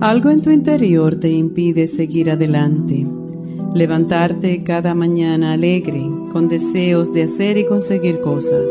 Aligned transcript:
Algo 0.00 0.30
en 0.30 0.40
tu 0.40 0.50
interior 0.50 1.16
te 1.16 1.28
impide 1.28 1.86
seguir 1.86 2.30
adelante, 2.30 3.06
levantarte 3.74 4.64
cada 4.64 4.94
mañana 4.94 5.52
alegre, 5.52 6.06
con 6.32 6.48
deseos 6.48 7.12
de 7.12 7.24
hacer 7.24 7.58
y 7.58 7.66
conseguir 7.66 8.18
cosas. 8.22 8.64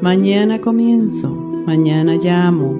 Mañana 0.00 0.60
comienzo, 0.60 1.30
mañana 1.30 2.14
llamo, 2.14 2.74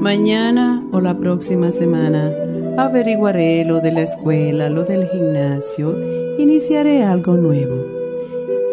mañana 0.00 0.84
o 0.90 1.00
la 1.00 1.16
próxima 1.16 1.70
semana 1.70 2.32
averiguaré 2.76 3.64
lo 3.64 3.78
de 3.78 3.92
la 3.92 4.02
escuela, 4.02 4.68
lo 4.68 4.82
del 4.82 5.06
gimnasio, 5.06 5.96
iniciaré 6.38 7.04
algo 7.04 7.34
nuevo. 7.36 7.86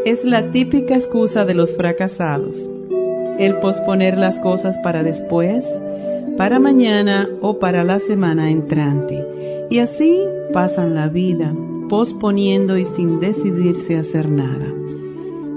Es 0.06 0.26
la 0.26 0.50
típica 0.50 0.96
excusa 0.96 1.46
de 1.46 1.54
los 1.54 1.76
fracasados, 1.76 2.68
el 3.38 3.58
posponer 3.58 4.18
las 4.18 4.40
cosas 4.40 4.76
para 4.80 5.04
después, 5.04 5.68
para 6.38 6.60
mañana 6.60 7.30
o 7.42 7.60
para 7.60 7.84
la 7.84 8.00
semana 8.00 8.50
entrante. 8.50 9.68
Y 9.70 9.80
así 9.80 10.20
pasan 10.54 10.96
la 10.96 11.08
vida, 11.08 11.54
posponiendo 11.90 12.78
y 12.78 12.86
sin 12.86 13.20
decidirse 13.20 13.98
a 13.98 14.02
hacer 14.02 14.30
nada. 14.30 14.68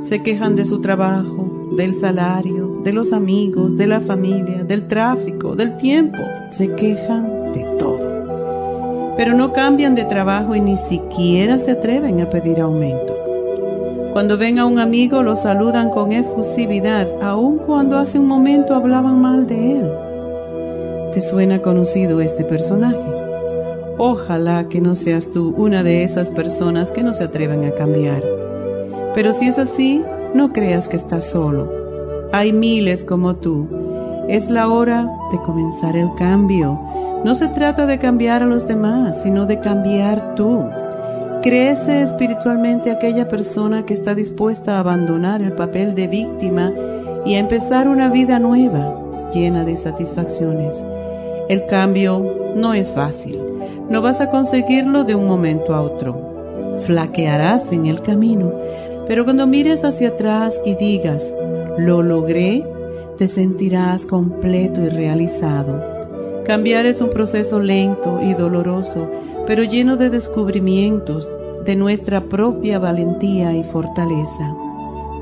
Se 0.03 0.23
quejan 0.23 0.55
de 0.55 0.65
su 0.65 0.81
trabajo, 0.81 1.71
del 1.77 1.95
salario, 1.95 2.81
de 2.85 2.93
los 2.93 3.13
amigos, 3.13 3.77
de 3.77 3.87
la 3.87 4.01
familia, 4.01 4.65
del 4.65 4.87
tráfico, 4.87 5.57
del 5.57 5.77
tiempo. 5.79 6.19
Se 6.53 6.75
quejan 6.75 7.53
de 7.53 7.65
todo. 7.79 9.15
Pero 9.17 9.35
no 9.35 9.53
cambian 9.53 9.95
de 9.95 10.05
trabajo 10.05 10.55
y 10.55 10.61
ni 10.61 10.77
siquiera 10.77 11.59
se 11.59 11.73
atreven 11.73 12.21
a 12.21 12.29
pedir 12.29 12.61
aumento. 12.61 13.15
Cuando 14.13 14.39
ven 14.39 14.59
a 14.59 14.67
un 14.67 14.79
amigo 14.79 15.23
lo 15.23 15.37
saludan 15.37 15.91
con 15.91 16.13
efusividad, 16.13 17.09
aun 17.23 17.59
cuando 17.59 17.99
hace 17.99 18.19
un 18.19 18.27
momento 18.27 18.75
hablaban 18.75 19.21
mal 19.21 19.47
de 19.47 19.81
él 19.81 20.06
¿Te 21.17 21.23
suena 21.23 21.63
conocido 21.63 22.21
este 22.21 22.45
personaje? 22.45 23.01
Ojalá 23.97 24.69
que 24.69 24.83
no 24.83 24.95
seas 24.95 25.31
tú 25.31 25.55
una 25.57 25.83
de 25.83 26.05
esas 26.05 26.29
personas 26.29 26.91
que 26.91 27.03
no 27.03 27.15
se 27.15 27.25
atreven 27.25 27.65
a 27.65 27.71
cambiar. 27.71 28.23
Pero 29.15 29.33
si 29.33 29.49
es 29.49 29.59
así, 29.59 30.03
no 30.35 30.53
creas 30.53 30.91
que 30.91 30.97
estás 30.97 31.25
solo. 31.25 31.73
Hay 32.33 32.53
miles 32.53 33.03
como 33.03 33.35
tú. 33.37 33.67
Es 34.29 34.51
la 34.51 34.69
hora 34.69 35.09
de 35.33 35.39
comenzar 35.39 35.97
el 35.97 36.11
cambio. 36.19 36.79
No 37.25 37.35
se 37.35 37.49
trata 37.49 37.87
de 37.87 37.99
cambiar 37.99 38.43
a 38.43 38.47
los 38.47 38.69
demás, 38.69 39.23
sino 39.23 39.47
de 39.47 39.59
cambiar 39.59 40.35
tú. 40.35 40.67
Crece 41.43 42.03
espiritualmente 42.03 42.91
aquella 42.91 43.27
persona 43.27 43.87
que 43.87 43.95
está 43.95 44.15
dispuesta 44.15 44.77
a 44.77 44.81
abandonar 44.81 45.41
el 45.41 45.53
papel 45.53 45.95
de 45.95 46.09
víctima 46.09 46.75
y 47.25 47.37
a 47.37 47.39
empezar 47.39 47.89
una 47.89 48.11
vida 48.11 48.39
nueva, 48.39 49.31
llena 49.33 49.65
de 49.65 49.79
satisfacciones. 49.79 50.77
El 51.49 51.67
cambio 51.67 52.55
no 52.57 52.75
es 52.75 52.93
fácil. 52.93 53.39
No 53.89 54.03
vas 54.03 54.21
a 54.21 54.31
conseguirlo 54.31 55.05
de 55.05 55.15
un 55.15 55.29
momento 55.29 55.77
a 55.77 55.81
otro. 55.81 56.81
Flaquearás 56.87 57.71
en 57.71 57.87
el 57.87 58.03
camino, 58.03 58.53
pero 59.07 59.23
cuando 59.23 59.47
mires 59.47 59.85
hacia 59.85 60.09
atrás 60.09 60.61
y 60.65 60.75
digas, 60.75 61.33
lo 61.79 62.03
logré, 62.03 62.65
te 63.17 63.29
sentirás 63.29 64.07
completo 64.07 64.83
y 64.83 64.89
realizado. 64.89 66.43
Cambiar 66.45 66.85
es 66.85 67.01
un 67.01 67.11
proceso 67.11 67.61
lento 67.61 68.19
y 68.21 68.35
doloroso, 68.35 69.09
pero 69.47 69.63
lleno 69.63 69.97
de 69.97 70.11
descubrimientos 70.11 71.29
de 71.65 71.77
nuestra 71.77 72.23
propia 72.23 72.81
valentía 72.81 73.55
y 73.55 73.63
fortaleza. 73.63 74.53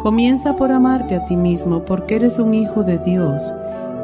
Comienza 0.02 0.56
por 0.56 0.72
amarte 0.72 1.16
a 1.16 1.26
ti 1.26 1.36
mismo 1.36 1.84
porque 1.84 2.16
eres 2.16 2.38
un 2.38 2.54
hijo 2.54 2.82
de 2.82 2.96
Dios 2.96 3.52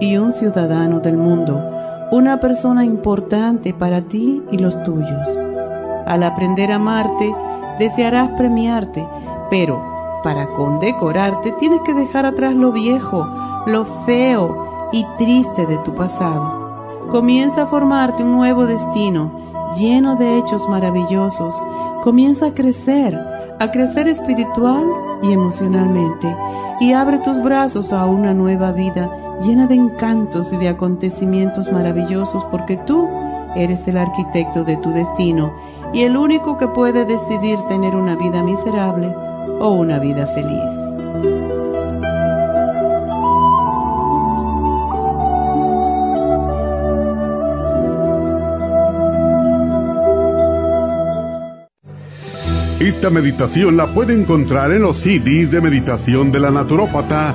y 0.00 0.18
un 0.18 0.34
ciudadano 0.34 1.00
del 1.00 1.16
mundo 1.16 1.79
una 2.10 2.40
persona 2.40 2.84
importante 2.84 3.72
para 3.72 4.02
ti 4.02 4.42
y 4.50 4.58
los 4.58 4.82
tuyos. 4.82 5.38
Al 6.06 6.22
aprender 6.24 6.72
a 6.72 6.76
amarte, 6.76 7.32
desearás 7.78 8.30
premiarte, 8.36 9.06
pero 9.48 9.80
para 10.24 10.46
condecorarte 10.48 11.52
tienes 11.52 11.80
que 11.82 11.94
dejar 11.94 12.26
atrás 12.26 12.54
lo 12.54 12.72
viejo, 12.72 13.26
lo 13.66 13.84
feo 14.04 14.90
y 14.92 15.06
triste 15.18 15.66
de 15.66 15.76
tu 15.78 15.94
pasado. 15.94 17.08
Comienza 17.10 17.62
a 17.62 17.66
formarte 17.66 18.22
un 18.22 18.32
nuevo 18.32 18.66
destino 18.66 19.30
lleno 19.76 20.16
de 20.16 20.38
hechos 20.38 20.68
maravillosos. 20.68 21.54
Comienza 22.02 22.46
a 22.46 22.54
crecer, 22.54 23.16
a 23.58 23.70
crecer 23.70 24.08
espiritual 24.08 24.84
y 25.22 25.32
emocionalmente 25.32 26.34
y 26.80 26.92
abre 26.92 27.18
tus 27.18 27.40
brazos 27.42 27.92
a 27.92 28.06
una 28.06 28.34
nueva 28.34 28.72
vida 28.72 29.10
llena 29.42 29.66
de 29.66 29.74
encantos 29.74 30.52
y 30.52 30.56
de 30.56 30.68
acontecimientos 30.68 31.72
maravillosos, 31.72 32.44
porque 32.50 32.76
tú 32.86 33.08
eres 33.56 33.86
el 33.88 33.96
arquitecto 33.96 34.64
de 34.64 34.76
tu 34.76 34.92
destino 34.92 35.52
y 35.92 36.02
el 36.02 36.16
único 36.16 36.56
que 36.58 36.68
puede 36.68 37.04
decidir 37.04 37.58
tener 37.68 37.94
una 37.94 38.14
vida 38.16 38.42
miserable 38.42 39.14
o 39.58 39.70
una 39.70 39.98
vida 39.98 40.26
feliz. 40.28 40.90
Esta 52.80 53.10
meditación 53.10 53.76
la 53.76 53.86
puede 53.88 54.14
encontrar 54.14 54.72
en 54.72 54.82
los 54.82 54.96
CDs 54.96 55.50
de 55.50 55.60
meditación 55.60 56.32
de 56.32 56.40
la 56.40 56.50
naturópata 56.50 57.34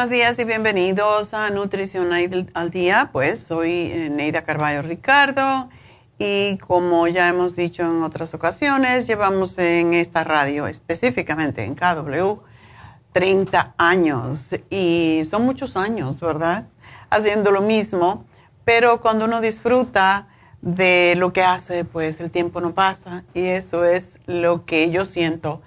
buenos 0.00 0.16
días 0.16 0.38
y 0.38 0.44
bienvenidos 0.44 1.34
a 1.34 1.50
Nutrición 1.50 2.10
al 2.54 2.70
Día. 2.70 3.10
Pues 3.12 3.40
soy 3.40 3.70
eh, 3.70 4.08
Neida 4.10 4.44
Carballo 4.44 4.80
Ricardo 4.80 5.68
y 6.18 6.56
como 6.56 7.06
ya 7.06 7.28
hemos 7.28 7.54
dicho 7.54 7.82
en 7.82 8.02
otras 8.02 8.32
ocasiones, 8.32 9.06
llevamos 9.06 9.58
en 9.58 9.92
esta 9.92 10.24
radio, 10.24 10.66
específicamente 10.68 11.64
en 11.64 11.74
KW, 11.74 12.38
30 13.12 13.74
años 13.76 14.54
y 14.70 15.24
son 15.28 15.44
muchos 15.44 15.76
años, 15.76 16.18
¿verdad? 16.18 16.64
Haciendo 17.10 17.50
lo 17.50 17.60
mismo, 17.60 18.24
pero 18.64 19.02
cuando 19.02 19.26
uno 19.26 19.42
disfruta 19.42 20.28
de 20.62 21.12
lo 21.18 21.34
que 21.34 21.42
hace, 21.42 21.84
pues 21.84 22.20
el 22.20 22.30
tiempo 22.30 22.62
no 22.62 22.72
pasa 22.72 23.24
y 23.34 23.42
eso 23.42 23.84
es 23.84 24.18
lo 24.24 24.64
que 24.64 24.90
yo 24.90 25.04
siento 25.04 25.60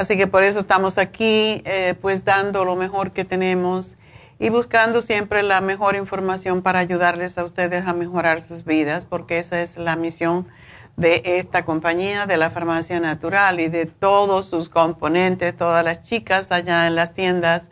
Así 0.00 0.16
que 0.16 0.26
por 0.26 0.44
eso 0.44 0.60
estamos 0.60 0.96
aquí, 0.96 1.60
eh, 1.66 1.94
pues 2.00 2.24
dando 2.24 2.64
lo 2.64 2.74
mejor 2.74 3.12
que 3.12 3.26
tenemos 3.26 3.96
y 4.38 4.48
buscando 4.48 5.02
siempre 5.02 5.42
la 5.42 5.60
mejor 5.60 5.94
información 5.94 6.62
para 6.62 6.78
ayudarles 6.78 7.36
a 7.36 7.44
ustedes 7.44 7.86
a 7.86 7.92
mejorar 7.92 8.40
sus 8.40 8.64
vidas, 8.64 9.04
porque 9.04 9.38
esa 9.38 9.60
es 9.60 9.76
la 9.76 9.96
misión 9.96 10.48
de 10.96 11.20
esta 11.22 11.66
compañía, 11.66 12.24
de 12.24 12.38
la 12.38 12.48
farmacia 12.48 12.98
natural 12.98 13.60
y 13.60 13.68
de 13.68 13.84
todos 13.84 14.48
sus 14.48 14.70
componentes, 14.70 15.54
todas 15.54 15.84
las 15.84 16.02
chicas 16.02 16.50
allá 16.50 16.86
en 16.86 16.94
las 16.94 17.12
tiendas 17.12 17.68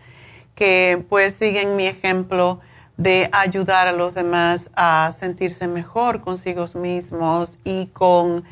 que 0.54 1.02
pues 1.08 1.32
siguen 1.32 1.76
mi 1.76 1.86
ejemplo 1.86 2.60
de 2.98 3.30
ayudar 3.32 3.88
a 3.88 3.92
los 3.92 4.12
demás 4.12 4.68
a 4.76 5.12
sentirse 5.18 5.66
mejor 5.66 6.20
consigo 6.20 6.66
mismos 6.74 7.52
y 7.64 7.86
con 7.86 8.44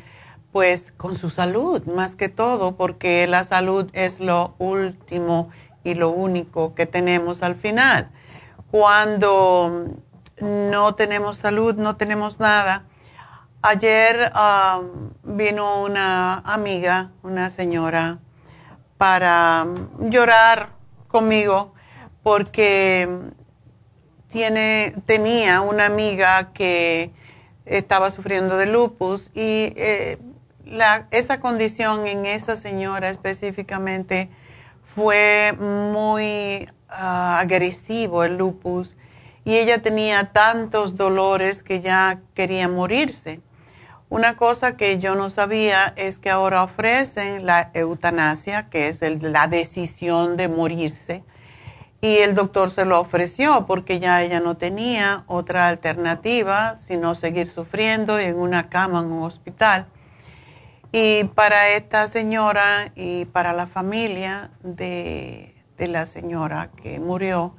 pues 0.57 0.91
con 0.97 1.19
su 1.19 1.29
salud, 1.29 1.85
más 1.85 2.15
que 2.15 2.29
todo, 2.29 2.75
porque 2.77 3.27
la 3.27 3.43
salud 3.43 3.91
es 3.93 4.19
lo 4.19 4.55
último 4.57 5.51
y 5.83 5.93
lo 5.93 6.09
único 6.09 6.73
que 6.73 6.87
tenemos 6.87 7.43
al 7.43 7.53
final. 7.53 8.09
Cuando 8.71 9.85
no 10.41 10.95
tenemos 10.95 11.37
salud, 11.37 11.75
no 11.75 11.95
tenemos 11.95 12.39
nada. 12.39 12.85
Ayer 13.61 14.33
um, 14.33 15.11
vino 15.37 15.83
una 15.83 16.39
amiga, 16.39 17.11
una 17.21 17.51
señora, 17.51 18.17
para 18.97 19.67
llorar 19.99 20.69
conmigo 21.07 21.75
porque 22.23 23.07
tiene, 24.31 24.95
tenía 25.05 25.61
una 25.61 25.85
amiga 25.85 26.51
que 26.51 27.11
estaba 27.65 28.09
sufriendo 28.09 28.57
de 28.57 28.65
lupus 28.65 29.29
y 29.35 29.71
eh, 29.75 30.17
esa 31.11 31.39
condición 31.39 32.07
en 32.07 32.25
esa 32.25 32.57
señora 32.57 33.09
específicamente 33.09 34.29
fue 34.95 35.53
muy 35.53 36.69
ah, 36.89 37.39
agresivo, 37.39 38.23
el 38.23 38.37
lupus, 38.37 38.95
y 39.45 39.57
ella 39.57 39.81
tenía 39.81 40.31
tantos 40.33 40.95
dolores 40.95 41.63
que 41.63 41.81
ya 41.81 42.19
quería 42.33 42.67
morirse. 42.67 43.39
Una 44.09 44.37
cosa 44.37 44.77
que 44.77 44.99
yo 44.99 45.15
no 45.15 45.29
sabía 45.29 45.93
es 45.97 46.17
que 46.17 46.29
ahora 46.29 46.63
ofrecen 46.63 47.45
la 47.45 47.71
eutanasia, 47.73 48.69
que 48.69 48.87
es 48.87 49.01
la 49.21 49.47
decisión 49.47 50.37
de 50.37 50.47
morirse, 50.47 51.23
y 52.01 52.17
el 52.17 52.35
doctor 52.35 52.71
se 52.71 52.85
lo 52.85 52.99
ofreció 52.99 53.65
porque 53.65 53.99
ya 53.99 54.21
ella 54.21 54.39
no 54.39 54.55
tenía 54.55 55.23
otra 55.27 55.67
alternativa 55.67 56.75
sino 56.85 57.15
seguir 57.15 57.47
sufriendo 57.47 58.19
en 58.19 58.35
una 58.35 58.69
cama 58.69 58.99
en 58.99 59.07
un 59.07 59.23
hospital. 59.23 59.87
Y 60.99 61.25
para 61.25 61.69
esta 61.69 62.07
señora 62.07 62.91
y 62.95 63.25
para 63.25 63.53
la 63.53 63.67
familia 63.67 64.49
de, 64.63 65.53
la 65.77 66.07
señora 66.07 66.71
que 66.81 66.99
murió, 66.99 67.53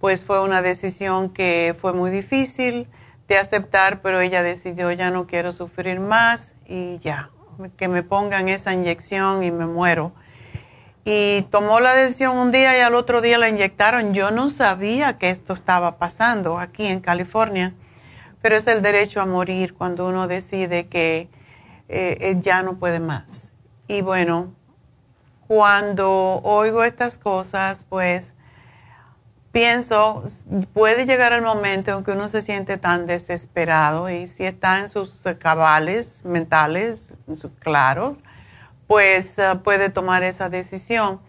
pues 0.00 0.22
fue 0.22 0.42
una 0.42 0.60
decisión 0.60 1.30
que 1.30 1.74
fue 1.80 1.94
muy 1.94 2.10
difícil 2.10 2.86
de 3.26 3.38
aceptar, 3.38 4.02
pero 4.02 4.20
ella 4.20 4.42
decidió 4.42 4.92
ya 4.92 5.10
no 5.10 5.26
quiero 5.26 5.52
sufrir 5.52 5.98
más 5.98 6.52
y 6.66 6.98
ya, 6.98 7.30
que 7.78 7.88
me 7.88 8.02
pongan 8.02 8.50
esa 8.50 8.74
inyección 8.74 9.42
y 9.44 9.50
me 9.50 9.64
muero. 9.64 10.12
Y 11.06 11.46
tomó 11.50 11.80
la 11.80 11.94
decisión 11.94 12.36
un 12.36 12.52
día 12.52 12.76
y 12.76 12.82
al 12.82 12.94
otro 12.96 13.22
día 13.22 13.38
la 13.38 13.48
inyectaron. 13.48 14.12
Yo 14.12 14.30
no 14.30 14.50
sabía 14.50 15.16
que 15.16 15.30
esto 15.30 15.54
estaba 15.54 15.96
pasando 15.96 16.58
aquí 16.58 16.84
en 16.84 17.00
California, 17.00 17.72
pero 18.42 18.56
es 18.56 18.66
el 18.66 18.82
derecho 18.82 19.22
a 19.22 19.24
morir 19.24 19.72
cuando 19.72 20.06
uno 20.06 20.28
decide 20.28 20.86
que 20.88 21.30
eh, 21.88 22.36
ya 22.40 22.62
no 22.62 22.76
puede 22.76 23.00
más. 23.00 23.52
Y 23.86 24.00
bueno, 24.00 24.54
cuando 25.46 26.40
oigo 26.42 26.84
estas 26.84 27.18
cosas, 27.18 27.84
pues 27.88 28.32
pienso, 29.52 30.24
puede 30.72 31.06
llegar 31.06 31.32
el 31.32 31.42
momento 31.42 31.96
en 31.96 32.04
que 32.04 32.10
uno 32.12 32.28
se 32.28 32.42
siente 32.42 32.76
tan 32.76 33.06
desesperado 33.06 34.10
y 34.10 34.26
si 34.26 34.44
está 34.44 34.80
en 34.80 34.90
sus 34.90 35.22
cabales 35.38 36.22
mentales, 36.24 37.12
en 37.28 37.36
sus 37.36 37.52
claros, 37.60 38.18
pues 38.86 39.38
eh, 39.38 39.54
puede 39.62 39.90
tomar 39.90 40.22
esa 40.22 40.48
decisión. 40.48 41.20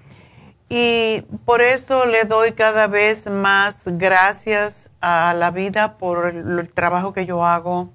Y 0.70 1.22
por 1.46 1.62
eso 1.62 2.06
le 2.06 2.24
doy 2.24 2.54
cada 2.54 2.88
vez 2.88 3.30
más 3.30 3.84
gracias 3.86 4.90
a 5.02 5.36
la 5.36 5.52
vida 5.52 5.98
por 6.00 6.26
el 6.28 6.72
trabajo 6.74 7.14
que 7.14 7.28
yo 7.28 7.46
hago, 7.46 7.92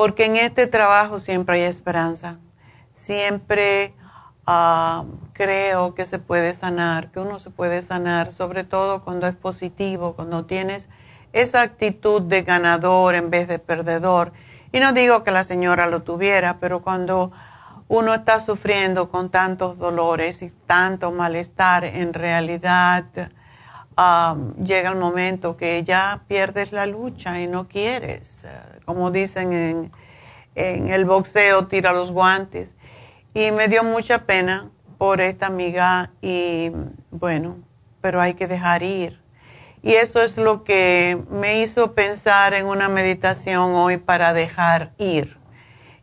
porque 0.00 0.24
en 0.24 0.36
este 0.36 0.66
trabajo 0.66 1.20
siempre 1.20 1.56
hay 1.56 1.62
esperanza. 1.64 2.38
Siempre 2.94 3.92
ah, 4.46 5.04
creo 5.34 5.94
que 5.94 6.06
se 6.06 6.18
puede 6.18 6.54
sanar, 6.54 7.10
que 7.10 7.20
uno 7.20 7.38
se 7.38 7.50
puede 7.50 7.82
sanar, 7.82 8.32
sobre 8.32 8.64
todo 8.64 9.04
cuando 9.04 9.26
es 9.26 9.34
positivo, 9.36 10.14
cuando 10.14 10.46
tienes 10.46 10.88
esa 11.34 11.60
actitud 11.60 12.22
de 12.22 12.40
ganador 12.40 13.14
en 13.14 13.28
vez 13.28 13.46
de 13.46 13.58
perdedor. 13.58 14.32
Y 14.72 14.80
no 14.80 14.94
digo 14.94 15.22
que 15.22 15.32
la 15.32 15.44
señora 15.44 15.86
lo 15.86 16.02
tuviera, 16.02 16.56
pero 16.60 16.80
cuando 16.80 17.30
uno 17.88 18.14
está 18.14 18.40
sufriendo 18.40 19.10
con 19.10 19.28
tantos 19.28 19.76
dolores 19.76 20.40
y 20.40 20.48
tanto 20.48 21.12
malestar, 21.12 21.84
en 21.84 22.14
realidad 22.14 23.04
llega 24.64 24.92
el 24.92 24.96
momento 24.96 25.58
que 25.58 25.84
ya 25.84 26.22
pierdes 26.26 26.72
la 26.72 26.86
lucha 26.86 27.38
y 27.38 27.46
no 27.46 27.68
quieres. 27.68 28.46
Como 28.90 29.12
dicen 29.12 29.52
en, 30.56 30.88
el 30.88 31.04
boxeo, 31.04 31.68
tira 31.68 31.92
los 31.92 32.10
guantes. 32.10 32.74
Y 33.34 33.52
me 33.52 33.68
dio 33.68 33.84
mucha 33.84 34.26
pena 34.26 34.68
por 34.98 35.20
esta 35.20 35.46
amiga 35.46 36.10
y 36.20 36.72
bueno, 37.12 37.58
pero 38.00 38.20
hay 38.20 38.34
que 38.34 38.48
dejar 38.48 38.82
ir. 38.82 39.20
Y 39.80 39.92
eso 39.92 40.20
es 40.20 40.36
lo 40.36 40.64
que 40.64 41.22
me 41.30 41.62
hizo 41.62 41.94
pensar 41.94 42.52
en 42.52 42.66
una 42.66 42.88
meditación 42.88 43.74
hoy 43.74 43.96
para 43.96 44.32
dejar 44.32 44.90
ir. 44.98 45.38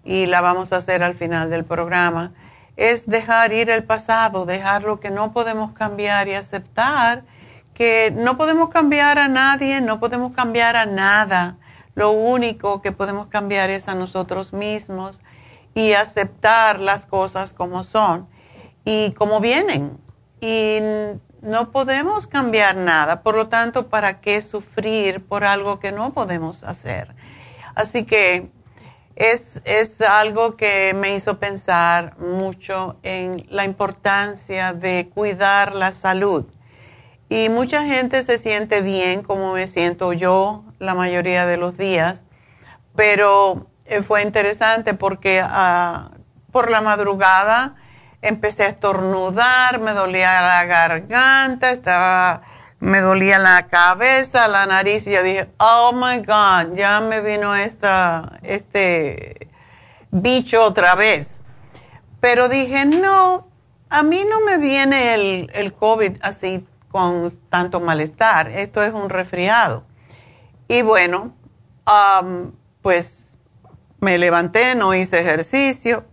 Y 0.06 0.28
la 0.28 0.40
vamos 0.40 0.72
a 0.72 0.78
hacer 0.78 1.04
al 1.04 1.16
final 1.16 1.50
del 1.50 1.66
programa. 1.66 2.32
Es 2.78 3.06
dejar 3.06 3.52
ir 3.52 3.70
el 3.70 3.84
pasado, 3.84 4.46
dejar 4.46 4.84
lo 4.84 5.02
que 5.02 5.12
no 5.12 5.34
podemos 5.34 5.74
cambiar 5.74 6.30
y 6.30 6.34
aceptar 6.36 7.24
que 7.78 8.12
no 8.12 8.38
podemos 8.38 8.70
cambiar 8.70 9.20
a 9.20 9.28
nadie, 9.28 9.82
no 9.82 10.00
podemos 10.00 10.32
cambiar 10.34 10.76
a 10.76 10.88
nada. 10.88 11.58
Lo 11.98 12.12
único 12.12 12.84
que 12.84 12.92
podemos 12.92 13.26
cambiar 13.26 13.72
es 13.72 13.88
a 13.88 13.96
nosotros 13.96 14.54
mismos 14.54 15.20
y 15.74 15.94
aceptar 15.94 16.80
las 16.80 17.08
cosas 17.08 17.54
como 17.54 17.82
son 17.82 18.28
y 18.86 19.14
como 19.14 19.40
vienen. 19.40 19.98
Y 20.40 20.78
no 21.42 21.72
podemos 21.72 22.28
cambiar 22.28 22.76
nada. 22.76 23.24
Por 23.24 23.34
lo 23.34 23.48
tanto, 23.48 23.88
¿para 23.88 24.22
qué 24.22 24.44
sufrir 24.44 25.26
por 25.26 25.44
algo 25.44 25.80
que 25.80 25.92
no 25.92 26.14
podemos 26.14 26.64
hacer? 26.64 27.16
Así 27.74 28.06
que 28.06 28.52
es, 29.16 29.60
es 29.66 30.00
algo 30.02 30.56
que 30.56 30.94
me 30.94 31.16
hizo 31.16 31.40
pensar 31.40 32.16
mucho 32.20 32.98
en 33.02 33.48
la 33.50 33.66
importancia 33.66 34.72
de 34.72 35.10
cuidar 35.12 35.74
la 35.74 35.94
salud 35.94 36.46
y 37.30 37.50
mucha 37.50 37.84
gente 37.84 38.24
se 38.24 38.38
siente 38.38 38.82
bien 38.82 39.22
como 39.22 39.54
me 39.54 39.68
siento 39.68 40.14
yo 40.14 40.64
la 40.80 40.96
mayoría 40.96 41.46
de 41.46 41.58
los 41.58 41.78
días, 41.78 42.24
pero 42.96 43.68
eh, 43.86 44.02
fue 44.02 44.22
interesante 44.22 44.94
porque 44.94 45.42
ah, 45.44 46.12
por 46.52 46.72
la 46.72 46.82
madrugada 46.82 47.76
empecé 48.22 48.64
a 48.64 48.68
estornudar, 48.68 49.80
me 49.80 49.92
dolía 49.92 50.42
la 50.42 50.66
garganta, 50.66 51.72
estaba, 51.72 52.42
me 52.80 53.02
dolía 53.02 53.40
la 53.40 53.68
cabeza, 53.68 54.48
la 54.48 54.66
nariz 54.66 55.06
y 55.06 55.12
yo 55.12 55.22
dije, 55.22 55.50
oh 55.58 55.92
my 55.94 56.20
God, 56.20 56.76
ya 56.76 57.02
me 57.02 57.22
vino 57.22 57.56
esta, 57.56 58.40
este 58.42 59.50
bicho 60.12 60.64
otra 60.64 60.96
vez. 60.96 61.40
Pero 62.22 62.50
dije, 62.50 62.86
no, 62.86 63.48
a 63.90 64.02
mí 64.02 64.26
no 64.28 64.40
me 64.40 64.58
viene 64.58 65.14
el, 65.14 65.52
el 65.54 65.74
COVID 65.74 66.18
así 66.22 66.66
con 66.98 67.32
tanto 67.50 67.80
malestar. 67.80 68.50
Esto 68.50 68.82
es 68.82 68.92
un 68.92 69.12
resfriado. 69.12 69.84
Y 70.68 70.82
bueno, 70.82 71.32
pues 72.82 73.30
me 74.00 74.18
levanté, 74.18 74.74
no 74.74 74.96
hice 74.96 75.20
ejercicio, 75.20 76.06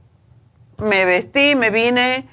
me 0.76 1.06
vestí, 1.06 1.54
me 1.54 1.70
vine 1.70 2.28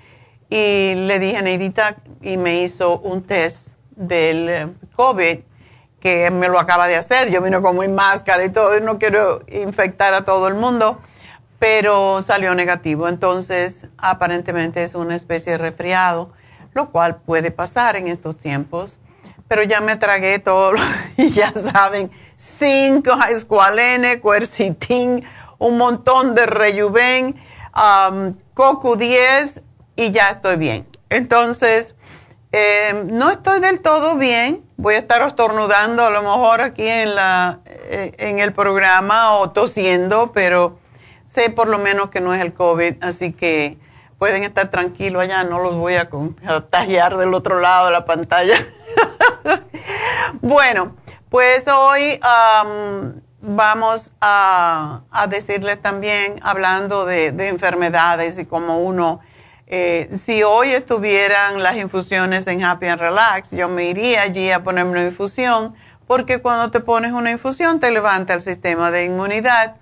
y 0.50 0.96
le 0.96 1.20
dije 1.20 1.38
a 1.38 1.42
Neidita 1.42 1.96
y 2.22 2.36
me 2.36 2.62
hizo 2.62 3.00
un 3.00 3.24
test 3.24 3.70
del 3.92 4.50
eh, 4.50 4.68
COVID, 4.98 5.40
que 6.02 6.30
me 6.30 6.50
lo 6.50 6.60
acaba 6.60 6.88
de 6.88 6.98
hacer. 6.98 7.30
Yo 7.30 7.42
vino 7.42 7.62
con 7.62 7.80
mi 7.80 7.88
máscara 7.88 8.44
y 8.44 8.50
todo, 8.50 8.78
y 8.78 8.82
no 8.82 9.00
quiero 9.00 9.44
infectar 9.48 10.14
a 10.14 10.26
todo 10.26 10.50
el 10.50 10.56
mundo, 10.56 11.00
pero 11.58 12.22
salió 12.22 12.54
negativo. 12.54 13.08
Entonces, 13.08 13.88
aparentemente 13.98 14.84
es 14.84 14.94
una 14.94 15.16
especie 15.16 15.54
de 15.54 15.58
resfriado, 15.58 16.34
lo 16.74 16.92
cual 16.92 17.18
puede 17.18 17.52
pasar 17.52 17.96
en 17.96 18.08
estos 18.08 18.38
tiempos. 18.38 19.00
Pero 19.48 19.64
ya 19.64 19.82
me 19.82 19.96
tragué 19.98 20.40
todo, 20.40 20.74
y 21.18 21.30
ya 21.30 21.52
saben, 21.54 22.12
cinco 22.38 23.12
escualene, 23.30 24.22
quercitin, 24.22 25.24
un 25.58 25.78
montón 25.78 26.34
de 26.34 26.46
rejuven, 26.46 27.36
um, 27.76 28.36
coco 28.54 28.96
10 28.96 29.62
y 29.96 30.12
ya 30.12 30.30
estoy 30.30 30.56
bien. 30.58 30.88
Entonces, 31.10 31.94
eh, 32.52 33.04
no 33.06 33.30
estoy 33.30 33.60
del 33.60 33.80
todo 33.82 34.16
bien. 34.16 34.64
Voy 34.78 34.96
a 34.96 35.00
estar 35.00 35.22
estornudando 35.26 36.06
a 36.06 36.10
lo 36.10 36.22
mejor 36.22 36.62
aquí 36.62 36.88
en, 36.88 37.16
la, 37.16 37.60
eh, 37.66 38.14
en 38.18 38.40
el 38.40 38.54
programa 38.54 39.38
o 39.38 39.52
tosiendo, 39.52 40.32
pero 40.32 40.80
sé 41.28 41.50
por 41.50 41.68
lo 41.68 41.78
menos 41.78 42.10
que 42.10 42.20
no 42.20 42.34
es 42.34 42.42
el 42.42 42.54
COVID, 42.54 42.96
así 43.02 43.32
que 43.32 43.78
pueden 44.22 44.44
estar 44.44 44.70
tranquilos 44.70 45.24
allá, 45.24 45.44
no 45.44 45.58
los 45.58 45.74
voy 45.74 45.96
a 45.96 46.08
tallar 46.70 47.18
del 47.18 47.34
otro 47.34 47.60
lado 47.60 47.88
de 47.88 47.92
la 47.92 48.06
pantalla. 48.06 48.56
bueno, 50.42 50.96
pues 51.28 51.68
hoy 51.68 52.20
vamos 53.42 54.14
a, 54.22 55.02
decirles 55.28 55.82
también, 55.82 56.36
hablando 56.44 57.04
de, 57.08 57.32
de 57.32 57.48
enfermedades 57.48 58.38
y 58.38 58.46
cómo 58.46 58.84
uno 58.84 59.22
eh, 59.66 60.12
si 60.24 60.44
hoy 60.44 60.70
estuvieran 60.70 61.64
las 61.64 61.78
infusiones 61.78 62.46
en 62.46 62.64
Happy 62.64 62.86
and 62.86 63.02
Relax, 63.02 63.50
yo 63.50 63.70
me 63.70 63.86
iría 63.86 64.22
allí 64.22 64.52
a 64.52 64.64
ponerme 64.64 64.92
una 64.92 65.06
infusión, 65.06 65.74
porque 66.06 66.44
cuando 66.44 66.70
te 66.70 66.80
pones 66.80 67.12
una 67.12 67.32
infusión 67.32 67.80
te 67.80 67.90
levanta 67.90 68.36
el 68.36 68.44
sistema 68.44 68.92
de 68.92 69.06
inmunidad. 69.06 69.78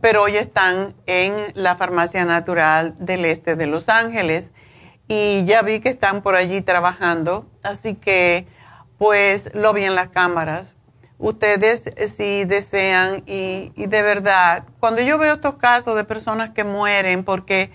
Pero 0.00 0.22
hoy 0.22 0.36
están 0.36 0.94
en 1.06 1.52
la 1.54 1.76
Farmacia 1.76 2.24
Natural 2.24 2.94
del 2.98 3.24
Este 3.24 3.56
de 3.56 3.66
Los 3.66 3.88
Ángeles 3.88 4.52
y 5.08 5.44
ya 5.44 5.62
vi 5.62 5.80
que 5.80 5.90
están 5.90 6.22
por 6.22 6.34
allí 6.34 6.60
trabajando, 6.62 7.46
así 7.62 7.94
que 7.94 8.46
pues 8.98 9.54
lo 9.54 9.72
vi 9.72 9.84
en 9.84 9.94
las 9.94 10.08
cámaras. 10.08 10.72
Ustedes 11.18 11.86
eh, 11.86 12.08
si 12.08 12.44
desean 12.44 13.22
y, 13.26 13.72
y 13.76 13.86
de 13.86 14.02
verdad, 14.02 14.64
cuando 14.80 15.00
yo 15.02 15.18
veo 15.18 15.34
estos 15.34 15.56
casos 15.56 15.96
de 15.96 16.04
personas 16.04 16.50
que 16.50 16.64
mueren 16.64 17.24
porque 17.24 17.70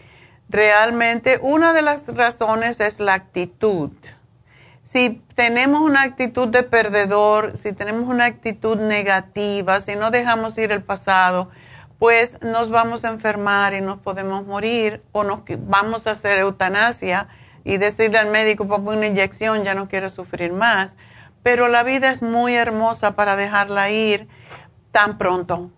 Realmente 0.50 1.38
una 1.44 1.74
de 1.74 1.84
las 1.84 2.08
razones 2.08 2.80
es 2.80 3.00
la 3.00 3.14
actitud. 3.14 3.92
Si 4.92 5.22
tenemos 5.36 5.82
una 5.82 6.02
actitud 6.02 6.48
de 6.48 6.64
perdedor, 6.64 7.60
si 7.60 7.74
tenemos 7.74 8.10
una 8.10 8.26
actitud 8.26 8.76
negativa, 8.76 9.82
si 9.82 9.96
no 9.96 10.10
dejamos 10.10 10.58
ir 10.58 10.72
el 10.72 10.82
pasado, 10.82 11.52
pues 12.00 12.42
nos 12.42 12.72
vamos 12.72 13.06
a 13.06 13.10
enfermar 13.10 13.76
y 13.76 13.82
nos 13.82 14.00
podemos 14.00 14.48
morir 14.48 15.04
o 15.12 15.24
nos 15.24 15.42
vamos 15.60 16.08
a 16.08 16.12
hacer 16.14 16.40
eutanasia 16.40 17.28
y 17.64 17.78
decirle 17.78 18.18
al 18.18 18.32
médico, 18.32 18.68
pongo 18.68 18.90
una 18.90 19.06
inyección, 19.06 19.64
ya 19.64 19.76
no 19.76 19.88
quiero 19.88 20.10
sufrir 20.10 20.54
más. 20.54 20.96
Pero 21.44 21.68
la 21.68 21.84
vida 21.84 22.10
es 22.10 22.24
muy 22.24 22.56
hermosa 22.56 23.16
para 23.16 23.36
dejarla 23.36 23.92
ir 23.92 24.28
tan 24.92 25.20
pronto. 25.20 25.70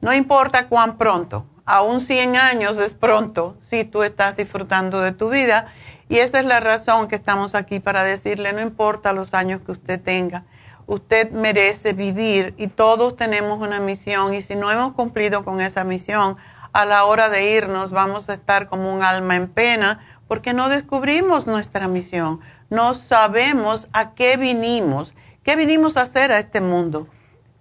No 0.00 0.14
importa 0.14 0.68
cuán 0.68 0.96
pronto 0.96 1.44
aún 1.66 2.00
100 2.00 2.36
años 2.36 2.78
es 2.78 2.94
pronto 2.94 3.58
si 3.60 3.84
tú 3.84 4.04
estás 4.04 4.38
disfrutando 4.38 5.02
de 5.02 5.12
tu 5.12 5.28
vida. 5.28 5.70
Y 6.08 6.18
esa 6.18 6.40
es 6.40 6.46
la 6.46 6.60
razón 6.60 7.08
que 7.08 7.16
estamos 7.16 7.54
aquí 7.54 7.80
para 7.80 8.02
decirle, 8.02 8.52
no 8.52 8.60
importa 8.60 9.12
los 9.12 9.34
años 9.34 9.60
que 9.60 9.72
usted 9.72 10.00
tenga, 10.00 10.44
usted 10.86 11.30
merece 11.30 11.92
vivir 11.92 12.54
y 12.56 12.68
todos 12.68 13.14
tenemos 13.14 13.60
una 13.60 13.78
misión 13.78 14.32
y 14.34 14.40
si 14.40 14.56
no 14.56 14.70
hemos 14.70 14.94
cumplido 14.94 15.44
con 15.44 15.60
esa 15.60 15.84
misión, 15.84 16.38
a 16.72 16.84
la 16.86 17.04
hora 17.04 17.28
de 17.28 17.50
irnos 17.50 17.90
vamos 17.90 18.28
a 18.28 18.34
estar 18.34 18.68
como 18.68 18.94
un 18.94 19.02
alma 19.02 19.36
en 19.36 19.48
pena 19.48 20.00
porque 20.28 20.54
no 20.54 20.68
descubrimos 20.68 21.46
nuestra 21.46 21.88
misión, 21.88 22.40
no 22.70 22.94
sabemos 22.94 23.88
a 23.92 24.14
qué 24.14 24.36
vinimos, 24.36 25.14
qué 25.42 25.56
vinimos 25.56 25.96
a 25.96 26.02
hacer 26.02 26.32
a 26.32 26.38
este 26.38 26.60
mundo. 26.60 27.06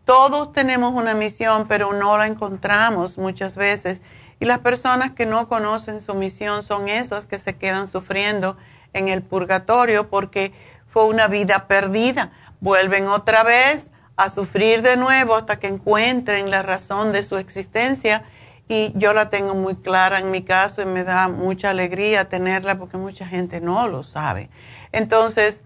Todos 0.06 0.54
tenemos 0.54 0.94
una 0.94 1.14
misión, 1.14 1.68
pero 1.68 1.92
no 1.92 2.18
la 2.18 2.28
encontramos 2.28 3.18
muchas 3.18 3.58
veces. 3.58 4.02
Y 4.40 4.46
las 4.46 4.60
personas 4.60 5.12
que 5.12 5.26
no 5.26 5.48
conocen 5.48 6.02
su 6.02 6.14
misión 6.14 6.64
son 6.64 6.90
esas 6.90 7.26
que 7.26 7.40
se 7.40 7.56
quedan 7.56 7.88
sufriendo 7.88 8.58
en 8.94 9.08
el 9.08 9.24
purgatorio 9.24 10.10
porque 10.10 10.54
fue 10.88 11.06
una 11.06 11.28
vida 11.28 11.68
perdida. 11.68 12.32
Vuelven 12.60 13.08
otra 13.08 13.44
vez 13.44 13.92
a 14.16 14.30
sufrir 14.30 14.82
de 14.82 14.98
nuevo 14.98 15.36
hasta 15.36 15.60
que 15.60 15.68
encuentren 15.68 16.50
la 16.50 16.64
razón 16.64 17.12
de 17.12 17.24
su 17.24 17.38
existencia. 17.38 18.24
Y 18.68 18.92
yo 18.96 19.14
la 19.14 19.30
tengo 19.30 19.56
muy 19.56 19.76
clara 19.76 20.20
en 20.20 20.30
mi 20.30 20.44
caso 20.44 20.82
y 20.82 20.86
me 20.86 21.04
da 21.04 21.30
mucha 21.30 21.70
alegría 21.70 22.28
tenerla 22.28 22.78
porque 22.78 22.98
mucha 22.98 23.26
gente 23.26 23.62
no 23.62 23.88
lo 23.88 24.04
sabe. 24.04 24.50
Entonces, 24.92 25.64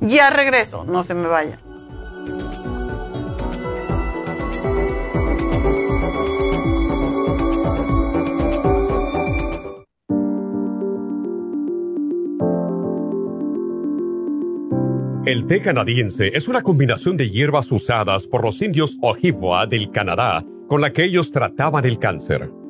Ya 0.00 0.30
regreso, 0.30 0.84
no 0.84 1.02
se 1.02 1.14
me 1.14 1.28
vayan. 1.28 1.60
El 15.26 15.46
té 15.46 15.62
canadiense 15.62 16.32
es 16.34 16.48
una 16.48 16.60
combinación 16.60 17.16
de 17.16 17.30
hierbas 17.30 17.72
usadas 17.72 18.26
por 18.26 18.44
los 18.44 18.60
indios 18.60 18.98
Ojibwa 19.00 19.66
del 19.66 19.90
Canadá 19.90 20.44
con 20.68 20.82
la 20.82 20.92
que 20.92 21.04
ellos 21.04 21.32
trataban 21.32 21.86
el 21.86 21.98
cáncer. 21.98 22.50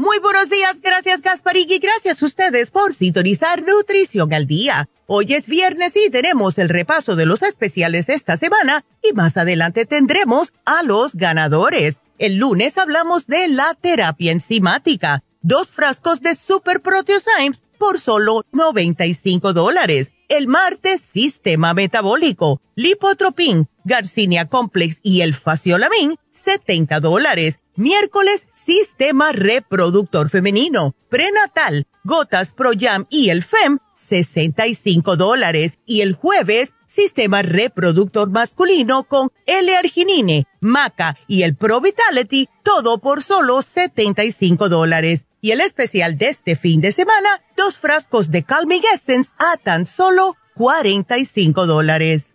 Muy 0.00 0.18
buenos 0.18 0.48
días, 0.48 0.80
gracias 0.80 1.20
Gasparín 1.20 1.70
y 1.70 1.78
gracias 1.78 2.22
a 2.22 2.24
ustedes 2.24 2.70
por 2.70 2.94
sintonizar 2.94 3.62
Nutrición 3.62 4.32
al 4.32 4.46
Día. 4.46 4.88
Hoy 5.06 5.34
es 5.34 5.46
viernes 5.46 5.94
y 5.94 6.08
tenemos 6.08 6.56
el 6.56 6.70
repaso 6.70 7.16
de 7.16 7.26
los 7.26 7.42
especiales 7.42 8.08
esta 8.08 8.38
semana 8.38 8.86
y 9.02 9.12
más 9.12 9.36
adelante 9.36 9.84
tendremos 9.84 10.54
a 10.64 10.82
los 10.84 11.16
ganadores. 11.16 12.00
El 12.16 12.36
lunes 12.36 12.78
hablamos 12.78 13.26
de 13.26 13.48
la 13.48 13.76
terapia 13.78 14.32
enzimática 14.32 15.22
dos 15.42 15.68
frascos 15.68 16.22
de 16.22 16.34
Super 16.34 16.80
Proteosymes 16.80 17.60
por 17.78 18.00
solo 18.00 18.46
95 18.52 19.52
dólares. 19.52 20.12
El 20.30 20.48
martes, 20.48 21.02
Sistema 21.02 21.74
Metabólico, 21.74 22.62
Lipotropin, 22.74 23.68
Garcinia 23.84 24.48
Complex 24.48 25.00
y 25.02 25.20
el 25.20 25.34
Faciolamin, 25.34 26.14
70 26.30 27.00
dólares. 27.00 27.58
Miércoles, 27.80 28.46
Sistema 28.52 29.32
Reproductor 29.32 30.28
Femenino, 30.28 30.94
Prenatal, 31.08 31.86
Gotas 32.04 32.52
Pro 32.52 32.72
Jam 32.78 33.06
y 33.08 33.30
el 33.30 33.42
FEM, 33.42 33.78
65 33.94 35.16
dólares. 35.16 35.78
Y 35.86 36.02
el 36.02 36.12
jueves, 36.12 36.74
Sistema 36.88 37.40
Reproductor 37.40 38.28
Masculino 38.28 39.04
con 39.04 39.30
L-Arginine, 39.46 40.46
Maca 40.60 41.16
y 41.26 41.42
el 41.42 41.56
Pro 41.56 41.80
Vitality, 41.80 42.50
todo 42.62 42.98
por 42.98 43.22
solo 43.22 43.62
75 43.62 44.68
dólares. 44.68 45.24
Y 45.40 45.52
el 45.52 45.62
especial 45.62 46.18
de 46.18 46.28
este 46.28 46.56
fin 46.56 46.82
de 46.82 46.92
semana, 46.92 47.30
dos 47.56 47.78
frascos 47.78 48.30
de 48.30 48.42
Calming 48.42 48.82
Essence 48.92 49.30
a 49.38 49.56
tan 49.56 49.86
solo 49.86 50.36
45 50.54 51.66
dólares. 51.66 52.34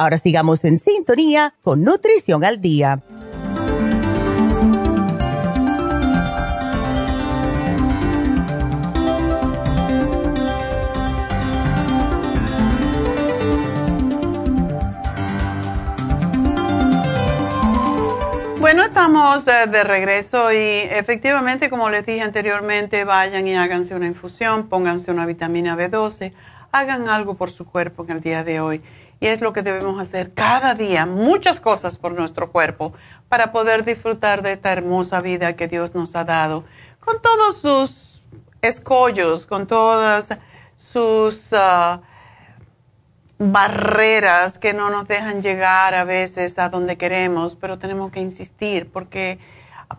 Ahora 0.00 0.16
sigamos 0.16 0.64
en 0.64 0.78
sintonía 0.78 1.52
con 1.60 1.84
Nutrición 1.84 2.42
al 2.42 2.62
Día. 2.62 3.02
Bueno, 18.58 18.84
estamos 18.84 19.46
eh, 19.48 19.66
de 19.70 19.84
regreso 19.84 20.50
y 20.50 20.56
efectivamente, 20.56 21.68
como 21.68 21.90
les 21.90 22.06
dije 22.06 22.22
anteriormente, 22.22 23.04
vayan 23.04 23.46
y 23.46 23.54
háganse 23.54 23.94
una 23.94 24.06
infusión, 24.06 24.70
pónganse 24.70 25.10
una 25.10 25.26
vitamina 25.26 25.76
B12, 25.76 26.32
hagan 26.72 27.10
algo 27.10 27.34
por 27.34 27.50
su 27.50 27.66
cuerpo 27.66 28.04
en 28.04 28.12
el 28.12 28.20
día 28.22 28.44
de 28.44 28.60
hoy. 28.60 28.80
Y 29.20 29.26
es 29.26 29.40
lo 29.40 29.52
que 29.52 29.62
debemos 29.62 30.00
hacer 30.00 30.32
cada 30.32 30.74
día, 30.74 31.06
muchas 31.06 31.60
cosas 31.60 31.98
por 31.98 32.12
nuestro 32.12 32.50
cuerpo, 32.50 32.94
para 33.28 33.52
poder 33.52 33.84
disfrutar 33.84 34.42
de 34.42 34.52
esta 34.52 34.72
hermosa 34.72 35.20
vida 35.20 35.54
que 35.54 35.68
Dios 35.68 35.94
nos 35.94 36.16
ha 36.16 36.24
dado, 36.24 36.64
con 37.00 37.20
todos 37.20 37.58
sus 37.58 38.22
escollos, 38.62 39.46
con 39.46 39.66
todas 39.66 40.28
sus... 40.76 41.52
Ah, 41.52 42.00
barreras 43.42 44.58
que 44.58 44.74
no 44.74 44.90
nos 44.90 45.08
dejan 45.08 45.40
llegar 45.40 45.94
a 45.94 46.04
veces 46.04 46.58
a 46.58 46.68
donde 46.68 46.98
queremos, 46.98 47.56
pero 47.56 47.78
tenemos 47.78 48.12
que 48.12 48.20
insistir 48.20 48.90
porque 48.92 49.38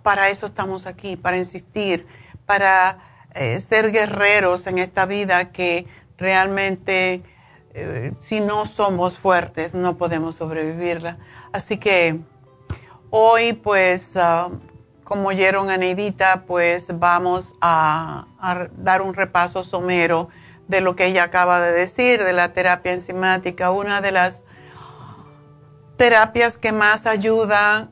para 0.03 0.29
eso 0.29 0.45
estamos 0.45 0.85
aquí, 0.85 1.15
para 1.15 1.37
insistir, 1.37 2.05
para 2.45 2.99
eh, 3.33 3.59
ser 3.59 3.91
guerreros 3.91 4.67
en 4.67 4.77
esta 4.77 5.07
vida 5.07 5.51
que 5.51 5.87
realmente 6.19 7.23
eh, 7.73 8.13
si 8.19 8.39
no 8.39 8.65
somos 8.65 9.17
fuertes 9.17 9.73
no 9.73 9.97
podemos 9.97 10.35
sobrevivirla. 10.35 11.17
Así 11.53 11.77
que 11.77 12.19
hoy 13.09 13.53
pues 13.53 14.15
ah, 14.15 14.49
como 15.03 15.29
oyeron 15.29 15.69
a 15.69 15.77
Neidita 15.77 16.43
pues 16.45 16.87
vamos 16.99 17.55
a, 17.61 18.27
dar 18.77 19.01
un 19.01 19.13
repaso 19.13 19.63
somero 19.63 20.29
de 20.67 20.81
lo 20.81 20.95
que 20.95 21.05
ella 21.05 21.23
acaba 21.23 21.61
de 21.61 21.71
decir, 21.71 22.23
de 22.23 22.33
la 22.33 22.53
terapia 22.53 22.93
enzimática, 22.93 23.71
una 23.71 24.01
de 24.01 24.11
las 24.11 24.45
terapias 25.97 26.57
que 26.57 26.71
más 26.71 27.05
ayudan 27.05 27.91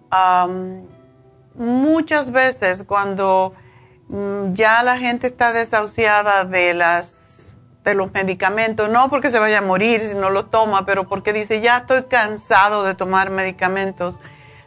muchas 1.55 2.31
veces 2.31 2.83
cuando 2.87 3.53
mm, 4.07 4.53
ya 4.53 4.81
la 4.83 4.97
gente 4.97 5.27
está 5.27 5.51
desahuciada 5.51 6.45
de 6.45 6.73
las 6.73 7.18
de 7.83 7.93
los 7.93 8.13
medicamentos, 8.13 8.89
no 8.89 9.09
porque 9.09 9.29
se 9.29 9.39
vaya 9.39 9.59
a 9.59 9.61
morir 9.61 10.01
si 10.01 10.15
no 10.15 10.29
lo 10.29 10.45
toma, 10.45 10.85
pero 10.85 11.07
porque 11.07 11.33
dice, 11.33 11.61
ya 11.61 11.77
estoy 11.77 12.03
cansado 12.03 12.83
de 12.83 12.93
tomar 12.95 13.29
medicamentos. 13.29 14.19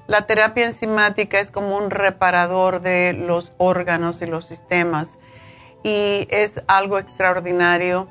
La 0.07 0.27
terapia 0.27 0.67
enzimática 0.67 1.39
es 1.39 1.51
como 1.51 1.77
un 1.77 1.91
reparador 1.91 2.81
de 2.81 3.13
los 3.13 3.53
órganos 3.59 4.21
y 4.23 4.27
los 4.27 4.47
sistemas 4.47 5.17
y 5.83 6.27
es 6.31 6.63
algo 6.67 6.99
extraordinario. 6.99 8.09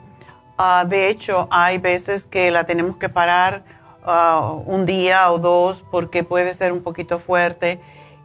Ah, 0.57 0.85
de 0.87 1.09
hecho, 1.09 1.47
hay 1.51 1.77
veces 1.77 2.25
que 2.25 2.51
la 2.51 2.65
tenemos 2.65 2.97
que 2.97 3.09
parar 3.09 3.63
ah, 4.03 4.53
un 4.65 4.85
día 4.85 5.31
o 5.31 5.39
dos 5.39 5.83
porque 5.89 6.23
puede 6.23 6.53
ser 6.53 6.71
un 6.71 6.83
poquito 6.83 7.19
fuerte 7.19 7.79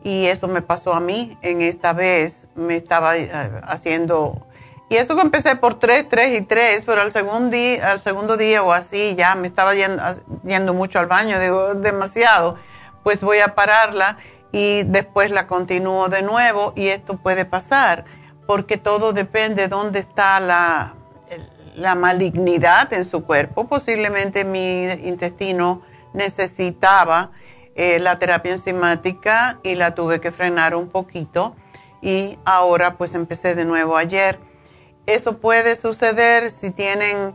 y 0.04 0.26
eso 0.26 0.46
me 0.46 0.62
pasó 0.62 0.92
a 0.92 1.00
mí 1.00 1.36
en 1.42 1.62
esta 1.62 1.92
vez. 1.92 2.48
Me 2.54 2.76
estaba 2.76 3.16
eh, 3.16 3.30
haciendo... 3.64 4.46
Y 4.88 4.96
eso 4.96 5.16
que 5.16 5.22
empecé 5.22 5.57
por 5.57 5.79
tres, 5.79 6.09
tres 6.09 6.38
y 6.38 6.42
tres, 6.42 6.85
pero 6.87 7.03
al 7.03 7.12
segundo, 7.12 7.51
día, 7.51 7.92
al 7.92 8.01
segundo 8.01 8.37
día 8.37 8.62
o 8.62 8.72
así 8.72 9.14
ya 9.16 9.35
me 9.35 9.49
estaba 9.49 9.75
yendo, 9.75 10.03
yendo 10.44 10.75
mucho 10.75 11.01
al 11.01 11.07
baño, 11.07 11.40
digo, 11.40 11.75
demasiado. 11.75 12.57
Pues 13.03 13.20
voy 13.20 13.40
a 13.40 13.55
pararla 13.55 14.18
y 14.53 14.85
después 14.85 15.31
la 15.31 15.46
continúo 15.46 16.09
de 16.09 16.22
nuevo 16.22 16.72
y 16.77 16.88
esto 16.88 17.16
puede 17.16 17.44
pasar 17.44 18.05
porque 18.46 18.79
todo 18.79 19.12
depende 19.12 19.62
de 19.62 19.68
dónde 19.68 19.99
está 19.99 20.38
la, 20.38 20.94
la 21.75 21.94
malignidad 21.94 22.92
en 22.92 23.05
su 23.05 23.25
cuerpo. 23.25 23.66
Posiblemente 23.66 24.44
mi 24.44 24.85
intestino 24.85 25.83
necesitaba 26.14 27.33
eh, 27.75 27.99
la 27.99 28.18
terapia 28.18 28.53
enzimática 28.53 29.59
y 29.62 29.75
la 29.75 29.94
tuve 29.94 30.20
que 30.20 30.33
frenar 30.33 30.75
un 30.75 30.88
poquito 30.88 31.55
y 32.01 32.38
ahora 32.44 32.96
pues 32.96 33.14
empecé 33.14 33.55
de 33.55 33.64
nuevo 33.64 33.96
ayer. 33.96 34.38
Eso 35.06 35.38
puede 35.38 35.76
suceder 35.76 36.50
si 36.50 36.70
tienen, 36.70 37.34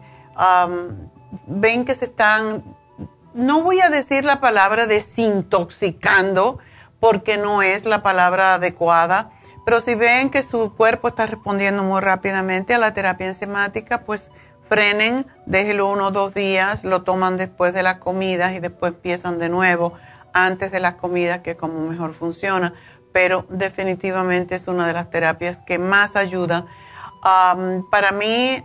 ven 1.48 1.86
que 1.86 1.96
se 1.96 2.06
están, 2.06 2.64
no 3.34 3.62
voy 3.62 3.82
a 3.82 3.90
decir 3.90 4.26
la 4.26 4.42
palabra 4.42 4.88
desintoxicando 4.88 6.60
porque 7.00 7.38
no 7.38 7.62
es 7.62 7.86
la 7.86 8.04
palabra 8.04 8.56
adecuada, 8.56 9.32
pero 9.66 9.80
si 9.80 9.96
ven 9.96 10.30
que 10.30 10.44
su 10.44 10.76
cuerpo 10.76 11.10
está 11.10 11.28
respondiendo 11.28 11.84
muy 11.84 12.02
rápidamente 12.02 12.74
a 12.74 12.80
la 12.80 12.94
terapia 12.94 13.28
enzimática, 13.28 14.04
pues 14.04 14.32
frenen, 14.68 15.26
déjenlo 15.46 15.90
uno 15.90 16.08
o 16.08 16.12
dos 16.12 16.34
días, 16.34 16.84
lo 16.84 17.04
toman 17.04 17.38
después 17.38 17.74
de 17.74 17.84
las 17.84 17.98
comidas 17.98 18.54
y 18.54 18.60
después 18.60 18.94
empiezan 18.94 19.38
de 19.38 19.50
nuevo 19.50 19.94
antes 20.34 20.72
de 20.72 20.80
las 20.80 20.96
comidas, 20.96 21.40
que 21.40 21.58
como 21.58 21.80
mejor 21.82 22.14
funciona. 22.14 22.74
Pero 23.12 23.46
definitivamente 23.50 24.56
es 24.56 24.68
una 24.68 24.88
de 24.88 24.94
las 24.94 25.10
terapias 25.10 25.62
que 25.62 25.78
más 25.78 26.16
ayuda. 26.16 26.66
Para 27.22 28.12
mí 28.12 28.64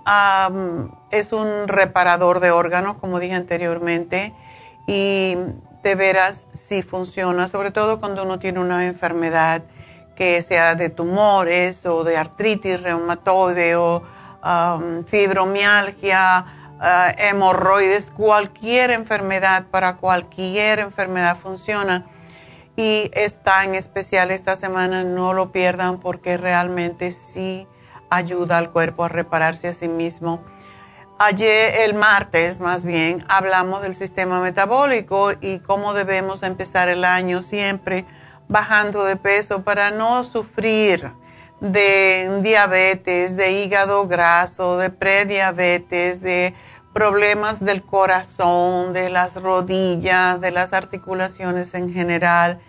es 1.11 1.33
un 1.33 1.69
reparador 1.69 2.41
de 2.41 2.51
órganos, 2.51 2.97
como 2.99 3.21
dije 3.21 3.35
anteriormente, 3.35 4.35
y 4.87 5.37
de 5.83 5.95
veras 5.95 6.47
sí 6.53 6.83
funciona, 6.83 7.49
sobre 7.49 7.71
todo 7.71 8.01
cuando 8.01 8.25
uno 8.25 8.39
tiene 8.39 8.61
una 8.61 8.87
enfermedad 8.87 9.63
que 10.17 10.43
sea 10.43 10.75
de 10.75 10.91
tumores 10.91 11.85
o 11.87 12.03
de 12.03 12.17
artritis 12.17 12.83
reumatoide 12.83 13.77
o 13.77 14.03
fibromialgia, 15.07 16.47
uh, 16.79 17.13
hemorroides, 17.19 18.11
cualquier 18.11 18.91
enfermedad, 18.93 19.67
para 19.71 19.97
cualquier 19.97 20.79
enfermedad 20.79 21.37
funciona. 21.37 22.07
Y 22.77 23.11
está 23.15 23.65
en 23.65 23.75
especial 23.75 24.31
esta 24.31 24.57
semana, 24.57 25.03
no 25.03 25.33
lo 25.33 25.51
pierdan 25.51 25.99
porque 25.99 26.37
realmente 26.37 27.13
sí 27.13 27.67
ayuda 28.11 28.59
al 28.59 28.71
cuerpo 28.71 29.05
a 29.05 29.09
repararse 29.09 29.69
a 29.69 29.75
sí 29.75 29.89
mismo. 29.89 30.43
Ayer, 31.19 31.81
el 31.81 31.95
martes 31.95 32.61
más 32.61 32.83
bien, 32.83 33.25
hablamos 33.29 33.83
del 33.83 33.97
sistema 33.97 34.41
metabólico 34.41 35.33
y 35.41 35.61
cómo 35.61 35.95
debemos 35.95 36.43
empezar 36.43 36.89
el 36.89 37.05
año 37.05 37.43
siempre 37.43 38.05
bajando 38.49 39.05
de 39.05 39.17
peso 39.17 39.63
para 39.63 39.91
no 39.91 40.25
sufrir 40.25 41.13
de 41.61 42.41
diabetes, 42.43 43.37
de 43.37 43.63
hígado 43.63 44.07
graso, 44.07 44.77
de 44.77 44.91
prediabetes, 44.91 46.21
de 46.21 46.55
problemas 46.93 47.65
del 47.65 47.83
corazón, 47.83 48.93
de 48.93 49.09
las 49.09 49.35
rodillas, 49.35 50.41
de 50.41 50.51
las 50.51 50.73
articulaciones 50.73 51.75
en 51.75 51.93
general 51.93 52.61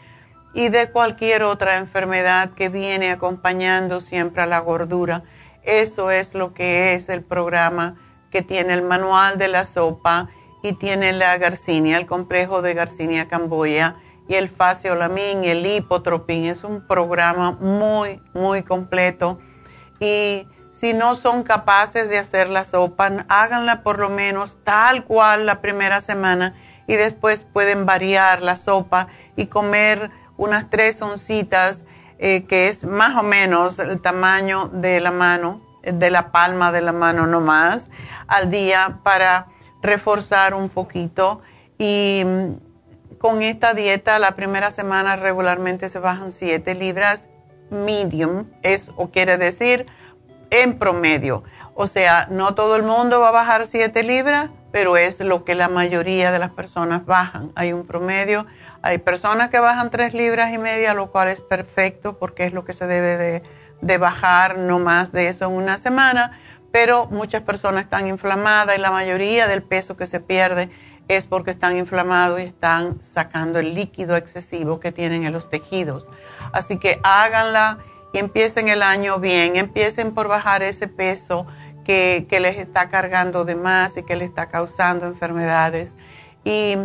y 0.54 0.70
de 0.70 0.92
cualquier 0.92 1.44
otra 1.44 1.78
enfermedad 1.78 2.52
que 2.52 2.70
viene 2.70 3.12
acompañando 3.12 4.02
siempre 4.02 4.44
a 4.44 4.46
la 4.46 4.60
gordura. 4.60 5.24
Eso 5.64 6.12
es 6.12 6.34
lo 6.34 6.54
que 6.54 6.94
es 6.94 7.10
el 7.10 7.24
programa 7.24 7.96
que 8.32 8.42
tiene 8.42 8.74
el 8.74 8.82
manual 8.82 9.38
de 9.38 9.48
la 9.48 9.66
sopa 9.66 10.30
y 10.64 10.74
tiene 10.74 11.14
la 11.14 11.38
garcinia, 11.38 11.98
el 11.98 12.06
complejo 12.06 12.62
de 12.62 12.74
garcinia 12.74 13.28
camboya 13.28 13.96
y 14.28 14.36
el 14.36 14.50
faciolamin 14.50 15.46
el 15.46 15.66
hipotropín. 15.66 16.46
Es 16.46 16.64
un 16.64 16.86
programa 16.86 17.52
muy, 17.52 18.22
muy 18.34 18.64
completo. 18.64 19.40
Y 20.00 20.46
si 20.74 20.94
no 20.94 21.16
son 21.16 21.44
capaces 21.44 22.10
de 22.10 22.18
hacer 22.18 22.50
la 22.50 22.66
sopa, 22.66 23.26
háganla 23.30 23.84
por 23.84 24.00
lo 24.00 24.10
menos 24.10 24.58
tal 24.64 25.06
cual 25.06 25.46
la 25.46 25.62
primera 25.62 26.02
semana 26.02 26.56
y 26.88 26.96
después 26.96 27.46
pueden 27.52 27.86
variar 27.86 28.42
la 28.42 28.56
sopa 28.56 29.08
y 29.36 29.48
comer 29.48 30.12
unas 30.38 30.70
tres 30.70 31.02
oncitas, 31.02 31.84
eh, 32.20 32.46
que 32.46 32.70
es 32.70 32.84
más 32.84 33.16
o 33.16 33.24
menos 33.24 33.80
el 33.80 34.02
tamaño 34.02 34.70
de 34.70 35.00
la 35.00 35.12
mano, 35.12 35.62
de 35.84 36.10
la 36.10 36.32
palma 36.32 36.72
de 36.72 36.82
la 36.82 36.94
mano 36.94 37.28
nomás, 37.28 37.90
al 38.28 38.50
día 38.50 39.00
para 39.04 39.48
reforzar 39.82 40.54
un 40.54 40.70
poquito. 40.70 41.42
Y 41.78 42.24
con 43.18 43.42
esta 43.42 43.74
dieta 43.74 44.20
la 44.20 44.36
primera 44.36 44.72
semana 44.72 45.16
regularmente 45.16 45.90
se 45.90 46.00
bajan 46.00 46.32
7 46.32 46.76
libras 46.76 47.28
medium, 47.70 48.46
es 48.62 48.92
o 48.96 49.10
quiere 49.10 49.38
decir 49.38 49.88
en 50.50 50.78
promedio. 50.78 51.44
O 51.76 51.88
sea, 51.88 52.28
no 52.32 52.56
todo 52.56 52.76
el 52.76 52.84
mundo 52.84 53.20
va 53.20 53.30
a 53.30 53.32
bajar 53.32 53.68
7 53.68 54.04
libras, 54.04 54.50
pero 54.72 54.98
es 54.98 55.20
lo 55.20 55.44
que 55.44 55.56
la 55.56 55.68
mayoría 55.68 56.32
de 56.32 56.40
las 56.40 56.52
personas 56.52 57.06
bajan. 57.06 57.52
Hay 57.56 57.74
un 57.74 57.86
promedio, 57.86 58.46
hay 58.82 58.98
personas 59.00 59.50
que 59.50 59.60
bajan 59.60 59.90
3 59.90 60.14
libras 60.14 60.54
y 60.54 60.58
media, 60.58 60.94
lo 60.94 61.12
cual 61.12 61.30
es 61.30 61.42
perfecto 61.42 62.18
porque 62.18 62.46
es 62.46 62.54
lo 62.54 62.64
que 62.64 62.74
se 62.74 62.88
debe 62.88 63.44
de, 63.82 63.98
bajar, 63.98 64.58
no 64.58 64.80
más 64.80 65.12
de 65.12 65.30
eso 65.30 65.46
en 65.46 65.52
una 65.52 65.78
semana, 65.78 66.40
pero 66.72 67.08
muchas 67.08 67.42
personas 67.44 67.84
están 67.84 68.08
inflamadas 68.08 68.78
y 68.78 68.82
la 68.82 68.92
mayoría 68.92 69.48
del 69.48 69.64
peso 69.64 69.98
que 69.98 70.08
se 70.08 70.20
pierde 70.20 70.70
es 71.08 71.26
porque 71.26 71.52
están 71.52 71.78
inflamados 71.78 72.40
y 72.40 72.44
están 72.44 73.02
sacando 73.02 73.60
el 73.60 73.74
líquido 73.74 74.16
excesivo 74.16 74.80
que 74.80 74.92
tienen 74.92 75.24
en 75.24 75.32
los 75.32 75.50
tejidos. 75.50 76.08
Así 76.52 76.78
que 76.80 77.00
háganla 77.04 77.78
y 78.14 78.18
empiecen 78.18 78.68
el 78.68 78.84
año 78.84 79.20
bien, 79.20 79.56
empiecen 79.56 80.14
por 80.14 80.28
bajar 80.28 80.64
ese 80.64 80.88
peso 80.88 81.48
que, 81.86 82.26
que 82.30 82.40
les 82.40 82.58
está 82.58 82.90
cargando 82.90 83.46
de 83.46 83.56
más 83.56 83.96
y 83.96 84.04
que 84.04 84.18
les 84.18 84.30
está 84.30 84.48
causando 84.48 85.08
enfermedades. 85.08 85.96
Y 86.44 86.78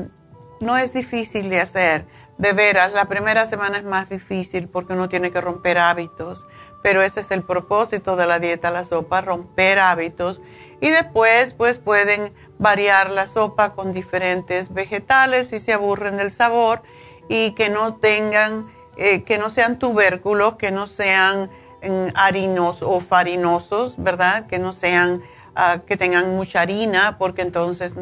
no 0.62 0.79
es 0.79 0.92
difícil 0.92 1.51
de 1.51 1.61
hacer, 1.61 2.07
de 2.38 2.53
veras, 2.53 2.92
la 2.92 3.07
primera 3.07 3.46
semana 3.46 3.79
es 3.79 3.85
más 3.85 4.09
difícil 4.09 4.68
porque 4.68 4.94
uno 4.94 5.09
tiene 5.09 5.31
que 5.31 5.40
romper 5.40 5.79
hábitos, 5.79 6.46
pero 6.83 7.03
ese 7.03 7.20
es 7.20 7.31
el 7.31 7.42
propósito 7.42 8.16
de 8.16 8.27
la 8.27 8.38
dieta 8.38 8.70
la 8.70 8.85
sopa, 8.85 9.20
romper 9.20 9.79
hábitos. 9.79 10.40
Y 10.81 10.90
después 10.90 11.53
pues 11.53 11.79
pueden 11.79 12.33
variar 12.59 13.11
la 13.11 13.27
sopa 13.27 13.75
con 13.75 13.92
diferentes 13.92 14.72
vegetales 14.72 15.48
si 15.48 15.59
se 15.59 15.72
aburren 15.72 16.16
del 16.16 16.31
sabor 16.31 16.83
y 17.29 17.53
que 17.53 17.68
no 17.68 17.96
tengan, 17.96 18.72
eh, 18.96 19.22
que 19.22 19.38
no 19.38 19.51
sean 19.51 19.79
tubérculos, 19.79 20.57
que 20.57 20.70
no 20.70 20.87
sean 20.87 21.51
mm, 21.83 22.09
harinos 22.14 22.83
o 22.83 23.01
farinosos, 23.01 23.94
¿verdad? 23.96 24.46
Que 24.46 24.59
no 24.59 24.72
sean, 24.72 25.22
ah, 25.55 25.81
que 25.87 25.96
tengan 25.96 26.35
mucha 26.35 26.61
harina 26.62 27.18
porque 27.18 27.42
entonces 27.42 27.94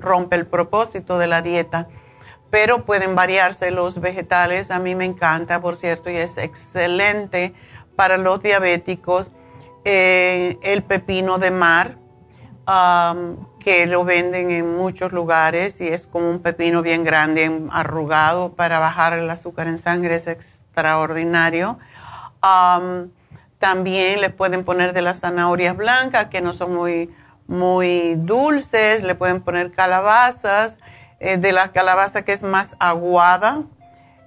rompe 0.00 0.36
el 0.36 0.46
propósito 0.46 1.18
de 1.18 1.26
la 1.26 1.42
dieta. 1.42 1.88
Pero 2.52 2.84
pueden 2.84 3.14
variarse 3.14 3.70
los 3.70 3.98
vegetales, 3.98 4.70
a 4.70 4.78
mí 4.78 4.94
me 4.94 5.06
encanta, 5.06 5.62
por 5.62 5.76
cierto, 5.76 6.10
y 6.10 6.16
es 6.16 6.36
excelente 6.36 7.54
para 7.96 8.18
los 8.18 8.42
diabéticos. 8.42 9.32
Eh, 9.86 10.58
el 10.62 10.82
pepino 10.82 11.38
de 11.38 11.50
mar, 11.50 11.96
que 13.58 13.86
lo 13.86 14.04
venden 14.04 14.50
en 14.50 14.76
muchos 14.76 15.12
lugares 15.12 15.80
y 15.80 15.88
es 15.88 16.06
como 16.06 16.28
un 16.28 16.42
pepino 16.42 16.82
bien 16.82 17.04
grande, 17.04 17.62
arrugado 17.70 18.52
para 18.52 18.78
bajar 18.78 19.14
el 19.14 19.30
azúcar 19.30 19.66
en 19.66 19.78
sangre, 19.78 20.16
es 20.16 20.26
extraordinario. 20.26 21.78
también 23.58 24.20
le 24.20 24.28
pueden 24.28 24.62
poner 24.62 24.92
de 24.92 25.00
las 25.00 25.20
zanahorias 25.20 25.74
blancas 25.74 26.26
que 26.26 26.42
no 26.42 26.52
son 26.52 26.74
muy, 26.74 27.08
muy 27.46 28.16
dulces, 28.16 29.02
le 29.04 29.14
pueden 29.14 29.40
poner 29.40 29.72
calabazas, 29.72 30.76
eh, 31.24 31.36
de 31.36 31.52
la 31.52 31.68
calabaza 31.70 32.22
que 32.22 32.32
es 32.32 32.42
más 32.42 32.74
aguada. 32.80 33.62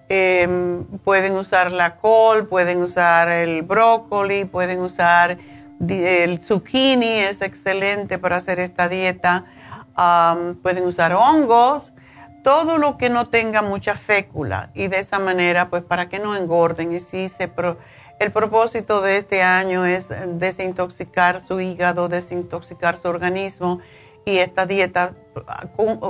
Em, 0.08 0.86
pueden 1.04 1.34
usar 1.36 1.70
la 1.70 1.98
col, 1.98 2.48
pueden 2.48 2.82
usar 2.82 3.28
el 3.30 3.64
brócoli, 3.64 4.46
pueden 4.46 4.80
usar 4.80 5.38
el 5.90 6.42
zucchini 6.42 7.20
es 7.20 7.42
excelente 7.42 8.18
para 8.18 8.38
hacer 8.38 8.60
esta 8.60 8.88
dieta. 8.88 9.44
pueden 10.62 10.86
usar 10.86 11.14
hongos, 11.14 11.94
todo 12.44 12.78
lo 12.78 12.98
que 12.98 13.10
no 13.10 13.28
tenga 13.28 13.62
mucha 13.62 13.96
fécula 13.96 14.70
y 14.74 14.88
de 14.88 15.00
esa 15.00 15.20
manera, 15.20 15.70
pues 15.70 15.84
para 15.84 16.08
que 16.08 16.20
no 16.20 16.36
engorden. 16.36 16.94
Y 16.94 17.00
si 17.00 17.28
se 17.28 17.52
el 18.20 18.32
propósito 18.32 19.02
de 19.02 19.18
este 19.18 19.44
año 19.44 19.86
es 19.86 20.08
desintoxicar 20.28 21.42
su 21.42 21.60
hígado, 21.60 22.08
desintoxicar 22.08 22.96
su 22.96 23.10
organismo 23.10 23.82
y 24.26 24.38
esta 24.40 24.66
dieta, 24.66 25.14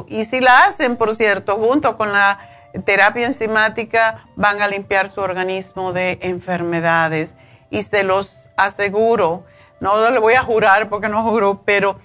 y 0.08 0.26
si 0.26 0.40
la 0.40 0.66
hacen, 0.66 0.96
por 0.96 1.14
cierto, 1.16 1.58
junto 1.58 1.98
con 1.98 2.12
la 2.12 2.40
terapia 2.86 3.26
enzimática, 3.26 4.26
van 4.36 4.62
a 4.62 4.68
limpiar 4.68 5.10
su 5.10 5.22
organismo 5.22 5.94
de 5.94 6.20
enfermedades. 6.22 7.36
Y 7.70 7.84
se 7.84 8.04
los 8.04 8.50
aseguro 8.58 9.44
no 9.80 10.10
le 10.10 10.20
voy 10.20 10.34
a 10.34 10.44
jurar 10.44 10.90
porque 10.90 11.10
no 11.10 11.24
juro, 11.24 11.62
pero 11.66 11.98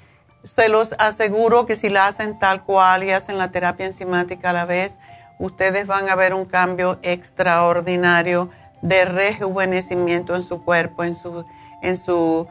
se 0.44 0.68
los 0.68 0.94
aseguro 0.98 1.66
que 1.66 1.76
si 1.76 1.88
la 1.88 2.06
hacen 2.06 2.38
tal 2.38 2.64
cual 2.64 3.04
y 3.04 3.10
hacen 3.10 3.38
la 3.38 3.50
terapia 3.50 3.86
enzimática 3.86 4.50
a 4.50 4.52
la 4.52 4.64
vez, 4.64 4.94
ustedes 5.38 5.86
van 5.86 6.08
a 6.08 6.14
ver 6.14 6.34
un 6.34 6.44
cambio 6.44 6.98
extraordinario 7.02 8.50
de 8.82 9.04
rejuvenecimiento 9.04 10.34
en 10.34 10.42
su 10.42 10.64
cuerpo, 10.64 11.04
en 11.04 11.14
su, 11.14 11.44
en 11.82 11.96
su, 11.96 12.46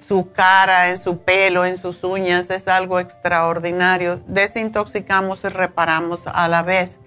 su 0.00 0.32
cara, 0.32 0.90
en 0.90 0.98
su 0.98 1.18
pelo, 1.22 1.64
en 1.64 1.78
sus 1.78 2.04
uñas. 2.04 2.50
Es 2.50 2.68
algo 2.68 3.00
extraordinario. 3.00 4.20
Desintoxicamos 4.26 5.44
y 5.44 5.48
reparamos 5.48 6.26
a 6.26 6.48
la 6.48 6.62
vez. 6.62 7.00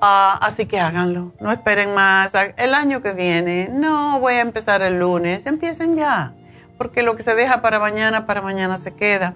Ah, 0.00 0.38
así 0.42 0.66
que 0.66 0.78
háganlo, 0.78 1.32
no 1.40 1.50
esperen 1.50 1.94
más. 1.94 2.32
El 2.56 2.74
año 2.74 3.00
que 3.00 3.12
viene, 3.12 3.70
no 3.72 4.20
voy 4.20 4.34
a 4.34 4.40
empezar 4.42 4.82
el 4.82 4.98
lunes, 4.98 5.46
empiecen 5.46 5.96
ya, 5.96 6.34
porque 6.76 7.02
lo 7.02 7.16
que 7.16 7.22
se 7.22 7.34
deja 7.34 7.62
para 7.62 7.78
mañana, 7.78 8.26
para 8.26 8.42
mañana 8.42 8.76
se 8.76 8.94
queda. 8.94 9.34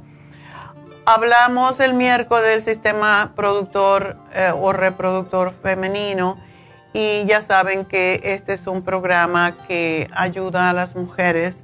Hablamos 1.07 1.81
el 1.81 1.95
miércoles 1.95 2.45
del 2.45 2.63
sistema 2.63 3.33
productor 3.35 4.19
eh, 4.35 4.53
o 4.55 4.73
reproductor 4.73 5.55
femenino 5.63 6.37
y 6.93 7.25
ya 7.27 7.43
saben 7.43 7.85
que 7.85 8.21
este 8.25 8.55
es 8.55 8.67
un 8.67 8.83
programa 8.83 9.57
que 9.67 10.09
ayuda 10.13 10.71
a 10.71 10.73
las 10.73 10.97
mujeres. 10.97 11.63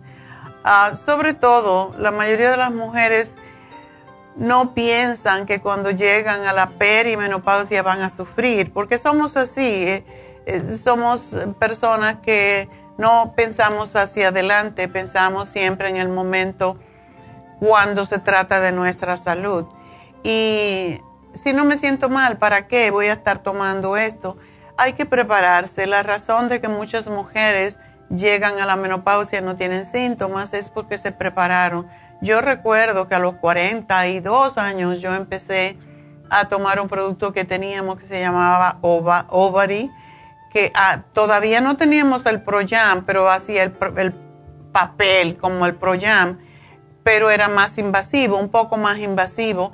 Sobre 1.05 1.35
todo, 1.35 1.95
la 1.99 2.11
mayoría 2.11 2.51
de 2.51 2.57
las 2.57 2.73
mujeres 2.73 3.35
no 4.37 4.75
piensan 4.75 5.47
que 5.47 5.61
cuando 5.61 5.91
llegan 5.91 6.47
a 6.47 6.53
la 6.53 6.71
perimenopausia 6.71 7.83
van 7.83 8.03
a 8.03 8.11
sufrir, 8.11 8.73
porque 8.73 8.99
somos 8.99 9.37
así, 9.37 9.63
eh, 9.63 10.05
eh, 10.47 10.79
somos 10.83 11.31
personas 11.59 12.17
que 12.17 12.69
no 12.99 13.33
pensamos 13.35 13.97
hacia 13.97 14.29
adelante, 14.29 14.89
pensamos 14.89 15.49
siempre 15.49 15.89
en 15.89 15.97
el 15.97 16.09
momento 16.09 16.79
cuando 17.61 18.05
se 18.07 18.19
trata 18.19 18.61
de 18.61 18.73
nuestra 18.73 19.17
salud. 19.17 19.65
Y 20.23 21.01
si 21.35 21.53
no 21.53 21.65
me 21.65 21.79
siento 21.79 22.09
mal, 22.09 22.39
¿para 22.39 22.67
qué 22.67 22.91
voy 22.91 23.07
a 23.07 23.15
estar 23.15 23.43
tomando 23.43 23.97
esto? 23.97 24.37
Hay 24.79 24.93
que 24.93 25.07
prepararse. 25.07 25.87
La 25.87 26.03
razón 26.03 26.49
de 26.49 26.61
que 26.61 26.69
muchas 26.69 27.07
mujeres 27.07 27.79
llegan 28.11 28.61
a 28.61 28.67
la 28.67 28.77
menopausia 28.77 29.41
y 29.41 29.43
no 29.43 29.57
tienen 29.57 29.85
síntomas 29.85 30.53
es 30.53 30.69
porque 30.69 30.99
se 30.99 31.13
prepararon. 31.13 31.89
Yo 32.21 32.41
recuerdo 32.41 33.09
que 33.09 33.15
a 33.15 33.19
los 33.19 33.35
42 33.37 34.59
años 34.59 35.01
yo 35.01 35.15
empecé 35.15 35.79
a 36.31 36.49
tomar 36.49 36.81
un 36.81 36.89
producto 36.89 37.33
que 37.33 37.45
teníamos 37.45 37.99
que 37.99 38.07
se 38.07 38.21
llamaba 38.21 38.79
Ova, 38.81 39.27
Ovary, 39.29 39.91
que 40.53 40.73
ah, 40.75 41.03
todavía 41.13 41.61
no 41.61 41.77
teníamos 41.77 42.27
el 42.27 42.43
Proyam, 42.43 43.05
pero 43.05 43.31
hacía 43.31 43.63
el, 43.63 43.75
el 43.97 44.15
papel 44.73 45.37
como 45.37 45.67
el 45.67 45.75
Proyam, 45.75 46.39
pero 47.03 47.31
era 47.31 47.49
más 47.49 47.79
invasivo, 47.79 48.37
un 48.37 48.49
poco 48.49 48.77
más 48.77 48.99
invasivo, 48.99 49.73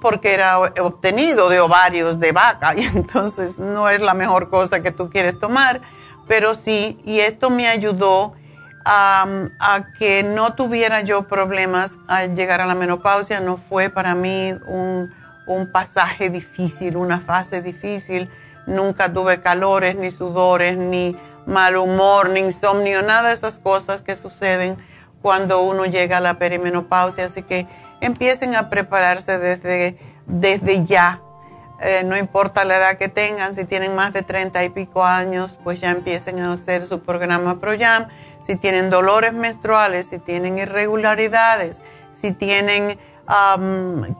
porque 0.00 0.34
era 0.34 0.58
obtenido 0.58 1.48
de 1.48 1.60
ovarios 1.60 2.18
de 2.18 2.32
vaca 2.32 2.74
y 2.76 2.84
entonces 2.84 3.58
no 3.58 3.88
es 3.88 4.00
la 4.00 4.14
mejor 4.14 4.50
cosa 4.50 4.80
que 4.80 4.92
tú 4.92 5.10
quieres 5.10 5.38
tomar, 5.38 5.80
pero 6.28 6.54
sí, 6.54 7.00
y 7.04 7.20
esto 7.20 7.50
me 7.50 7.68
ayudó 7.68 8.34
a 8.84 9.84
que 9.96 10.24
no 10.24 10.54
tuviera 10.54 11.02
yo 11.02 11.28
problemas 11.28 11.92
al 12.08 12.34
llegar 12.34 12.60
a 12.60 12.66
la 12.66 12.74
menopausia, 12.74 13.38
no 13.38 13.56
fue 13.56 13.90
para 13.90 14.16
mí 14.16 14.52
un, 14.66 15.14
un 15.46 15.70
pasaje 15.70 16.30
difícil, 16.30 16.96
una 16.96 17.20
fase 17.20 17.62
difícil, 17.62 18.28
nunca 18.66 19.12
tuve 19.12 19.40
calores, 19.40 19.96
ni 19.96 20.10
sudores, 20.10 20.76
ni 20.76 21.16
mal 21.46 21.76
humor, 21.76 22.30
ni 22.30 22.40
insomnio, 22.40 23.02
nada 23.02 23.28
de 23.28 23.34
esas 23.34 23.58
cosas 23.58 24.02
que 24.02 24.16
suceden 24.16 24.76
cuando 25.20 25.62
uno 25.62 25.84
llega 25.86 26.18
a 26.18 26.20
la 26.20 26.34
perimenopausia, 26.34 27.26
así 27.26 27.42
que 27.42 27.66
empiecen 28.06 28.54
a 28.54 28.68
prepararse 28.68 29.38
desde, 29.38 29.96
desde 30.26 30.84
ya. 30.84 31.20
Eh, 31.80 32.02
no 32.04 32.16
importa 32.16 32.64
la 32.64 32.76
edad 32.76 32.98
que 32.98 33.08
tengan, 33.08 33.54
si 33.54 33.64
tienen 33.64 33.94
más 33.94 34.12
de 34.12 34.22
30 34.22 34.62
y 34.64 34.68
pico 34.68 35.04
años, 35.04 35.58
pues 35.64 35.80
ya 35.80 35.90
empiecen 35.90 36.38
a 36.40 36.52
hacer 36.52 36.86
su 36.86 37.00
programa 37.00 37.58
ProYam 37.58 38.06
si 38.46 38.56
tienen 38.56 38.90
dolores 38.90 39.32
menstruales, 39.32 40.06
si 40.06 40.18
tienen 40.18 40.58
irregularidades, 40.58 41.80
si 42.20 42.32
tienen 42.32 42.98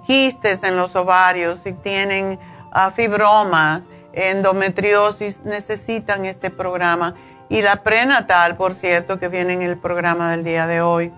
quistes 0.06 0.62
en 0.62 0.76
los 0.76 0.96
ovarios, 0.96 1.58
si 1.58 1.72
tienen 1.72 2.38
uh, 2.74 2.90
fibromas, 2.92 3.82
endometriosis, 4.12 5.40
necesitan 5.44 6.24
este 6.24 6.50
programa. 6.50 7.14
Y 7.48 7.62
la 7.62 7.82
prenatal, 7.82 8.56
por 8.56 8.74
cierto, 8.74 9.18
que 9.18 9.28
viene 9.28 9.52
en 9.54 9.62
el 9.62 9.76
programa 9.76 10.30
del 10.30 10.44
día 10.44 10.66
de 10.66 10.80
hoy, 10.80 11.12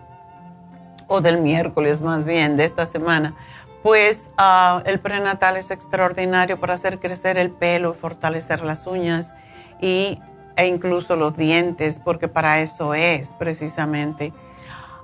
o 1.07 1.21
del 1.21 1.40
miércoles 1.40 2.01
más 2.01 2.25
bien, 2.25 2.57
de 2.57 2.64
esta 2.64 2.87
semana, 2.87 3.35
pues 3.83 4.29
uh, 4.38 4.81
el 4.87 4.99
prenatal 4.99 5.57
es 5.57 5.71
extraordinario 5.71 6.59
para 6.59 6.75
hacer 6.75 6.99
crecer 6.99 7.37
el 7.37 7.51
pelo, 7.51 7.95
fortalecer 7.95 8.62
las 8.62 8.87
uñas 8.87 9.35
y 9.81 10.19
e 10.57 10.67
incluso 10.67 11.17
los 11.17 11.37
dientes, 11.37 12.01
porque 12.03 12.29
para 12.29 12.61
eso 12.61 12.95
es 12.95 13.31
precisamente. 13.38 14.33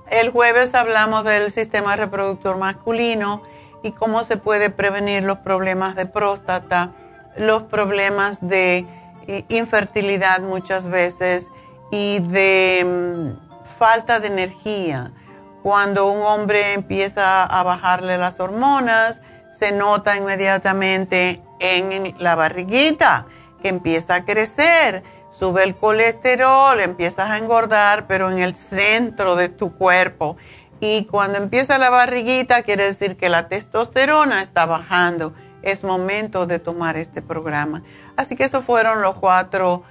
El 0.09 0.29
jueves 0.31 0.73
hablamos 0.73 1.23
del 1.23 1.51
sistema 1.51 1.95
reproductor 1.95 2.57
masculino 2.57 3.41
y 3.83 3.91
cómo 3.91 4.23
se 4.23 4.37
puede 4.37 4.69
prevenir 4.69 5.23
los 5.23 5.39
problemas 5.39 5.95
de 5.95 6.05
próstata, 6.05 6.91
los 7.37 7.63
problemas 7.63 8.39
de 8.41 8.85
infertilidad 9.49 10.41
muchas 10.41 10.87
veces 10.87 11.47
y 11.91 12.19
de 12.19 12.83
mm, 12.85 13.77
falta 13.77 14.19
de 14.19 14.27
energía. 14.27 15.11
Cuando 15.63 16.11
un 16.11 16.21
hombre 16.23 16.73
empieza 16.73 17.43
a 17.43 17.63
bajarle 17.63 18.17
las 18.17 18.39
hormonas, 18.39 19.21
se 19.51 19.71
nota 19.71 20.17
inmediatamente 20.17 21.41
en 21.59 22.15
la 22.17 22.35
barriguita 22.35 23.27
que 23.61 23.69
empieza 23.69 24.15
a 24.15 24.25
crecer 24.25 25.03
sube 25.31 25.63
el 25.63 25.75
colesterol, 25.75 26.79
empiezas 26.79 27.31
a 27.31 27.37
engordar, 27.39 28.05
pero 28.05 28.29
en 28.31 28.37
el 28.37 28.55
centro 28.55 29.35
de 29.35 29.49
tu 29.49 29.75
cuerpo. 29.75 30.37
Y 30.79 31.05
cuando 31.05 31.39
empieza 31.39 31.79
la 31.79 31.89
barriguita, 31.89 32.61
quiere 32.63 32.83
decir 32.83 33.17
que 33.17 33.29
la 33.29 33.47
testosterona 33.47 34.41
está 34.41 34.65
bajando. 34.65 35.33
Es 35.63 35.83
momento 35.83 36.45
de 36.45 36.59
tomar 36.59 36.97
este 36.97 37.21
programa. 37.21 37.81
Así 38.17 38.35
que 38.35 38.43
esos 38.43 38.65
fueron 38.65 39.01
los 39.01 39.15
cuatro 39.15 39.83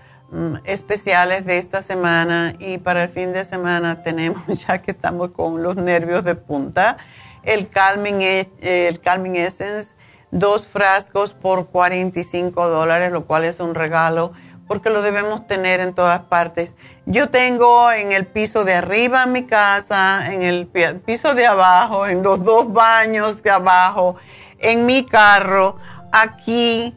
especiales 0.64 1.44
de 1.44 1.58
esta 1.58 1.82
semana. 1.82 2.54
Y 2.58 2.78
para 2.78 3.04
el 3.04 3.08
fin 3.10 3.32
de 3.32 3.44
semana 3.44 4.02
tenemos, 4.04 4.42
ya 4.66 4.82
que 4.82 4.90
estamos 4.90 5.30
con 5.30 5.62
los 5.62 5.76
nervios 5.76 6.24
de 6.24 6.34
punta, 6.34 6.96
el 7.42 7.68
Calming, 7.68 8.22
e, 8.22 8.48
el 8.62 9.00
Calming 9.00 9.36
Essence, 9.36 9.94
dos 10.30 10.66
frascos 10.66 11.34
por 11.34 11.66
45 11.68 12.68
dólares, 12.68 13.12
lo 13.12 13.26
cual 13.26 13.44
es 13.44 13.60
un 13.60 13.74
regalo 13.74 14.32
porque 14.70 14.88
lo 14.88 15.02
debemos 15.02 15.48
tener 15.48 15.80
en 15.80 15.94
todas 15.94 16.20
partes. 16.20 16.74
Yo 17.04 17.28
tengo 17.30 17.90
en 17.90 18.12
el 18.12 18.24
piso 18.24 18.62
de 18.62 18.74
arriba 18.74 19.24
en 19.24 19.32
mi 19.32 19.44
casa, 19.44 20.32
en 20.32 20.42
el 20.42 20.68
piso 21.04 21.34
de 21.34 21.44
abajo, 21.44 22.06
en 22.06 22.22
los 22.22 22.44
dos 22.44 22.72
baños 22.72 23.42
de 23.42 23.50
abajo, 23.50 24.14
en 24.60 24.86
mi 24.86 25.04
carro. 25.04 25.74
Aquí 26.12 26.96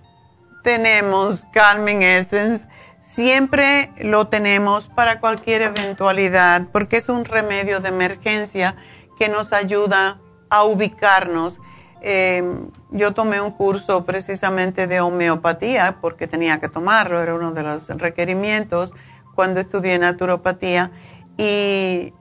tenemos 0.64 1.46
Calming 1.52 2.04
Essence. 2.04 2.68
Siempre 3.16 3.92
lo 4.00 4.28
tenemos 4.28 4.88
para 4.88 5.20
cualquier 5.20 5.62
eventualidad 5.62 6.64
porque 6.72 6.98
es 6.98 7.10
un 7.10 7.26
remedio 7.26 7.80
de 7.80 7.90
emergencia 7.90 8.76
que 9.20 9.30
nos 9.30 9.54
ayuda 9.54 10.20
a 10.50 10.64
ubicarnos. 10.64 11.60
Em, 12.02 12.72
yo 12.90 13.14
tomé 13.14 13.40
un 13.40 13.52
curso 13.52 14.04
precisamente 14.04 14.88
de 14.88 15.00
homeopatía 15.00 15.98
porque 16.02 16.28
tenía 16.28 16.60
que 16.60 16.70
tomarlo, 16.70 17.22
era 17.22 17.36
uno 17.36 17.52
de 17.52 17.62
los 17.62 17.88
requerimientos 17.90 18.96
cuando 19.36 19.60
estudié 19.60 20.00
naturopatía 20.00 20.90
y 21.38 22.14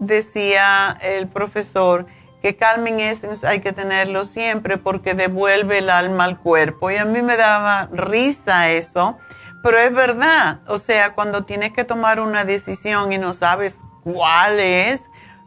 decía 0.00 0.98
el 1.02 1.28
profesor 1.28 2.06
que 2.42 2.56
Calming 2.56 2.98
Essence 2.98 3.46
hay 3.46 3.60
que 3.60 3.72
tenerlo 3.72 4.24
siempre 4.24 4.76
porque 4.76 5.14
devuelve 5.14 5.78
el 5.78 5.88
alma 5.88 6.24
al 6.24 6.40
cuerpo 6.40 6.90
y 6.90 6.96
a 6.96 7.04
mí 7.04 7.22
me 7.22 7.36
daba 7.36 7.88
risa 7.92 8.70
eso, 8.70 9.18
pero 9.66 9.78
es 9.78 9.92
verdad, 9.92 10.60
o 10.68 10.78
sea, 10.78 11.14
cuando 11.14 11.42
tienes 11.42 11.72
que 11.72 11.82
tomar 11.82 12.20
una 12.20 12.44
decisión 12.44 13.12
y 13.12 13.18
no 13.18 13.34
sabes 13.34 13.76
cuál 14.04 14.60
es, 14.60 15.02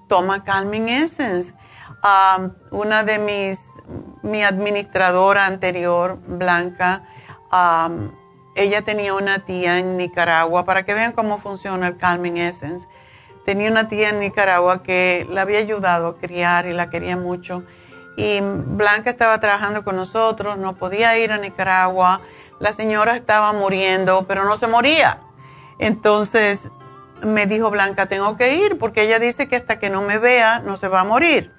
toma 0.09 0.43
Calming 0.43 0.89
Essence 0.89 1.53
una 2.71 3.03
de 3.03 3.17
mis, 3.17 3.65
mi 4.21 4.43
administradora 4.43 5.45
anterior, 5.45 6.19
Blanca, 6.27 7.03
ella 8.55 8.81
tenía 8.81 9.13
una 9.13 9.39
tía 9.39 9.79
en 9.79 9.95
Nicaragua, 9.95 10.65
para 10.65 10.83
que 10.83 10.93
vean 10.93 11.13
cómo 11.13 11.39
funciona 11.39 11.87
el 11.87 11.95
Calming 11.95 12.39
Essence. 12.39 12.85
Tenía 13.45 13.71
una 13.71 13.87
tía 13.87 14.09
en 14.09 14.19
Nicaragua 14.19 14.83
que 14.83 15.25
la 15.29 15.43
había 15.43 15.59
ayudado 15.59 16.09
a 16.09 16.17
criar 16.17 16.65
y 16.65 16.73
la 16.73 16.89
quería 16.89 17.15
mucho. 17.15 17.63
Y 18.17 18.41
Blanca 18.41 19.11
estaba 19.11 19.39
trabajando 19.39 19.85
con 19.85 19.95
nosotros, 19.95 20.57
no 20.57 20.75
podía 20.75 21.17
ir 21.17 21.31
a 21.31 21.37
Nicaragua. 21.37 22.19
La 22.59 22.73
señora 22.73 23.15
estaba 23.15 23.53
muriendo, 23.53 24.25
pero 24.27 24.43
no 24.45 24.57
se 24.57 24.67
moría. 24.67 25.19
Entonces 25.79 26.69
me 27.21 27.45
dijo 27.45 27.69
Blanca, 27.69 28.07
tengo 28.07 28.37
que 28.37 28.55
ir 28.55 28.77
porque 28.77 29.03
ella 29.03 29.19
dice 29.19 29.47
que 29.47 29.55
hasta 29.55 29.79
que 29.79 29.89
no 29.89 30.01
me 30.01 30.17
vea 30.17 30.59
no 30.59 30.77
se 30.77 30.87
va 30.87 31.01
a 31.01 31.05
morir. 31.05 31.51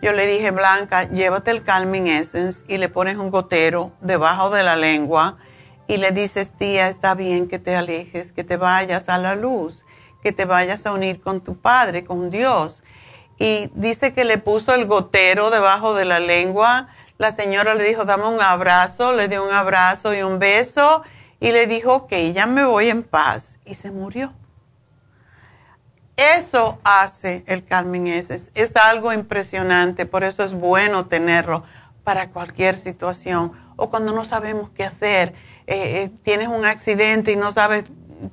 Yo 0.00 0.12
le 0.12 0.26
dije, 0.26 0.52
Blanca, 0.52 1.08
llévate 1.10 1.50
el 1.50 1.64
Calming 1.64 2.06
Essence 2.06 2.64
y 2.68 2.78
le 2.78 2.88
pones 2.88 3.16
un 3.16 3.30
gotero 3.30 3.92
debajo 4.00 4.50
de 4.50 4.62
la 4.62 4.76
lengua 4.76 5.38
y 5.88 5.96
le 5.96 6.12
dices, 6.12 6.50
tía, 6.56 6.88
está 6.88 7.14
bien 7.14 7.48
que 7.48 7.58
te 7.58 7.74
alejes, 7.74 8.30
que 8.30 8.44
te 8.44 8.56
vayas 8.56 9.08
a 9.08 9.18
la 9.18 9.34
luz, 9.34 9.84
que 10.22 10.32
te 10.32 10.44
vayas 10.44 10.86
a 10.86 10.92
unir 10.92 11.20
con 11.20 11.40
tu 11.40 11.56
Padre, 11.56 12.04
con 12.04 12.30
Dios. 12.30 12.84
Y 13.38 13.70
dice 13.74 14.12
que 14.12 14.24
le 14.24 14.38
puso 14.38 14.74
el 14.74 14.86
gotero 14.86 15.50
debajo 15.50 15.94
de 15.94 16.04
la 16.04 16.20
lengua. 16.20 16.88
La 17.18 17.32
señora 17.32 17.74
le 17.74 17.82
dijo, 17.82 18.04
dame 18.04 18.26
un 18.26 18.40
abrazo, 18.40 19.12
le 19.12 19.26
dio 19.26 19.44
un 19.44 19.52
abrazo 19.52 20.14
y 20.14 20.22
un 20.22 20.38
beso 20.38 21.02
y 21.40 21.50
le 21.50 21.66
dijo, 21.66 22.06
que 22.06 22.32
ya 22.32 22.46
me 22.46 22.64
voy 22.64 22.88
en 22.88 23.02
paz. 23.02 23.58
Y 23.64 23.74
se 23.74 23.90
murió. 23.90 24.32
Eso 26.16 26.78
hace 26.82 27.44
el 27.46 27.64
Calming 27.64 28.06
Essence. 28.08 28.50
Es 28.54 28.76
algo 28.76 29.12
impresionante, 29.12 30.06
por 30.06 30.24
eso 30.24 30.44
es 30.44 30.52
bueno 30.52 31.06
tenerlo 31.06 31.64
para 32.04 32.30
cualquier 32.30 32.76
situación. 32.76 33.52
O 33.76 33.90
cuando 33.90 34.12
no 34.12 34.24
sabemos 34.24 34.70
qué 34.70 34.84
hacer, 34.84 35.34
eh, 35.66 36.02
eh, 36.02 36.10
tienes 36.22 36.48
un 36.48 36.64
accidente 36.64 37.32
y 37.32 37.36
no 37.36 37.52
sabes, 37.52 37.84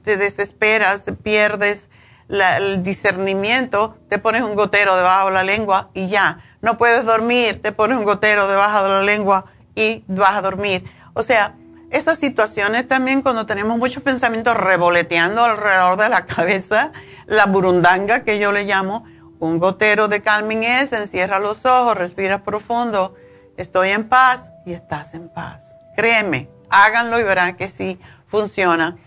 te 0.04 0.17
desesperas, 0.17 1.06
pierdes 1.21 1.89
el 2.30 2.82
discernimiento, 2.82 3.98
te 4.10 4.17
pones 4.17 4.41
un 4.41 4.56
gotero 4.56 4.95
debajo 4.95 5.28
de 5.28 5.34
la 5.34 5.43
lengua 5.43 5.89
y 5.93 6.08
ya. 6.08 6.39
No 6.65 6.80
puedes 6.80 7.06
dormir, 7.06 7.62
te 7.62 7.71
pones 7.71 7.95
un 7.95 8.06
gotero 8.06 8.47
debajo 8.47 8.86
de 8.86 8.89
la 8.89 9.04
lengua 9.04 9.45
y 9.75 10.04
vas 10.08 10.32
a 10.32 10.41
dormir. 10.41 10.84
O 11.13 11.21
sea, 11.21 11.54
esas 11.91 12.17
situaciones 12.17 12.88
también 12.88 13.21
cuando 13.21 13.45
tenemos 13.45 13.78
muchos 13.78 14.01
pensamientos 14.01 14.58
revoleteando 14.58 15.45
alrededor 15.45 15.95
de 15.97 16.10
la 16.10 16.25
cabeza, 16.25 16.91
la 17.28 17.45
burundanga 17.45 18.23
que 18.23 18.39
yo 18.39 18.51
le 18.51 18.63
llamo, 18.63 19.06
un 19.38 19.60
gotero 19.60 20.08
de 20.08 20.23
Calming 20.23 20.63
S, 20.63 20.97
encierra 20.97 21.38
los 21.38 21.67
ojos, 21.67 21.95
respira 21.95 22.41
profundo, 22.41 23.13
estoy 23.58 23.89
en 23.89 24.10
paz 24.10 24.49
y 24.65 24.73
estás 24.73 25.13
en 25.13 25.30
paz. 25.30 25.78
Créeme, 25.95 26.49
háganlo 26.71 27.19
y 27.19 27.23
verán 27.23 27.58
que 27.58 27.69
sí 27.69 27.99
funciona. 28.25 28.97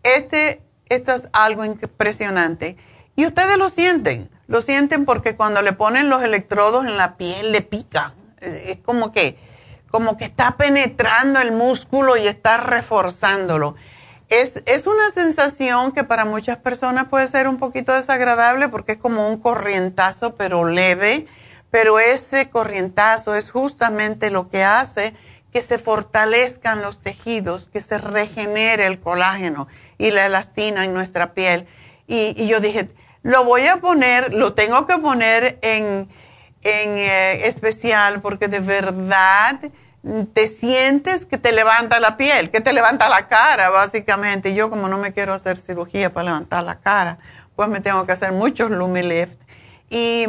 Este 0.04 0.62
esto 0.90 1.14
es 1.14 1.30
algo 1.32 1.64
impresionante. 1.64 2.76
Y 3.16 3.26
ustedes 3.26 3.58
lo 3.58 3.70
sienten, 3.70 4.30
lo 4.50 4.62
sienten 4.62 5.06
porque 5.06 5.36
cuando 5.36 5.62
le 5.62 5.74
ponen 5.74 6.10
los 6.10 6.24
electrodos 6.24 6.86
en 6.86 6.98
la 6.98 7.16
piel 7.18 7.52
le 7.52 7.62
pica. 7.62 8.16
Es 8.42 8.78
como 8.84 9.12
que, 9.12 9.38
como 9.92 10.18
que 10.18 10.26
está 10.26 10.58
penetrando 10.58 11.40
el 11.40 11.52
músculo 11.52 12.18
y 12.18 12.28
está 12.28 12.58
reforzándolo. 12.58 13.76
Es, 14.28 14.62
es 14.66 14.88
una 14.88 15.12
sensación 15.12 15.92
que 15.92 16.04
para 16.04 16.26
muchas 16.26 16.58
personas 16.58 17.06
puede 17.10 17.28
ser 17.28 17.48
un 17.48 17.60
poquito 17.60 17.94
desagradable 17.94 18.70
porque 18.70 18.94
es 18.94 18.98
como 18.98 19.30
un 19.30 19.38
corrientazo, 19.40 20.36
pero 20.36 20.66
leve. 20.66 21.28
Pero 21.70 22.00
ese 22.00 22.50
corrientazo 22.50 23.36
es 23.36 23.52
justamente 23.52 24.32
lo 24.32 24.50
que 24.50 24.64
hace 24.64 25.14
que 25.54 25.62
se 25.62 25.78
fortalezcan 25.78 26.82
los 26.82 27.00
tejidos, 27.00 27.70
que 27.70 27.82
se 27.82 28.00
regenere 28.00 28.88
el 28.88 29.00
colágeno 29.00 29.68
y 30.00 30.10
la 30.10 30.26
elastina 30.26 30.86
en 30.86 30.94
nuestra 30.94 31.34
piel. 31.34 31.68
Y, 32.08 32.48
yo 32.48 32.60
dije, 32.60 32.90
lo 33.24 33.44
voy 33.44 33.68
a 33.68 33.78
poner, 33.78 34.34
lo 34.34 34.54
tengo 34.54 34.86
que 34.86 34.98
poner 34.98 35.60
en, 35.62 36.10
en 36.62 36.98
eh, 36.98 37.48
especial 37.48 38.22
porque 38.22 38.48
de 38.48 38.60
verdad 38.60 39.60
te 40.34 40.48
sientes 40.48 41.26
que 41.26 41.38
te 41.38 41.52
levanta 41.52 42.00
la 42.00 42.16
piel, 42.16 42.52
que 42.52 42.62
te 42.62 42.72
levanta 42.72 43.10
la 43.10 43.28
cara, 43.28 43.70
básicamente. 43.70 44.56
Yo 44.56 44.70
como 44.70 44.88
no 44.88 44.98
me 44.98 45.14
quiero 45.14 45.34
hacer 45.34 45.58
cirugía 45.58 46.14
para 46.14 46.26
levantar 46.26 46.64
la 46.64 46.80
cara, 46.80 47.18
pues 47.56 47.68
me 47.70 47.82
tengo 47.82 48.06
que 48.06 48.14
hacer 48.14 48.32
muchos 48.32 48.72
Lumilift. 48.72 49.38
Y 49.90 50.28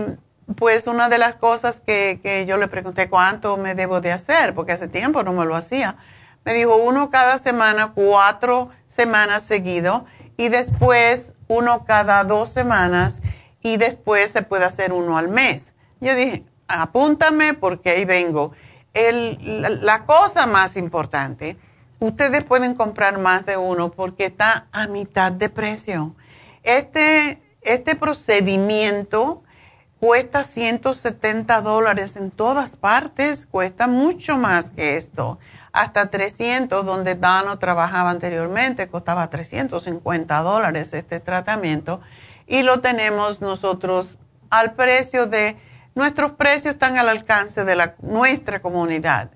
pues 0.57 0.87
una 0.89 1.09
de 1.09 1.19
las 1.19 1.37
cosas 1.37 1.81
que, 1.81 2.19
que 2.23 2.47
yo 2.47 2.57
le 2.57 2.67
pregunté 2.67 3.09
cuánto 3.09 3.57
me 3.57 3.77
debo 3.77 4.01
de 4.01 4.11
hacer, 4.11 4.55
porque 4.55 4.73
hace 4.73 4.89
tiempo 4.89 5.23
no 5.23 5.33
me 5.33 5.45
lo 5.45 5.55
hacía, 5.55 5.97
me 6.45 6.55
dijo 6.55 6.75
uno 6.77 7.11
cada 7.11 7.39
semana, 7.39 7.93
cuatro 7.95 8.71
semanas 8.89 9.43
seguido 9.43 10.07
y 10.37 10.49
después 10.49 11.35
uno 11.51 11.85
cada 11.85 12.23
dos 12.25 12.51
semanas 12.51 13.21
y 13.63 13.77
después 13.77 14.31
se 14.31 14.43
puede 14.43 14.65
hacer 14.65 14.93
uno 14.93 15.19
al 15.19 15.29
mes. 15.29 15.73
Yo 16.01 16.15
dije, 16.15 16.45
apúntame 16.69 17.55
porque 17.55 17.91
ahí 17.91 18.05
vengo. 18.05 18.53
El, 18.95 19.83
la, 19.85 20.05
cosa 20.07 20.47
más 20.47 20.77
importante, 20.77 21.57
ustedes 21.99 22.45
pueden 22.45 22.75
comprar 22.75 23.19
más 23.19 23.47
de 23.47 23.57
uno 23.57 23.91
porque 23.91 24.27
está 24.27 24.67
a 24.73 24.87
mitad 24.87 25.33
de 25.33 25.49
precio. 25.49 26.15
Este, 26.63 27.41
este 27.63 27.95
procedimiento 27.97 29.43
cuesta 29.99 30.45
170 30.45 31.61
dólares 31.61 32.17
en 32.17 32.31
todas 32.31 32.77
partes, 32.77 33.47
cuesta 33.47 33.87
mucho 33.87 34.37
más 34.39 34.71
que 34.71 34.97
esto 34.97 35.39
hasta 35.73 36.11
300, 36.11 36.85
donde 36.85 37.15
Dano 37.15 37.59
trabajaba 37.59 38.11
anteriormente, 38.11 38.89
costaba 38.89 39.31
350 39.31 40.39
dólares 40.41 40.93
este 40.93 41.21
tratamiento 41.21 42.01
y 42.47 42.63
lo 42.63 42.81
tenemos 42.81 43.41
nosotros 43.41 44.19
al 44.51 44.73
precio 44.73 45.27
de, 45.27 45.57
nuestros 45.95 46.33
precios 46.33 46.75
están 46.75 46.97
al 46.99 47.09
alcance 47.09 47.65
de 47.65 47.77
la, 47.77 47.95
nuestra 48.03 48.61
comunidad. 48.61 49.31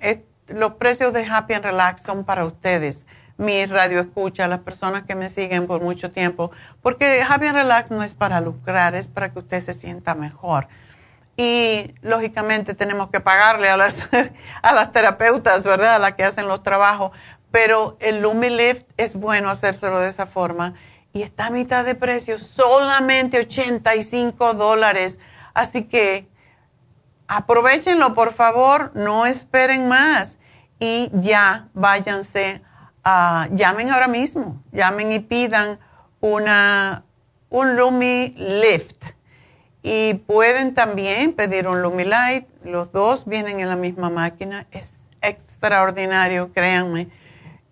los 0.48 0.74
precios 0.74 1.12
de 1.12 1.24
Happy 1.24 1.54
and 1.54 1.64
Relax 1.64 2.02
son 2.02 2.24
para 2.24 2.44
ustedes, 2.44 3.04
mi 3.36 3.66
radio 3.66 4.00
escucha, 4.00 4.46
las 4.46 4.60
personas 4.60 5.04
que 5.04 5.14
me 5.14 5.28
siguen 5.28 5.66
por 5.66 5.82
mucho 5.82 6.10
tiempo, 6.10 6.50
porque 6.82 7.24
Happy 7.28 7.46
and 7.46 7.56
Relax 7.56 7.90
no 7.90 8.02
es 8.02 8.14
para 8.14 8.40
lucrar, 8.40 8.94
es 8.94 9.08
para 9.08 9.32
que 9.32 9.40
usted 9.40 9.64
se 9.64 9.74
sienta 9.74 10.14
mejor 10.14 10.68
y 11.36 11.94
lógicamente 12.02 12.74
tenemos 12.74 13.10
que 13.10 13.20
pagarle 13.20 13.68
a 13.68 13.76
las, 13.76 13.96
a 14.62 14.74
las 14.74 14.92
terapeutas, 14.92 15.64
¿verdad? 15.64 15.96
A 15.96 15.98
las 15.98 16.14
que 16.14 16.24
hacen 16.24 16.48
los 16.48 16.62
trabajos. 16.62 17.12
Pero 17.50 17.96
el 18.00 18.20
Lumilift 18.20 18.84
es 18.96 19.14
bueno 19.14 19.50
hacérselo 19.50 20.00
de 20.00 20.10
esa 20.10 20.26
forma 20.26 20.74
y 21.12 21.22
está 21.22 21.46
a 21.46 21.50
mitad 21.50 21.84
de 21.84 21.94
precio, 21.94 22.38
solamente 22.38 23.38
85 23.38 24.54
dólares. 24.54 25.20
Así 25.54 25.84
que 25.84 26.28
aprovechenlo, 27.28 28.14
por 28.14 28.32
favor, 28.32 28.90
no 28.94 29.24
esperen 29.24 29.88
más 29.88 30.38
y 30.80 31.10
ya 31.14 31.68
váyanse, 31.72 32.62
a, 33.04 33.48
llamen 33.52 33.90
ahora 33.90 34.08
mismo, 34.08 34.62
llamen 34.72 35.12
y 35.12 35.20
pidan 35.20 35.78
una, 36.20 37.04
un 37.48 37.76
Lumilift 37.76 39.13
y 39.86 40.14
pueden 40.14 40.74
también 40.74 41.34
pedir 41.34 41.68
un 41.68 41.82
Lumilight. 41.82 42.46
Los 42.64 42.90
dos 42.90 43.26
vienen 43.26 43.60
en 43.60 43.68
la 43.68 43.76
misma 43.76 44.08
máquina. 44.08 44.66
Es 44.70 44.96
extraordinario, 45.20 46.54
créanme. 46.54 47.08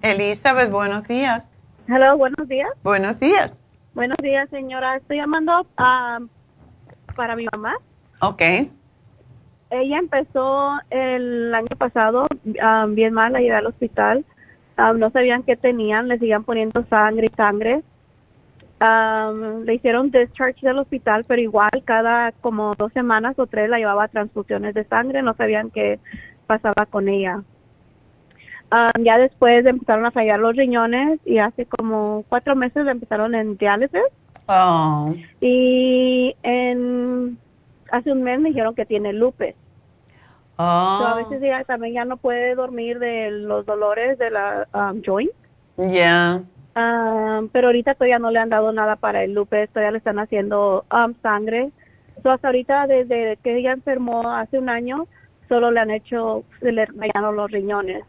Elizabeth, 0.00 0.70
buenos 0.70 1.06
días. 1.06 1.44
Hello, 1.91 2.18
buenos 2.18 2.47
días. 2.47 2.68
Buenos 2.82 3.18
días. 3.18 3.55
Buenos 3.95 4.18
días, 4.18 4.47
señora. 4.51 4.97
Estoy 4.97 5.16
llamando 5.16 5.62
um, 5.78 6.28
para 7.16 7.34
mi 7.34 7.47
mamá. 7.51 7.76
Ok. 8.20 8.43
Ella 9.70 9.99
empezó 9.99 10.78
el 10.91 11.55
año 11.55 11.74
pasado 11.78 12.26
um, 12.45 12.95
bien 12.95 13.14
mal 13.14 13.34
a 13.34 13.41
ir 13.41 13.55
al 13.55 13.66
hospital. 13.66 14.26
Um, 14.76 14.99
no 14.99 15.09
sabían 15.09 15.45
qué 15.45 15.57
tenían, 15.57 16.09
le 16.09 16.18
siguen 16.18 16.45
poniendo 16.45 16.84
sangre 16.91 17.28
y 17.32 17.34
sangre. 17.34 17.82
le 19.64 19.74
hicieron 19.74 20.11
discharge 20.11 20.66
del 20.66 20.80
hospital, 20.80 21.24
pero 21.26 21.41
igual 21.41 21.70
cada 21.86 22.32
como 22.32 22.74
dos 22.74 22.93
semanas 22.93 23.39
o 23.39 23.47
tres 23.47 23.70
la 23.70 23.78
llevaba 23.78 24.05
a 24.05 24.09
transfusiones 24.09 24.74
de 24.74 24.84
sangre. 24.84 25.22
No 25.22 25.32
sabían 25.32 25.70
qué 25.70 26.01
pasaba 26.47 26.84
con 26.84 27.09
ella. 27.09 27.43
Ah, 28.70 28.92
ya 29.00 29.16
después 29.18 29.64
empezaron 29.64 30.04
a 30.04 30.10
fallar 30.10 30.38
los 30.38 30.54
riñones 30.54 31.20
y 31.24 31.38
hace 31.38 31.64
como 31.64 32.24
cuatro 32.28 32.54
meses 32.54 32.86
empezaron 32.86 33.34
en 33.34 33.56
diálisis. 33.56 34.02
Oh. 34.46 35.14
Y 35.40 36.36
en, 36.42 37.38
hace 37.90 38.12
un 38.12 38.22
mes 38.22 38.40
me 38.40 38.50
dijeron 38.50 38.74
que 38.74 38.86
tiene 38.86 39.12
lupus. 39.12 39.54
Oh. 40.60 41.04
a 41.06 41.14
veces 41.14 41.40
ella 41.40 41.62
también 41.62 41.94
ya 41.94 42.04
no 42.04 42.16
puede 42.16 42.56
dormir 42.56 42.98
de 42.98 43.30
los 43.30 43.64
dolores 43.64 44.18
de 44.18 44.30
la 44.30 44.66
um, 44.74 45.00
joint. 45.04 45.30
Ya. 45.76 46.42
Um, 46.74 47.48
pero 47.48 47.68
ahorita 47.68 47.94
todavía 47.94 48.18
no 48.18 48.32
le 48.32 48.40
han 48.40 48.48
dado 48.48 48.72
nada 48.72 48.96
para 48.96 49.22
el 49.22 49.34
lupus, 49.34 49.68
todavía 49.68 49.92
le 49.92 49.98
están 49.98 50.18
haciendo 50.18 50.84
um, 50.92 51.14
sangre. 51.22 51.70
So, 52.22 52.32
hasta 52.32 52.48
ahorita, 52.48 52.88
desde 52.88 53.38
que 53.42 53.56
ella 53.56 53.72
enfermó 53.72 54.32
hace 54.32 54.58
un 54.58 54.68
año, 54.68 55.06
solo 55.48 55.70
le 55.70 55.80
han 55.80 55.90
hecho, 55.90 56.42
se 56.60 56.72
le 56.72 56.86
rayaron 56.86 57.36
los 57.36 57.50
riñones. 57.50 58.04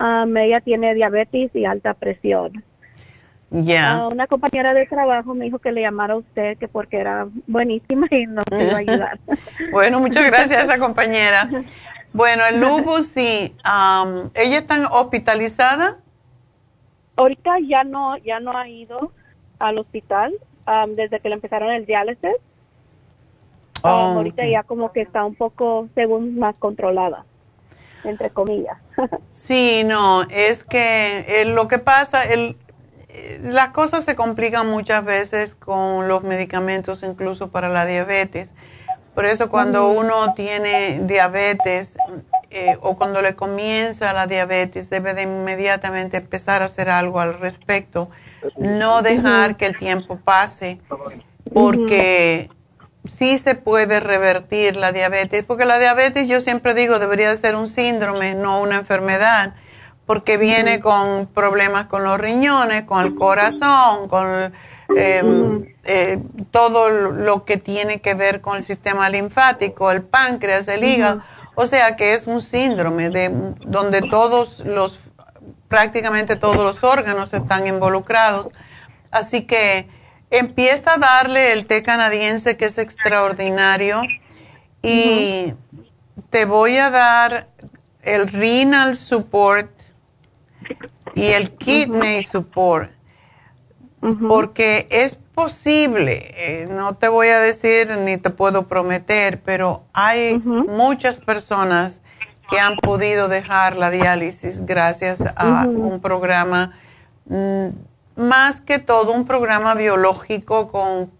Um, 0.00 0.36
ella 0.36 0.60
tiene 0.60 0.94
diabetes 0.94 1.54
y 1.54 1.64
alta 1.64 1.94
presión. 1.94 2.64
Ya. 3.50 3.96
Ah, 3.96 4.08
una 4.08 4.26
compañera 4.26 4.72
de 4.72 4.86
trabajo 4.86 5.34
me 5.34 5.44
dijo 5.44 5.58
que 5.58 5.72
le 5.72 5.82
llamara 5.82 6.14
a 6.14 6.18
usted 6.18 6.56
que 6.56 6.68
porque 6.68 6.98
era 6.98 7.26
buenísima 7.46 8.06
y 8.10 8.26
nos 8.26 8.44
iba 8.52 8.74
a 8.74 8.78
ayudar. 8.78 9.18
bueno, 9.72 10.00
muchas 10.00 10.24
gracias 10.24 10.60
a 10.60 10.64
esa 10.64 10.78
compañera. 10.78 11.48
Bueno, 12.12 12.44
el 12.46 12.60
lupus 12.60 13.08
sí. 13.08 13.54
Um, 13.64 14.30
¿Ella 14.34 14.58
está 14.58 14.88
hospitalizada? 14.88 15.98
Ahorita 17.16 17.58
ya 17.66 17.84
no, 17.84 18.16
ya 18.18 18.40
no 18.40 18.56
ha 18.56 18.68
ido 18.68 19.12
al 19.58 19.78
hospital. 19.78 20.32
um, 20.66 20.92
desde 20.94 21.20
que 21.20 21.28
le 21.28 21.34
empezaron 21.34 21.70
el 21.70 21.86
diálisis. 21.86 22.36
Oh, 23.82 23.88
ahorita 23.88 24.46
ya 24.46 24.62
como 24.62 24.92
que 24.92 25.00
está 25.00 25.24
un 25.24 25.34
poco, 25.34 25.88
según, 25.94 26.38
más 26.38 26.58
controlada, 26.58 27.24
entre 28.04 28.30
comillas. 28.30 28.78
Sí, 29.32 29.82
no, 29.84 30.22
es 30.30 30.62
que 30.62 31.24
eh, 31.26 31.44
lo 31.44 31.66
que 31.66 31.78
pasa, 31.78 32.22
el, 32.24 32.56
eh, 33.08 33.40
las 33.42 33.70
cosas 33.70 34.04
se 34.04 34.14
complican 34.14 34.68
muchas 34.68 35.04
veces 35.04 35.54
con 35.56 36.06
los 36.06 36.22
medicamentos, 36.22 37.02
incluso 37.02 37.48
para 37.48 37.68
la 37.68 37.84
diabetes. 37.84 38.52
Por 39.14 39.26
eso 39.26 39.50
cuando 39.50 39.88
uno 39.88 40.34
tiene 40.34 41.00
diabetes 41.02 41.96
eh, 42.50 42.78
o 42.80 42.96
cuando 42.96 43.20
le 43.22 43.34
comienza 43.34 44.12
la 44.12 44.26
diabetes, 44.26 44.88
debe 44.88 45.14
de 45.14 45.22
inmediatamente 45.22 46.18
empezar 46.18 46.62
a 46.62 46.66
hacer 46.66 46.88
algo 46.88 47.20
al 47.20 47.38
respecto. 47.38 48.08
No 48.56 49.02
dejar 49.02 49.56
que 49.56 49.66
el 49.66 49.76
tiempo 49.76 50.16
pase, 50.16 50.80
porque 51.52 52.48
sí 53.06 53.38
se 53.38 53.54
puede 53.54 54.00
revertir 54.00 54.76
la 54.76 54.92
diabetes, 54.92 55.44
porque 55.44 55.64
la 55.64 55.78
diabetes 55.78 56.28
yo 56.28 56.40
siempre 56.40 56.74
digo 56.74 56.98
debería 56.98 57.30
de 57.30 57.36
ser 57.36 57.56
un 57.56 57.68
síndrome, 57.68 58.34
no 58.34 58.60
una 58.60 58.76
enfermedad, 58.76 59.54
porque 60.06 60.36
viene 60.36 60.80
con 60.80 61.26
problemas 61.26 61.86
con 61.86 62.04
los 62.04 62.18
riñones, 62.18 62.84
con 62.84 63.04
el 63.04 63.14
corazón, 63.14 64.08
con 64.08 64.52
eh, 64.96 65.22
eh, 65.84 66.18
todo 66.50 66.90
lo 66.90 67.44
que 67.44 67.56
tiene 67.56 68.00
que 68.00 68.14
ver 68.14 68.40
con 68.40 68.56
el 68.56 68.64
sistema 68.64 69.08
linfático, 69.08 69.90
el 69.92 70.02
páncreas, 70.02 70.68
el 70.68 70.84
hígado, 70.84 71.22
o 71.54 71.66
sea 71.66 71.96
que 71.96 72.14
es 72.14 72.26
un 72.26 72.42
síndrome 72.42 73.10
de 73.10 73.30
donde 73.60 74.02
todos 74.02 74.60
los 74.60 74.98
prácticamente 75.68 76.34
todos 76.34 76.56
los 76.56 76.82
órganos 76.82 77.32
están 77.32 77.66
involucrados. 77.66 78.48
Así 79.12 79.46
que 79.46 79.88
empieza 80.30 80.94
a 80.94 80.98
darle 80.98 81.52
el 81.52 81.66
té 81.66 81.82
canadiense 81.82 82.56
que 82.56 82.66
es 82.66 82.78
extraordinario 82.78 84.02
y 84.82 85.54
te 86.30 86.44
voy 86.44 86.76
a 86.76 86.90
dar 86.90 87.48
el 88.02 88.28
renal 88.28 88.96
support 88.96 89.70
y 91.14 91.26
el 91.26 91.50
kidney 91.52 92.22
support 92.22 92.90
porque 94.28 94.86
es 94.90 95.14
posible, 95.34 96.34
eh, 96.36 96.68
no 96.70 96.94
te 96.94 97.08
voy 97.08 97.28
a 97.28 97.38
decir 97.38 97.90
ni 97.98 98.16
te 98.16 98.30
puedo 98.30 98.66
prometer, 98.66 99.40
pero 99.42 99.84
hay 99.92 100.38
muchas 100.38 101.20
personas 101.20 102.00
que 102.50 102.58
han 102.58 102.76
podido 102.76 103.28
dejar 103.28 103.76
la 103.76 103.90
diálisis 103.90 104.64
gracias 104.64 105.22
a 105.36 105.66
un 105.66 106.00
programa, 106.00 106.78
mm, 107.26 107.68
más 108.16 108.60
que 108.60 108.78
todo 108.78 109.12
un 109.12 109.26
programa 109.26 109.74
biológico 109.74 110.68
con 110.68 111.10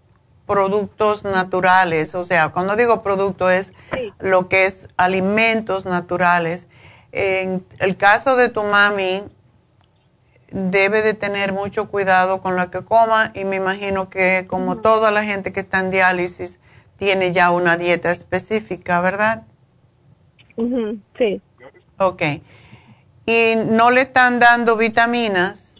productos 0.45 1.23
naturales. 1.23 2.13
O 2.15 2.23
sea, 2.23 2.49
cuando 2.49 2.75
digo 2.75 3.03
producto 3.03 3.49
es 3.49 3.73
lo 4.19 4.49
que 4.49 4.65
es 4.65 4.87
alimentos 4.97 5.85
naturales. 5.85 6.67
En 7.11 7.65
el 7.79 7.97
caso 7.97 8.35
de 8.35 8.49
tu 8.49 8.63
mami, 8.63 9.23
debe 10.51 11.01
de 11.01 11.13
tener 11.13 11.53
mucho 11.53 11.87
cuidado 11.89 12.41
con 12.41 12.57
lo 12.57 12.69
que 12.69 12.83
coma 12.83 13.31
y 13.33 13.45
me 13.45 13.55
imagino 13.55 14.09
que 14.09 14.45
como 14.47 14.77
toda 14.77 15.09
la 15.11 15.23
gente 15.23 15.53
que 15.53 15.61
está 15.61 15.79
en 15.79 15.91
diálisis 15.91 16.59
tiene 16.97 17.31
ya 17.31 17.51
una 17.51 17.77
dieta 17.77 18.11
específica, 18.11 19.01
¿verdad? 19.01 19.43
Sí. 21.17 21.41
Ok. 21.97 22.21
¿Y 23.25 23.55
no 23.55 23.89
le 23.91 24.01
están 24.01 24.39
dando 24.39 24.75
vitaminas? 24.75 25.70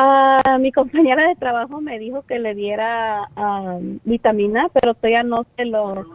Ah, 0.00 0.58
mi 0.60 0.70
compañera 0.70 1.26
de 1.26 1.34
trabajo 1.34 1.80
me 1.80 1.98
dijo 1.98 2.22
que 2.22 2.38
le 2.38 2.54
diera 2.54 3.28
um, 3.36 3.98
vitamina, 4.04 4.68
pero 4.72 4.94
todavía 4.94 5.24
no 5.24 5.44
se 5.56 5.64
lo, 5.64 6.06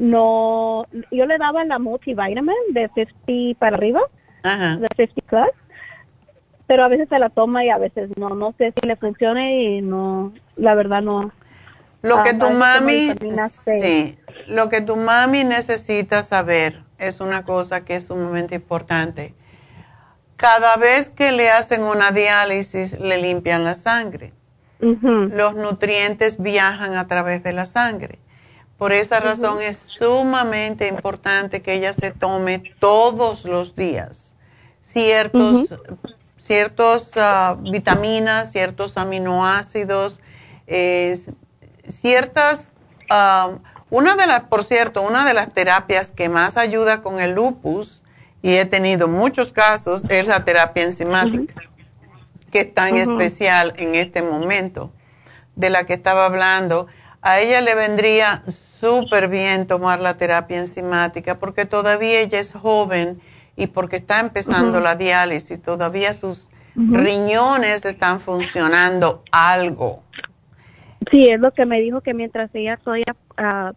no, 0.00 0.84
yo 1.12 1.26
le 1.26 1.38
daba 1.38 1.64
la 1.64 1.78
multivitamin 1.78 2.52
de 2.70 2.90
50 2.96 3.60
para 3.60 3.76
arriba, 3.76 4.00
Ajá. 4.42 4.78
de 4.78 4.88
50 5.06 5.22
plus, 5.28 5.48
pero 6.66 6.82
a 6.82 6.88
veces 6.88 7.08
se 7.08 7.20
la 7.20 7.28
toma 7.28 7.64
y 7.64 7.68
a 7.68 7.78
veces 7.78 8.10
no, 8.16 8.30
no 8.30 8.52
sé 8.58 8.72
si 8.74 8.88
le 8.88 8.96
funciona 8.96 9.48
y 9.48 9.80
no, 9.80 10.32
la 10.56 10.74
verdad 10.74 11.00
no. 11.00 11.30
Lo 12.02 12.22
que 12.22 12.30
Ah, 12.30 12.38
tu 12.40 12.50
mami, 12.50 13.14
sí, 13.64 14.18
lo 14.48 14.68
que 14.68 14.80
tu 14.80 14.96
mami 14.96 15.44
necesita 15.44 16.24
saber 16.24 16.82
es 16.98 17.20
una 17.20 17.44
cosa 17.44 17.84
que 17.84 17.94
es 17.94 18.08
sumamente 18.08 18.56
importante. 18.56 19.34
Cada 20.40 20.76
vez 20.76 21.10
que 21.10 21.32
le 21.32 21.50
hacen 21.50 21.82
una 21.82 22.12
diálisis, 22.12 22.98
le 22.98 23.18
limpian 23.18 23.62
la 23.62 23.74
sangre. 23.74 24.32
Los 24.80 25.54
nutrientes 25.54 26.40
viajan 26.40 26.96
a 26.96 27.06
través 27.06 27.42
de 27.42 27.52
la 27.52 27.66
sangre. 27.66 28.18
Por 28.78 28.92
esa 28.92 29.20
razón 29.20 29.60
es 29.60 29.76
sumamente 29.76 30.88
importante 30.88 31.60
que 31.60 31.74
ella 31.74 31.92
se 31.92 32.12
tome 32.12 32.62
todos 32.80 33.44
los 33.44 33.76
días 33.76 34.30
ciertos, 34.92 35.74
ciertos 36.42 37.10
ah, 37.16 37.56
vitaminas, 37.60 38.50
ciertos 38.52 38.96
aminoácidos, 38.96 40.20
eh, 40.66 41.18
ciertas, 41.88 42.70
ah, 43.08 43.58
una 43.90 44.16
de 44.16 44.26
las, 44.26 44.44
por 44.44 44.64
cierto, 44.64 45.02
una 45.02 45.26
de 45.26 45.34
las 45.34 45.52
terapias 45.52 46.10
que 46.10 46.28
más 46.28 46.56
ayuda 46.56 47.02
con 47.02 47.20
el 47.20 47.32
lupus, 47.32 47.99
y 48.42 48.54
he 48.54 48.64
tenido 48.64 49.08
muchos 49.08 49.52
casos, 49.52 50.04
es 50.08 50.26
la 50.26 50.44
terapia 50.44 50.84
enzimática, 50.84 51.62
que 52.50 52.60
es 52.60 52.74
tan 52.74 52.96
especial 52.96 53.74
en 53.76 53.94
este 53.94 54.22
momento, 54.22 54.90
de 55.56 55.70
la 55.70 55.84
que 55.84 55.92
estaba 55.92 56.26
hablando. 56.26 56.86
A 57.22 57.40
ella 57.40 57.60
le 57.60 57.74
vendría 57.74 58.42
súper 58.48 59.28
bien 59.28 59.66
tomar 59.66 60.00
la 60.00 60.16
terapia 60.16 60.58
enzimática 60.58 61.38
porque 61.38 61.66
todavía 61.66 62.20
ella 62.20 62.40
es 62.40 62.52
joven 62.52 63.20
y 63.56 63.66
porque 63.66 63.96
está 63.96 64.20
empezando 64.20 64.80
la 64.80 64.96
diálisis, 64.96 65.60
todavía 65.60 66.14
sus 66.14 66.48
riñones 66.74 67.84
están 67.84 68.20
funcionando 68.20 69.22
algo. 69.32 70.02
Sí, 71.10 71.28
es 71.28 71.40
lo 71.40 71.52
que 71.52 71.66
me 71.66 71.80
dijo 71.80 72.00
que 72.00 72.14
mientras 72.14 72.50
ella 72.54 72.78
todavía, 72.78 73.16
ah, 73.36 73.72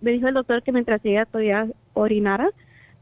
me 0.00 0.10
dijo 0.12 0.28
el 0.28 0.34
doctor 0.34 0.62
que 0.62 0.72
mientras 0.72 1.04
ella 1.04 1.26
todavía 1.26 1.66
orinara, 1.92 2.50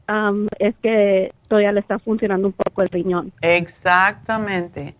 am, 0.07 0.47
es 0.59 0.75
que 0.81 1.33
todavía 1.47 1.71
le 1.71 1.79
está 1.81 1.99
funcionando 1.99 2.47
un 2.47 2.53
poco 2.53 2.81
el 2.81 2.89
riñón. 2.89 3.33
Exactamente. 3.41 4.95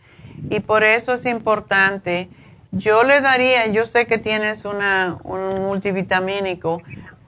Y 0.49 0.60
por 0.62 0.84
eso 0.84 1.14
es 1.14 1.26
importante. 1.26 2.30
Yo 2.72 3.04
le 3.04 3.22
daría, 3.22 3.68
yo 3.68 3.86
sé 3.86 4.08
que 4.08 4.18
tienes 4.18 4.66
una, 4.66 5.18
un 5.24 5.62
multivitamínico, 5.62 6.82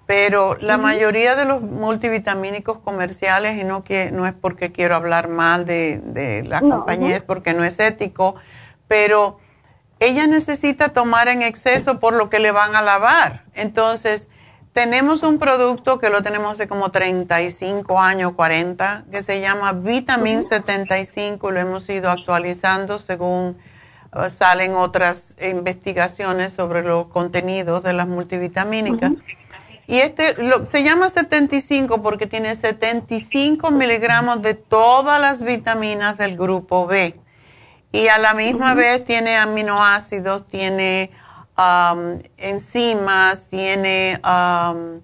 pero 0.06 0.56
la 0.60 0.78
mayoría 0.78 1.36
de 1.36 1.46
los 1.46 1.62
multivitamínicos 1.62 2.80
comerciales, 2.80 3.58
y 3.58 3.64
no, 3.64 3.84
que, 3.84 4.12
no 4.12 4.26
es 4.28 4.34
porque 4.34 4.72
quiero 4.72 4.96
hablar 4.96 5.30
mal 5.30 5.66
de, 5.66 6.00
de 6.04 6.44
las 6.44 6.64
No, 6.64 6.78
compañías, 6.78 7.22
porque 7.22 7.54
no 7.54 7.64
es 7.64 7.80
ético, 7.80 8.36
pero 8.88 9.40
ella 10.00 10.28
necesita 10.28 10.90
tomar 10.90 11.28
en 11.30 11.42
exceso 11.42 12.00
por 12.00 12.14
lo 12.14 12.30
que 12.30 12.40
le 12.40 12.52
van 12.52 12.76
a 12.76 12.82
lavar. 12.82 13.46
Entonces, 13.54 14.28
tenemos 14.74 15.22
un 15.24 15.38
producto 15.40 16.00
que 16.00 16.10
lo 16.10 16.24
tenemos 16.24 16.54
hace 16.54 16.68
como 16.68 16.90
35 16.92 18.00
años, 18.00 18.34
40, 18.34 19.06
que 19.12 19.22
se 19.24 19.40
llama 19.40 19.74
Vitamin 19.74 20.44
75, 20.44 21.52
lo 21.52 21.60
hemos 21.60 21.88
ido 21.90 22.10
actualizando 22.10 22.98
según 23.00 23.58
uh, 24.16 24.30
salen 24.30 24.74
otras 24.74 25.36
investigaciones 25.42 26.54
sobre 26.54 26.82
los 26.84 27.08
contenidos 27.08 27.84
de 27.84 27.94
las 27.94 28.08
multivitamínicas. 28.08 29.12
Y 29.86 30.00
este 30.00 30.42
lo- 30.42 30.66
se 30.66 30.82
llama 30.82 31.10
75 31.10 32.02
porque 32.02 32.26
tiene 32.26 32.56
75 32.56 33.70
miligramos 33.70 34.42
de 34.42 34.56
todas 34.56 35.22
las 35.22 35.44
vitaminas 35.44 36.18
del 36.18 36.36
grupo 36.38 36.88
B. 36.88 37.20
Y 37.92 38.08
a 38.08 38.18
la 38.18 38.34
misma 38.34 38.74
vez 38.74 39.04
tiene 39.04 39.36
aminoácidos, 39.38 40.48
tiene 40.48 41.12
um, 41.58 42.20
enzimas, 42.38 43.48
tiene 43.48 44.20
um, 44.24 45.02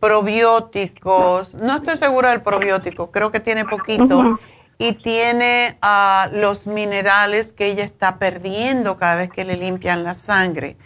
probióticos. 0.00 1.54
No 1.54 1.76
estoy 1.76 1.96
segura 1.96 2.30
del 2.30 2.42
probiótico, 2.42 3.10
creo 3.10 3.30
que 3.30 3.40
tiene 3.40 3.64
poquito. 3.64 4.38
Y 4.76 4.94
tiene 4.94 5.78
ah, 5.82 6.28
los 6.32 6.66
minerales 6.66 7.52
que 7.52 7.66
ella 7.66 7.84
está 7.84 8.18
perdiendo 8.18 8.96
cada 8.96 9.14
vez 9.14 9.30
que 9.30 9.44
le 9.44 9.56
limpian 9.56 10.02
la 10.02 10.14
sangre. 10.14 10.76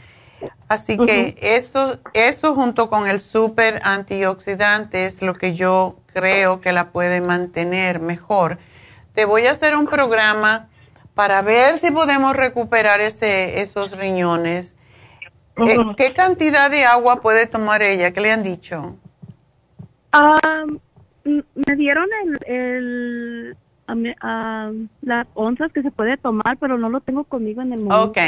Así 0.68 0.98
que 0.98 1.38
eso, 1.40 1.98
eso 2.12 2.54
junto 2.54 2.90
con 2.90 3.08
el 3.08 3.22
super 3.22 3.80
antioxidante 3.82 5.06
es 5.06 5.22
lo 5.22 5.32
que 5.34 5.54
yo 5.54 5.96
creo 6.12 6.60
que 6.60 6.72
la 6.72 6.90
puede 6.90 7.22
mantener 7.22 7.98
mejor. 8.00 8.58
Te 9.14 9.24
voy 9.24 9.46
a 9.46 9.52
hacer 9.52 9.74
un 9.74 9.86
programa 9.86 10.68
para 11.18 11.42
ver 11.42 11.78
si 11.78 11.90
podemos 11.90 12.36
recuperar 12.36 13.00
ese, 13.00 13.60
esos 13.60 13.98
riñones. 13.98 14.76
Eh, 15.56 15.76
¿Qué 15.96 16.12
cantidad 16.12 16.70
de 16.70 16.84
agua 16.84 17.20
puede 17.22 17.48
tomar 17.48 17.82
ella? 17.82 18.12
¿Qué 18.12 18.20
le 18.20 18.30
han 18.30 18.44
dicho? 18.44 18.94
Am, 20.12 20.78
m- 21.24 21.42
me 21.66 21.74
dieron 21.74 22.06
el, 22.22 22.38
el 22.46 23.56
am, 24.20 24.88
las 25.02 25.26
onzas 25.34 25.72
que 25.72 25.82
se 25.82 25.90
puede 25.90 26.18
tomar, 26.18 26.56
pero 26.60 26.78
no 26.78 26.88
lo 26.88 27.00
tengo 27.00 27.24
conmigo 27.24 27.62
en 27.62 27.72
el 27.72 27.80
momento. 27.80 28.10
Ok. 28.10 28.18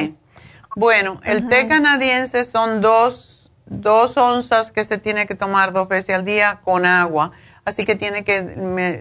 Bueno, 0.74 1.20
el 1.22 1.48
té 1.48 1.68
canadiense 1.68 2.44
son 2.44 2.80
dos, 2.80 3.52
dos 3.66 4.16
onzas 4.16 4.72
que 4.72 4.82
se 4.82 4.98
tiene 4.98 5.28
que 5.28 5.36
tomar 5.36 5.72
dos 5.72 5.86
veces 5.86 6.16
al 6.16 6.24
día 6.24 6.58
con 6.64 6.84
agua. 6.86 7.30
Así 7.64 7.84
que 7.84 7.94
tiene 7.94 8.24
que, 8.24 9.00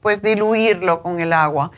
pues, 0.00 0.22
diluirlo 0.22 1.02
con 1.02 1.20
el 1.20 1.34
agua. 1.34 1.70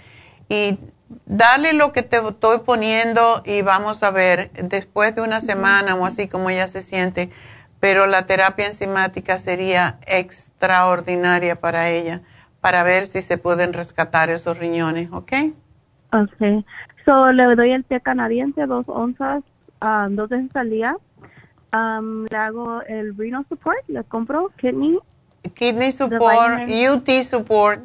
Y 0.49 0.79
dale 1.27 1.73
lo 1.73 1.93
que 1.93 2.03
te 2.03 2.19
estoy 2.19 2.59
poniendo 2.61 3.43
y 3.45 3.63
vamos 3.63 4.03
a 4.03 4.11
ver 4.11 4.51
después 4.53 5.15
de 5.15 5.23
una 5.23 5.41
semana 5.41 5.95
o 5.95 6.07
así 6.07 6.29
como 6.29 6.51
ella 6.51 6.69
se 6.69 6.83
siente. 6.83 7.31
Pero 7.81 8.07
la 8.07 8.27
terapia 8.27 8.67
enzimática 8.67 9.39
sería 9.39 9.99
extraordinaria 10.07 11.57
para 11.57 11.91
ella, 11.91 12.23
para 12.61 12.83
ver 12.83 13.07
si 13.07 13.23
se 13.23 13.39
pueden 13.39 13.73
rescatar 13.73 14.31
esos 14.31 14.59
riñones, 14.59 15.11
¿ok? 15.13 15.33
Ok. 16.13 16.65
So, 17.05 17.31
le 17.33 17.55
doy 17.55 17.73
el 17.73 17.85
té 17.85 18.01
canadiense, 18.01 18.67
dos 18.67 18.87
onzas, 18.89 19.43
um, 19.81 20.17
dos 20.17 20.29
veces 20.29 20.55
al 20.57 20.71
día. 20.71 20.97
Um, 21.73 22.25
le 22.25 22.37
hago 22.37 22.83
el 22.83 23.17
renal 23.17 23.47
support, 23.49 23.79
le 23.89 24.03
compro 24.05 24.51
kidney. 24.57 24.99
Kidney 25.55 25.93
support, 25.93 26.69
UT 26.69 27.09
support. 27.23 27.81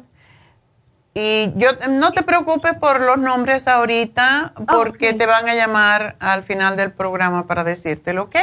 Y 1.16 1.52
yo 1.54 1.70
no 1.90 2.12
te 2.12 2.24
preocupes 2.24 2.74
por 2.74 3.00
los 3.00 3.18
nombres 3.18 3.68
ahorita, 3.68 4.52
porque 4.66 5.14
te 5.14 5.26
van 5.26 5.48
a 5.48 5.54
llamar 5.54 6.16
al 6.18 6.42
final 6.42 6.76
del 6.76 6.90
programa 6.90 7.46
para 7.46 7.62
decírtelo, 7.62 8.24
¿ok? 8.24 8.36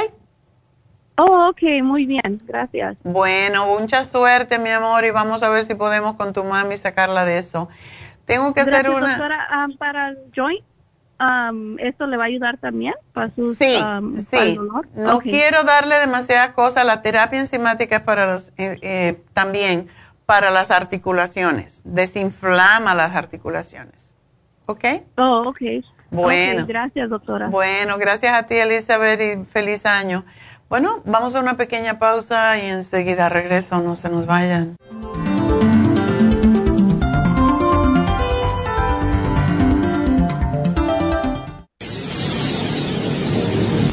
Oh, 1.17 1.49
ok, 1.49 1.83
muy 1.83 2.05
bien, 2.05 2.41
gracias. 2.45 2.95
Bueno, 3.03 3.67
mucha 3.67 4.05
suerte, 4.05 4.57
mi 4.57 4.69
amor, 4.69 5.03
y 5.03 5.11
vamos 5.11 5.43
a 5.43 5.49
ver 5.49 5.65
si 5.65 5.75
podemos 5.75 6.15
con 6.15 6.31
tu 6.31 6.45
mami 6.45 6.77
sacarla 6.77 7.25
de 7.25 7.39
eso. 7.39 7.67
Tengo 8.25 8.53
que 8.53 8.61
hacer 8.61 8.89
una. 8.89 9.09
Doctora, 9.09 9.65
um, 9.65 9.75
para 9.75 10.09
el 10.09 10.17
joint, 10.33 10.63
um, 11.19 11.77
¿esto 11.77 12.07
le 12.07 12.15
va 12.15 12.23
a 12.23 12.27
ayudar 12.27 12.57
también 12.57 12.93
para 13.11 13.29
sus 13.29 13.57
Sí, 13.57 13.77
um, 13.77 14.15
sí. 14.15 14.57
No 14.95 15.19
quiero 15.19 15.63
darle 15.63 15.99
demasiadas 15.99 16.51
cosas. 16.51 16.85
La 16.85 17.01
terapia 17.01 17.39
enzimática 17.39 17.97
es 17.97 18.01
para 18.01 18.31
los, 18.31 18.53
eh, 18.57 18.79
eh, 18.81 19.21
también 19.33 19.89
para 20.31 20.49
las 20.49 20.71
articulaciones. 20.71 21.81
Desinflama 21.83 22.95
las 22.95 23.17
articulaciones. 23.17 24.15
¿Ok? 24.65 24.85
Oh, 25.17 25.43
ok. 25.47 25.59
Bueno. 26.09 26.65
gracias, 26.65 27.09
doctora. 27.09 27.49
Bueno, 27.49 27.97
gracias 27.97 28.33
a 28.33 28.43
ti, 28.43 28.55
Elizabeth, 28.55 29.19
y 29.19 29.43
feliz 29.51 29.85
año. 29.85 30.23
Bueno, 30.69 31.01
vamos 31.03 31.35
a 31.35 31.41
una 31.41 31.57
pequeña 31.57 31.99
pausa 31.99 32.57
y 32.57 32.67
enseguida 32.67 33.27
regreso. 33.27 33.81
No 33.81 33.97
se 33.97 34.07
nos 34.07 34.25
vayan. 34.25 34.77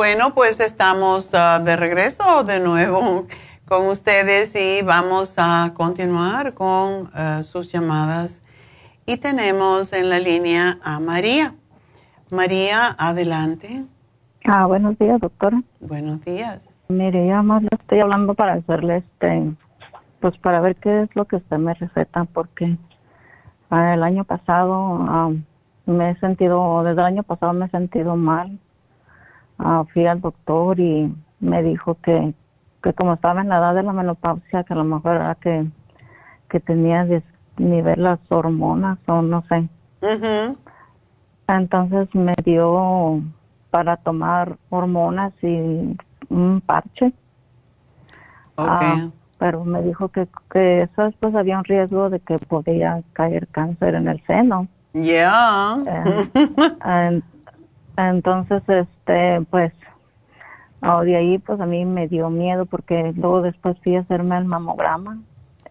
Bueno, 0.00 0.32
pues 0.32 0.60
estamos 0.60 1.28
ah, 1.34 1.60
de 1.62 1.76
regreso 1.76 2.42
de 2.42 2.58
nuevo 2.58 3.26
con 3.68 3.86
ustedes 3.88 4.56
y 4.56 4.80
vamos 4.82 5.34
a 5.36 5.74
continuar 5.74 6.54
con 6.54 7.10
ah, 7.12 7.42
sus 7.42 7.70
llamadas. 7.70 8.40
Y 9.04 9.18
tenemos 9.18 9.92
en 9.92 10.08
la 10.08 10.18
línea 10.18 10.78
a 10.82 11.00
María. 11.00 11.52
María, 12.30 12.96
adelante. 12.98 13.84
Ah, 14.46 14.64
buenos 14.64 14.98
días, 14.98 15.20
doctora. 15.20 15.62
Buenos 15.80 16.24
días. 16.24 16.66
Mire, 16.88 17.26
yo 17.26 17.42
más 17.42 17.62
le 17.62 17.68
estoy 17.70 18.00
hablando 18.00 18.32
para 18.32 18.54
hacerle 18.54 19.04
este, 19.04 19.52
pues 20.20 20.38
para 20.38 20.62
ver 20.62 20.76
qué 20.76 21.02
es 21.02 21.14
lo 21.14 21.26
que 21.26 21.36
usted 21.36 21.58
me 21.58 21.74
receta, 21.74 22.24
porque 22.24 22.78
ah, 23.68 23.92
el 23.92 24.02
año 24.02 24.24
pasado 24.24 25.36
me 25.84 26.10
he 26.12 26.16
sentido, 26.20 26.84
desde 26.84 27.02
el 27.02 27.06
año 27.06 27.22
pasado 27.22 27.52
me 27.52 27.66
he 27.66 27.68
sentido 27.68 28.16
mal 28.16 28.58
Ah, 29.62 29.84
fui 29.92 30.06
al 30.06 30.22
doctor 30.22 30.80
y 30.80 31.14
me 31.38 31.62
dijo 31.62 31.98
que, 32.02 32.32
que 32.82 32.94
como 32.94 33.12
estaba 33.12 33.42
en 33.42 33.50
la 33.50 33.58
edad 33.58 33.74
de 33.74 33.82
la 33.82 33.92
menopausia, 33.92 34.64
que 34.64 34.72
a 34.72 34.76
lo 34.76 34.84
mejor 34.84 35.16
era 35.16 35.34
que, 35.34 35.66
que 36.48 36.60
tenía 36.60 37.06
nivel 37.58 38.02
las 38.02 38.20
hormonas 38.30 38.98
o 39.06 39.20
no 39.20 39.44
sé. 39.50 39.68
Entonces 41.46 42.08
me 42.14 42.32
dio 42.42 43.20
para 43.70 43.98
tomar 43.98 44.56
hormonas 44.70 45.34
y 45.42 45.94
un 46.30 46.62
parche. 46.64 47.12
Ah, 48.56 49.08
pero 49.38 49.64
me 49.64 49.82
dijo 49.82 50.08
que, 50.08 50.26
que 50.50 50.82
eso 50.82 51.04
después 51.04 51.34
había 51.34 51.58
un 51.58 51.64
riesgo 51.64 52.08
de 52.08 52.20
que 52.20 52.38
podía 52.38 53.02
caer 53.12 53.46
cáncer 53.48 53.94
en 53.94 54.08
el 54.08 54.22
seno. 54.26 54.68
Ya. 54.94 55.76
Eh, 55.86 57.22
entonces, 58.08 58.62
este, 58.68 59.40
pues, 59.50 59.72
oh, 60.82 61.00
de 61.02 61.16
ahí, 61.16 61.38
pues 61.38 61.60
a 61.60 61.66
mí 61.66 61.84
me 61.84 62.08
dio 62.08 62.30
miedo 62.30 62.66
porque 62.66 63.12
luego 63.16 63.42
después 63.42 63.76
fui 63.82 63.96
a 63.96 64.00
hacerme 64.00 64.38
el 64.38 64.44
mamograma 64.44 65.18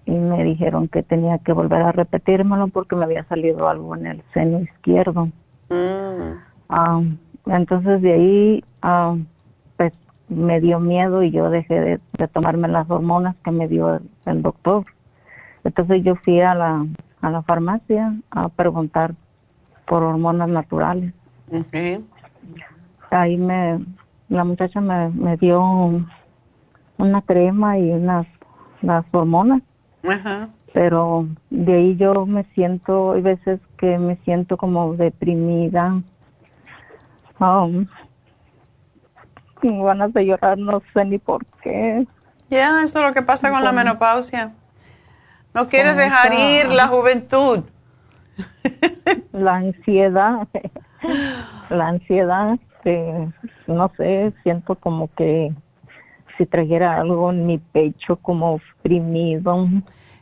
y 0.06 0.12
me 0.12 0.44
dijeron 0.44 0.88
que 0.88 1.04
tenía 1.04 1.38
que 1.40 1.54
volver 1.54 1.82
a 1.82 1.92
repetírmelo 1.92 2.68
porque 2.70 2.96
me 2.96 3.06
había 3.06 3.24
salido 3.26 3.68
algo 3.68 3.96
en 3.96 4.08
el 4.08 4.24
seno 4.34 4.60
izquierdo. 4.62 5.30
Mm. 5.70 6.34
Ah, 6.70 7.02
entonces 7.46 8.02
de 8.02 8.14
ahí, 8.14 8.64
ah, 8.82 9.16
pues 9.78 9.94
me 10.28 10.60
dio 10.62 10.80
miedo 10.80 11.24
y 11.24 11.32
yo 11.32 11.50
dejé 11.50 11.80
de, 11.80 12.28
tomarme 12.28 12.68
las 12.68 12.90
hormonas 12.90 13.36
que 13.44 13.52
me 13.52 13.68
dio 13.68 14.00
el, 14.26 14.42
doctor. 14.42 14.86
Entonces 15.64 16.04
yo 16.04 16.16
fui 16.16 16.42
a 16.42 16.56
la, 16.56 16.86
a 17.22 17.30
la 17.30 17.42
farmacia 17.44 18.16
a 18.32 18.50
preguntar 18.50 19.14
por 19.86 20.04
hormonas 20.04 20.50
naturales. 20.50 21.14
Ahí 23.12 23.38
me, 23.38 23.80
la 24.30 24.44
muchacha 24.44 24.82
me, 24.82 25.10
me 25.10 25.38
dio 25.38 25.62
una 26.98 27.22
crema 27.22 27.78
y 27.78 27.92
unas 27.92 28.28
las 28.82 29.06
hormonas. 29.12 29.62
Pero 30.74 31.28
de 31.50 31.74
ahí 31.74 31.98
yo 31.98 32.26
me 32.26 32.44
siento, 32.56 33.14
hay 33.14 33.22
veces 33.22 33.60
que 33.78 33.98
me 33.98 34.18
siento 34.18 34.58
como 34.58 34.94
deprimida. 34.96 36.02
Um, 37.40 37.86
ganas 39.62 40.14
de 40.14 40.26
llorar, 40.26 40.58
no 40.58 40.82
sé 40.94 41.06
ni 41.06 41.18
por 41.18 41.46
qué. 41.62 42.06
Ya, 42.50 42.84
eso 42.84 43.00
es 43.00 43.06
lo 43.06 43.14
que 43.14 43.22
pasa 43.22 43.50
con 43.50 43.64
la 43.64 43.72
menopausia. 43.72 44.54
No 45.54 45.68
quieres 45.68 45.98
dejar 45.98 46.34
ir 46.34 46.70
la 46.70 46.88
juventud. 46.88 47.64
La 49.32 49.56
ansiedad, 49.56 50.48
la 51.70 51.88
ansiedad, 51.88 52.60
que 52.84 53.28
no 53.68 53.92
sé, 53.98 54.34
siento 54.44 54.76
como 54.76 55.10
que 55.16 55.52
si 56.38 56.46
trajera 56.46 57.00
algo 57.00 57.32
en 57.32 57.46
mi 57.46 57.58
pecho 57.58 58.16
como 58.18 58.56
oprimido. 58.56 59.68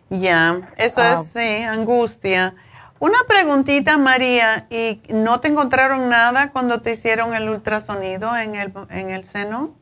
Ya, 0.10 0.70
eso 0.78 1.01
es, 1.01 1.20
ah. 1.20 1.24
sí, 1.24 1.64
angustia. 1.64 2.55
Una 2.99 3.20
preguntita, 3.28 3.97
María, 3.97 4.66
¿y 4.72 5.01
no 5.14 5.39
te 5.39 5.49
encontraron 5.49 6.10
nada 6.10 6.51
cuando 6.51 6.82
te 6.82 6.93
hicieron 6.93 7.36
el 7.36 7.47
ultrasonido 7.47 8.36
en 8.36 8.55
el, 8.55 8.74
en 8.89 9.12
el 9.12 9.26
seno? 9.26 9.76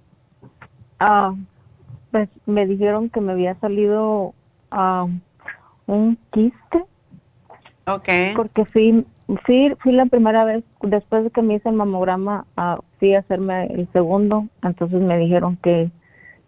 Ah, 0.99 1.33
pues 2.11 2.29
me 2.45 2.65
dijeron 2.65 3.09
que 3.09 3.21
me 3.21 3.31
había 3.31 3.55
salido 3.55 4.33
ah, 4.71 5.07
un 5.87 6.17
quiste. 6.31 6.83
Ok. 7.87 8.09
Porque 8.35 8.65
fui, 8.65 9.05
fui, 9.45 9.75
fui 9.79 9.91
la 9.91 10.05
primera 10.05 10.45
vez, 10.45 10.63
después 10.81 11.23
de 11.23 11.31
que 11.31 11.41
me 11.41 11.55
hice 11.55 11.69
el 11.69 11.75
mamograma, 11.75 12.45
fui 12.99 13.13
a 13.13 13.19
hacerme 13.19 13.67
el 13.67 13.87
segundo, 13.91 14.47
entonces 14.61 15.01
me 15.01 15.17
dijeron 15.17 15.57
que 15.57 15.89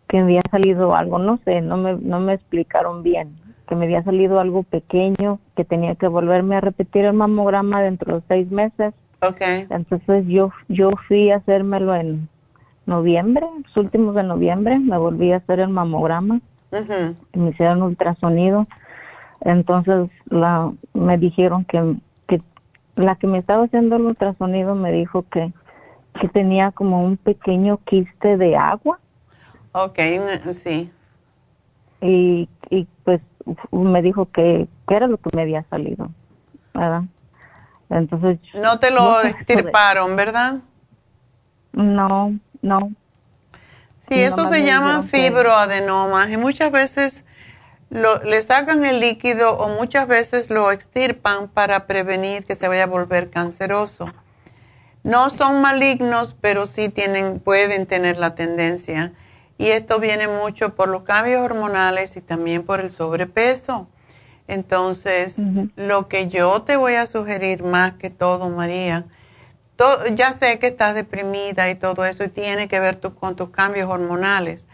que 0.08 0.18
me 0.18 0.24
había 0.24 0.42
salido 0.50 0.96
algo, 0.96 1.20
no 1.20 1.38
sé, 1.44 1.62
no 1.62 1.78
me, 1.78 1.96
no 1.96 2.20
me 2.20 2.34
explicaron 2.34 3.04
bien, 3.04 3.36
que 3.68 3.76
me 3.76 3.86
había 3.86 4.04
salido 4.04 4.40
algo 4.40 4.64
pequeño, 4.64 5.40
que 5.56 5.66
tenía 5.66 5.96
que 5.96 6.08
volverme 6.08 6.56
a 6.56 6.62
repetir 6.62 7.06
el 7.06 7.14
mamograma 7.14 7.82
dentro 7.82 8.16
de 8.16 8.24
seis 8.28 8.50
meses. 8.50 8.94
Okay. 9.22 9.68
Entonces 9.70 10.26
yo, 10.28 10.52
yo 10.70 10.92
fui 11.08 11.32
a 11.32 11.38
hacérmelo 11.38 11.94
en 11.96 12.30
noviembre, 12.86 13.46
los 13.64 13.78
últimos 13.78 14.16
de 14.16 14.24
noviembre, 14.24 14.80
me 14.80 14.98
volví 14.98 15.34
a 15.34 15.38
hacer 15.38 15.60
el 15.60 15.70
mamograma, 15.70 16.40
y 17.34 17.40
me 17.40 17.50
hicieron 17.50 17.82
ultrasonido. 17.82 18.66
Entonces 19.42 20.10
la, 20.30 20.72
me 20.94 21.18
dijeron 21.18 21.66
que 21.66 21.96
la 22.98 23.16
que 23.16 23.28
me 23.28 23.38
estaba 23.38 23.64
haciendo 23.64 23.96
el 23.96 24.04
ultrasonido 24.04 24.76
me 24.76 24.92
dijo 24.92 25.26
que, 25.32 25.54
que 26.20 26.28
tenía 26.28 26.72
como 26.72 27.04
un 27.04 27.18
pequeño 27.18 27.80
quiste 27.86 28.38
de 28.38 28.56
agua 28.58 29.00
Ok, 29.80 30.00
sí. 30.54 30.92
Y, 32.02 32.50
y 32.72 32.88
pues 33.04 33.22
me 33.72 34.02
dijo 34.02 34.30
que, 34.32 34.68
era 34.90 35.08
lo 35.08 35.18
que 35.18 35.30
me 35.36 35.44
había 35.44 35.62
salido, 35.64 36.10
¿verdad? 36.74 37.04
Entonces... 37.90 38.40
No 38.56 38.80
te 38.80 38.90
lo 38.90 39.22
extirparon, 39.22 40.16
¿verdad? 40.16 40.56
No, 41.74 42.34
no. 42.64 42.92
Sí, 44.10 44.20
eso 44.20 44.48
se 44.48 44.66
llama 44.66 45.04
fibroadenomas 45.04 46.30
y 46.32 46.38
muchas 46.38 46.72
veces 46.72 47.24
lo, 47.90 48.22
le 48.24 48.42
sacan 48.42 48.84
el 48.86 49.00
líquido 49.00 49.58
o 49.58 49.70
muchas 49.70 50.08
veces 50.08 50.50
lo 50.50 50.72
extirpan 50.72 51.48
para 51.48 51.88
prevenir 51.88 52.46
que 52.46 52.56
se 52.56 52.68
vaya 52.68 52.84
a 52.84 52.88
volver 52.88 53.30
canceroso. 53.30 54.12
No 55.04 55.30
son 55.30 55.62
malignos, 55.62 56.36
pero 56.42 56.66
sí 56.66 56.90
tienen, 56.90 57.40
pueden 57.40 57.86
tener 57.86 58.18
la 58.18 58.36
tendencia. 58.36 59.14
Y 59.58 59.68
esto 59.68 60.00
viene 60.00 60.28
mucho 60.28 60.76
por 60.76 60.90
los 60.90 61.04
cambios 61.04 61.42
hormonales 61.42 62.18
y 62.18 62.22
también 62.22 62.64
por 62.64 62.80
el 62.80 62.92
sobrepeso. 62.92 63.88
Entonces, 64.48 65.38
lo 65.76 66.08
que 66.08 66.28
yo 66.28 66.62
te 66.62 66.78
voy 66.78 66.96
a 66.96 67.06
sugerir 67.06 67.64
más 67.64 67.94
que 67.94 68.10
todo, 68.10 68.50
María, 68.50 69.06
ya 70.16 70.34
sé 70.34 70.58
que 70.60 70.68
estás 70.68 70.96
deprimida 70.96 71.70
y 71.70 71.76
todo 71.76 72.06
eso 72.06 72.24
y 72.24 72.30
tiene 72.30 72.68
que 72.68 72.80
ver 72.80 73.00
con 73.00 73.36
tus 73.36 73.50
cambios 73.50 73.90
hormonales, 73.90 74.66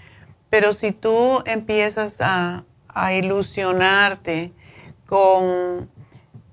pero 0.49 0.74
si 0.74 0.91
tú 0.91 1.41
empiezas 1.45 2.18
a, 2.22 2.64
a 2.94 3.14
ilusionarte 3.14 4.54
con 5.08 5.89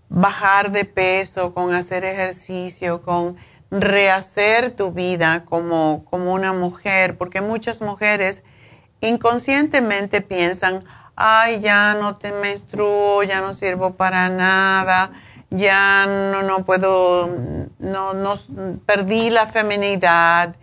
bajar 0.09 0.73
de 0.73 0.85
peso, 0.85 1.55
con 1.55 1.73
hacer 1.73 2.05
ejercicio, 2.05 3.03
con 3.03 3.37
rehacer 3.71 4.73
tu 4.73 4.91
vida 4.93 5.45
como, 5.45 6.05
como 6.11 6.33
una 6.33 6.53
mujer, 6.53 7.17
porque 7.17 7.41
muchas 7.41 7.81
mujeres 7.81 8.43
inconscientemente 9.01 10.21
piensan, 10.21 10.85
ay, 11.17 11.61
ya 11.61 11.95
no 11.95 12.17
te 12.17 12.33
menstruo, 12.33 13.23
ya 13.23 13.41
no 13.41 13.55
sirvo 13.55 13.95
para 13.95 14.29
nada, 14.29 15.13
ya 15.51 16.07
no, 16.07 16.43
no 16.43 16.65
puedo, 16.65 17.29
no, 17.79 18.15
no, 18.15 18.35
perdí 18.87 19.31
la 19.31 19.47
feminidad. 19.47 20.57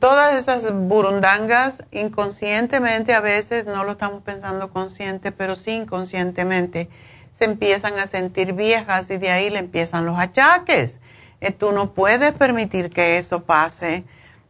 Todas 0.00 0.34
esas 0.34 0.72
burundangas 0.72 1.84
inconscientemente 1.92 3.14
a 3.14 3.20
veces 3.20 3.66
no 3.66 3.84
lo 3.84 3.92
estamos 3.92 4.22
pensando 4.22 4.70
consciente, 4.70 5.32
pero 5.32 5.54
sí 5.54 5.72
inconscientemente 5.72 6.88
se 7.32 7.44
empiezan 7.44 7.98
a 7.98 8.06
sentir 8.06 8.54
viejas 8.54 9.10
y 9.10 9.18
de 9.18 9.30
ahí 9.30 9.50
le 9.50 9.58
empiezan 9.58 10.06
los 10.06 10.18
achaques. 10.18 10.98
Eh, 11.40 11.52
tú 11.52 11.72
no 11.72 11.92
puedes 11.92 12.32
permitir 12.32 12.90
que 12.90 13.18
eso 13.18 13.44
pase. 13.44 14.04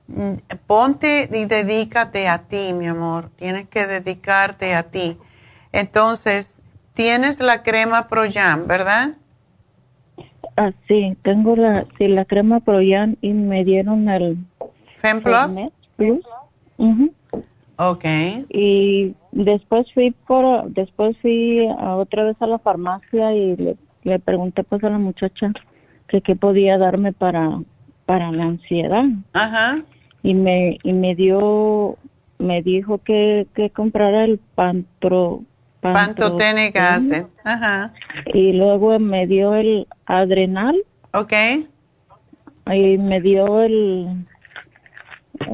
Mm, 0.07 0.35
ponte 0.69 1.29
y 1.33 1.45
dedícate 1.47 2.29
a 2.29 2.39
ti, 2.39 2.73
mi 2.73 2.87
amor. 2.87 3.31
Tienes 3.37 3.69
que 3.69 3.87
dedicarte 3.87 4.75
a 4.75 4.85
ti. 4.85 5.19
Entonces, 5.73 6.57
tienes 6.95 7.41
la 7.41 7.65
crema 7.65 8.07
Proyam, 8.07 8.63
¿verdad? 8.67 9.15
Ah, 10.57 10.71
sí, 10.87 11.17
tengo 11.23 11.57
la, 11.57 11.85
sí, 11.99 12.07
la 12.07 12.25
crema 12.25 12.61
Proyam 12.61 13.17
y 13.21 13.33
me 13.33 13.65
dieron 13.65 14.09
el 14.09 14.39
FemPlus. 15.01 15.71
Plus. 15.97 16.25
Ok. 17.79 18.05
Y 18.49 19.15
después 19.33 19.93
fui 19.93 20.11
por, 20.11 20.69
después 20.71 21.17
fui 21.19 21.67
a 21.67 21.97
otra 21.97 22.25
vez 22.25 22.37
a 22.41 22.47
la 22.47 22.59
farmacia 22.59 23.35
y 23.35 23.57
le, 23.57 23.77
le 24.03 24.19
pregunté 24.19 24.65
pues 24.65 24.83
a 24.85 24.91
la 24.91 24.99
muchacha 24.99 25.53
que 26.09 26.21
qué 26.23 26.37
podía 26.37 26.79
darme 26.79 27.13
para 27.13 27.61
para 28.07 28.31
la 28.33 28.45
ansiedad. 28.45 29.05
Ajá. 29.33 29.83
Y 30.23 30.35
me 30.35 30.79
y 30.83 30.93
me 30.93 31.15
dio 31.15 31.99
me 32.39 32.63
dijo 32.63 32.99
que, 32.99 33.47
que 33.55 33.71
comprara 33.71 34.25
el 34.25 34.39
pantro 34.55 35.43
pantotenic 35.81 36.77
acid. 36.77 37.25
Ajá. 37.45 37.93
Y 38.33 38.53
luego 38.53 38.99
me 38.99 39.27
dio 39.27 39.55
el 39.55 39.87
adrenal. 40.07 40.77
Okay. 41.13 41.69
Y 42.73 42.99
me 42.99 43.21
dio 43.21 43.63
el 43.63 44.27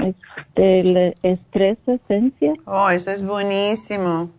este 0.05 0.81
el 0.81 1.15
estrés 1.23 1.79
esencia. 1.87 2.55
Oh, 2.65 2.89
ese 2.91 3.15
es 3.15 3.25
buenísimo. 3.25 4.31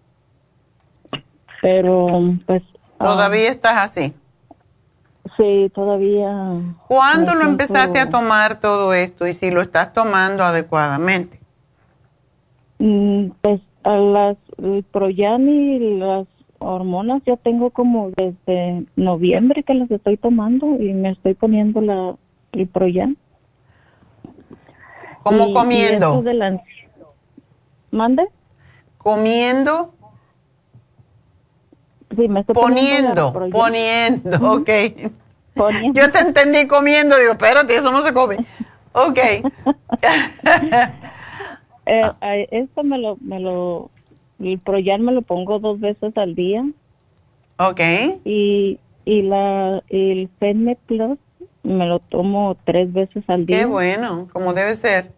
Pero 1.61 2.07
pues 2.45 2.63
todavía 2.97 3.49
estás 3.49 3.77
así. 3.77 4.13
Sí, 5.37 5.71
todavía. 5.73 6.61
¿Cuándo 6.87 7.33
lo 7.33 7.45
empezaste 7.45 7.99
a 7.99 8.09
tomar 8.09 8.59
todo 8.59 8.93
esto 8.93 9.25
y 9.25 9.33
si 9.33 9.49
lo 9.49 9.61
estás 9.61 9.93
tomando 9.93 10.43
adecuadamente? 10.43 11.39
Mm, 12.79 13.29
pues 13.41 13.61
a 13.83 13.95
las 13.95 14.37
el 14.57 14.83
Proyan 14.83 15.47
y 15.47 15.97
las 15.97 16.27
hormonas 16.59 17.21
ya 17.25 17.37
tengo 17.37 17.71
como 17.71 18.11
desde 18.11 18.85
noviembre 18.95 19.63
que 19.63 19.73
las 19.73 19.89
estoy 19.91 20.17
tomando 20.17 20.77
y 20.79 20.93
me 20.93 21.11
estoy 21.11 21.33
poniendo 21.33 21.81
la 21.81 22.15
el 22.53 22.67
Proyan. 22.67 23.17
¿Cómo 25.23 25.53
comiendo? 25.53 26.23
¿Mande? 27.91 28.27
¿Comiendo? 28.97 29.93
Sí, 32.15 32.27
me 32.27 32.41
estoy 32.41 32.53
poniendo, 32.53 33.33
poniendo, 33.51 34.51
ok. 34.51 34.69
Yo 35.93 36.11
te 36.11 36.19
entendí 36.19 36.67
comiendo, 36.67 37.17
digo, 37.17 37.31
espérate, 37.33 37.75
eso 37.75 37.91
no 37.91 38.01
se 38.03 38.13
come. 38.13 38.45
Ok. 38.91 39.17
eh, 41.85 42.47
esto 42.51 42.83
me 42.83 42.97
lo, 42.99 43.17
me 43.21 43.39
lo, 43.39 43.89
el 44.39 44.59
Proyal 44.59 45.01
me 45.01 45.11
lo 45.11 45.21
pongo 45.21 45.59
dos 45.59 45.79
veces 45.79 46.15
al 46.17 46.35
día. 46.35 46.65
Ok. 47.57 47.79
Y, 48.25 48.79
y 49.05 49.21
la, 49.23 49.81
el 49.89 50.29
Fedme 50.39 50.77
Plus 50.85 51.17
me 51.63 51.87
lo 51.87 51.99
tomo 51.99 52.57
tres 52.65 52.91
veces 52.91 53.23
al 53.27 53.45
día. 53.45 53.59
Qué 53.59 53.65
bueno, 53.65 54.27
como 54.31 54.53
debe 54.53 54.75
ser. 54.75 55.11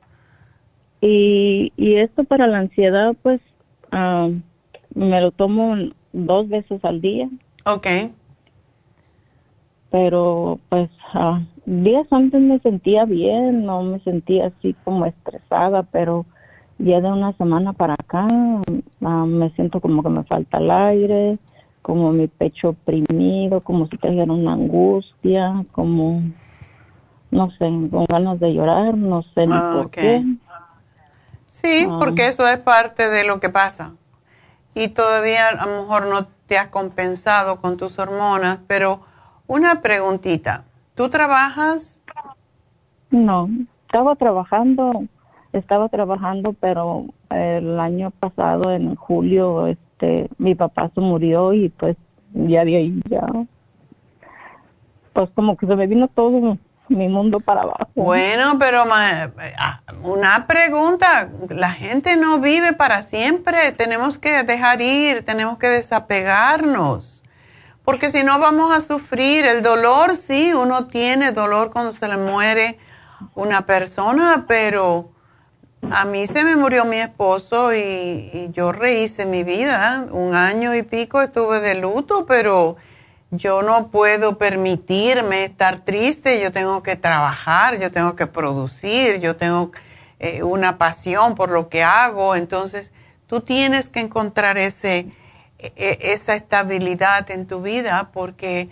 Y, 1.02 1.74
y 1.76 1.96
esto 1.96 2.24
para 2.24 2.48
la 2.48 2.60
ansiedad, 2.60 3.16
pues, 3.22 3.42
ah, 3.92 4.30
me 4.94 5.22
lo 5.22 5.32
tomo 5.32 5.76
dos 6.14 6.48
veces 6.48 6.84
al 6.86 7.02
día. 7.02 7.30
Ok. 7.66 7.88
Pero, 9.92 10.60
pues, 10.70 10.90
uh, 11.14 11.40
días 11.66 12.08
antes 12.12 12.42
me 12.42 12.60
sentía 12.60 13.06
bien, 13.06 13.66
no 13.66 13.84
me 13.84 14.00
sentía 14.00 14.48
así 14.48 14.76
como 14.84 15.06
estresada, 15.06 15.84
pero 15.84 16.26
ya 16.78 17.02
de 17.02 17.12
una 17.12 17.34
semana 17.34 17.74
para 17.74 17.94
acá 17.94 18.28
ah, 19.02 19.26
me 19.32 19.50
siento 19.52 19.80
como 19.80 20.04
que 20.04 20.10
me 20.10 20.24
falta 20.24 20.58
el 20.58 20.72
aire, 20.72 21.38
como 21.86 22.12
mi 22.12 22.28
pecho 22.28 22.70
oprimido, 22.70 23.62
como 23.62 23.86
si 23.86 23.96
trajera 24.00 24.34
una 24.34 24.54
angustia, 24.54 25.64
como, 25.72 26.24
no 27.30 27.52
sé, 27.52 27.70
con 27.92 28.06
ganas 28.06 28.40
de 28.40 28.56
llorar, 28.56 28.98
no 28.98 29.22
sé 29.22 29.46
ni 29.46 29.54
ah, 29.54 29.72
por 29.76 29.92
qué. 29.92 30.26
Sí, 31.46 31.86
ah. 31.88 31.98
porque 32.00 32.28
eso 32.28 32.48
es 32.48 32.58
parte 32.58 33.08
de 33.08 33.24
lo 33.24 33.40
que 33.40 33.50
pasa. 33.50 33.92
Y 34.74 34.88
todavía 34.88 35.50
a 35.50 35.68
lo 35.68 35.84
mejor 35.84 36.08
no 36.08 36.26
te 36.48 36.58
has 36.58 36.70
compensado 36.70 37.62
con 37.62 37.78
tus 37.78 38.00
hormonas, 38.00 38.62
pero 38.66 39.02
una 39.46 39.84
preguntita, 39.84 40.64
¿tú 40.96 41.10
trabajas? 41.10 42.02
No, 43.12 43.48
estaba 43.86 44.16
trabajando, 44.16 45.04
estaba 45.54 45.90
trabajando, 45.90 46.54
pero 46.54 47.06
el 47.30 47.80
año 47.80 48.10
pasado, 48.10 48.72
en 48.72 48.96
julio, 48.96 49.68
este, 49.96 50.30
mi 50.38 50.56
papá 50.56 50.92
se 50.94 51.02
murió 51.02 51.54
y 51.54 51.70
pues 51.70 51.96
ya 52.34 52.66
de 52.66 52.76
ahí 52.76 53.02
ya, 53.10 53.26
pues 55.14 55.30
como 55.34 55.56
que 55.56 55.66
se 55.66 55.76
me 55.76 55.88
vino 55.88 56.10
todo 56.10 56.58
mi 56.90 57.08
mundo 57.08 57.40
para 57.40 57.62
abajo. 57.62 57.90
Bueno, 57.96 58.58
pero 58.60 58.84
ah, 58.90 59.82
una 60.04 60.46
pregunta, 60.48 61.30
la 61.50 61.72
gente 61.72 62.18
no 62.18 62.40
vive 62.40 62.74
para 62.74 63.04
siempre, 63.04 63.72
tenemos 63.72 64.18
que 64.18 64.44
dejar 64.44 64.82
ir, 64.82 65.24
tenemos 65.24 65.58
que 65.58 65.68
desapegarnos, 65.68 67.24
porque 67.86 68.10
si 68.12 68.24
no 68.24 68.40
vamos 68.40 68.76
a 68.76 68.82
sufrir 68.82 69.46
el 69.46 69.64
dolor, 69.64 70.16
sí, 70.16 70.54
uno 70.54 70.88
tiene 70.88 71.32
dolor 71.32 71.72
cuando 71.72 71.92
se 71.94 72.08
le 72.08 72.18
muere 72.18 72.78
una 73.34 73.66
persona, 73.66 74.46
pero 74.48 75.15
a 75.92 76.06
mí 76.06 76.28
se 76.28 76.44
me 76.44 76.56
murió 76.56 76.86
mi 76.86 76.98
esposo 76.98 77.74
y, 77.74 78.50
yo 78.54 78.72
rehice 78.72 79.26
mi 79.26 79.44
vida. 79.44 80.06
Un 80.12 80.36
año 80.36 80.76
y 80.76 80.84
pico 80.84 81.22
estuve 81.22 81.60
de 81.60 81.76
luto, 81.76 82.26
pero 82.26 82.78
yo 83.32 83.62
no 83.62 83.90
puedo 83.90 84.38
permitirme 84.38 85.46
estar 85.46 85.80
triste. 85.86 86.42
Yo 86.42 86.52
tengo 86.52 86.84
que 86.84 86.96
trabajar, 86.96 87.80
yo 87.80 87.92
tengo 87.92 88.16
que 88.16 88.28
producir, 88.28 89.20
yo 89.20 89.36
tengo 89.36 89.72
eh, 90.20 90.44
una 90.44 90.78
pasión 90.78 91.36
por 91.36 91.52
lo 91.52 91.70
que 91.70 91.84
hago. 91.84 92.36
Entonces, 92.36 92.92
tú 93.28 93.42
tienes 93.42 93.90
que 93.90 94.00
encontrar 94.00 94.58
ese, 94.58 95.12
e, 95.60 95.74
e, 95.76 96.14
esa 96.14 96.36
estabilidad 96.36 97.30
en 97.32 97.48
tu 97.48 97.62
vida 97.62 98.10
porque 98.14 98.70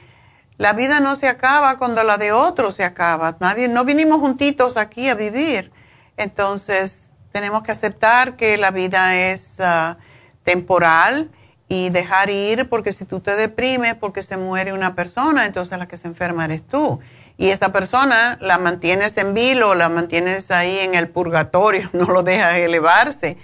la 0.57 0.73
vida 0.73 0.99
no 0.99 1.15
se 1.15 1.27
acaba 1.27 1.77
cuando 1.77 2.03
la 2.03 2.17
de 2.17 2.31
otro 2.31 2.71
se 2.71 2.83
acaba. 2.83 3.35
Nadie, 3.39 3.67
no 3.67 3.85
vinimos 3.85 4.19
juntitos 4.19 4.77
aquí 4.77 5.09
a 5.09 5.15
vivir. 5.15 5.71
Entonces, 6.17 7.02
tenemos 7.33 7.63
que 7.63 7.71
aceptar 7.71 8.35
que 8.37 8.57
la 8.57 8.71
vida 8.71 9.15
es 9.15 9.59
ah, 9.59 9.97
temporal 10.43 11.31
y 11.67 11.89
dejar 11.89 12.29
ir, 12.29 12.69
porque 12.69 12.93
si 12.93 13.05
tú 13.05 13.19
te 13.19 13.35
deprimes 13.35 13.95
porque 13.95 14.21
se 14.21 14.37
muere 14.37 14.71
una 14.71 14.95
persona, 14.95 15.45
entonces 15.45 15.77
la 15.79 15.87
que 15.87 15.97
se 15.97 16.07
enferma 16.07 16.45
eres 16.45 16.63
tú. 16.63 16.99
Y 17.35 17.49
esa 17.49 17.73
persona 17.73 18.37
la 18.39 18.59
mantienes 18.59 19.17
en 19.17 19.33
vilo, 19.33 19.73
la 19.73 19.89
mantienes 19.89 20.51
ahí 20.51 20.77
en 20.77 20.93
el 20.93 21.09
purgatorio, 21.09 21.89
no 21.93 22.05
lo 22.05 22.21
dejas 22.21 22.57
elevarse. 22.57 23.37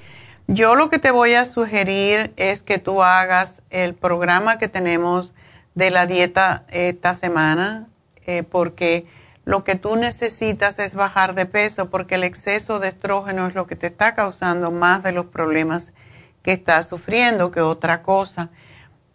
Yo 0.48 0.76
lo 0.76 0.90
que 0.90 1.00
te 1.00 1.10
voy 1.10 1.34
a 1.34 1.46
sugerir 1.46 2.32
es 2.38 2.62
que 2.62 2.78
tú 2.78 3.02
hagas 3.04 3.64
el 3.72 3.96
programa 3.96 4.60
que 4.60 4.68
tenemos 4.68 5.34
de 5.74 5.90
la 5.90 6.06
dieta 6.06 6.64
esta 6.70 7.16
semana, 7.16 7.88
eh, 8.28 8.44
porque 8.44 9.08
lo 9.50 9.64
que 9.64 9.74
tú 9.74 9.95
necesitas 9.95 10.78
es 10.78 10.93
bajar 10.93 11.34
de 11.34 11.47
peso 11.47 11.89
porque 11.89 12.16
el 12.16 12.24
exceso 12.24 12.78
de 12.78 12.89
estrógeno 12.89 13.47
es 13.47 13.56
lo 13.56 13.66
que 13.66 13.76
te 13.76 13.88
está 13.88 14.14
causando 14.14 14.70
más 14.70 15.02
de 15.02 15.12
los 15.12 15.26
problemas 15.26 15.91
que 16.43 16.52
estás 16.52 16.88
sufriendo 16.88 17.50
que 17.50 17.60
otra 17.62 18.04
cosa. 18.04 18.50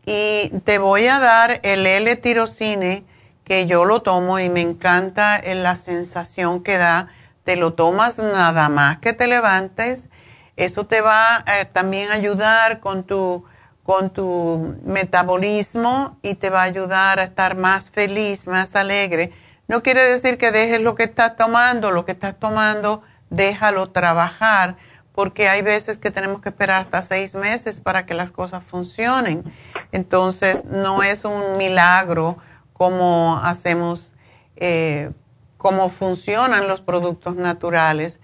Y 0.05 0.51
te 0.65 0.79
voy 0.79 1.07
a 1.07 1.21
dar 1.21 1.61
el 1.63 1.87
L-tirocine 1.87 3.05
que 3.45 3.67
yo 3.67 3.85
lo 3.85 4.03
tomo 4.03 4.41
y 4.41 4.49
me 4.49 4.61
encanta 4.61 5.41
la 5.41 5.77
sensación 5.77 6.65
que 6.65 6.79
da. 6.79 7.11
Te 7.45 7.55
lo 7.55 7.75
tomas 7.75 8.19
nada 8.19 8.69
más 8.69 8.99
que 8.99 9.13
te 9.13 9.29
levantes. 9.29 10.09
Eso 10.57 10.85
te 10.85 11.01
va 11.01 11.45
a 11.47 11.61
eh, 11.61 11.65
también 11.65 12.11
ayudar 12.11 12.81
con 12.81 13.05
tu, 13.05 13.45
con 13.85 14.11
tu 14.11 14.79
metabolismo 14.85 16.19
y 16.23 16.35
te 16.35 16.51
va 16.51 16.63
a 16.63 16.65
ayudar 16.65 17.21
a 17.21 17.23
estar 17.23 17.57
más 17.57 17.89
feliz, 17.91 18.49
más 18.49 18.75
alegre 18.75 19.44
no 19.67 19.83
quiere 19.83 20.03
decir 20.03 20.37
que 20.39 20.51
dejes 20.51 20.81
lo 20.81 20.95
que 20.95 21.05
estás 21.05 21.37
tomando, 21.37 21.91
lo 21.91 22.05
que 22.05 22.13
estás 22.13 22.39
tomando, 22.39 23.03
déjalo 23.31 23.91
trabajar, 23.91 24.77
porque 25.15 25.49
hay 25.49 25.63
veces 25.63 25.97
que 25.97 26.11
tenemos 26.11 26.43
que 26.43 26.51
esperar 26.51 26.83
hasta 26.83 27.03
seis 27.03 27.35
meses 27.35 27.81
para 27.81 28.05
que 28.05 28.15
las 28.15 28.31
cosas 28.31 28.63
funcionen. 28.65 29.45
Entonces, 29.93 30.65
no 30.65 31.03
es 31.03 31.25
un 31.25 31.57
milagro 31.57 32.37
como 32.73 33.39
hacemos, 33.43 34.13
eh, 34.57 35.13
cómo 35.57 35.89
funcionan 35.89 36.69
los 36.69 36.81
productos 36.81 37.37
naturales. 37.37 38.21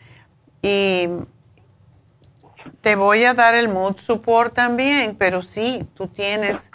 Y 0.62 1.08
te 2.82 2.96
voy 2.96 3.24
a 3.24 3.34
dar 3.34 3.54
el 3.54 3.68
mood 3.68 3.96
support 3.96 4.52
también, 4.52 5.14
pero 5.16 5.42
sí, 5.42 5.86
tú 5.94 6.08
tienes 6.08 6.70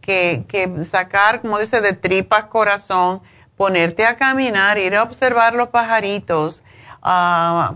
que, 0.00 0.44
que 0.48 0.82
sacar, 0.84 1.42
como 1.42 1.58
dice, 1.58 1.80
de 1.80 1.92
tripas 1.92 2.46
corazón 2.46 3.20
ponerte 3.58 4.06
a 4.06 4.16
caminar, 4.16 4.78
ir 4.78 4.96
a 4.96 5.02
observar 5.02 5.52
los 5.52 5.68
pajaritos, 5.68 6.62
uh, 7.02 7.74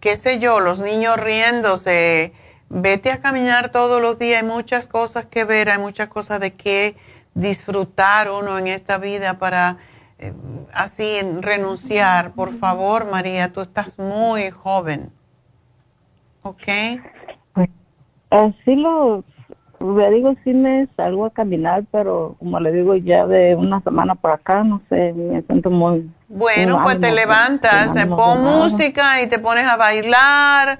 qué 0.00 0.16
sé 0.16 0.38
yo, 0.38 0.60
los 0.60 0.78
niños 0.78 1.18
riéndose, 1.18 2.32
vete 2.68 3.10
a 3.10 3.20
caminar 3.20 3.70
todos 3.72 4.00
los 4.00 4.18
días, 4.18 4.42
hay 4.42 4.48
muchas 4.48 4.88
cosas 4.88 5.26
que 5.26 5.44
ver, 5.44 5.68
hay 5.68 5.78
muchas 5.78 6.08
cosas 6.08 6.40
de 6.40 6.54
qué 6.54 6.96
disfrutar 7.34 8.30
uno 8.30 8.56
en 8.56 8.68
esta 8.68 8.98
vida 8.98 9.38
para 9.38 9.76
eh, 10.18 10.32
así 10.72 11.20
renunciar. 11.40 12.32
Por 12.32 12.58
favor, 12.58 13.10
María, 13.10 13.52
tú 13.52 13.60
estás 13.60 13.98
muy 13.98 14.50
joven. 14.50 15.10
¿Ok? 16.42 16.66
Pues 17.52 17.68
así 18.30 18.76
lo 18.76 19.24
le 19.80 20.10
digo, 20.10 20.34
sí 20.44 20.52
me 20.52 20.88
salgo 20.96 21.26
a 21.26 21.30
caminar, 21.30 21.84
pero 21.90 22.36
como 22.38 22.60
le 22.60 22.72
digo, 22.72 22.96
ya 22.96 23.26
de 23.26 23.54
una 23.54 23.80
semana 23.82 24.14
por 24.14 24.30
acá, 24.30 24.64
no 24.64 24.80
sé, 24.88 25.12
me 25.12 25.42
siento 25.42 25.70
muy... 25.70 26.10
Bueno, 26.28 26.80
pues 26.82 27.00
te 27.00 27.12
levantas, 27.12 27.94
te 27.94 28.06
pon 28.06 28.42
música 28.42 29.22
y 29.22 29.28
te 29.28 29.38
pones 29.38 29.66
a 29.66 29.76
bailar, 29.76 30.78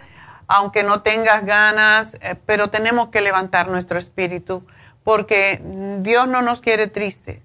aunque 0.48 0.82
no 0.82 1.02
tengas 1.02 1.44
ganas, 1.44 2.14
eh, 2.14 2.36
pero 2.46 2.68
tenemos 2.68 3.08
que 3.08 3.20
levantar 3.20 3.68
nuestro 3.68 3.98
espíritu, 3.98 4.64
porque 5.04 5.60
Dios 6.00 6.26
no 6.28 6.42
nos 6.42 6.60
quiere 6.60 6.86
tristes. 6.86 7.42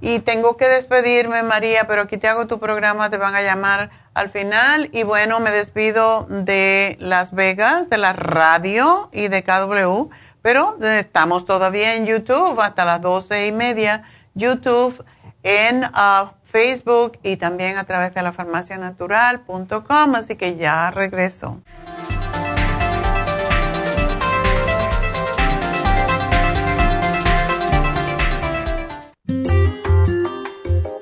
Y 0.00 0.18
tengo 0.18 0.56
que 0.56 0.68
despedirme, 0.68 1.42
María, 1.42 1.86
pero 1.86 2.02
aquí 2.02 2.18
te 2.18 2.28
hago 2.28 2.46
tu 2.46 2.58
programa, 2.58 3.10
te 3.10 3.16
van 3.16 3.34
a 3.34 3.42
llamar 3.42 3.90
al 4.12 4.30
final. 4.30 4.90
Y 4.92 5.02
bueno, 5.02 5.40
me 5.40 5.50
despido 5.50 6.26
de 6.28 6.96
Las 7.00 7.32
Vegas, 7.32 7.88
de 7.88 7.96
la 7.96 8.12
radio 8.12 9.08
y 9.12 9.28
de 9.28 9.42
KW 9.42 10.10
pero 10.44 10.76
estamos 10.82 11.46
todavía 11.46 11.94
en 11.94 12.04
YouTube 12.04 12.60
hasta 12.60 12.84
las 12.84 13.00
doce 13.00 13.46
y 13.46 13.52
media. 13.52 14.02
YouTube, 14.34 15.02
en 15.42 15.84
uh, 15.84 16.28
Facebook 16.42 17.18
y 17.22 17.38
también 17.38 17.78
a 17.78 17.84
través 17.84 18.12
de 18.12 18.20
la 18.20 18.34
farmacianatural.com. 18.34 20.14
Así 20.14 20.36
que 20.36 20.56
ya 20.56 20.90
regreso. 20.90 21.62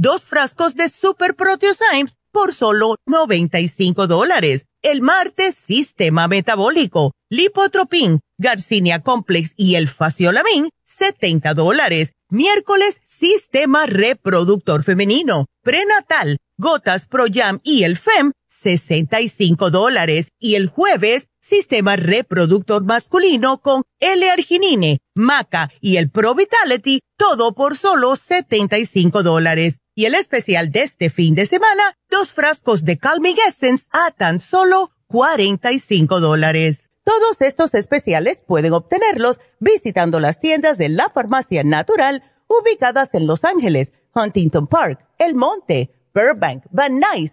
dos 0.00 0.22
frascos 0.22 0.74
de 0.76 0.88
Super 0.88 1.34
Proteosymes 1.34 2.14
por 2.32 2.54
solo 2.54 2.96
95 3.06 4.06
dólares. 4.06 4.64
El 4.80 5.02
martes, 5.02 5.54
Sistema 5.54 6.26
Metabólico, 6.26 7.12
Lipotropin, 7.28 8.20
Garcinia 8.38 9.02
Complex 9.02 9.52
y 9.58 9.74
el 9.74 9.88
Faciolamin, 9.88 10.70
70 10.84 11.52
dólares. 11.52 12.12
Miércoles, 12.30 12.98
Sistema 13.04 13.84
Reproductor 13.84 14.84
Femenino, 14.84 15.46
Prenatal, 15.62 16.38
Gotas 16.56 17.06
Pro 17.06 17.24
Jam 17.30 17.60
y 17.62 17.82
el 17.82 17.98
FEM, 17.98 18.32
65 18.48 19.70
dólares. 19.70 20.28
Y 20.38 20.54
el 20.54 20.68
jueves, 20.68 21.26
Sistema 21.50 21.96
Reproductor 21.96 22.84
Masculino 22.84 23.60
con 23.60 23.82
L-Arginine, 23.98 25.00
Maca 25.16 25.68
y 25.80 25.96
el 25.96 26.08
Pro 26.08 26.36
Vitality, 26.36 27.00
todo 27.16 27.56
por 27.56 27.76
solo 27.76 28.14
75 28.14 29.24
dólares. 29.24 29.80
Y 29.96 30.04
el 30.04 30.14
especial 30.14 30.70
de 30.70 30.82
este 30.82 31.10
fin 31.10 31.34
de 31.34 31.46
semana, 31.46 31.82
dos 32.08 32.32
frascos 32.32 32.84
de 32.84 32.98
Calming 32.98 33.34
Essence 33.48 33.86
a 33.90 34.12
tan 34.12 34.38
solo 34.38 34.92
45 35.08 36.20
dólares. 36.20 36.88
Todos 37.02 37.40
estos 37.40 37.74
especiales 37.74 38.40
pueden 38.46 38.72
obtenerlos 38.72 39.40
visitando 39.58 40.20
las 40.20 40.38
tiendas 40.38 40.78
de 40.78 40.88
la 40.88 41.10
farmacia 41.10 41.64
natural 41.64 42.22
ubicadas 42.46 43.12
en 43.14 43.26
Los 43.26 43.42
Ángeles, 43.42 43.92
Huntington 44.14 44.68
Park, 44.68 45.04
El 45.18 45.34
Monte, 45.34 45.90
Burbank, 46.14 46.62
Van 46.70 47.00
Nuys, 47.00 47.32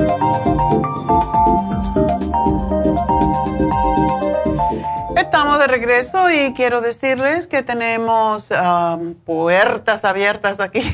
Estamos 5.31 5.59
de 5.59 5.67
regreso 5.67 6.29
y 6.29 6.53
quiero 6.53 6.81
decirles 6.81 7.47
que 7.47 7.63
tenemos 7.63 8.49
um, 8.51 9.13
puertas 9.13 10.03
abiertas 10.03 10.59
aquí 10.59 10.81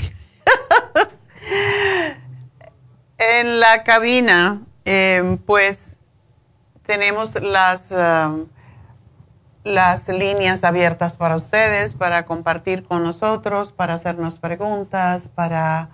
en 3.17 3.59
la 3.59 3.83
cabina, 3.83 4.61
eh, 4.85 5.39
pues 5.47 5.87
tenemos 6.85 7.33
las, 7.41 7.89
um, 7.89 8.45
las 9.63 10.07
líneas 10.07 10.63
abiertas 10.63 11.15
para 11.15 11.35
ustedes, 11.35 11.93
para 11.93 12.27
compartir 12.27 12.83
con 12.83 13.03
nosotros, 13.03 13.71
para 13.71 13.95
hacernos 13.95 14.37
preguntas, 14.37 15.31
para 15.33 15.89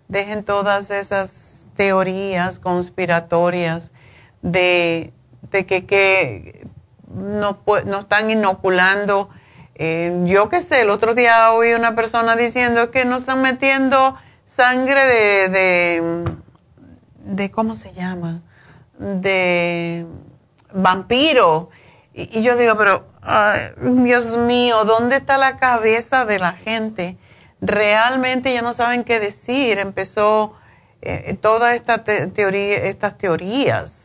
Dejen 0.08 0.44
todas 0.44 0.90
esas 0.90 1.66
teorías 1.76 2.58
conspiratorias 2.58 3.92
de, 4.40 5.12
de 5.50 5.66
que, 5.66 5.84
que 5.84 6.66
nos, 7.14 7.56
están 8.00 8.30
inoculando. 8.30 9.30
Eh, 9.74 10.24
yo 10.26 10.48
qué 10.48 10.60
sé, 10.60 10.82
el 10.82 10.90
otro 10.90 11.14
día 11.14 11.52
oí 11.52 11.72
una 11.72 11.94
persona 11.94 12.36
diciendo 12.36 12.90
que 12.90 13.04
nos 13.04 13.20
están 13.20 13.42
metiendo 13.42 14.16
sangre 14.44 15.06
de, 15.06 15.48
de, 15.48 16.24
de 17.24 17.50
¿cómo 17.50 17.76
se 17.76 17.92
llama? 17.92 18.42
De 18.98 20.06
vampiro. 20.72 21.70
Y, 22.12 22.42
yo 22.42 22.56
digo, 22.56 22.76
pero, 22.76 23.06
Dios 23.80 24.36
mío, 24.36 24.84
¿dónde 24.84 25.16
está 25.16 25.38
la 25.38 25.56
cabeza 25.56 26.24
de 26.24 26.38
la 26.38 26.52
gente? 26.52 27.16
Realmente 27.60 28.52
ya 28.52 28.62
no 28.62 28.72
saben 28.72 29.04
qué 29.04 29.20
decir. 29.20 29.78
Empezó 29.78 30.54
eh, 31.00 31.38
todas 31.40 31.74
esta 31.74 32.04
teoría, 32.04 32.76
estas 32.84 33.16
teorías 33.16 33.99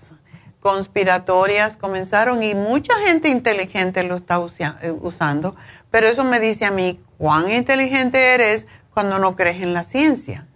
conspiratorias 0.66 1.78
comenzaron 1.78 2.41
y 2.41 2.55
mucha 2.55 2.95
gente 2.95 3.30
inteligente 3.30 4.01
lo 4.01 4.16
está 4.16 4.39
eh, 4.82 4.91
usando, 4.99 5.55
pero 5.91 6.07
eso 6.07 6.24
me 6.24 6.39
dice 6.39 6.66
a 6.66 6.72
mí 6.72 6.99
cuán 7.20 7.51
inteligente 7.51 8.34
eres 8.34 8.66
cuando 8.91 9.20
no 9.20 9.36
crees 9.36 9.61
en 9.61 9.76
la 9.76 9.84
ciencia 9.84 10.47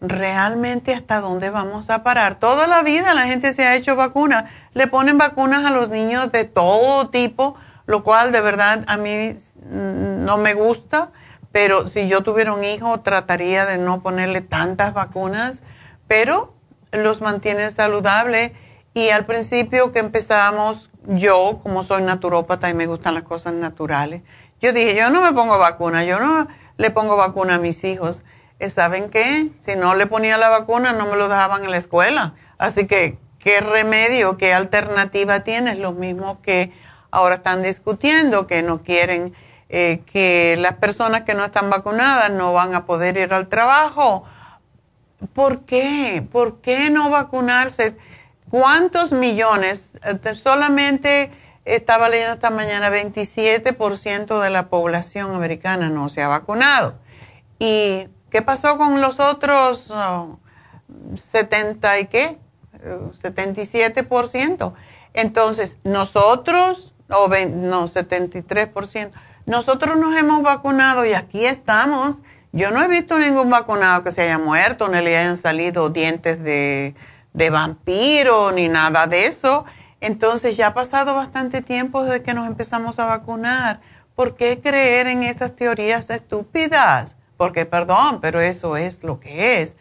realmente 0.00 0.92
hasta 0.92 1.20
dónde 1.20 1.50
vamos 1.50 1.90
a 1.90 2.02
parar. 2.02 2.40
Toda 2.40 2.66
la 2.66 2.82
vida 2.82 3.14
la 3.14 3.26
gente 3.26 3.52
se 3.52 3.64
ha 3.64 3.76
hecho 3.76 3.94
vacunas. 3.94 4.46
Le 4.74 4.88
ponen 4.88 5.16
vacunas 5.16 5.64
a 5.64 5.70
los 5.70 5.90
niños 5.90 6.32
de 6.32 6.44
todo 6.44 7.10
tipo, 7.10 7.54
lo 7.86 8.02
cual 8.02 8.32
de 8.32 8.40
verdad 8.40 8.82
a 8.88 8.96
mí 8.96 9.36
no 9.70 10.38
me 10.38 10.54
gusta, 10.54 11.12
pero 11.52 11.86
si 11.86 12.08
yo 12.08 12.22
tuviera 12.24 12.52
un 12.52 12.64
hijo 12.64 12.98
trataría 12.98 13.64
de 13.64 13.78
no 13.78 14.02
ponerle 14.02 14.40
tantas 14.40 14.92
vacunas, 14.92 15.62
pero 16.08 16.52
los 16.90 17.20
mantiene 17.20 17.70
saludables. 17.70 18.50
Y 18.94 19.08
al 19.10 19.24
principio 19.26 19.92
que 19.92 19.98
empezamos, 19.98 20.90
yo 21.06 21.60
como 21.62 21.82
soy 21.82 22.02
naturópata 22.02 22.70
y 22.70 22.74
me 22.74 22.86
gustan 22.86 23.14
las 23.14 23.22
cosas 23.24 23.54
naturales, 23.54 24.22
yo 24.60 24.72
dije, 24.72 24.94
yo 24.94 25.10
no 25.10 25.22
me 25.22 25.32
pongo 25.32 25.58
vacuna, 25.58 26.04
yo 26.04 26.20
no 26.20 26.46
le 26.76 26.90
pongo 26.90 27.16
vacuna 27.16 27.56
a 27.56 27.58
mis 27.58 27.82
hijos 27.84 28.22
¿saben 28.70 29.10
qué? 29.10 29.50
Si 29.60 29.74
no 29.74 29.94
le 29.94 30.06
ponía 30.06 30.36
la 30.36 30.48
vacuna, 30.48 30.92
no 30.92 31.06
me 31.06 31.16
lo 31.16 31.28
dejaban 31.28 31.64
en 31.64 31.70
la 31.70 31.78
escuela. 31.78 32.34
Así 32.58 32.86
que, 32.86 33.18
¿qué 33.38 33.60
remedio, 33.60 34.36
qué 34.36 34.54
alternativa 34.54 35.40
tienes? 35.40 35.78
Lo 35.78 35.92
mismo 35.92 36.40
que 36.42 36.72
ahora 37.10 37.36
están 37.36 37.62
discutiendo, 37.62 38.46
que 38.46 38.62
no 38.62 38.82
quieren 38.82 39.34
eh, 39.68 40.02
que 40.10 40.56
las 40.58 40.74
personas 40.74 41.22
que 41.22 41.34
no 41.34 41.44
están 41.44 41.70
vacunadas 41.70 42.30
no 42.30 42.52
van 42.52 42.74
a 42.74 42.86
poder 42.86 43.16
ir 43.16 43.32
al 43.34 43.48
trabajo. 43.48 44.24
¿Por 45.34 45.60
qué? 45.64 46.24
¿Por 46.30 46.60
qué 46.60 46.90
no 46.90 47.10
vacunarse? 47.10 47.96
¿Cuántos 48.52 49.10
millones? 49.10 49.98
Eh, 50.04 50.36
solamente 50.36 51.32
estaba 51.64 52.08
leyendo 52.08 52.34
esta 52.34 52.50
mañana, 52.50 52.88
27% 52.90 54.40
de 54.40 54.50
la 54.50 54.68
población 54.68 55.32
americana 55.32 55.88
no 55.88 56.08
se 56.08 56.22
ha 56.22 56.28
vacunado. 56.28 56.94
Y 57.58 58.06
¿Qué 58.32 58.40
pasó 58.40 58.78
con 58.78 59.02
los 59.02 59.20
otros 59.20 59.92
70 61.16 61.98
y 61.98 62.06
qué? 62.06 62.38
77%. 63.22 64.72
Entonces, 65.12 65.76
nosotros, 65.84 66.94
o 67.10 67.28
no, 67.28 67.88
73%, 67.88 69.10
nosotros 69.44 69.98
nos 69.98 70.16
hemos 70.16 70.42
vacunado 70.42 71.04
y 71.04 71.12
aquí 71.12 71.44
estamos. 71.44 72.16
Yo 72.52 72.70
no 72.70 72.82
he 72.82 72.88
visto 72.88 73.18
ningún 73.18 73.50
vacunado 73.50 74.02
que 74.02 74.12
se 74.12 74.22
haya 74.22 74.38
muerto, 74.38 74.88
ni 74.88 75.02
le 75.02 75.18
hayan 75.18 75.36
salido 75.36 75.90
dientes 75.90 76.42
de, 76.42 76.94
de 77.32 77.50
vampiro, 77.50 78.52
ni 78.52 78.68
nada 78.68 79.06
de 79.06 79.26
eso. 79.26 79.64
Entonces 80.00 80.56
ya 80.56 80.68
ha 80.68 80.74
pasado 80.74 81.14
bastante 81.14 81.62
tiempo 81.62 82.02
desde 82.04 82.22
que 82.22 82.34
nos 82.34 82.46
empezamos 82.46 82.98
a 82.98 83.06
vacunar. 83.06 83.80
¿Por 84.14 84.36
qué 84.36 84.60
creer 84.60 85.06
en 85.06 85.22
esas 85.22 85.54
teorías 85.54 86.10
estúpidas? 86.10 87.16
porque 87.42 87.66
perdón, 87.66 88.20
pero 88.20 88.40
eso 88.40 88.76
es 88.76 89.02
lo 89.02 89.18
que 89.18 89.62
es. 89.62 89.74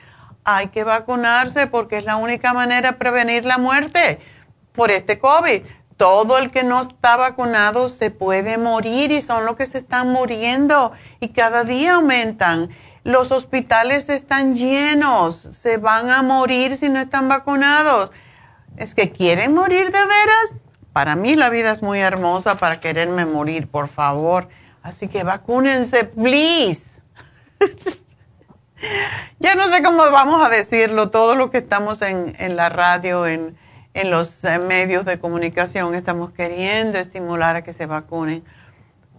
Hay 0.43 0.69
que 0.69 0.83
vacunarse 0.83 1.67
porque 1.67 1.99
es 1.99 2.05
la 2.05 2.15
única 2.15 2.55
manera 2.55 2.93
de 2.93 2.97
prevenir 2.97 3.45
la 3.45 3.59
muerte 3.59 4.17
por 4.73 4.89
este 4.89 5.19
COVID. 5.19 5.61
Todo 5.95 6.39
el 6.39 6.49
que 6.49 6.63
no 6.63 6.81
está 6.81 7.17
vacunado 7.17 7.89
se 7.89 8.09
puede 8.09 8.57
morir 8.57 9.11
y 9.11 9.21
son 9.21 9.45
los 9.45 9.57
que 9.57 9.67
se 9.67 9.77
están 9.77 10.09
muriendo 10.09 10.93
y 11.19 11.29
cada 11.29 11.63
día 11.63 11.97
aumentan. 11.97 12.71
Los 13.03 13.31
hospitales 13.31 14.09
están 14.09 14.55
llenos, 14.55 15.35
se 15.35 15.77
van 15.77 16.11
a 16.11 16.21
morir 16.21 16.77
si 16.77 16.87
no 16.87 16.99
están 16.99 17.27
vacunados. 17.29 18.11
Es 18.77 18.93
que 18.93 19.11
quieren 19.11 19.53
morir 19.53 19.85
de 19.91 19.99
veras. 19.99 20.53
Para 20.93 21.15
mí 21.15 21.35
la 21.35 21.49
vida 21.49 21.71
es 21.71 21.81
muy 21.81 21.99
hermosa 21.99 22.55
para 22.55 22.79
quererme 22.79 23.25
morir, 23.25 23.67
por 23.67 23.87
favor. 23.87 24.49
Así 24.83 25.07
que 25.07 25.23
vacúnense, 25.23 26.03
please. 26.03 26.85
ya 29.39 29.55
no 29.55 29.67
sé 29.69 29.81
cómo 29.81 30.09
vamos 30.11 30.45
a 30.45 30.49
decirlo, 30.49 31.09
todo 31.09 31.35
lo 31.35 31.49
que 31.49 31.59
estamos 31.59 32.01
en, 32.01 32.55
la 32.55 32.69
radio, 32.69 33.25
en, 33.25 33.57
los 33.95 34.43
eh, 34.43 34.59
medios 34.59 35.05
de 35.05 35.19
comunicación, 35.19 35.95
estamos 35.95 36.31
queriendo 36.31 36.97
estimular 36.97 37.55
a 37.55 37.63
que 37.63 37.73
se 37.73 37.85
vacunen, 37.85 38.43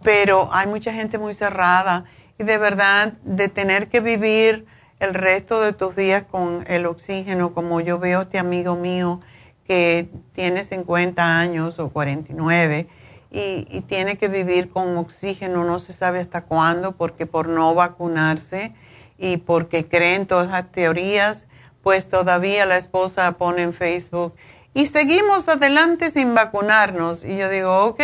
pero 0.02 0.48
hay 0.52 0.66
mucha 0.66 0.92
gente 0.92 1.18
muy 1.18 1.34
cerrada 1.34 2.04
de 2.42 2.58
verdad 2.58 3.14
de 3.24 3.48
tener 3.48 3.88
que 3.88 4.00
vivir 4.00 4.66
el 5.00 5.14
resto 5.14 5.60
de 5.60 5.72
tus 5.72 5.96
días 5.96 6.24
con 6.30 6.64
el 6.68 6.86
oxígeno, 6.86 7.54
como 7.54 7.80
yo 7.80 7.98
veo 7.98 8.20
a 8.20 8.22
este 8.22 8.38
amigo 8.38 8.76
mío 8.76 9.20
que 9.66 10.08
tiene 10.34 10.64
50 10.64 11.40
años 11.40 11.78
o 11.78 11.88
49 11.88 12.88
y, 13.30 13.80
tiene 13.88 14.16
que 14.16 14.28
vivir 14.28 14.70
con 14.70 14.96
oxígeno, 14.96 15.64
no 15.64 15.78
se 15.78 15.92
sabe 15.92 16.20
hasta 16.20 16.42
cuándo, 16.42 16.92
porque 16.92 17.26
por 17.26 17.48
no 17.48 17.74
vacunarse 17.74 18.74
y 19.18 19.38
porque 19.38 19.88
creen 19.88 20.26
todas 20.26 20.48
las 20.48 20.70
teorías, 20.70 21.48
pues 21.82 22.08
todavía 22.08 22.66
la 22.66 22.76
esposa 22.76 23.32
pone 23.32 23.62
en 23.62 23.72
Facebook 23.72 24.34
y 24.74 24.86
seguimos 24.86 25.48
adelante 25.48 26.10
sin 26.10 26.34
vacunarnos. 26.34 27.24
Y 27.24 27.36
yo 27.36 27.48
digo, 27.48 27.86
ok, 27.86 28.00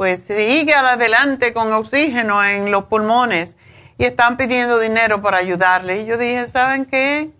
pues 0.00 0.20
sigue 0.20 0.72
adelante 0.72 1.52
con 1.52 1.74
oxígeno 1.74 2.42
en 2.42 2.70
los 2.70 2.84
pulmones 2.84 3.58
y 3.98 4.06
están 4.06 4.38
pidiendo 4.38 4.78
dinero 4.78 5.20
para 5.20 5.36
ayudarle. 5.36 6.00
Y 6.00 6.06
yo 6.06 6.16
dije, 6.16 6.48
¿saben 6.48 6.86
qué? 6.86 7.32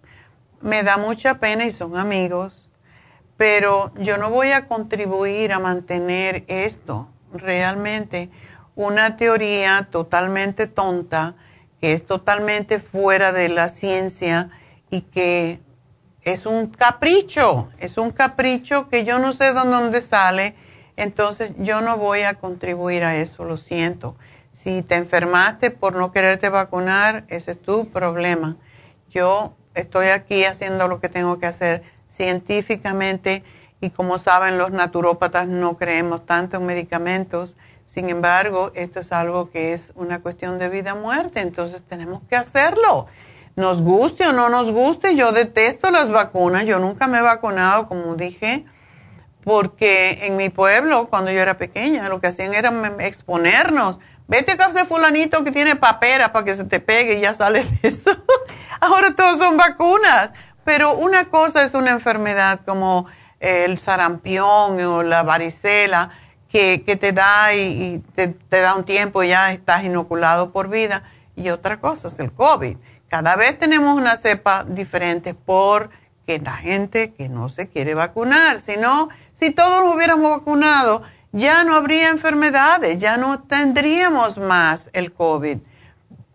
Me 0.61 0.83
da 0.83 0.99
mucha 0.99 1.39
pena 1.41 1.65
y 1.65 1.71
son 1.71 1.97
amigos 1.97 2.71
pero 3.39 3.91
yo 3.97 4.19
no 4.19 4.29
voy 4.29 4.51
a 4.51 4.69
contribuir 4.69 5.55
a 5.55 5.59
mantener 5.59 6.45
esto. 6.47 7.09
Realmente, 7.33 8.29
una 8.77 9.17
teoría 9.17 9.89
totalmente 9.91 10.67
tonta, 10.67 11.37
que 11.81 11.95
es 11.95 12.05
totalmente 12.05 12.79
fuera 12.79 13.33
de 13.33 13.49
la 13.49 13.71
ciencia 13.71 14.51
y 14.91 15.01
que 15.01 15.61
es 16.21 16.45
un 16.45 16.67
capricho, 16.67 17.71
es 17.79 17.97
un 17.97 18.11
capricho 18.11 18.91
que 18.91 19.07
yo 19.07 19.19
no 19.19 19.33
sé 19.33 19.55
de 19.55 19.55
dónde 19.55 20.03
sale, 20.03 20.55
entonces 21.01 21.55
yo 21.57 21.81
no 21.81 21.97
voy 21.97 22.23
a 22.23 22.35
contribuir 22.35 23.05
a 23.05 23.17
eso, 23.17 23.45
lo 23.45 23.57
siento. 23.57 24.17
Si 24.53 24.83
te 24.83 24.97
enfermaste 24.97 25.71
por 25.71 25.95
no 25.95 26.13
quererte 26.13 26.51
vacunar, 26.51 27.25
ese 27.29 27.53
es 27.53 27.63
tu 27.63 27.89
problema. 27.89 28.57
Yo 29.09 29.55
estoy 29.75 30.09
aquí 30.09 30.45
haciendo 30.45 30.89
lo 30.89 31.01
que 31.01 31.09
tengo 31.09 31.39
que 31.39 31.47
hacer 31.47 31.83
científicamente 32.09 33.45
y 33.81 33.89
como 33.89 34.19
saben 34.19 34.59
los 34.59 34.73
naturópatas 34.73 35.49
no 35.49 35.79
creemos 35.79 36.27
tanto 36.27 36.59
en 36.59 36.67
medicamentos. 36.67 37.57
Sin 37.87 38.11
embargo, 38.11 38.71
esto 38.75 39.01
es 39.01 39.11
algo 39.11 39.51
que 39.51 39.73
es 39.73 39.93
una 39.95 40.21
cuestión 40.21 40.59
de 40.59 40.69
vida 40.69 40.93
o 40.93 40.99
muerte, 40.99 41.41
entonces 41.41 41.83
tenemos 41.83 42.21
que 42.29 42.37
hacerlo. 42.37 43.07
Nos 43.57 43.81
guste 43.81 44.29
o 44.29 44.33
no 44.35 44.51
nos 44.51 44.71
guste, 44.71 45.17
yo 45.17 45.33
detesto 45.33 45.91
las 45.91 46.11
vacunas, 46.11 46.67
yo 46.67 46.79
nunca 46.79 47.07
me 47.07 47.19
he 47.19 47.23
vacunado, 47.23 47.89
como 47.89 48.17
dije, 48.17 48.67
porque 49.45 50.27
en 50.27 50.37
mi 50.37 50.49
pueblo, 50.51 51.09
cuando 51.09 51.31
yo 51.31 51.41
era 51.41 51.57
pequeña, 51.57 52.09
lo 52.09 52.21
que 52.21 52.29
hacían 52.29 52.55
era 52.55 52.73
exponernos. 53.01 53.99
Vete 54.29 54.53
a 54.53 54.57
casa 54.57 54.85
fulanito 54.85 55.43
que 55.43 55.51
tiene 55.51 55.77
papera 55.77 56.33
para 56.33 56.45
que 56.45 56.57
se 56.57 56.65
te 56.65 56.79
pegue 56.79 57.19
y 57.19 57.21
ya 57.21 57.35
sale 57.35 57.65
de 57.65 57.89
eso. 57.89 58.11
Ahora 58.81 59.15
todos 59.15 59.39
son 59.39 59.57
vacunas. 59.57 60.31
Pero 60.65 60.95
una 60.95 61.25
cosa 61.31 61.65
es 61.65 61.75
una 61.75 61.91
enfermedad 61.91 62.61
como 62.65 63.07
el 63.41 63.79
sarampión 63.79 64.81
o 64.81 65.03
la 65.03 65.23
varicela 65.23 66.11
que, 66.49 66.79
te 67.01 67.13
da 67.13 67.55
y, 67.55 68.03
te, 68.15 68.29
te, 68.29 68.61
da 68.61 68.75
un 68.75 68.85
tiempo 68.85 69.23
y 69.23 69.29
ya 69.29 69.53
estás 69.53 69.85
inoculado 69.85 70.53
por 70.53 70.69
vida. 70.69 71.05
Y 71.35 71.49
otra 71.49 71.81
cosa 71.81 72.09
es 72.09 72.19
el 72.21 72.33
COVID. 72.33 72.77
Cada 73.09 73.37
vez 73.37 73.59
tenemos 73.59 73.97
una 73.97 74.17
cepa 74.17 74.65
diferente 74.65 75.35
porque 75.35 76.39
la 76.39 76.57
gente 76.57 77.13
que 77.15 77.29
no 77.29 77.49
se 77.49 77.69
quiere 77.69 77.95
vacunar. 77.95 78.61
Si 78.61 78.77
no, 78.77 79.09
si 79.41 79.51
todos 79.51 79.83
nos 79.83 79.97
hubiéramos 79.97 80.31
vacunado, 80.39 81.03
ya 81.33 81.65
no 81.65 81.75
habría 81.75 82.11
enfermedades, 82.11 82.99
ya 82.99 83.17
no 83.17 83.43
tendríamos 83.43 84.39
más 84.39 84.91
el 84.93 85.13
COVID. 85.13 85.59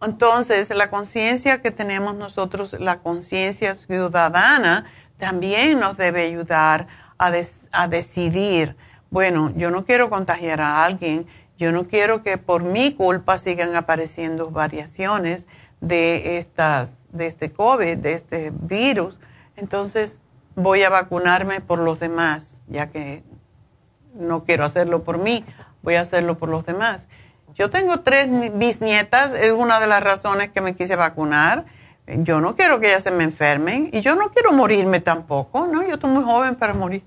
Entonces, 0.01 0.70
la 0.72 0.89
conciencia 0.89 1.62
que 1.62 1.72
tenemos 1.72 2.16
nosotros, 2.16 2.74
la 2.80 2.99
conciencia 2.99 3.76
ciudadana, 3.76 4.86
también 5.18 5.80
nos 5.80 5.95
debe 5.97 6.26
ayudar 6.26 6.88
a, 7.18 7.32
a, 7.72 7.88
decidir, 7.88 8.76
bueno, 9.10 9.53
yo 9.56 9.72
no 9.72 9.86
quiero 9.86 10.10
contagiar 10.10 10.60
a 10.60 10.84
alguien, 10.84 11.28
yo 11.58 11.72
no 11.72 11.88
quiero 11.88 12.24
que 12.24 12.38
por 12.38 12.64
mi 12.64 12.93
culpa 12.93 13.38
sigan 13.38 13.76
apareciendo 13.76 14.49
variaciones 14.49 15.47
de, 15.80 16.38
estas, 16.38 16.97
de 17.12 17.28
este 17.28 17.51
COVID, 17.51 17.97
de 17.97 18.14
este 18.14 18.51
virus. 18.53 19.20
Entonces, 19.56 20.18
voy 20.56 20.84
a 20.84 20.89
vacunarme 20.89 21.62
por 21.62 21.80
los 21.80 21.99
demás, 21.99 22.55
ya 22.68 22.88
que 22.88 23.24
no 24.13 24.43
quiero 24.43 24.66
hacerlo 24.66 25.03
por 25.03 25.18
mí, 25.18 25.45
voy 25.82 25.95
a 25.95 26.01
hacerlo 26.01 26.38
por 26.38 26.49
los 26.49 26.66
demás. 26.66 27.07
Yo 27.53 27.70
tengo 27.70 28.01
tres 28.01 28.28
bisnietas, 28.57 29.34
es 29.34 29.51
una 29.51 29.80
de 29.80 29.88
las 29.88 30.03
razones 30.03 30.49
que 30.49 30.61
me 30.61 30.76
quise 30.76 30.95
vacunar. 30.95 31.66
Yo 32.07 32.41
no 32.41 32.55
quiero 32.55 32.80
que 32.80 32.88
ellas 32.88 33.03
se 33.03 33.11
me 33.11 33.24
enfermen 33.24 33.89
y 33.93 34.01
yo 34.01 34.16
no 34.16 34.30
quiero 34.30 34.51
morirme 34.51 34.99
tampoco, 34.99 35.66
¿no? 35.66 35.84
Yo 35.84 35.95
estoy 35.95 36.09
muy 36.09 36.24
joven 36.24 36.55
para 36.55 36.74
morir. 36.74 37.03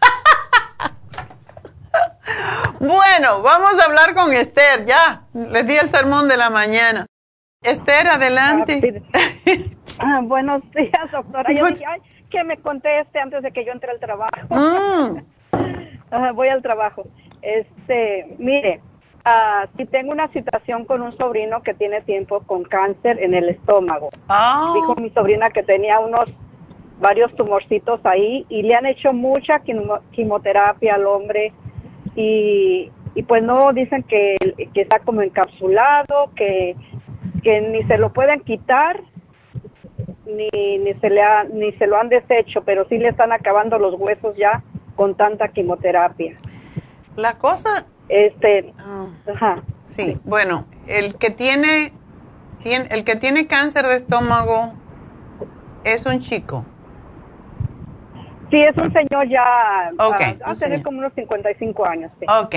bueno, 2.80 3.42
vamos 3.42 3.78
a 3.78 3.84
hablar 3.84 4.14
con 4.14 4.32
Esther, 4.32 4.84
ya. 4.84 5.22
Les 5.32 5.66
di 5.66 5.76
el 5.76 5.88
sermón 5.88 6.28
de 6.28 6.36
la 6.36 6.50
mañana. 6.50 7.06
Esther, 7.62 8.08
adelante. 8.08 9.02
Ah, 10.00 10.20
buenos 10.22 10.62
días, 10.72 11.12
doctora. 11.12 11.52
Yo 11.52 11.66
dije, 11.68 11.84
que 12.32 12.42
me 12.42 12.56
conteste 12.56 13.20
antes 13.20 13.42
de 13.42 13.52
que 13.52 13.64
yo 13.64 13.72
entre 13.72 13.92
al 13.92 14.00
trabajo. 14.00 14.32
Mm. 16.14 16.36
voy 16.36 16.48
al 16.48 16.60
trabajo. 16.60 17.04
Este, 17.40 18.34
mire, 18.38 18.80
uh, 19.24 19.66
si 19.78 19.86
tengo 19.86 20.12
una 20.12 20.28
situación 20.28 20.84
con 20.84 21.00
un 21.00 21.16
sobrino 21.16 21.62
que 21.62 21.72
tiene 21.72 22.02
tiempo 22.02 22.40
con 22.40 22.64
cáncer 22.64 23.18
en 23.18 23.32
el 23.32 23.48
estómago. 23.48 24.10
Ah. 24.28 24.72
Dijo 24.74 24.94
mi 24.96 25.08
sobrina 25.10 25.48
que 25.48 25.62
tenía 25.62 26.00
unos 26.00 26.28
varios 27.00 27.34
tumorcitos 27.34 28.00
ahí 28.04 28.44
y 28.50 28.62
le 28.62 28.74
han 28.74 28.84
hecho 28.84 29.14
mucha 29.14 29.62
quimioterapia 30.10 30.96
al 30.96 31.06
hombre 31.06 31.54
y, 32.14 32.90
y 33.14 33.22
pues 33.22 33.42
no 33.42 33.72
dicen 33.72 34.02
que, 34.02 34.36
que 34.74 34.82
está 34.82 34.98
como 34.98 35.22
encapsulado, 35.22 36.30
que, 36.36 36.76
que 37.42 37.60
ni 37.62 37.84
se 37.84 37.96
lo 37.96 38.12
pueden 38.12 38.40
quitar 38.40 39.00
ni, 40.26 40.78
ni 40.78 40.94
se 40.94 41.10
le 41.10 41.22
ha, 41.22 41.44
ni 41.44 41.72
se 41.72 41.86
lo 41.86 41.98
han 41.98 42.08
deshecho, 42.08 42.62
pero 42.62 42.86
sí 42.88 42.98
le 42.98 43.08
están 43.08 43.32
acabando 43.32 43.78
los 43.78 43.94
huesos 43.98 44.36
ya 44.36 44.62
con 44.96 45.16
tanta 45.16 45.48
quimioterapia. 45.48 46.36
La 47.16 47.38
cosa 47.38 47.86
este 48.08 48.72
ah. 48.78 49.06
ajá. 49.32 49.62
Sí, 49.88 50.18
bueno, 50.24 50.66
el 50.86 51.16
que 51.16 51.30
tiene, 51.30 51.92
tiene 52.62 52.86
el 52.90 53.04
que 53.04 53.16
tiene 53.16 53.46
cáncer 53.46 53.86
de 53.86 53.96
estómago 53.96 54.72
es 55.84 56.06
un 56.06 56.20
chico. 56.20 56.64
Sí, 58.50 58.60
es 58.60 58.76
un 58.76 58.92
señor 58.92 59.28
ya, 59.28 59.90
okay, 59.98 60.38
va 60.46 60.52
a 60.52 60.54
tener 60.54 60.82
como 60.82 60.98
unos 60.98 61.14
55 61.14 61.86
años. 61.86 62.12
Sí. 62.20 62.26
Ok. 62.28 62.54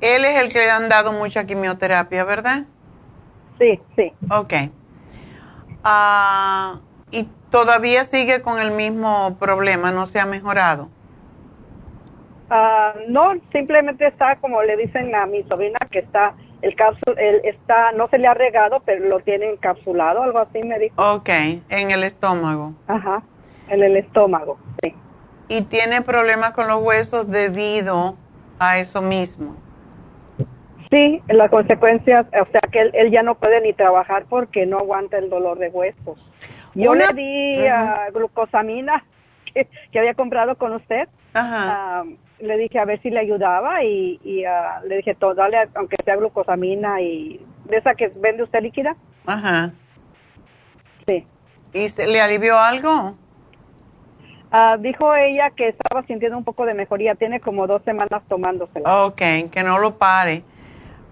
Él 0.00 0.24
es 0.24 0.40
el 0.40 0.50
que 0.50 0.60
le 0.60 0.70
han 0.70 0.88
dado 0.88 1.12
mucha 1.12 1.44
quimioterapia, 1.44 2.24
¿verdad? 2.24 2.64
Sí, 3.58 3.78
sí. 3.96 4.12
Ok. 4.30 4.54
Ah, 5.84 6.80
¿Y 7.10 7.24
todavía 7.50 8.04
sigue 8.04 8.42
con 8.42 8.58
el 8.58 8.70
mismo 8.70 9.36
problema? 9.38 9.90
¿No 9.90 10.06
se 10.06 10.20
ha 10.20 10.26
mejorado? 10.26 10.88
Ah, 12.50 12.94
no, 13.08 13.32
simplemente 13.52 14.06
está 14.06 14.36
como 14.36 14.62
le 14.62 14.76
dicen 14.76 15.14
a 15.14 15.26
mi 15.26 15.42
sobrina 15.44 15.78
que 15.90 16.00
está 16.00 16.34
el 16.62 16.74
cápsul, 16.74 17.18
el, 17.18 17.40
está, 17.44 17.92
no 17.92 18.08
se 18.08 18.18
le 18.18 18.26
ha 18.26 18.34
regado, 18.34 18.80
pero 18.84 19.08
lo 19.08 19.20
tiene 19.20 19.50
encapsulado, 19.50 20.22
algo 20.22 20.40
así 20.40 20.62
me 20.62 20.78
dijo. 20.78 20.94
Ok, 20.96 21.28
en 21.28 21.90
el 21.90 22.04
estómago. 22.04 22.74
Ajá, 22.86 23.22
en 23.68 23.82
el 23.82 23.96
estómago, 23.96 24.58
sí. 24.82 24.94
¿Y 25.48 25.62
tiene 25.62 26.02
problemas 26.02 26.52
con 26.52 26.68
los 26.68 26.82
huesos 26.82 27.30
debido 27.30 28.16
a 28.58 28.78
eso 28.78 29.00
mismo? 29.00 29.56
Sí, 30.90 31.22
las 31.28 31.50
consecuencias, 31.50 32.26
o 32.26 32.46
sea 32.50 32.60
que 32.72 32.90
él, 32.92 33.10
ya 33.12 33.22
no 33.22 33.36
puede 33.36 33.60
ni 33.60 33.72
trabajar 33.72 34.24
porque 34.28 34.66
no 34.66 34.78
aguanta 34.78 35.18
el 35.18 35.30
dolor 35.30 35.58
de 35.58 35.68
huesos. 35.68 36.18
Yo 36.74 36.94
le 36.94 37.06
di 37.14 37.58
glucosamina 38.12 39.04
que, 39.92 39.98
había 39.98 40.14
comprado 40.14 40.56
con 40.56 40.72
usted. 40.74 41.08
Ajá. 41.32 42.00
Ah, 42.00 42.04
le 42.40 42.56
dije 42.56 42.78
a 42.78 42.84
ver 42.84 43.00
si 43.02 43.10
le 43.10 43.20
ayudaba 43.20 43.84
y, 43.84 44.18
uh, 44.24 44.86
le 44.86 44.96
dije, 44.96 45.14
todo, 45.14 45.34
dale, 45.34 45.68
aunque 45.74 45.96
sea 46.04 46.16
glucosamina 46.16 47.00
y 47.00 47.40
de 47.66 47.76
esa 47.76 47.94
que 47.94 48.08
vende 48.16 48.42
usted 48.42 48.62
líquida. 48.62 48.96
Ajá. 49.26 49.72
Sí. 51.06 51.24
¿Y 51.72 51.88
se, 51.88 52.06
le 52.06 52.20
alivió 52.20 52.58
algo? 52.58 53.14
Uh, 54.52 54.76
dijo 54.80 55.14
ella 55.14 55.50
que 55.50 55.68
estaba 55.68 56.02
sintiendo 56.06 56.36
un 56.36 56.44
poco 56.44 56.64
de 56.64 56.74
mejoría, 56.74 57.14
tiene 57.14 57.40
como 57.40 57.66
dos 57.66 57.82
semanas 57.84 58.24
tomándosela. 58.26 59.04
Ok, 59.04 59.22
que 59.52 59.62
no 59.62 59.78
lo 59.78 59.96
pare, 59.96 60.42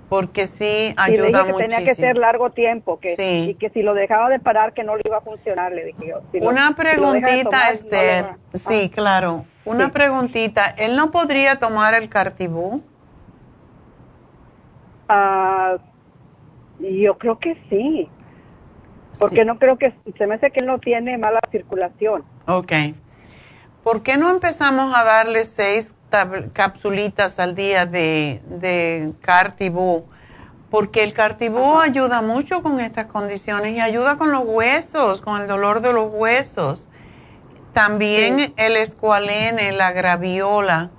porque 0.08 0.46
sí 0.46 0.94
ayuda 0.96 1.44
mucho. 1.44 1.58
tenía 1.58 1.84
que 1.84 1.94
ser 1.94 2.16
largo 2.16 2.50
tiempo, 2.50 2.98
que, 2.98 3.14
y 3.18 3.54
que 3.54 3.70
si 3.70 3.82
lo 3.82 3.94
dejaba 3.94 4.30
de 4.30 4.38
parar 4.38 4.72
que 4.72 4.82
no 4.82 4.96
le 4.96 5.02
iba 5.04 5.18
a 5.18 5.20
funcionar, 5.20 5.72
le 5.72 5.84
dije 5.84 6.06
yo. 6.08 6.22
Una 6.40 6.74
preguntita, 6.74 7.70
Esther, 7.70 8.36
sí, 8.54 8.90
claro. 8.90 9.44
Una 9.64 9.92
preguntita, 9.92 10.74
¿él 10.78 10.96
no 10.96 11.10
podría 11.10 11.58
tomar 11.58 11.94
el 11.94 12.08
cartibú? 12.08 12.82
Ah, 15.08 15.76
yo 16.80 17.18
creo 17.18 17.38
que 17.38 17.56
sí, 17.68 18.08
porque 19.18 19.44
no 19.44 19.58
creo 19.58 19.76
que, 19.76 19.92
se 20.16 20.26
me 20.26 20.36
hace 20.36 20.50
que 20.50 20.60
él 20.60 20.66
no 20.66 20.78
tiene 20.78 21.18
mala 21.18 21.40
circulación. 21.50 22.24
Ok. 22.46 22.72
¿Por 23.82 24.02
qué 24.02 24.16
no 24.16 24.30
empezamos 24.30 24.94
a 24.96 25.04
darle 25.04 25.44
seis 25.44 25.94
capsulitas 26.52 27.38
al 27.38 27.54
día 27.54 27.86
de, 27.86 28.40
de 28.46 29.12
Cartibú? 29.20 30.06
Porque 30.70 31.02
el 31.02 31.14
Cartibú 31.14 31.78
ayuda 31.78 32.20
mucho 32.20 32.62
con 32.62 32.78
estas 32.78 33.06
condiciones 33.06 33.72
y 33.72 33.80
ayuda 33.80 34.18
con 34.18 34.30
los 34.32 34.42
huesos, 34.44 35.22
con 35.22 35.40
el 35.40 35.48
dolor 35.48 35.80
de 35.80 35.92
los 35.92 36.10
huesos. 36.12 36.88
También 37.72 38.52
el 38.56 38.76
escualene, 38.76 39.72
la 39.72 39.92
graviola, 39.92 40.90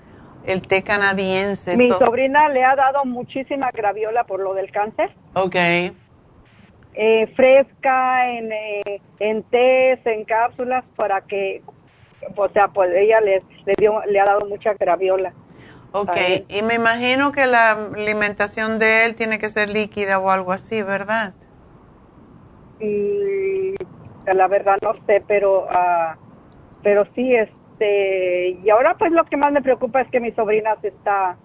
el 0.45 0.61
té 0.61 0.83
canadiense. 0.83 1.77
Mi 1.77 1.89
sobrina 1.89 2.49
le 2.49 2.63
ha 2.63 2.75
dado 2.75 3.05
muchísima 3.05 3.69
graviola 3.71 4.23
por 4.23 4.39
lo 4.39 4.53
del 4.53 4.71
cáncer. 4.71 5.13
Ok. 5.33 5.55
Eh, 6.95 7.27
fresca, 7.35 8.29
en, 8.29 8.51
eh, 8.51 9.01
en 9.19 9.43
tés, 9.43 9.99
en 10.05 10.25
cápsulas, 10.25 10.83
para 10.95 11.21
que 11.21 11.61
o 12.35 12.49
sea, 12.49 12.67
pues 12.69 12.91
ella 12.95 13.21
le, 13.21 13.43
le, 13.65 13.73
dio, 13.77 14.01
le 14.05 14.19
ha 14.19 14.25
dado 14.25 14.45
mucha 14.47 14.73
graviola. 14.73 15.33
Ok, 15.91 16.17
y 16.47 16.61
me 16.61 16.75
imagino 16.75 17.31
que 17.31 17.47
la 17.47 17.71
alimentación 17.71 18.77
de 18.77 19.05
él 19.05 19.15
tiene 19.15 19.39
que 19.39 19.49
ser 19.49 19.69
líquida 19.69 20.19
o 20.19 20.29
algo 20.29 20.51
así, 20.51 20.83
¿verdad? 20.83 21.33
Y 22.79 23.73
la 24.31 24.47
verdad 24.47 24.77
no 24.81 24.93
sé, 25.07 25.23
pero 25.27 25.63
uh, 25.63 26.15
pero 26.83 27.05
sí, 27.15 27.35
este, 27.35 28.49
y 28.63 28.69
ahora 28.69 28.95
pues 28.97 29.11
lo 29.11 29.25
que 29.25 29.35
más 29.35 29.51
me 29.51 29.63
preocupa 29.63 30.01
es 30.01 30.07
que 30.09 30.19
mi 30.19 30.31
sobrina 30.31 30.77
se 30.81 30.89
está, 30.89 31.37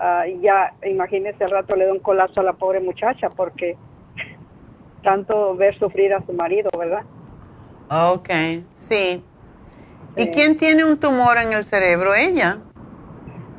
uh, 0.00 0.40
ya, 0.40 0.74
imagínese 0.84 1.44
el 1.44 1.50
rato 1.50 1.76
le 1.76 1.86
da 1.86 1.92
un 1.92 2.00
colazo 2.00 2.40
a 2.40 2.42
la 2.44 2.54
pobre 2.54 2.80
muchacha 2.80 3.30
porque 3.30 3.76
tanto 5.04 5.54
ver 5.54 5.78
sufrir 5.78 6.12
a 6.14 6.26
su 6.26 6.32
marido, 6.32 6.68
¿verdad? 6.76 7.04
Ok, 7.90 8.30
sí. 8.74 9.22
¿Y 10.18 10.28
quién 10.28 10.56
tiene 10.56 10.84
un 10.84 10.98
tumor 10.98 11.38
en 11.38 11.52
el 11.52 11.62
cerebro? 11.62 12.14
¿Ella? 12.14 12.58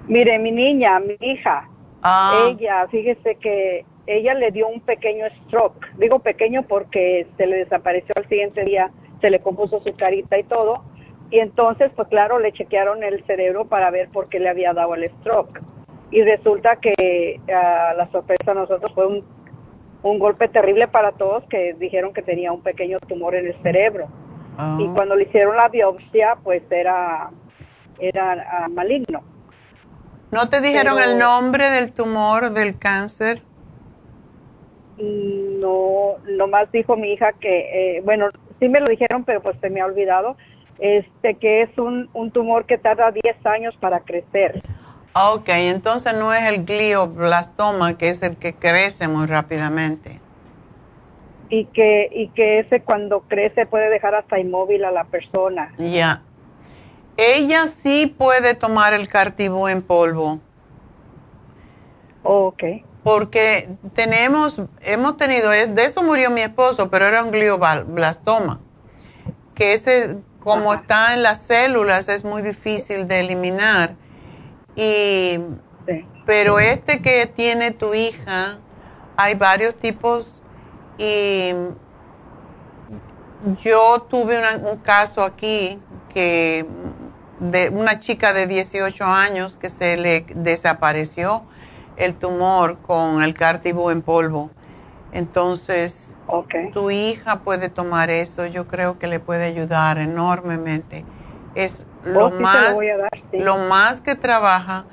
Mire, 0.07 0.39
mi 0.39 0.51
niña, 0.51 0.99
mi 0.99 1.15
hija, 1.21 1.69
ah. 2.01 2.49
ella, 2.49 2.87
fíjese 2.89 3.35
que 3.35 3.85
ella 4.07 4.33
le 4.33 4.51
dio 4.51 4.67
un 4.67 4.81
pequeño 4.81 5.25
stroke. 5.45 5.85
Digo 5.97 6.19
pequeño 6.19 6.63
porque 6.63 7.27
se 7.37 7.45
le 7.45 7.57
desapareció 7.57 8.13
al 8.17 8.27
siguiente 8.27 8.63
día, 8.65 8.91
se 9.21 9.29
le 9.29 9.39
compuso 9.39 9.79
su 9.81 9.95
carita 9.95 10.37
y 10.37 10.43
todo. 10.43 10.83
Y 11.31 11.39
entonces, 11.39 11.91
pues 11.95 12.07
claro, 12.07 12.39
le 12.39 12.51
chequearon 12.51 13.03
el 13.03 13.23
cerebro 13.25 13.65
para 13.65 13.91
ver 13.91 14.09
por 14.09 14.27
qué 14.27 14.39
le 14.39 14.49
había 14.49 14.73
dado 14.73 14.95
el 14.95 15.07
stroke. 15.07 15.61
Y 16.11 16.23
resulta 16.23 16.77
que 16.77 17.39
uh, 17.47 17.97
la 17.97 18.09
sorpresa 18.11 18.51
a 18.51 18.55
nosotros 18.55 18.91
fue 18.95 19.05
un, 19.05 19.23
un, 20.01 20.17
golpe 20.17 20.47
terrible 20.47 20.87
para 20.87 21.11
todos 21.11 21.43
que 21.45 21.75
dijeron 21.75 22.13
que 22.13 22.23
tenía 22.23 22.51
un 22.51 22.61
pequeño 22.61 22.99
tumor 23.01 23.35
en 23.35 23.45
el 23.45 23.61
cerebro. 23.61 24.07
Y 24.59 24.61
Ah. 24.87 24.91
cuando 24.93 25.15
le 25.15 25.23
hicieron 25.23 25.55
la 25.55 25.69
biopsia, 25.69 26.35
pues 26.43 26.61
era, 26.69 27.29
era 27.97 28.65
uh, 28.67 28.71
maligno. 28.73 29.21
¿No 30.31 30.49
te 30.49 30.59
dijeron 30.59 30.95
Pero- 30.97 31.11
el 31.11 31.17
nombre 31.17 31.69
del 31.69 31.93
tumor, 31.93 32.51
del 32.51 32.77
cáncer? 32.77 33.41
No, 34.97 36.15
nomás 36.27 36.69
dijo 36.73 36.97
mi 36.97 37.13
hija 37.13 37.31
que, 37.39 37.97
eh, 37.97 38.01
bueno, 38.03 38.27
sí 38.59 38.67
me 38.67 38.81
lo 38.81 38.85
dijeron, 38.87 39.23
pero 39.23 39.41
pues 39.41 39.55
se 39.61 39.69
me 39.69 39.79
ha 39.79 39.85
olvidado, 39.85 40.35
este 40.79 41.35
que 41.35 41.61
es 41.61 41.77
un, 41.77 42.09
un 42.13 42.31
tumor 42.31 42.65
que 42.65 42.77
tarda 42.77 43.11
10 43.11 43.45
años 43.45 43.75
para 43.79 44.01
crecer. 44.01 44.61
Ah, 45.13 45.31
Ok, 45.33 45.47
entonces 45.49 46.13
no 46.17 46.33
es 46.33 46.43
el 46.49 46.65
glioblastoma, 46.65 47.97
que 47.97 48.09
es 48.09 48.21
el 48.23 48.35
que 48.37 48.53
crece 48.53 49.07
muy 49.07 49.25
rápidamente. 49.25 50.19
Y 51.49 51.65
que, 51.65 52.09
y 52.11 52.29
que 52.29 52.59
ese 52.59 52.81
cuando 52.81 53.21
crece 53.21 53.65
puede 53.65 53.89
dejar 53.89 54.13
hasta 54.15 54.39
inmóvil 54.39 54.85
a 54.85 54.91
la 54.91 55.05
persona. 55.05 55.73
Ya. 55.77 56.21
Ella 57.17 57.67
sí 57.67 58.07
puede 58.07 58.53
tomar 58.55 58.93
el 58.93 59.07
cartibú 59.09 59.67
en 59.67 59.81
polvo. 59.81 60.39
ok. 62.23 62.63
Porque 63.03 63.69
tenemos, 63.93 64.61
hemos 64.81 65.17
tenido, 65.17 65.49
de 65.49 65.85
eso 65.85 66.03
murió 66.03 66.29
mi 66.29 66.41
esposo, 66.41 66.89
pero 66.89 67.07
era 67.07 67.23
un 67.23 67.31
glioblastoma. 67.31 68.59
Que 69.55 69.73
ese, 69.73 70.17
como 70.39 70.73
está 70.73 71.13
en 71.13 71.23
las 71.23 71.41
células, 71.41 72.09
es 72.09 72.23
muy 72.23 72.41
difícil 72.41 73.07
de 73.07 73.21
eliminar. 73.21 73.95
Y, 74.75 75.39
pero 76.25 76.59
este 76.59 77.01
que 77.01 77.25
tiene 77.25 77.71
tu 77.71 77.93
hija, 77.93 78.59
hay 79.17 79.35
varios 79.35 79.75
tipos 79.75 80.38
y 80.99 81.53
yo 83.63 84.05
tuve 84.09 84.37
una- 84.37 84.69
un 84.69 84.77
caso 84.79 85.23
aquí 85.23 85.79
que 86.13 86.65
de 87.39 87.69
una 87.69 87.99
chica 87.99 88.33
de 88.33 88.47
18 88.47 89.05
años 89.05 89.57
que 89.57 89.69
se 89.69 89.95
le 89.97 90.25
desapareció 90.35 91.43
el 91.95 92.15
tumor 92.15 92.77
con 92.79 93.23
el 93.23 93.33
cártibo 93.33 93.91
en 93.91 94.01
polvo. 94.01 94.49
Entonces, 95.11 96.15
tu 96.73 96.91
hija 96.91 97.39
puede 97.39 97.69
tomar 97.69 98.09
eso, 98.09 98.45
yo 98.45 98.67
creo 98.67 98.99
que 98.99 99.07
le 99.07 99.19
puede 99.19 99.45
ayudar 99.45 99.97
enormemente. 99.97 101.05
Es 101.55 101.85
lo 102.03 102.25
Oh, 102.25 102.29
sí, 102.29 102.35
lo 102.37 102.41
más 102.43 102.77
dar, 102.97 103.09
sí. 103.31 103.37
lo 103.39 103.57
más 103.57 104.01
que 104.01 104.15
trabaja 104.15 104.85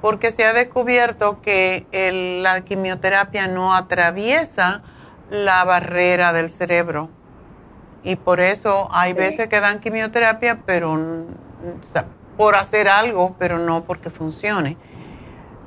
porque 0.00 0.30
se 0.30 0.44
ha 0.44 0.52
descubierto 0.52 1.40
que 1.40 1.86
el- 1.92 2.42
la 2.42 2.60
quimioterapia 2.60 3.48
no 3.48 3.74
atraviesa 3.74 4.82
la 5.30 5.64
barrera 5.64 6.32
del 6.32 6.50
cerebro. 6.50 7.08
Y 8.02 8.16
por 8.16 8.40
eso 8.40 8.88
hay 8.90 9.12
Sí. 9.12 9.18
veces 9.18 9.48
que 9.48 9.60
dan 9.60 9.80
quimioterapia, 9.80 10.60
pero 10.66 10.92
o 10.92 11.84
sea, 11.84 12.04
por 12.36 12.56
hacer 12.56 12.88
algo, 12.88 13.34
pero 13.38 13.58
no 13.58 13.84
porque 13.84 14.10
funcione. 14.10 14.76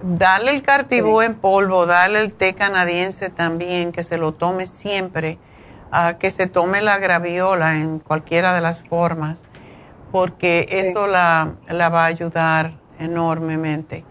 Darle 0.04 0.52
el 0.52 0.62
cartibú 0.62 1.22
en 1.24 1.34
polvo, 1.36 1.88
darle 1.88 2.22
el 2.22 2.36
té 2.36 2.54
canadiense 2.54 3.30
también, 3.32 3.92
que 3.92 4.04
se 4.04 4.20
lo 4.20 4.34
tome 4.34 4.68
siempre, 4.68 5.40
ah, 5.92 6.18
que 6.20 6.30
se 6.30 6.46
tome 6.46 6.82
la 6.82 7.00
graviola 7.00 7.78
en 7.78 7.98
cualquiera 7.98 8.54
de 8.54 8.62
las 8.62 8.84
formas, 8.88 9.44
porque 10.12 10.68
eso 10.70 11.08
la, 11.08 11.54
la 11.68 11.90
va 11.90 12.04
a 12.04 12.08
ayudar 12.08 12.74
enormemente. 13.00 14.06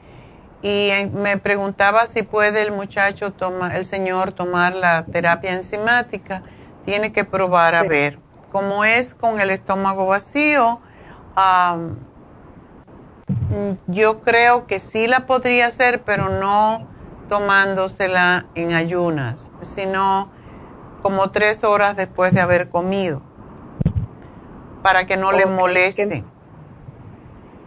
Y 0.68 0.90
me 1.12 1.38
preguntaba 1.38 2.06
si 2.06 2.24
puede 2.24 2.60
el 2.62 2.72
muchacho, 2.72 3.32
toma, 3.32 3.76
el 3.76 3.86
señor, 3.86 4.32
tomar 4.32 4.74
la 4.74 5.05
terapia 5.05 5.55
enzimática. 5.55 6.43
Tiene 6.84 7.12
que 7.12 7.24
probar 7.24 7.76
a 7.76 7.84
ver. 7.84 8.18
Como 8.51 8.84
es 8.84 9.14
con 9.14 9.38
el 9.38 9.51
estómago 9.51 10.06
vacío, 10.06 10.80
yo 13.86 14.20
creo 14.22 14.66
que 14.66 14.80
sí 14.80 15.06
la 15.06 15.26
podría 15.26 15.68
hacer, 15.68 16.02
pero 16.02 16.30
no 16.30 16.88
tomándosela 17.28 18.47
en 18.56 18.72
ayunas, 18.72 19.52
sino 19.60 20.32
como 21.01 21.30
tres 21.30 21.62
horas 21.62 21.97
después 21.97 22.32
de 22.32 22.40
haber 22.40 22.70
comido, 22.70 23.22
para 24.82 25.06
que 25.06 25.16
no 25.16 25.30
le 25.30 25.47
moleste. 25.47 26.24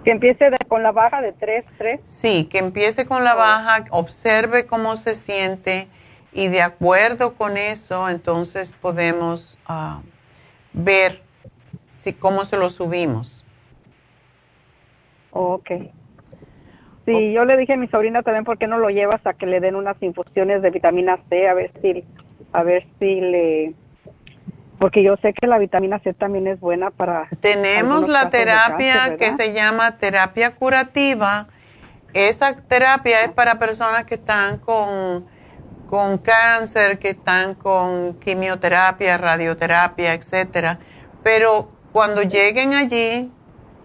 Que 0.10 0.14
empiece 0.14 0.49
de- 0.49 0.57
con 0.68 0.81
la 0.81 0.91
baja 0.91 1.22
de 1.22 1.34
3, 1.34 1.64
3. 1.77 2.02
Sí, 2.07 2.45
que 2.45 2.57
empiece 2.57 3.06
con 3.06 3.23
la 3.23 3.36
baja, 3.36 3.86
observe 3.91 4.65
cómo 4.65 4.95
se 4.95 5.14
siente 5.14 5.88
y 6.34 6.48
de 6.48 6.64
acuerdo 6.64 7.36
con 7.36 7.57
eso, 7.57 8.10
entonces 8.10 8.72
podemos 8.72 9.60
ah, 9.68 10.02
ver 10.73 11.22
si 11.94 12.14
cómo 12.14 12.44
se 12.45 12.57
lo 12.57 12.72
subimos. 12.72 13.45
Ok. 15.30 15.69
Sí, 17.06 17.31
yo 17.31 17.45
le 17.45 17.56
dije 17.56 17.73
a 17.73 17.77
mi 17.77 17.88
sobrina 17.88 18.23
también 18.23 18.45
por 18.45 18.57
qué 18.57 18.65
no 18.65 18.80
lo 18.80 18.90
llevas 18.90 19.23
a 19.27 19.36
que 19.36 19.45
le 19.45 19.60
den 19.60 19.76
unas 19.76 20.02
infusiones 20.02 20.64
de 20.64 20.72
vitamina 20.72 21.19
C 21.30 21.48
a 21.48 21.53
ver 21.53 21.72
si 21.84 22.03
a 22.52 22.64
ver 22.64 22.84
si 22.99 23.22
le 23.22 23.73
porque 24.80 25.03
yo 25.03 25.15
sé 25.18 25.34
que 25.34 25.45
la 25.45 25.57
vitamina 25.57 25.99
C 25.99 26.14
también 26.14 26.47
es 26.47 26.60
buena 26.60 26.89
para 26.89 27.27
Tenemos 27.41 28.07
la 28.07 28.30
terapia 28.30 28.93
cáncer, 28.93 29.18
que 29.18 29.34
se 29.34 29.53
llama 29.53 29.97
terapia 29.97 30.56
curativa. 30.56 31.47
Esa 32.14 32.56
terapia 32.56 33.23
es 33.23 33.31
para 33.31 33.60
personas 33.60 34.06
que 34.06 34.15
están 34.15 34.57
con, 34.57 35.27
con 35.88 36.18
cáncer, 36.18 36.97
que 36.97 37.10
están 37.10 37.53
con 37.56 38.15
quimioterapia, 38.19 39.18
radioterapia, 39.18 40.14
etcétera. 40.14 40.80
Pero 41.23 41.69
cuando 41.91 42.23
lleguen 42.23 42.73
allí, 42.73 43.31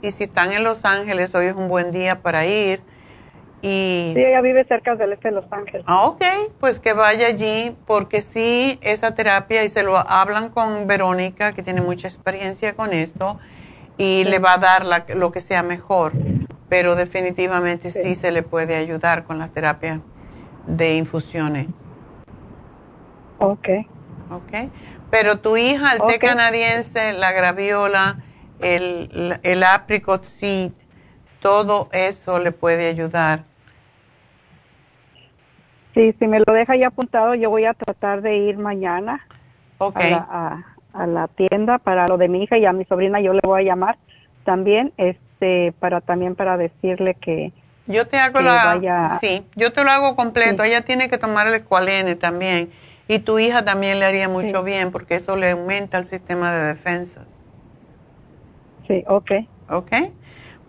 y 0.01 0.11
si 0.11 0.25
están 0.25 0.53
en 0.53 0.65
Los 0.65 0.85
Ángeles, 0.85 1.35
hoy 1.35 1.47
es 1.47 1.55
un 1.55 1.69
buen 1.69 1.91
día 1.91 2.23
para 2.23 2.47
ir. 2.47 2.83
Y 3.67 4.13
Sí, 4.15 4.21
ella 4.23 4.43
vive 4.43 4.67
cerca 4.67 4.95
del 4.95 5.15
este 5.15 5.29
de 5.29 5.37
Los 5.37 5.51
Ángeles. 5.51 5.85
Ah, 5.87 6.05
ok, 6.05 6.23
pues 6.61 6.81
que 6.81 6.93
vaya 6.93 7.29
allí, 7.29 7.75
porque 7.87 8.21
sí, 8.21 8.79
esa 8.83 9.15
terapia, 9.15 9.65
y 9.65 9.71
se 9.71 9.83
lo 9.83 9.97
hablan 9.97 10.51
con 10.51 10.87
Verónica, 10.87 11.55
que 11.55 11.63
tiene 11.63 11.81
mucha 11.81 12.07
experiencia 12.07 12.75
con 12.75 12.93
esto, 12.93 13.39
y 13.97 14.25
le 14.25 14.39
va 14.39 14.53
a 14.53 14.59
dar 14.59 14.85
la- 14.85 15.07
lo 15.15 15.33
que 15.33 15.41
sea 15.41 15.63
mejor. 15.63 16.13
Pero 16.69 16.95
definitivamente 16.95 17.91
sí. 17.91 18.15
se 18.15 18.33
le 18.33 18.43
puede 18.43 18.77
ayudar 18.77 19.25
con 19.25 19.39
la 19.39 19.49
terapia 19.49 20.03
de 20.67 20.97
infusiones. 20.97 21.69
Ok. 23.39 23.69
Ok. 24.31 24.71
Pero 25.11 25.39
tu 25.39 25.57
hija, 25.57 25.95
el 25.95 26.03
té 26.07 26.19
canadiense, 26.19 27.15
la 27.15 27.33
graviola, 27.33 28.19
el, 28.61 29.39
el 29.43 29.63
apricot 29.63 30.25
seed, 30.25 30.73
todo 31.41 31.89
eso 31.93 32.39
le 32.39 32.53
puede 32.53 32.89
ayudar. 32.89 33.54
Sí, 35.95 36.13
si 36.19 36.27
me 36.27 36.41
lo 36.41 36.53
deja 36.53 36.77
ya 36.77 36.89
apuntado, 36.89 37.35
yo 37.35 37.51
voy 37.51 37.65
a 37.67 37.75
tratar 37.75 38.21
de 38.23 38.37
ir 38.37 38.59
mañana 38.59 39.21
Ok. 39.79 39.97
a, 39.97 40.11
la, 40.11 40.17
a- 40.29 40.65
a 40.93 41.07
la 41.07 41.29
tienda 41.29 41.79
para 41.79 42.07
lo 42.09 42.19
de 42.19 42.29
mi 42.29 42.43
hija 42.43 42.59
y 42.59 42.67
a 42.67 42.73
mi 42.73 42.85
sobrina 42.85 43.21
yo 43.21 43.33
le 43.33 43.41
voy 43.45 43.63
a 43.63 43.65
llamar 43.65 43.99
también, 44.45 44.93
este, 44.97 45.73
para 45.79 46.01
también 46.01 46.35
para 46.35 46.57
decirle 46.57 47.15
que 47.21 47.53
Yo 47.87 48.07
te 48.07 48.19
hago 48.19 48.39
que 48.39 48.45
la, 48.45 48.65
vaya- 48.77 49.19
sí, 49.21 49.43
yo 49.57 49.73
te 49.73 49.85
lo 49.85 49.91
hago 49.91 50.17
completo. 50.17 50.65
Ella 50.65 50.83
tiene 50.83 51.09
que 51.09 51.19
tomar 51.19 51.47
el 51.47 51.55
escualene 51.55 52.15
también. 52.17 52.71
Y 53.07 53.19
tu 53.19 53.39
hija 53.39 53.65
también 53.65 54.01
le 54.01 54.07
haría 54.07 54.29
mucho 54.29 54.63
bien 54.63 54.91
porque 54.91 55.17
eso 55.17 55.37
le 55.37 55.51
aumenta 55.51 55.99
el 55.99 56.07
sistema 56.07 56.53
de 56.53 56.65
defensas. 56.75 57.27
Sí, 58.89 59.05
ok. 59.07 59.31
¿Ok? 59.69 59.93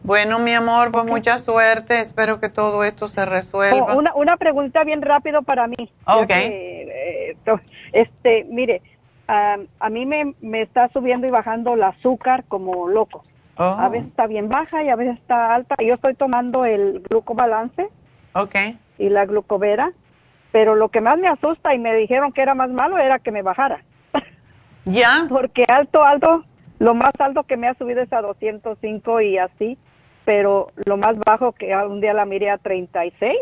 Bueno, 0.05 0.37
mi 0.37 0.53
amor, 0.53 0.91
pues 0.91 1.05
mucha 1.05 1.39
suerte. 1.39 1.99
Espero 1.99 2.39
que 2.39 2.49
todo 2.49 2.83
esto 2.83 3.07
se 3.07 3.25
resuelva. 3.25 3.95
Oh, 3.95 3.97
una, 3.97 4.13
una 4.13 4.37
pregunta 4.37 4.83
bien 4.83 5.01
rápido 5.01 5.41
para 5.41 5.67
mí. 5.67 5.91
Ok. 6.05 6.27
que, 6.27 7.33
eh, 7.33 7.57
este, 7.91 8.43
mire, 8.45 8.83
a 9.27 9.89
mí 9.89 10.05
me, 10.05 10.35
me 10.41 10.61
está 10.61 10.89
subiendo 10.89 11.25
y 11.25 11.31
bajando 11.31 11.73
el 11.73 11.81
azúcar 11.81 12.43
como 12.47 12.87
loco. 12.87 13.23
Oh. 13.57 13.75
A 13.79 13.89
veces 13.89 14.07
está 14.07 14.27
bien 14.27 14.47
baja 14.47 14.83
y 14.83 14.89
a 14.89 14.95
veces 14.95 15.17
está 15.17 15.55
alta. 15.55 15.75
Yo 15.83 15.95
estoy 15.95 16.13
tomando 16.13 16.65
el 16.65 17.01
glucobalance 17.09 17.89
Ok. 18.33 18.55
y 18.99 19.09
la 19.09 19.25
glucovera, 19.25 19.91
pero 20.51 20.75
lo 20.75 20.89
que 20.89 21.01
más 21.01 21.17
me 21.17 21.29
asusta 21.29 21.73
y 21.73 21.79
me 21.79 21.95
dijeron 21.95 22.31
que 22.31 22.41
era 22.41 22.53
más 22.53 22.69
malo 22.69 22.97
era 22.97 23.19
que 23.19 23.31
me 23.31 23.41
bajara. 23.41 23.83
¿Ya? 24.85 25.25
Porque 25.29 25.63
alto, 25.67 26.03
alto, 26.03 26.43
lo 26.79 26.93
más 26.93 27.13
alto 27.17 27.43
que 27.43 27.57
me 27.57 27.67
ha 27.67 27.73
subido 27.73 28.01
es 28.01 28.11
a 28.13 28.21
205 28.21 29.21
y 29.21 29.37
así, 29.37 29.77
pero 30.25 30.71
lo 30.85 30.97
más 30.97 31.15
bajo 31.17 31.51
que 31.53 31.75
un 31.75 32.01
día 32.01 32.13
la 32.13 32.25
miré 32.25 32.49
a 32.49 32.57
36. 32.57 33.33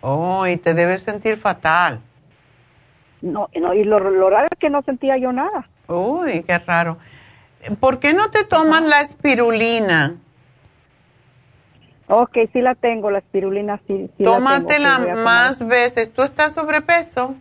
Oh, 0.00 0.46
y 0.46 0.56
te 0.56 0.74
debes 0.74 1.02
sentir 1.02 1.38
fatal. 1.38 2.00
No, 3.20 3.48
no 3.60 3.74
y 3.74 3.84
lo, 3.84 3.98
lo 3.98 4.30
raro 4.30 4.46
es 4.50 4.58
que 4.58 4.70
no 4.70 4.82
sentía 4.82 5.16
yo 5.16 5.32
nada. 5.32 5.66
Uy, 5.88 6.42
qué 6.44 6.58
raro. 6.58 6.98
¿Por 7.80 7.98
qué 7.98 8.12
no 8.14 8.30
te 8.30 8.44
tomas 8.44 8.82
la 8.82 9.00
espirulina? 9.00 10.14
Ok, 12.06 12.38
sí 12.52 12.60
la 12.60 12.74
tengo, 12.74 13.10
la 13.10 13.18
espirulina 13.18 13.78
sí. 13.88 14.08
sí 14.16 14.22
la 14.22 14.30
tengo, 14.30 14.34
Tómatela 14.38 14.96
sí 14.96 15.02
voy 15.02 15.10
a 15.10 15.14
tomar. 15.14 15.24
más 15.24 15.66
veces. 15.66 16.12
¿Tú 16.12 16.22
estás 16.22 16.54
sobrepeso? 16.54 17.34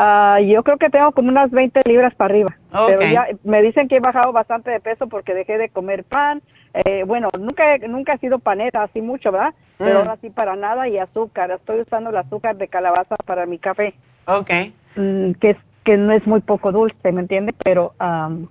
Ah, 0.00 0.38
yo 0.40 0.62
creo 0.62 0.76
que 0.78 0.90
tengo 0.90 1.10
como 1.10 1.28
unas 1.28 1.50
20 1.50 1.80
libras 1.88 2.14
para 2.14 2.32
arriba. 2.32 2.56
Ok. 2.72 2.86
Pero 2.86 3.02
ya 3.02 3.26
me 3.42 3.60
dicen 3.62 3.88
que 3.88 3.96
he 3.96 4.00
bajado 4.00 4.32
bastante 4.32 4.70
de 4.70 4.78
peso 4.78 5.08
porque 5.08 5.34
dejé 5.34 5.58
de 5.58 5.70
comer 5.70 6.04
pan. 6.04 6.40
Eh, 6.72 7.02
bueno, 7.04 7.28
nunca 7.36 7.74
he, 7.74 7.80
nunca 7.88 8.12
he 8.12 8.18
sido 8.18 8.38
paneta 8.38 8.84
así 8.84 9.02
mucho, 9.02 9.32
¿verdad? 9.32 9.52
Pero 9.76 9.94
Mm. 9.94 9.96
ahora 10.08 10.16
sí 10.20 10.30
para 10.30 10.54
nada 10.54 10.86
y 10.88 10.98
azúcar. 10.98 11.50
Estoy 11.50 11.80
usando 11.80 12.10
el 12.10 12.16
azúcar 12.16 12.54
de 12.56 12.68
calabaza 12.68 13.16
para 13.26 13.44
mi 13.46 13.58
café. 13.58 13.94
Ok. 14.26 14.50
Mm, 14.94 15.32
que 15.32 15.56
que 15.82 15.96
no 15.96 16.12
es 16.12 16.24
muy 16.28 16.42
poco 16.42 16.70
dulce, 16.70 17.10
¿me 17.10 17.22
entiende? 17.22 17.52
Pero 17.64 17.94
am, 17.98 18.46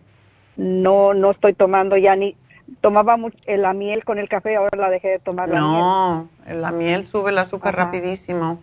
no 0.57 1.13
no 1.13 1.31
estoy 1.31 1.53
tomando 1.53 1.95
ya 1.95 2.15
ni 2.17 2.35
tomaba 2.81 3.15
eh, 3.45 3.57
la 3.57 3.71
miel 3.73 4.03
con 4.03 4.17
el 4.17 4.27
café, 4.27 4.57
ahora 4.57 4.77
la 4.77 4.89
dejé 4.89 5.07
de 5.09 5.19
tomar 5.19 5.47
la 5.47 5.61
miel. 5.61 5.81
No, 5.81 6.27
la 6.51 6.71
miel 6.71 7.05
sube 7.05 7.29
el 7.31 7.37
azúcar 7.37 7.75
Ajá. 7.75 7.85
rapidísimo. 7.85 8.59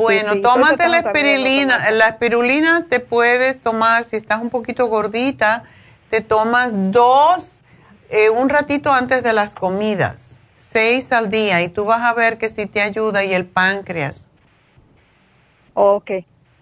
Bueno, 0.00 0.32
Sí, 0.32 0.40
tómate 0.40 0.88
la 0.88 0.98
espirulina. 0.98 1.90
La 1.90 2.08
espirulina 2.08 2.86
te 2.88 3.00
puedes 3.00 3.60
tomar, 3.60 4.04
si 4.04 4.16
estás 4.16 4.40
un 4.40 4.48
poquito 4.48 4.86
gordita, 4.86 5.64
te 6.08 6.22
tomas 6.22 6.72
dos, 6.90 7.60
eh, 8.08 8.30
un 8.30 8.48
ratito 8.48 8.90
antes 8.92 9.22
de 9.22 9.34
las 9.34 9.54
comidas, 9.54 10.40
seis 10.56 11.12
al 11.12 11.30
día, 11.30 11.60
y 11.62 11.68
tú 11.68 11.84
vas 11.84 12.00
a 12.02 12.14
ver 12.14 12.38
que 12.38 12.48
sí 12.48 12.64
te 12.64 12.80
ayuda 12.80 13.24
y 13.24 13.34
el 13.34 13.44
páncreas. 13.44 14.26
Ok, 15.74 16.10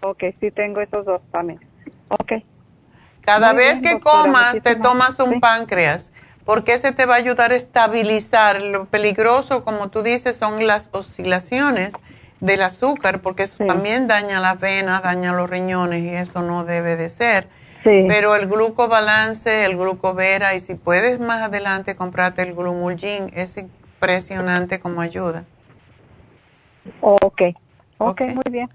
ok, 0.03 0.25
sí 0.41 0.51
tengo 0.51 0.81
esos 0.81 1.05
dos 1.05 1.21
también. 1.31 1.61
Ok. 2.09 2.33
Cada 3.21 3.53
Muy 3.53 3.63
vez 3.63 3.81
bien, 3.81 3.83
que 3.83 3.91
doctora, 3.91 4.23
comas, 4.23 4.53
te 4.63 4.75
tomas 4.75 5.21
un 5.21 5.35
sí. 5.35 5.41
páncreas, 5.41 6.11
porque 6.45 6.75
ese 6.75 6.91
te 6.93 7.07
va 7.07 7.15
a 7.15 7.19
ayudar 7.19 7.53
a 7.53 7.57
estabilizar. 7.57 8.61
Lo 8.63 8.87
peligroso, 8.87 9.63
como 9.63 9.91
tú 9.91 10.03
dices, 10.03 10.37
son 10.37 10.67
las 10.67 10.89
oscilaciones 10.93 11.95
del 12.41 12.63
azúcar, 12.63 13.21
porque 13.21 13.45
eso 13.45 13.57
Sí. 13.59 13.67
también 13.67 14.07
daña 14.09 14.41
las 14.41 14.59
venas, 14.61 15.03
daña 15.03 15.33
los 15.33 15.49
riñones 15.51 16.03
y 16.03 16.09
eso 16.11 16.43
no 16.43 16.65
debe 16.65 16.97
de 16.97 17.09
ser. 17.11 17.49
Sí. 17.85 18.05
Pero 18.09 18.35
el 18.37 18.49
glucobalance, 18.49 19.65
el 19.65 19.77
glucovera 19.77 20.55
y 20.55 20.61
si 20.61 20.75
puedes 20.75 21.21
más 21.21 21.43
adelante 21.43 21.97
comprarte 21.97 22.43
el 22.43 22.55
glumulgin, 22.55 23.31
es 23.35 23.57
impresionante 23.57 24.81
como 24.81 25.01
ayuda. 25.01 25.45
Ok, 27.01 27.21
ok, 27.31 27.43
Ok. 27.99 28.21
muy 28.21 28.43
bien. 28.51 28.69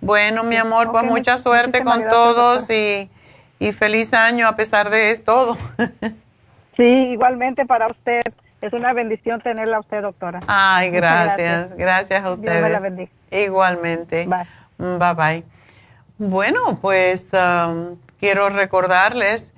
Bueno, 0.00 0.42
mi 0.42 0.56
amor, 0.56 0.90
pues 0.90 1.04
mucha 1.04 1.36
much- 1.36 1.42
suerte 1.42 1.84
con 1.84 2.02
todos 2.08 2.68
y, 2.70 3.08
y 3.58 3.72
feliz 3.72 4.12
año 4.14 4.48
a 4.48 4.56
pesar 4.56 4.90
de 4.90 5.16
todo. 5.18 5.56
Sí, 6.74 6.82
igualmente 6.84 7.66
para 7.66 7.86
usted. 7.88 8.22
Es 8.62 8.72
una 8.72 8.92
bendición 8.92 9.40
tenerla 9.40 9.78
a 9.78 9.80
usted, 9.80 10.02
doctora. 10.02 10.38
Ay, 10.46 10.90
gracias. 10.90 11.76
Gracias, 11.76 12.20
a 12.20 12.22
Dios 12.22 12.38
ustedes. 12.38 12.62
me 12.62 12.70
la 12.70 12.78
bendiga. 12.78 13.10
Igualmente. 13.32 14.24
Bye. 14.26 14.46
Mm, 14.78 14.98
Bye 14.98 15.14
bye. 15.14 15.44
Bueno, 16.18 16.78
pues 16.80 17.28
um, 17.32 17.96
quiero 18.20 18.50
recordarles 18.50 19.52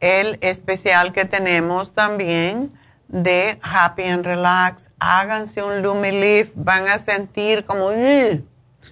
el 0.00 0.38
especial 0.40 1.12
que 1.12 1.26
tenemos 1.26 1.92
también 1.92 2.72
de 3.08 3.58
Happy 3.60 4.04
and 4.04 4.24
Relax. 4.24 4.88
Háganse 4.98 5.62
un 5.62 5.82
Lumilift, 5.82 6.52
van 6.54 6.88
a 6.88 6.96
sentir 6.96 7.66
como 7.66 7.90
se 7.90 8.42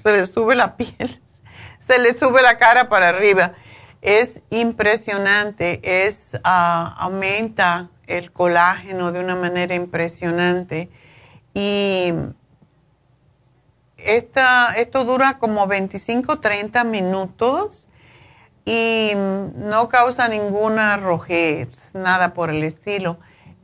les 0.05 0.29
sube 0.29 0.55
la 0.57 0.77
piel, 0.77 1.23
se 1.81 1.99
les 1.99 2.19
sube 2.19 2.43
la 2.43 2.59
cara 2.59 2.91
para 2.91 3.09
arriba. 3.09 3.53
Es 4.03 4.43
impresionante, 4.51 5.81
es 5.83 6.39
ah, 6.45 6.95
aumenta 6.99 7.89
el 8.07 8.33
colágeno 8.33 9.13
de 9.13 9.21
una 9.21 9.37
manera 9.37 9.75
impresionante 9.75 10.91
y 11.55 12.13
esta, 13.97 14.75
esto 14.77 15.05
dura 15.05 15.39
como 15.39 15.67
25, 15.67 16.41
30 16.41 16.85
minutos 16.85 17.89
y 18.65 19.13
no 19.15 19.89
causa 19.89 20.29
ninguna 20.29 20.97
rojez, 20.97 21.95
nada 21.95 22.35
por 22.35 22.51
el 22.51 22.63
estilo. 22.65 23.19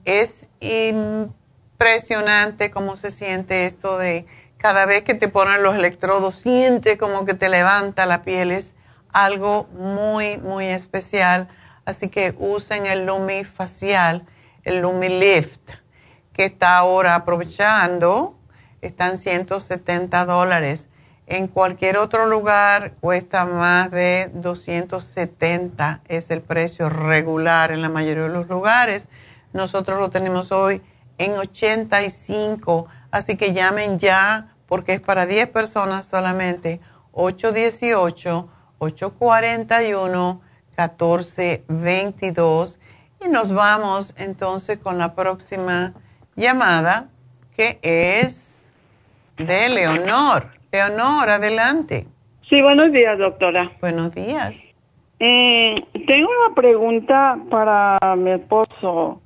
Es 0.04 0.48
impresionante 0.60 2.70
cómo 2.70 2.96
se 2.96 3.10
siente 3.10 3.66
esto 3.66 3.98
de 3.98 4.26
cada 4.56 4.86
vez 4.86 5.02
que 5.02 5.14
te 5.14 5.28
ponen 5.28 5.62
los 5.62 5.74
electrodos, 5.74 6.36
siente 6.36 6.98
como 6.98 7.24
que 7.24 7.34
te 7.34 7.48
levanta 7.48 8.06
la 8.06 8.22
piel. 8.22 8.52
Es 8.52 8.72
algo 9.12 9.66
muy, 9.72 10.38
muy 10.38 10.66
especial. 10.66 11.48
Así 11.90 12.08
que 12.08 12.36
usen 12.38 12.86
el 12.86 13.04
Lumi 13.04 13.42
facial, 13.42 14.24
el 14.62 14.80
Lumi 14.80 15.08
Lift, 15.08 15.70
que 16.32 16.44
está 16.44 16.76
ahora 16.76 17.16
aprovechando 17.16 18.36
están 18.80 19.18
170 19.18 20.24
dólares. 20.24 20.88
En 21.26 21.48
cualquier 21.48 21.96
otro 21.96 22.26
lugar 22.26 22.94
cuesta 23.00 23.44
más 23.44 23.90
de 23.90 24.30
270, 24.34 26.02
es 26.06 26.30
el 26.30 26.42
precio 26.42 26.88
regular 26.88 27.72
en 27.72 27.82
la 27.82 27.88
mayoría 27.88 28.22
de 28.22 28.28
los 28.28 28.48
lugares. 28.48 29.08
Nosotros 29.52 29.98
lo 29.98 30.10
tenemos 30.10 30.52
hoy 30.52 30.82
en 31.18 31.36
85, 31.36 32.86
así 33.10 33.36
que 33.36 33.52
llamen 33.52 33.98
ya 33.98 34.54
porque 34.66 34.94
es 34.94 35.00
para 35.00 35.26
10 35.26 35.48
personas 35.48 36.04
solamente. 36.04 36.80
818-841-1422. 40.88 42.78
Y 43.24 43.28
nos 43.28 43.52
vamos 43.52 44.14
entonces 44.16 44.78
con 44.78 44.96
la 44.98 45.14
próxima 45.14 45.92
llamada 46.36 47.08
que 47.54 47.78
es 47.82 48.66
de 49.36 49.68
Leonor. 49.68 50.46
Leonor, 50.72 51.28
adelante. 51.28 52.06
Sí, 52.48 52.62
buenos 52.62 52.92
días, 52.92 53.18
doctora. 53.18 53.70
Buenos 53.80 54.14
días. 54.14 54.56
Eh, 55.18 55.74
tengo 56.06 56.30
una 56.46 56.54
pregunta 56.54 57.38
para 57.50 57.98
mi 58.16 58.30
esposo. 58.30 59.20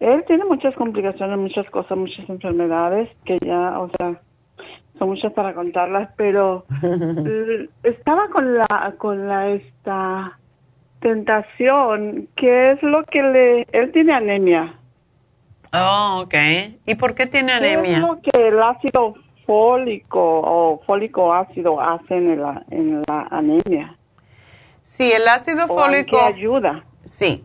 Él 0.00 0.24
tiene 0.26 0.44
muchas 0.44 0.74
complicaciones, 0.74 1.38
muchas 1.38 1.68
cosas, 1.70 1.96
muchas 1.96 2.28
enfermedades 2.28 3.08
que 3.24 3.38
ya, 3.38 3.78
o 3.78 3.90
sea, 3.96 4.20
son 4.98 5.08
muchas 5.08 5.32
para 5.32 5.54
contarlas, 5.54 6.10
pero 6.16 6.66
estaba 7.84 8.28
con 8.30 8.58
la, 8.58 8.94
con 8.98 9.28
la, 9.28 9.48
esta 9.50 10.38
tentación, 11.00 12.28
¿qué 12.36 12.72
es 12.72 12.82
lo 12.82 13.04
que 13.04 13.22
le, 13.22 13.66
él 13.72 13.92
tiene 13.92 14.14
anemia. 14.14 14.74
Oh, 15.72 16.22
ok. 16.24 16.34
¿Y 16.86 16.94
por 16.94 17.14
qué 17.14 17.26
tiene 17.26 17.52
¿Qué 17.58 17.72
es 17.72 17.76
anemia? 17.78 17.98
lo 18.00 18.20
que 18.20 18.48
el 18.48 18.62
ácido 18.62 19.12
fólico 19.46 20.20
o 20.20 20.80
fólico 20.86 21.32
ácido 21.32 21.80
hace 21.80 22.14
en 22.16 22.40
la, 22.40 22.62
en 22.70 23.02
la 23.08 23.28
anemia? 23.30 23.96
Sí, 24.82 25.12
el 25.12 25.28
ácido 25.28 25.64
¿O 25.64 25.68
fólico. 25.68 26.20
ayuda? 26.20 26.84
Sí. 27.04 27.44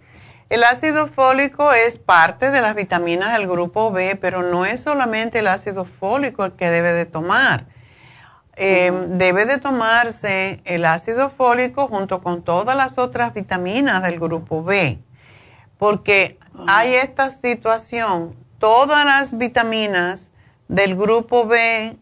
El 0.49 0.63
ácido 0.63 1.07
fólico 1.07 1.73
es 1.73 1.97
parte 1.97 2.51
de 2.51 2.61
las 2.61 2.75
vitaminas 2.75 3.33
del 3.37 3.47
grupo 3.47 3.91
B, 3.91 4.17
pero 4.21 4.43
no 4.43 4.65
es 4.65 4.81
solamente 4.81 5.39
el 5.39 5.47
ácido 5.47 5.83
fólico 5.83 6.45
el 6.45 6.53
que 6.53 6.69
debe 6.69 6.93
de 6.93 7.05
tomar. 7.05 7.65
Eh, 8.55 8.91
Debe 9.09 9.45
de 9.45 9.57
tomarse 9.57 10.61
el 10.65 10.85
ácido 10.85 11.29
fólico 11.29 11.87
junto 11.87 12.21
con 12.21 12.43
todas 12.43 12.77
las 12.77 12.97
otras 12.97 13.33
vitaminas 13.33 14.03
del 14.03 14.19
grupo 14.19 14.63
B, 14.63 14.99
porque 15.79 16.37
hay 16.67 16.93
esta 16.93 17.31
situación, 17.31 18.35
todas 18.59 19.05
las 19.05 19.35
vitaminas 19.37 20.29
del 20.67 20.95
grupo 20.95 21.47
B 21.47 21.97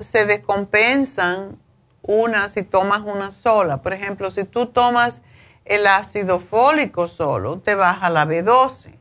se 0.00 0.26
descompensan 0.26 1.58
una 2.02 2.48
si 2.48 2.62
tomas 2.62 3.00
una 3.00 3.30
sola. 3.30 3.82
Por 3.82 3.92
ejemplo, 3.92 4.30
si 4.30 4.44
tú 4.44 4.66
tomas 4.66 5.22
el 5.64 5.86
ácido 5.86 6.40
fólico 6.40 7.08
solo, 7.08 7.58
te 7.60 7.74
baja 7.74 8.10
la 8.10 8.26
B12. 8.26 8.94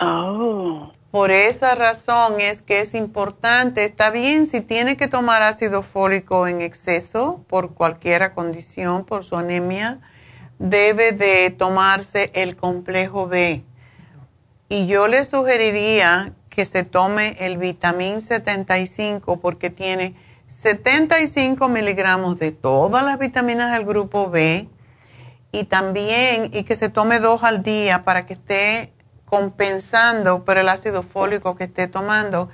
Oh. 0.00 0.92
Por 1.10 1.30
esa 1.30 1.74
razón 1.74 2.40
es 2.40 2.62
que 2.62 2.80
es 2.80 2.94
importante, 2.94 3.84
está 3.84 4.10
bien 4.10 4.46
si 4.46 4.60
tiene 4.60 4.96
que 4.96 5.08
tomar 5.08 5.42
ácido 5.42 5.82
fólico 5.82 6.46
en 6.46 6.60
exceso 6.60 7.44
por 7.48 7.74
cualquier 7.74 8.34
condición, 8.34 9.04
por 9.04 9.24
su 9.24 9.36
anemia, 9.36 10.00
debe 10.58 11.12
de 11.12 11.50
tomarse 11.50 12.30
el 12.34 12.56
complejo 12.56 13.28
B. 13.28 13.64
Y 14.68 14.86
yo 14.86 15.06
le 15.06 15.24
sugeriría 15.24 16.32
que 16.50 16.64
se 16.64 16.84
tome 16.84 17.36
el 17.38 17.56
vitamín 17.56 18.20
75 18.20 19.40
porque 19.40 19.70
tiene 19.70 20.14
75 20.48 21.68
miligramos 21.68 22.38
de 22.38 22.50
todas 22.50 23.04
las 23.04 23.18
vitaminas 23.18 23.72
del 23.72 23.84
grupo 23.84 24.28
B 24.28 24.68
y 25.52 25.64
también 25.64 26.50
y 26.52 26.64
que 26.64 26.74
se 26.74 26.88
tome 26.88 27.20
dos 27.20 27.42
al 27.44 27.62
día 27.62 28.02
para 28.02 28.26
que 28.26 28.34
esté 28.34 28.92
compensando 29.26 30.44
por 30.44 30.56
el 30.56 30.68
ácido 30.70 31.02
fólico 31.02 31.56
que 31.56 31.64
esté 31.64 31.88
tomando. 31.88 32.48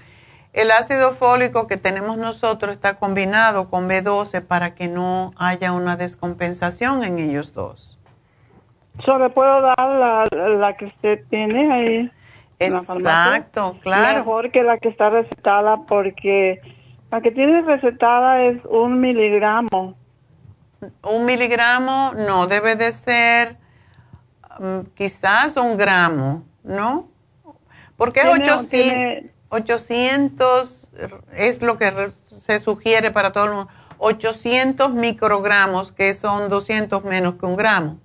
El 0.52 0.70
ácido 0.70 1.12
fólico 1.14 1.66
que 1.66 1.76
tenemos 1.76 2.18
nosotros 2.18 2.72
está 2.74 2.98
combinado 2.98 3.70
con 3.70 3.88
B12 3.88 4.44
para 4.44 4.74
que 4.74 4.88
no 4.88 5.32
haya 5.36 5.72
una 5.72 5.96
descompensación 5.96 7.04
en 7.04 7.18
ellos 7.18 7.54
dos. 7.54 7.98
¿Solo 9.04 9.32
puedo 9.32 9.62
dar 9.62 9.94
la, 9.94 10.24
la 10.48 10.76
que 10.76 10.86
usted 10.86 11.24
tiene 11.30 11.72
ahí? 11.72 12.10
Exacto, 12.58 13.78
claro. 13.82 14.18
Mejor 14.18 14.50
que 14.50 14.62
la 14.62 14.78
que 14.78 14.88
está 14.88 15.10
recetada 15.10 15.76
porque 15.88 16.60
la 17.10 17.20
que 17.20 17.30
tiene 17.30 17.62
recetada 17.62 18.42
es 18.42 18.64
un 18.66 19.00
miligramo. 19.00 19.94
Un 21.02 21.24
miligramo 21.24 22.12
no 22.14 22.46
debe 22.46 22.76
de 22.76 22.92
ser 22.92 23.56
mm, 24.58 24.80
quizás 24.94 25.56
un 25.56 25.76
gramo, 25.76 26.44
¿no? 26.64 27.08
Porque 27.96 28.20
es 28.20 28.26
800, 28.26 29.30
800, 29.48 30.92
es 31.36 31.62
lo 31.62 31.78
que 31.78 32.10
se 32.26 32.60
sugiere 32.60 33.10
para 33.10 33.32
todo 33.32 33.44
el 33.44 33.50
mundo. 33.52 33.70
800 33.98 34.92
microgramos, 34.92 35.92
que 35.92 36.14
son 36.14 36.48
200 36.48 37.04
menos 37.04 37.36
que 37.36 37.46
un 37.46 37.56
gramo. 37.56 37.98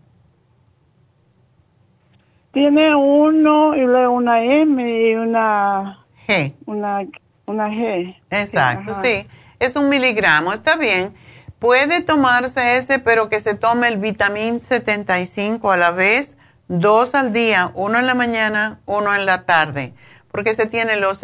Tiene 2.51 2.95
uno 2.95 3.75
y 3.75 3.81
luego 3.81 4.13
una 4.13 4.43
M 4.43 5.09
y 5.09 5.15
una 5.15 6.05
G. 6.27 6.53
Una, 6.65 7.01
una 7.47 7.69
G. 7.69 8.15
Exacto, 8.29 8.93
sí. 9.01 9.27
Es 9.59 9.75
un 9.75 9.89
miligramo, 9.89 10.53
está 10.53 10.75
bien. 10.75 11.13
Puede 11.59 12.01
tomarse 12.01 12.77
ese, 12.77 12.99
pero 12.99 13.29
que 13.29 13.39
se 13.39 13.55
tome 13.55 13.87
el 13.87 13.97
vitamín 13.97 14.61
75 14.61 15.71
a 15.71 15.77
la 15.77 15.89
vez, 15.89 16.37
dos 16.67 17.15
al 17.15 17.33
día, 17.33 17.71
uno 17.73 17.99
en 17.99 18.07
la 18.07 18.13
mañana, 18.13 18.79
uno 18.85 19.13
en 19.15 19.25
la 19.25 19.43
tarde, 19.43 19.93
porque 20.31 20.53
se 20.53 20.67
tiene 20.67 20.97
los, 20.97 21.21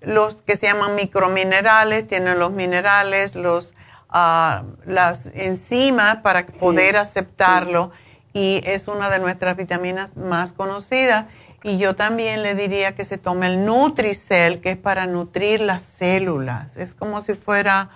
los 0.00 0.42
que 0.42 0.56
se 0.56 0.66
llaman 0.66 0.94
microminerales, 0.94 2.06
tienen 2.08 2.38
los 2.38 2.52
minerales, 2.52 3.34
los, 3.34 3.74
ah, 4.08 4.64
las 4.84 5.26
enzimas 5.34 6.18
para 6.18 6.46
poder 6.46 6.96
aceptarlo 6.96 7.92
y 8.32 8.62
es 8.64 8.88
una 8.88 9.10
de 9.10 9.18
nuestras 9.18 9.56
vitaminas 9.56 10.16
más 10.16 10.52
conocidas. 10.52 11.26
Y 11.64 11.78
yo 11.78 11.96
también 11.96 12.42
le 12.42 12.54
diría 12.54 12.94
que 12.94 13.04
se 13.04 13.18
tome 13.18 13.48
el 13.48 13.64
Nutricel, 13.66 14.60
que 14.60 14.70
es 14.70 14.76
para 14.76 15.06
nutrir 15.06 15.60
las 15.60 15.82
células. 15.82 16.76
Es 16.76 16.94
como 16.94 17.20
si 17.22 17.34
fuera 17.34 17.90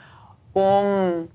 un, 0.52 1.30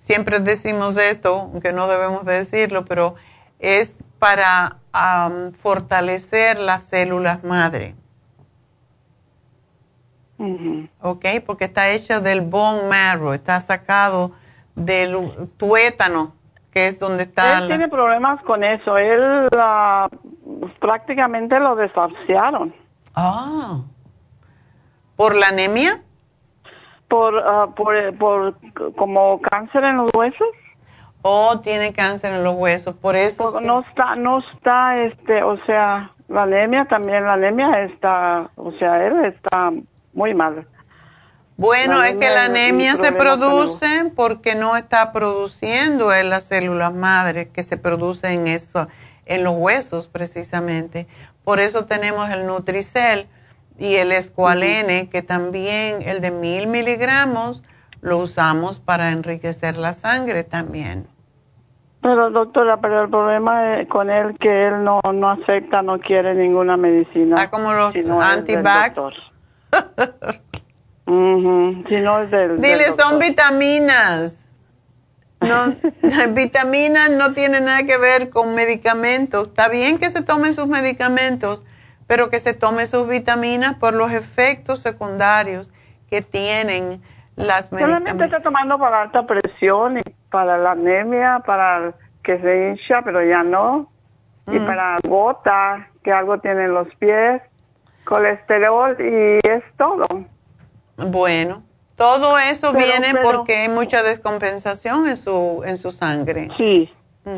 siempre 0.00 0.40
decimos 0.40 0.96
esto, 0.96 1.50
aunque 1.52 1.72
no 1.72 1.86
debemos 1.86 2.24
decirlo, 2.24 2.84
pero 2.84 3.14
es 3.60 3.94
para 4.22 4.76
fortalecer 5.56 6.56
las 6.56 6.84
células 6.84 7.42
madre. 7.42 7.96
¿Ok? 11.00 11.26
Porque 11.44 11.64
está 11.64 11.88
hecho 11.90 12.20
del 12.20 12.40
bone 12.40 12.84
marrow, 12.88 13.32
está 13.32 13.60
sacado 13.60 14.30
del 14.76 15.48
tuétano 15.56 16.34
que 16.72 16.86
es 16.86 17.00
donde 17.00 17.24
está. 17.24 17.58
Él 17.58 17.66
tiene 17.66 17.88
problemas 17.88 18.40
con 18.44 18.62
eso. 18.62 18.96
Él 18.96 19.48
prácticamente 20.78 21.58
lo 21.58 21.74
desahuciaron. 21.74 22.72
Ah. 23.16 23.80
¿Por 25.16 25.34
la 25.34 25.48
anemia? 25.48 26.00
Por, 27.08 27.36
ah, 27.38 27.66
por, 27.74 28.16
por 28.18 28.54
como 28.94 29.40
cáncer 29.42 29.82
en 29.82 29.96
los 29.96 30.10
huesos. 30.16 30.46
Oh, 31.22 31.60
tiene 31.60 31.92
cáncer 31.92 32.32
en 32.32 32.42
los 32.42 32.56
huesos, 32.56 32.96
por 32.96 33.14
eso. 33.14 33.60
No 33.60 33.80
está, 33.80 34.16
no 34.16 34.40
está, 34.40 34.98
este, 35.04 35.42
o 35.42 35.56
sea, 35.64 36.10
la 36.28 36.42
anemia 36.42 36.84
también, 36.86 37.24
la 37.24 37.34
anemia 37.34 37.84
está, 37.84 38.50
o 38.56 38.72
sea, 38.72 39.06
él 39.06 39.24
está 39.26 39.72
muy 40.12 40.34
mal. 40.34 40.66
Bueno, 41.56 42.02
es 42.02 42.14
que 42.14 42.28
la 42.28 42.46
anemia 42.46 42.96
se 42.96 43.12
produce 43.12 44.10
porque 44.16 44.56
no 44.56 44.76
está 44.76 45.12
produciendo 45.12 46.12
en 46.12 46.28
las 46.30 46.44
células 46.44 46.92
madres 46.92 47.48
que 47.48 47.62
se 47.62 47.76
producen 47.76 48.32
en, 48.32 48.46
eso, 48.48 48.88
en 49.26 49.44
los 49.44 49.54
huesos 49.56 50.08
precisamente. 50.08 51.06
Por 51.44 51.60
eso 51.60 51.84
tenemos 51.84 52.30
el 52.30 52.46
Nutricel 52.46 53.28
y 53.78 53.94
el 53.94 54.10
Escualene, 54.10 55.08
que 55.08 55.22
también 55.22 56.02
el 56.02 56.20
de 56.20 56.30
mil 56.30 56.66
miligramos 56.66 57.62
lo 58.00 58.18
usamos 58.18 58.80
para 58.80 59.10
enriquecer 59.10 59.76
la 59.76 59.94
sangre 59.94 60.42
también. 60.42 61.06
Pero 62.02 62.30
doctora, 62.30 62.78
pero 62.80 63.04
el 63.04 63.10
problema 63.10 63.86
con 63.88 64.10
él 64.10 64.36
que 64.38 64.66
él 64.66 64.82
no, 64.82 65.00
no 65.14 65.30
acepta, 65.30 65.82
no 65.82 66.00
quiere 66.00 66.34
ninguna 66.34 66.76
medicina. 66.76 67.36
Ah, 67.38 67.48
como 67.48 67.72
los 67.72 67.94
antivax. 67.94 69.00
Si 71.06 72.00
no 72.00 72.20
es 72.20 72.30
del. 72.30 72.60
Dile, 72.60 72.90
son 72.92 73.20
vitaminas. 73.20 74.40
No, 75.40 75.76
vitaminas 76.34 77.10
no 77.10 77.32
tienen 77.34 77.66
nada 77.66 77.84
que 77.84 77.98
ver 77.98 78.30
con 78.30 78.54
medicamentos. 78.54 79.48
Está 79.48 79.68
bien 79.68 79.98
que 79.98 80.10
se 80.10 80.22
tomen 80.22 80.54
sus 80.54 80.66
medicamentos, 80.66 81.64
pero 82.06 82.30
que 82.30 82.40
se 82.40 82.54
tome 82.54 82.86
sus 82.86 83.06
vitaminas 83.06 83.76
por 83.76 83.94
los 83.94 84.12
efectos 84.12 84.80
secundarios 84.80 85.72
que 86.08 86.22
tienen 86.22 87.00
las 87.36 87.70
medicinas. 87.72 88.00
Solamente 88.00 88.24
está 88.24 88.40
tomando 88.40 88.78
para 88.78 89.02
alta 89.02 89.26
presión 89.26 89.98
y 89.98 90.02
para 90.32 90.58
la 90.58 90.72
anemia, 90.72 91.40
para 91.46 91.94
que 92.24 92.40
se 92.40 92.70
hincha, 92.70 93.02
pero 93.02 93.24
ya 93.24 93.44
no. 93.44 93.88
Y 94.48 94.58
mm. 94.58 94.66
para 94.66 94.96
gota, 95.06 95.88
que 96.02 96.10
algo 96.10 96.38
tiene 96.38 96.64
en 96.64 96.74
los 96.74 96.88
pies, 96.96 97.40
colesterol 98.04 98.96
y 98.98 99.38
es 99.46 99.62
todo. 99.76 100.04
Bueno, 100.96 101.62
todo 101.96 102.38
eso 102.38 102.72
viene 102.72 103.14
porque 103.22 103.56
hay 103.56 103.68
mucha 103.68 104.02
descompensación 104.02 105.06
en 105.06 105.16
su, 105.16 105.62
en 105.64 105.76
su 105.76 105.92
sangre. 105.92 106.48
Sí, 106.56 106.90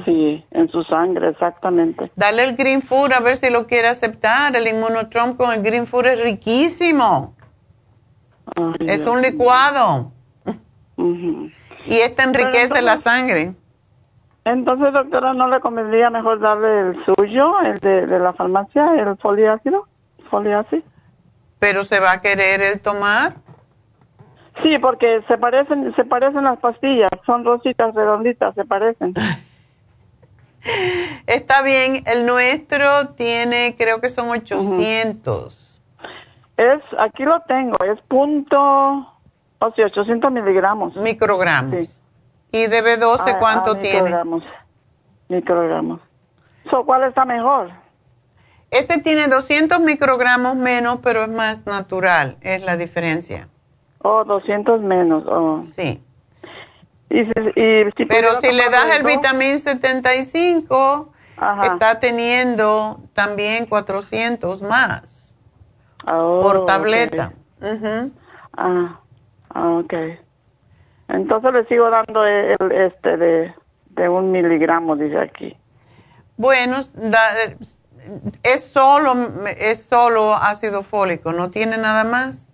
sí, 0.05 0.45
en 0.51 0.69
su 0.71 0.83
sangre, 0.85 1.29
exactamente. 1.29 2.11
Dale 2.17 2.45
el 2.45 2.57
Green 2.57 2.81
Food 2.81 3.13
a 3.13 3.21
ver 3.21 3.37
si 3.37 3.51
lo 3.51 3.67
quiere 3.67 3.89
aceptar. 3.89 4.57
El 4.57 4.67
Inmunotrom 4.67 5.37
con 5.37 5.53
el 5.53 5.63
Green 5.63 5.87
Food 5.87 6.07
es 6.07 6.23
riquísimo. 6.23 7.35
es 8.81 9.05
un 9.05 9.21
licuado. 9.21 10.13
Y 11.87 11.97
este 11.97 12.23
enriquece 12.23 12.83
la 12.83 12.97
sangre. 12.97 13.55
Entonces, 14.45 14.93
doctora, 14.93 15.33
¿no 15.33 15.49
le 15.49 15.61
convendría 15.61 16.11
mejor 16.11 16.41
darle 16.41 16.81
el 16.81 17.05
suyo, 17.05 17.61
el 17.61 17.79
de, 17.79 18.07
de 18.07 18.19
la 18.19 18.35
farmacia, 18.35 18.95
el 18.95 19.17
foliácido? 19.17 19.89
Foliácido. 20.31 20.83
¿Pero 21.59 21.85
se 21.85 21.99
va 21.99 22.13
a 22.13 22.19
querer 22.19 22.61
el 22.61 22.81
tomar? 22.81 23.37
Sí, 24.63 24.79
porque 24.79 25.23
se 25.27 25.39
parecen, 25.39 25.95
se 25.97 26.05
parecen 26.05 26.45
las 26.45 26.59
pastillas, 26.59 27.11
son 27.27 27.45
rositas 27.45 27.95
redonditas, 27.95 28.55
se 28.55 28.65
parecen. 28.65 29.15
Está 31.27 31.63
bien, 31.63 32.05
el 32.07 32.27
nuestro 32.27 33.09
tiene, 33.11 33.75
creo 33.77 34.01
que 34.01 34.11
son 34.11 34.29
800. 34.29 35.81
Es, 36.57 36.81
aquí 36.99 37.25
lo 37.25 37.41
tengo, 37.41 37.77
es 37.85 38.01
punto, 38.03 39.14
o 39.67 39.75
sea, 39.75 39.87
800 39.87 40.31
miligramos. 40.33 40.97
Microgramos. 40.97 42.01
¿Y 42.53 42.67
de 42.67 42.83
B12 42.83 43.21
ah, 43.27 43.39
cuánto 43.39 43.73
ah, 43.73 43.79
tiene? 43.79 44.03
Microgramos. 44.03 44.45
Microgramos. 45.29 46.01
¿Cuál 46.87 47.05
está 47.05 47.25
mejor? 47.25 47.71
Este 48.71 48.99
tiene 49.01 49.29
200 49.29 49.81
microgramos 49.81 50.57
menos, 50.57 50.99
pero 51.03 51.23
es 51.23 51.29
más 51.29 51.67
natural, 51.67 52.37
es 52.41 52.63
la 52.63 52.77
diferencia. 52.77 53.49
Oh, 54.03 54.25
200 54.25 54.81
menos. 54.83 55.25
Oh. 55.27 55.63
Sí. 55.65 56.03
Pero 57.09 58.35
si 58.41 58.53
le 58.53 58.69
das 58.71 58.97
el 58.97 59.05
vitamín 59.05 59.59
75, 59.59 61.13
está 61.63 62.01
teniendo 62.01 63.01
también 63.13 63.67
400 63.67 64.63
más 64.63 65.35
oh, 66.07 66.41
por 66.43 66.67
tableta. 66.67 67.33
ah, 67.63 68.09
ah, 68.57 69.01
ok. 69.55 69.95
Entonces 71.09 71.53
le 71.53 71.65
sigo 71.67 71.91
dando 71.91 72.25
el, 72.27 72.57
este 72.73 73.17
de 73.17 73.55
de 73.91 74.09
un 74.09 74.33
miligramo, 74.33 74.97
dice 74.97 75.19
aquí. 75.21 75.57
Bueno, 76.37 76.79
da- 76.95 77.55
es 78.43 78.65
solo 78.65 79.15
es 79.57 79.85
solo 79.85 80.35
ácido 80.35 80.83
fólico, 80.83 81.33
no 81.33 81.51
tiene 81.51 81.77
nada 81.79 82.03
más. 82.05 82.51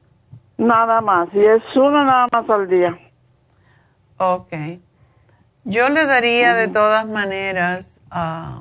Nada 0.59 1.01
más, 1.01 1.29
y 1.33 1.43
es 1.43 1.63
uno 1.75 2.05
nada 2.05 2.27
más 2.31 2.49
al 2.51 2.69
día. 2.69 2.99
Ok. 4.19 4.53
Yo 5.65 5.89
le 5.89 6.05
daría 6.07 6.55
de 6.55 6.69
todas 6.69 7.07
maneras, 7.07 8.01
ah, 8.11 8.61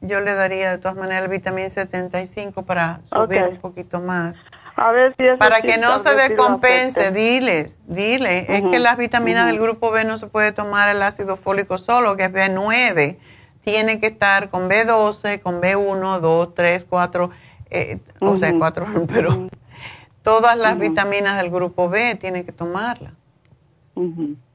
yo 0.00 0.20
le 0.20 0.34
daría 0.34 0.70
de 0.72 0.78
todas 0.78 0.96
maneras 0.96 1.24
el 1.24 1.30
vitamina 1.30 1.68
75 1.68 2.62
para 2.62 3.00
subir 3.04 3.44
un 3.44 3.58
poquito 3.58 4.00
más. 4.00 4.38
A 4.80 4.92
ver 4.92 5.12
si 5.18 5.24
Para 5.38 5.56
sí, 5.56 5.62
que 5.62 5.76
no 5.76 5.98
se 5.98 6.14
descompense, 6.14 7.10
dile, 7.10 7.72
dile. 7.88 8.46
Es 8.48 8.60
Ujú, 8.62 8.70
que 8.70 8.78
las 8.78 8.96
vitaminas 8.96 9.42
ujú. 9.42 9.52
del 9.52 9.60
grupo 9.60 9.90
B 9.90 10.04
no 10.04 10.18
se 10.18 10.28
puede 10.28 10.52
tomar 10.52 10.88
el 10.88 11.02
ácido 11.02 11.36
fólico 11.36 11.78
solo, 11.78 12.16
que 12.16 12.26
es 12.26 12.32
B9. 12.32 13.18
Tiene 13.64 13.98
que 13.98 14.06
estar 14.06 14.50
con 14.50 14.70
B12, 14.70 15.40
con 15.42 15.60
B1, 15.60 16.20
2, 16.20 16.54
3, 16.54 16.86
4, 16.88 17.30
eh, 17.70 17.98
o 18.20 18.36
sea, 18.36 18.50
Ujú. 18.50 18.58
4, 18.60 18.86
pero 19.12 19.48
todas 20.22 20.56
las 20.56 20.78
vitaminas 20.78 21.36
del 21.38 21.50
grupo 21.50 21.88
B 21.88 22.14
tienen 22.14 22.46
que 22.46 22.52
tomarla. 22.52 23.14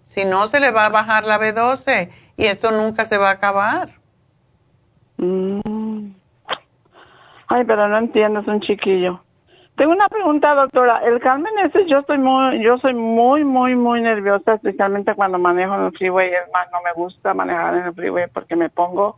Si 0.03 0.23
no, 0.23 0.47
se 0.47 0.61
le 0.61 0.71
va 0.71 0.85
a 0.85 0.89
bajar 0.89 1.25
la 1.25 1.37
B12 1.37 2.09
y 2.37 2.45
esto 2.45 2.71
nunca 2.71 3.03
se 3.03 3.17
va 3.17 3.27
a 3.27 3.33
acabar. 3.33 3.89
Mm. 5.17 6.11
Ay, 7.49 7.65
pero 7.65 7.89
no 7.89 7.97
entiendo, 7.97 8.39
es 8.39 8.47
un 8.47 8.61
chiquillo. 8.61 9.22
Tengo 9.75 9.91
una 9.91 10.07
pregunta, 10.07 10.53
doctora. 10.53 10.99
El 11.03 11.19
Carmen 11.19 11.51
ese, 11.65 11.85
yo 11.87 11.99
estoy 11.99 12.19
muy, 12.19 12.61
yo 12.63 12.77
soy 12.77 12.93
muy, 12.93 13.43
muy, 13.43 13.75
muy 13.75 14.01
nerviosa, 14.01 14.53
especialmente 14.53 15.15
cuando 15.15 15.39
manejo 15.39 15.73
en 15.75 15.85
el 15.85 15.97
freeway. 15.97 16.29
Es 16.29 16.51
más, 16.53 16.67
no 16.71 16.79
me 16.83 16.93
gusta 16.93 17.33
manejar 17.33 17.75
en 17.75 17.85
el 17.85 17.93
freeway 17.93 18.27
porque 18.31 18.55
me 18.55 18.69
pongo, 18.69 19.17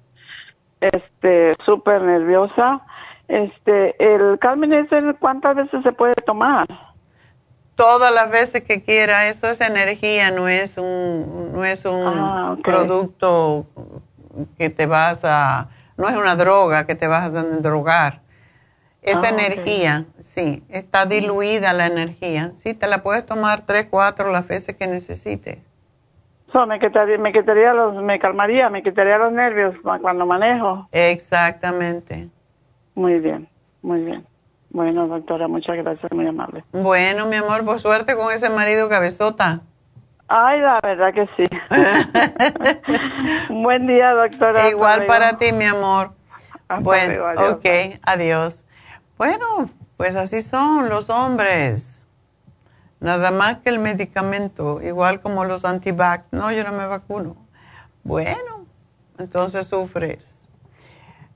este, 0.79 1.53
súper 1.65 2.01
nerviosa. 2.01 2.81
Este, 3.27 3.95
el 3.99 4.39
Carmen 4.39 4.71
ese, 4.71 5.15
¿cuántas 5.19 5.55
veces 5.55 5.83
se 5.83 5.91
puede 5.91 6.13
tomar? 6.25 6.67
Todas 7.75 8.13
las 8.13 8.31
veces 8.31 8.63
que 8.63 8.81
quiera, 8.81 9.27
eso 9.27 9.49
es 9.49 9.59
energía, 9.59 10.31
no 10.31 10.47
es 10.47 10.77
un, 10.77 11.51
no 11.53 11.65
es 11.65 11.83
un 11.83 12.03
Ah, 12.07 12.55
producto 12.63 13.65
que 14.57 14.69
te 14.69 14.85
vas 14.85 15.25
a, 15.25 15.67
no 15.97 16.07
es 16.07 16.15
una 16.15 16.37
droga 16.37 16.85
que 16.85 16.95
te 16.95 17.07
vas 17.07 17.35
a 17.35 17.43
drogar. 17.43 18.21
Es 19.05 19.19
Ah, 19.23 19.29
energía, 19.29 20.05
sí, 20.19 20.63
está 20.67 21.05
diluida 21.05 21.73
la 21.73 21.85
energía. 21.85 22.53
Sí, 22.57 22.73
te 22.73 22.87
la 22.87 23.03
puedes 23.03 23.23
tomar 23.23 23.61
tres, 23.67 23.85
cuatro 23.87 24.31
las 24.31 24.47
veces 24.47 24.75
que 24.75 24.87
necesites. 24.87 25.59
So, 26.51 26.65
me 26.65 26.79
quitaría, 26.79 27.17
me 27.19 27.31
quitaría 27.31 27.73
los, 27.73 28.01
me 28.01 28.17
calmaría, 28.17 28.69
me 28.71 28.81
quitaría 28.81 29.19
los 29.19 29.31
nervios 29.31 29.75
cu- 29.83 30.01
cuando 30.01 30.25
manejo. 30.25 30.87
Exactamente. 30.91 32.29
Muy 32.95 33.19
bien, 33.19 33.47
muy 33.83 34.01
bien. 34.03 34.25
Bueno, 34.71 35.07
doctora, 35.07 35.47
muchas 35.47 35.77
gracias, 35.77 36.11
muy 36.11 36.25
amable. 36.25 36.63
Bueno, 36.71 37.27
mi 37.27 37.35
amor, 37.35 37.63
por 37.63 37.79
suerte 37.79 38.15
con 38.15 38.33
ese 38.33 38.49
marido 38.49 38.89
cabezota. 38.89 39.61
Ay, 40.27 40.59
la 40.61 40.79
verdad 40.81 41.13
que 41.13 41.27
sí. 41.37 41.43
Un 43.49 43.61
buen 43.63 43.85
día, 43.85 44.13
doctora. 44.13 44.67
Igual 44.67 45.05
para 45.05 45.37
ti, 45.37 45.51
mi 45.51 45.65
amor. 45.65 46.11
Hasta 46.67 46.81
bueno, 46.81 47.13
luego, 47.13 47.53
ok, 47.53 47.65
adiós. 48.01 48.64
Bueno, 49.17 49.69
pues 49.95 50.15
así 50.17 50.41
son 50.41 50.89
los 50.89 51.09
hombres. 51.09 52.01
Nada 52.99 53.31
más 53.31 53.59
que 53.59 53.69
el 53.69 53.79
medicamento, 53.79 54.81
igual 54.81 55.21
como 55.21 55.45
los 55.45 55.63
antivax. 55.63 56.27
No, 56.31 56.51
yo 56.51 56.65
no 56.65 56.73
me 56.73 56.85
vacuno. 56.85 57.37
Bueno, 58.03 58.65
entonces 59.17 59.67
sufres. 59.67 60.49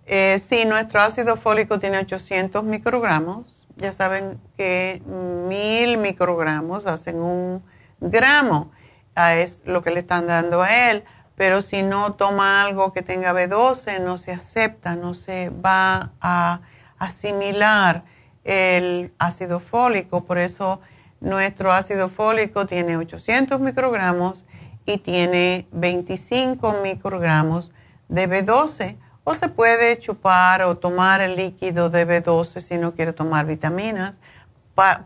Eh, 0.05 0.39
sí, 0.45 0.65
nuestro 0.65 0.99
ácido 0.99 1.37
fólico 1.37 1.79
tiene 1.79 1.99
800 1.99 2.65
microgramos. 2.65 3.65
Ya 3.77 3.93
saben 3.93 4.41
que 4.57 5.01
mil 5.05 5.97
microgramos 5.99 6.85
hacen 6.85 7.21
un 7.21 7.63
gramo. 8.01 8.71
Ah, 9.15 9.35
es 9.35 9.61
lo 9.65 9.83
que 9.83 9.91
le 9.91 10.01
están 10.01 10.27
dando 10.27 10.63
a 10.63 10.89
él. 10.89 11.05
Pero 11.35 11.61
si 11.61 11.81
no 11.81 12.13
toma 12.13 12.61
algo 12.61 12.91
que 12.91 13.03
tenga 13.03 13.31
B12, 13.31 14.01
no 14.01 14.17
se 14.17 14.33
acepta, 14.33 14.95
no 14.97 15.13
se 15.13 15.49
va 15.49 16.11
a 16.19 16.59
asimilar 16.99 18.03
el 18.43 19.13
ácido 19.17 19.59
fólico. 19.59 20.25
Por 20.25 20.37
eso 20.37 20.81
nuestro 21.21 21.71
ácido 21.71 22.09
fólico 22.09 22.65
tiene 22.65 22.97
800 22.97 23.59
microgramos 23.59 24.45
y 24.85 24.97
tiene 24.99 25.67
25 25.71 26.77
microgramos 26.83 27.71
de 28.07 28.29
B12. 28.29 28.97
O 29.23 29.35
se 29.35 29.49
puede 29.49 29.99
chupar 29.99 30.63
o 30.63 30.77
tomar 30.77 31.21
el 31.21 31.35
líquido 31.35 31.89
de 31.89 32.07
B12 32.07 32.61
si 32.61 32.77
no 32.77 32.95
quiere 32.95 33.13
tomar 33.13 33.45
vitaminas, 33.45 34.19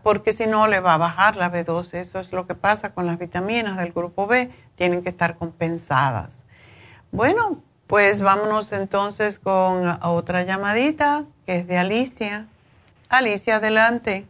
porque 0.02 0.32
si 0.32 0.46
no 0.46 0.66
le 0.66 0.80
va 0.80 0.94
a 0.94 0.98
bajar 0.98 1.36
la 1.36 1.52
B12. 1.52 1.94
Eso 1.94 2.20
es 2.20 2.32
lo 2.32 2.46
que 2.46 2.54
pasa 2.54 2.94
con 2.94 3.06
las 3.06 3.18
vitaminas 3.18 3.76
del 3.76 3.92
grupo 3.92 4.26
B, 4.26 4.50
tienen 4.76 5.02
que 5.02 5.10
estar 5.10 5.36
compensadas. 5.36 6.44
Bueno, 7.12 7.62
pues 7.94 8.20
vámonos 8.20 8.72
entonces 8.72 9.38
con 9.38 9.88
otra 10.02 10.42
llamadita 10.42 11.22
que 11.46 11.58
es 11.58 11.68
de 11.68 11.78
Alicia. 11.78 12.46
Alicia, 13.08 13.58
adelante. 13.58 14.26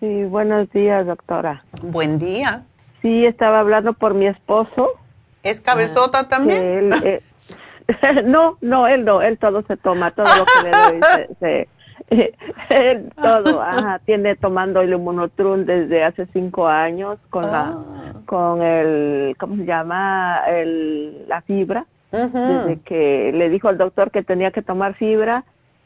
Sí, 0.00 0.24
buenos 0.24 0.70
días, 0.70 1.06
doctora. 1.06 1.64
Buen 1.82 2.18
día. 2.18 2.62
Sí, 3.02 3.26
estaba 3.26 3.60
hablando 3.60 3.92
por 3.92 4.14
mi 4.14 4.26
esposo. 4.26 4.88
¿Es 5.42 5.60
cabezota 5.60 6.30
también? 6.30 6.60
que 6.62 6.78
él, 6.78 6.92
eh, 7.04 8.22
no, 8.24 8.56
no, 8.62 8.86
él 8.88 9.04
no, 9.04 9.20
él 9.20 9.36
todo 9.36 9.60
se 9.66 9.76
toma, 9.76 10.12
todo 10.12 10.34
lo 10.34 10.46
que 10.46 10.62
le 10.62 10.70
doy, 10.70 11.00
se, 11.40 11.68
se- 12.08 12.34
él 12.70 13.12
todo, 13.22 13.60
ajá, 13.60 13.98
tiene 14.06 14.34
tomando 14.36 14.80
el 14.80 14.94
inmunotrun 14.94 15.66
desde 15.66 16.04
hace 16.04 16.26
cinco 16.32 16.66
años 16.68 17.18
con 17.28 17.52
la, 17.52 17.76
con 18.24 18.62
el, 18.62 19.36
¿cómo 19.38 19.56
se 19.56 19.66
llama? 19.66 20.40
El, 20.48 21.28
la 21.28 21.42
fibra, 21.42 21.84
desde 22.12 22.80
que 22.80 23.32
le 23.34 23.48
dijo 23.48 23.68
al 23.68 23.78
doctor 23.78 24.10
que 24.10 24.22
tenía 24.22 24.50
que 24.50 24.62
tomar 24.62 24.94
fibra 24.94 25.44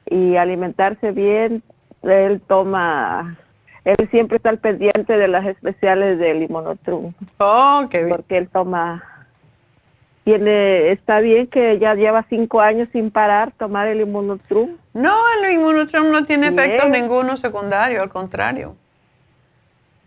y 0.08 0.36
alimentarse 0.36 1.12
bien, 1.12 1.62
él 2.02 2.40
toma, 2.46 3.36
él 3.84 3.96
siempre 4.10 4.36
está 4.36 4.50
al 4.50 4.58
pendiente 4.58 5.16
de 5.16 5.28
las 5.28 5.46
especiales 5.46 6.18
del 6.18 6.42
inmunotrun. 6.42 7.14
Oh, 7.38 7.86
qué 7.90 8.04
bien. 8.04 8.16
Porque 8.16 8.38
él 8.38 8.48
toma, 8.48 9.02
tiene, 10.24 10.90
está 10.90 11.20
bien 11.20 11.46
que 11.46 11.78
ya 11.78 11.94
lleva 11.94 12.24
cinco 12.28 12.60
años 12.60 12.88
sin 12.92 13.10
parar 13.10 13.52
tomar 13.52 13.86
el 13.86 14.00
inmunotrum. 14.00 14.76
No, 14.92 15.14
el 15.40 15.52
inmunotrum 15.52 16.10
no 16.10 16.24
tiene 16.24 16.48
efectos 16.48 16.90
ninguno 16.90 17.36
secundario, 17.36 18.02
al 18.02 18.08
contrario. 18.08 18.74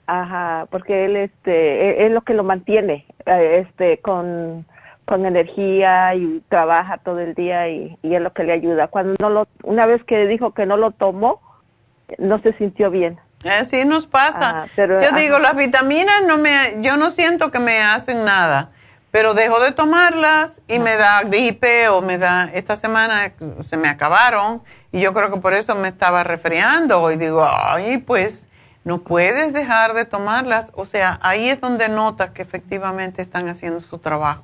Ajá, 0.07 0.65
porque 0.71 1.05
él 1.05 1.15
este 1.15 1.51
e- 1.51 2.05
es 2.07 2.11
lo 2.11 2.21
que 2.21 2.33
lo 2.33 2.43
mantiene 2.43 3.05
eh, 3.27 3.63
este 3.67 3.99
con 3.99 4.65
con 5.09 5.25
energía 5.25 6.13
y 6.13 6.43
trabaja 6.49 6.99
todo 6.99 7.19
el 7.19 7.33
día 7.33 7.67
y, 7.67 7.97
y 8.03 8.13
es 8.13 8.21
lo 8.21 8.31
que 8.31 8.43
le 8.43 8.53
ayuda. 8.53 8.89
Cuando 8.89 9.15
no 9.19 9.29
lo 9.31 9.47
una 9.63 9.87
vez 9.87 10.03
que 10.03 10.27
dijo 10.27 10.53
que 10.53 10.67
no 10.67 10.77
lo 10.77 10.91
tomó, 10.91 11.41
no 12.19 12.39
se 12.43 12.53
sintió 12.53 12.91
bien. 12.91 13.19
Así 13.43 13.85
nos 13.85 14.05
pasa. 14.05 14.49
Ah, 14.51 14.65
pero, 14.75 15.01
yo 15.01 15.11
digo, 15.13 15.39
las 15.39 15.55
vitaminas 15.55 16.23
no 16.27 16.37
me, 16.37 16.75
yo 16.81 16.95
no 16.95 17.09
siento 17.09 17.49
que 17.49 17.57
me 17.57 17.81
hacen 17.81 18.23
nada, 18.23 18.69
pero 19.09 19.33
dejo 19.33 19.59
de 19.59 19.71
tomarlas 19.71 20.61
y 20.67 20.77
me 20.77 20.95
da 20.95 21.23
gripe 21.23 21.89
o 21.89 22.01
me 22.01 22.19
da, 22.19 22.51
esta 22.53 22.75
semana 22.75 23.31
se 23.67 23.77
me 23.77 23.87
acabaron 23.87 24.61
y 24.91 25.01
yo 25.01 25.11
creo 25.15 25.33
que 25.33 25.39
por 25.39 25.53
eso 25.53 25.73
me 25.73 25.87
estaba 25.87 26.23
resfriando 26.23 27.09
y 27.11 27.17
digo, 27.17 27.47
ay, 27.49 27.97
pues 27.97 28.47
no 28.83 28.99
puedes 28.99 29.53
dejar 29.53 29.95
de 29.95 30.05
tomarlas. 30.05 30.71
O 30.75 30.85
sea, 30.85 31.17
ahí 31.23 31.49
es 31.49 31.59
donde 31.59 31.89
notas 31.89 32.29
que 32.29 32.43
efectivamente 32.43 33.23
están 33.23 33.47
haciendo 33.47 33.79
su 33.79 33.97
trabajo. 33.97 34.43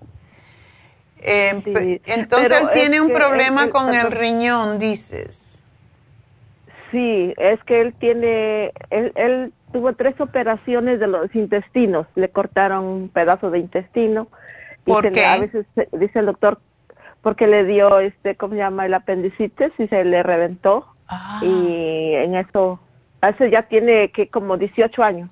Eh, 1.28 2.02
entonces 2.06 2.52
él 2.62 2.70
tiene 2.74 3.02
un 3.02 3.08
que 3.08 3.14
problema 3.16 3.70
con 3.70 3.94
el 3.94 4.12
riñón, 4.12 4.78
dices. 4.80 5.60
Sí, 6.92 7.34
es 7.38 7.62
que 7.64 7.82
él 7.82 7.94
tiene, 8.00 8.72
él, 8.90 9.12
él 9.16 9.54
tuvo 9.74 9.94
tres 9.94 10.20
operaciones 10.22 11.00
de 11.00 11.08
los 11.08 11.34
intestinos, 11.36 12.08
le 12.16 12.30
cortaron 12.30 12.86
un 12.86 13.10
pedazo 13.10 13.50
de 13.50 13.60
intestino. 13.60 14.28
y 14.86 14.92
¿Por 14.92 15.06
le- 15.06 15.12
qué? 15.12 15.26
a 15.26 15.40
veces 15.40 15.66
dice 15.92 16.20
el 16.20 16.28
doctor, 16.28 16.60
porque 17.22 17.48
le 17.48 17.66
dio, 17.66 18.00
este, 18.00 18.36
¿cómo 18.36 18.54
se 18.54 18.60
llama? 18.60 18.86
El 18.86 18.94
apendicitis 18.94 19.72
y 19.80 19.88
se 19.88 20.04
le 20.06 20.22
reventó. 20.22 20.86
Ah. 21.08 21.40
Y 21.44 22.14
en 22.14 22.36
eso, 22.36 22.80
hace 23.22 23.50
ya 23.50 23.64
tiene 23.64 24.12
que 24.12 24.28
como 24.30 24.58
18 24.58 25.04
años. 25.04 25.30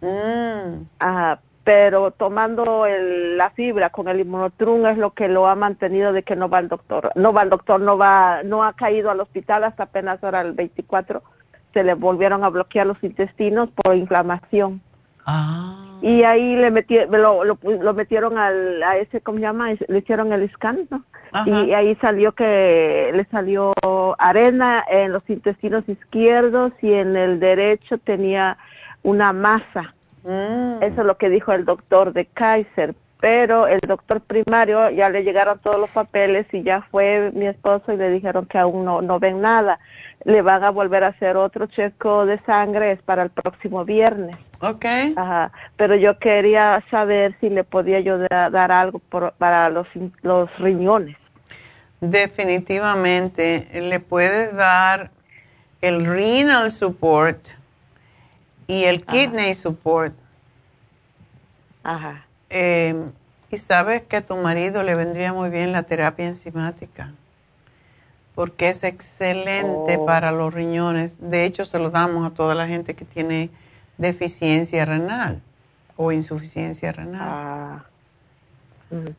Mm. 0.00 0.82
Ah, 1.00 1.38
pero 1.66 2.12
tomando 2.12 2.86
el- 2.86 3.36
la 3.36 3.50
fibra 3.50 3.90
con 3.90 4.06
el 4.06 4.20
inmunotrum 4.20 4.86
es 4.86 4.96
lo 4.98 5.10
que 5.10 5.26
lo 5.26 5.48
ha 5.48 5.56
mantenido 5.56 6.12
de 6.12 6.22
que 6.22 6.36
no 6.36 6.48
va 6.48 6.58
al 6.58 6.68
doctor. 6.68 7.10
No 7.16 7.32
va 7.32 7.40
al 7.42 7.50
doctor, 7.50 7.80
no 7.80 7.98
va, 7.98 8.44
no 8.44 8.62
ha 8.62 8.72
caído 8.74 9.10
al 9.10 9.18
hospital 9.18 9.64
hasta 9.64 9.82
apenas 9.82 10.22
ahora 10.22 10.42
el 10.42 10.52
24. 10.52 11.24
Se 11.74 11.82
le 11.82 11.94
volvieron 11.94 12.44
a 12.44 12.50
bloquear 12.50 12.86
los 12.86 13.02
intestinos 13.02 13.68
por 13.72 13.96
inflamación. 13.96 14.80
Ah. 15.26 15.98
Y 16.02 16.22
ahí 16.22 16.54
le 16.54 16.70
metí, 16.70 16.98
lo, 17.10 17.42
lo, 17.42 17.58
lo 17.64 17.94
metieron 17.94 18.38
al, 18.38 18.80
a 18.84 18.96
ese, 18.98 19.20
¿cómo 19.20 19.38
se 19.38 19.42
llama? 19.42 19.70
Le 19.88 19.98
hicieron 19.98 20.32
el 20.32 20.48
scan, 20.52 20.86
¿no? 20.88 21.02
Y 21.66 21.72
ahí 21.72 21.96
salió 21.96 22.30
que 22.30 23.10
le 23.12 23.24
salió 23.24 23.72
arena 24.18 24.84
en 24.88 25.12
los 25.12 25.28
intestinos 25.28 25.82
izquierdos 25.88 26.72
y 26.80 26.92
en 26.92 27.16
el 27.16 27.40
derecho 27.40 27.98
tenía 27.98 28.56
una 29.02 29.32
masa. 29.32 29.92
Mm. 30.26 30.82
Eso 30.82 31.00
es 31.00 31.06
lo 31.06 31.16
que 31.16 31.30
dijo 31.30 31.52
el 31.52 31.64
doctor 31.64 32.12
de 32.12 32.26
Kaiser. 32.26 32.94
Pero 33.18 33.66
el 33.66 33.80
doctor 33.80 34.20
primario 34.20 34.90
ya 34.90 35.08
le 35.08 35.22
llegaron 35.24 35.58
todos 35.60 35.80
los 35.80 35.88
papeles 35.88 36.46
y 36.52 36.62
ya 36.62 36.82
fue 36.90 37.30
mi 37.34 37.46
esposo 37.46 37.90
y 37.92 37.96
le 37.96 38.10
dijeron 38.10 38.44
que 38.44 38.58
aún 38.58 38.84
no, 38.84 39.00
no 39.00 39.18
ven 39.18 39.40
nada. 39.40 39.78
Le 40.24 40.42
van 40.42 40.62
a 40.64 40.70
volver 40.70 41.02
a 41.02 41.08
hacer 41.08 41.34
otro 41.38 41.66
checo 41.66 42.26
de 42.26 42.36
sangre, 42.40 42.92
es 42.92 43.00
para 43.02 43.22
el 43.22 43.30
próximo 43.30 43.86
viernes. 43.86 44.36
Ok. 44.60 44.84
Ajá. 45.16 45.50
Pero 45.76 45.96
yo 45.96 46.18
quería 46.18 46.84
saber 46.90 47.34
si 47.40 47.48
le 47.48 47.64
podía 47.64 48.00
yo 48.00 48.18
da- 48.18 48.50
dar 48.50 48.70
algo 48.70 48.98
por- 48.98 49.32
para 49.38 49.70
los, 49.70 49.86
los 50.20 50.50
riñones. 50.58 51.16
Definitivamente 52.02 53.66
le 53.80 53.98
puedes 54.00 54.54
dar 54.54 55.10
el 55.80 56.04
renal 56.04 56.70
support 56.70 57.38
y 58.66 58.84
el 58.84 59.04
kidney 59.04 59.54
support. 59.54 60.14
Ajá. 61.82 62.24
Eh, 62.50 62.94
y 63.50 63.58
sabes 63.58 64.02
que 64.02 64.16
a 64.16 64.20
tu 64.26 64.36
marido 64.36 64.82
le 64.82 64.94
vendría 64.94 65.32
muy 65.32 65.50
bien 65.50 65.72
la 65.72 65.84
terapia 65.84 66.26
enzimática 66.26 67.12
porque 68.34 68.68
es 68.68 68.84
excelente 68.84 69.96
Oh. 69.98 70.04
para 70.04 70.30
los 70.30 70.52
riñones. 70.52 71.16
De 71.18 71.44
hecho, 71.44 71.64
se 71.64 71.78
lo 71.78 71.90
damos 71.90 72.26
a 72.30 72.34
toda 72.34 72.54
la 72.54 72.66
gente 72.66 72.94
que 72.94 73.04
tiene 73.06 73.48
deficiencia 73.96 74.84
renal 74.84 75.40
o 75.96 76.12
insuficiencia 76.12 76.92
renal. 76.92 77.22
Ah. 77.22 77.84
Ujú. 78.90 79.14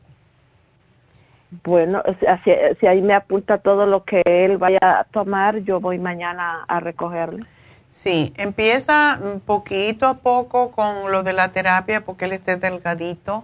Bueno, 1.64 2.03
si, 2.44 2.52
si 2.80 2.86
ahí 2.88 3.02
me 3.02 3.15
apunta 3.15 3.57
todo 3.57 3.86
lo 3.86 4.03
que 4.03 4.22
él 4.26 4.57
vaya 4.57 4.78
a 4.82 5.03
tomar, 5.06 5.60
yo 5.60 5.80
voy 5.80 5.98
mañana 5.98 6.64
a 6.68 6.80
recogerlo. 6.80 7.45
Sí, 7.89 8.34
empieza 8.38 9.19
poquito 9.45 10.07
a 10.07 10.15
poco 10.15 10.72
con 10.72 11.11
lo 11.11 11.23
de 11.23 11.34
la 11.34 11.51
terapia 11.51 12.01
porque 12.05 12.26
él 12.26 12.34
esté 12.34 12.55
delgadito. 12.57 13.43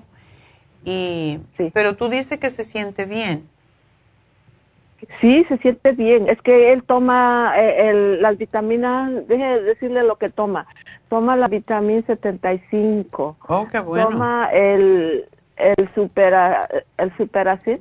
Y, 0.85 1.39
Pero 1.73 1.95
tú 1.95 2.09
dices 2.09 2.37
que 2.39 2.49
se 2.49 2.63
siente 2.63 3.05
bien. 3.05 3.47
Sí, 5.19 5.43
se 5.49 5.57
siente 5.57 5.91
bien. 5.93 6.29
Es 6.29 6.41
que 6.41 6.71
él 6.71 6.83
toma 6.83 7.53
eh, 7.57 7.89
el- 7.89 8.21
las 8.21 8.37
vitaminas, 8.37 9.27
deje 9.27 9.43
de 9.43 9.61
decirle 9.63 10.03
lo 10.03 10.17
que 10.17 10.29
toma. 10.29 10.65
Toma 11.09 11.35
la 11.35 11.47
vitamina 11.47 12.01
75. 12.05 13.37
Oh, 13.47 13.67
qué 13.69 13.79
bueno. 13.79 14.09
Toma 14.11 14.49
el, 14.53 15.25
el 15.57 15.89
supera, 15.93 16.67
el 16.97 17.15
superacid 17.17 17.79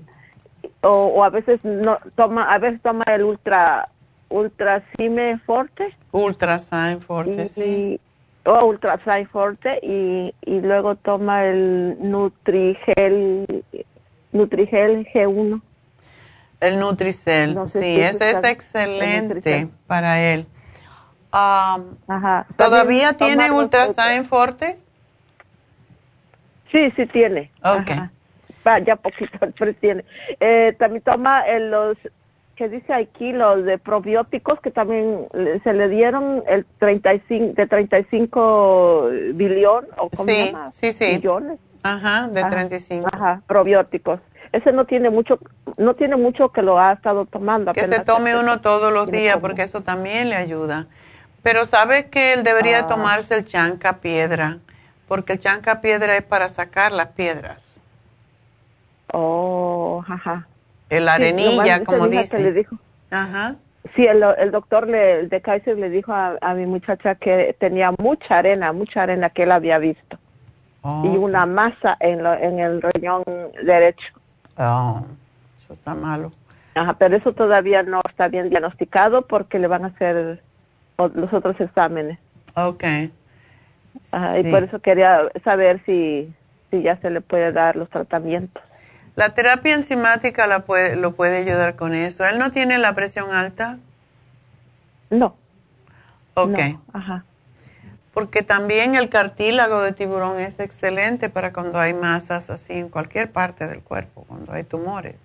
o, 0.82 0.89
o 1.06 1.24
a 1.24 1.30
veces 1.30 1.64
no 1.64 1.98
toma, 2.16 2.52
a 2.52 2.59
veces 2.59 2.82
toma 2.82 3.05
el 3.12 3.22
ultra 3.22 3.84
ultra 4.32 4.82
Cime 4.96 5.38
forte. 5.38 5.94
Ultrasign 6.10 7.00
Forte, 7.00 7.44
y, 7.44 7.46
sí. 7.46 8.00
O 8.44 8.66
ultrasign 8.66 9.28
forte 9.28 9.78
y, 9.82 10.34
y 10.44 10.60
luego 10.60 10.96
toma 10.96 11.44
el 11.44 11.96
Nutrigel 12.00 13.64
Nutrigel 14.32 15.06
G1. 15.06 15.60
El 16.60 16.78
Nutricel, 16.78 17.54
No 17.54 17.68
sé 17.68 17.80
sí, 17.80 17.94
si 17.94 18.00
ese 18.00 18.30
es 18.30 18.44
excelente 18.44 19.68
para 19.86 20.20
él. 20.20 20.46
Um, 21.32 21.96
Ajá. 22.09 22.46
¿Todavía 22.56 23.14
tiene 23.14 23.50
Ultrasign 23.50 24.24
Forte? 24.24 24.78
Sí, 26.70 26.90
sí 26.96 27.06
tiene. 27.06 27.50
Ok. 27.62 27.90
Ajá. 27.90 28.12
Va, 28.66 28.78
ya 28.78 28.96
poquito, 28.96 29.38
pero 29.59 29.74
tiene. 29.74 30.04
Eh, 30.40 30.74
también 30.78 31.02
toma 31.02 31.46
eh, 31.46 31.60
los, 31.60 31.96
que 32.57 32.69
dice 32.69 32.93
aquí, 32.93 33.33
los 33.33 33.65
de 33.65 33.79
probióticos 33.79 34.61
que 34.61 34.70
también 34.70 35.27
le- 35.33 35.61
se 35.61 35.73
le 35.73 35.89
dieron 35.89 36.43
el 36.47 36.65
35, 36.79 37.55
de 37.55 37.66
35 37.66 39.09
billón, 39.35 39.87
o 39.97 40.11
cómo 40.11 40.24
se 40.29 40.35
Sí, 40.45 40.47
llama? 40.53 40.70
sí, 40.70 40.93
sí. 40.93 41.16
Billones. 41.16 41.59
Ajá, 41.83 42.29
de 42.29 42.41
Ajá, 42.41 42.51
35. 42.51 43.09
Ajá, 43.12 43.43
probióticos. 43.47 44.20
Ese 44.53 44.70
no 44.70 44.85
tiene 44.85 45.11
mucho, 45.11 45.39
no 45.79 45.95
tiene 45.95 46.16
mucho 46.16 46.51
que 46.51 46.62
lo 46.62 46.79
ha 46.79 46.93
estado 46.93 47.24
tomando. 47.24 47.73
Que 47.73 47.87
se 47.89 48.01
tome 48.01 48.31
empezó. 48.31 48.41
uno 48.41 48.61
todos 48.61 48.93
los 48.93 49.11
días 49.11 49.39
porque 49.39 49.62
eso 49.62 49.81
también 49.81 50.29
le 50.29 50.37
ayuda. 50.37 50.87
Pero 51.43 51.65
sabes 51.65 52.05
que 52.05 52.35
él 52.35 52.45
debería 52.45 52.81
Ah. 52.81 52.87
tomarse 52.87 53.35
el 53.37 53.47
chanca 53.47 53.95
piedra, 53.99 54.59
porque 55.09 55.33
el 55.33 55.39
chanca 55.41 55.81
piedra 55.81 56.16
es 56.16 56.23
para 56.23 56.49
sacar 56.49 56.93
las 56.93 57.09
piedras. 57.09 57.81
Oh, 59.12 60.05
ajá. 60.09 60.47
El 60.93 61.05
Sí, 61.05 61.09
arenilla, 61.09 61.78
nomás 61.78 61.81
como 61.86 62.09
dice. 62.09 62.36
que 62.36 62.43
le 62.43 62.52
dijo. 62.52 62.77
Ajá. 63.10 63.55
Sí, 63.97 64.05
el, 64.06 64.23
el 64.39 64.51
doctor 64.51 64.86
le, 64.86 65.27
de 65.28 65.40
Kaiser 65.40 65.77
le 65.78 65.89
dijo 65.90 66.12
a, 66.12 66.36
a 66.40 66.55
mi 66.55 66.66
muchacha 66.66 67.14
que 67.14 67.56
tenía 67.59 67.93
mucha 67.98 68.39
arena, 68.39 68.73
mucha 68.73 69.02
arena 69.02 69.31
que 69.31 69.44
él 69.44 69.52
había 69.52 69.78
visto. 69.78 70.19
Oh, 70.82 71.02
Y 71.05 71.16
una 71.16 71.47
masa 71.47 71.97
en, 72.01 72.23
lo- 72.23 72.35
en 72.35 72.59
el 72.60 72.82
riñón 72.82 73.23
derecho. 73.64 74.06
Oh, 74.59 75.02
eso 75.56 75.73
está 75.73 75.94
malo. 75.94 76.31
Ajá, 76.74 76.94
pero 76.94 77.16
eso 77.16 77.32
todavía 77.32 77.82
no 77.82 78.01
está 78.09 78.28
bien 78.28 78.51
diagnosticado 78.51 79.23
porque 79.23 79.59
le 79.59 79.66
van 79.66 79.85
a 79.85 79.89
hacer 79.89 80.43
los 80.98 81.32
otros 81.32 81.59
exámenes. 81.60 82.19
Ok. 82.55 82.85
Ajá, 84.12 84.39
Y 84.39 84.44
Sí. 84.44 84.51
por 84.51 84.62
eso 84.62 84.78
quería 84.81 85.23
saber 85.44 85.82
si, 85.86 86.32
si 86.70 86.82
ya 86.82 86.97
se 86.98 87.10
le 87.10 87.20
puede 87.23 87.51
dar 87.52 87.77
los 87.77 87.89
tratamientos. 87.90 88.62
La 89.14 89.30
terapia 89.30 89.74
enzimática 89.74 90.47
la 90.47 90.60
puede, 90.60 90.97
lo 90.97 91.12
puede 91.14 91.39
ayudar 91.39 91.76
con 91.76 91.94
eso. 91.94 92.24
¿Él 92.24 92.39
no 92.39 92.51
tiene 92.51 92.78
la 92.78 92.94
presión 92.94 93.32
alta? 93.32 93.78
No. 95.10 95.36
Ok. 96.34 96.59
No, 96.59 96.82
Ajá. 96.93 97.24
Porque 98.14 98.43
también 98.43 98.94
el 98.94 99.09
cartílago 99.09 99.80
de 99.80 99.93
tiburón 99.93 100.39
es 100.39 100.60
excelente 100.60 101.30
para 101.30 101.52
cuando 101.52 101.78
hay 101.78 101.94
masas 101.94 102.51
así 102.51 102.74
en 102.74 102.90
cualquier 102.90 103.30
parte 103.32 103.66
del 103.66 103.80
cuerpo, 103.80 104.24
cuando 104.28 104.52
hay 104.52 104.64
tumores. 104.64 105.16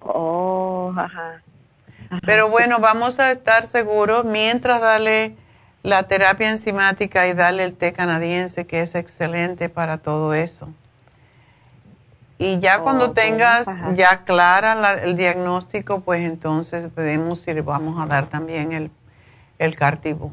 Oh, 0.00 0.94
ajá. 0.96 1.42
Pero 2.24 2.48
bueno, 2.48 2.78
vamos 2.78 3.18
a 3.18 3.32
estar 3.32 3.66
seguros 3.66 4.24
mientras 4.24 4.80
darle 4.80 5.36
la 5.82 6.04
terapia 6.04 6.50
enzimática 6.50 7.26
y 7.26 7.34
darle 7.34 7.64
el 7.64 7.74
té 7.74 7.92
canadiense, 7.92 8.66
que 8.66 8.80
es 8.80 8.94
excelente 8.94 9.68
para 9.68 9.98
todo 9.98 10.32
eso. 10.34 10.68
Y 12.38 12.58
ya 12.58 12.80
cuando 12.80 13.06
Oh, 13.06 13.12
tengas 13.12 13.66
ajá. 13.66 13.94
ya 13.94 14.24
clara 14.24 14.74
la- 14.74 14.94
el 15.02 15.16
diagnóstico, 15.16 16.00
pues 16.00 16.20
entonces 16.20 16.94
vemos 16.94 17.40
si 17.40 17.54
le 17.54 17.62
vamos 17.62 18.00
a 18.00 18.06
dar 18.06 18.26
también 18.28 18.72
el, 18.72 18.90
el 19.58 19.74
cartibu. 19.74 20.32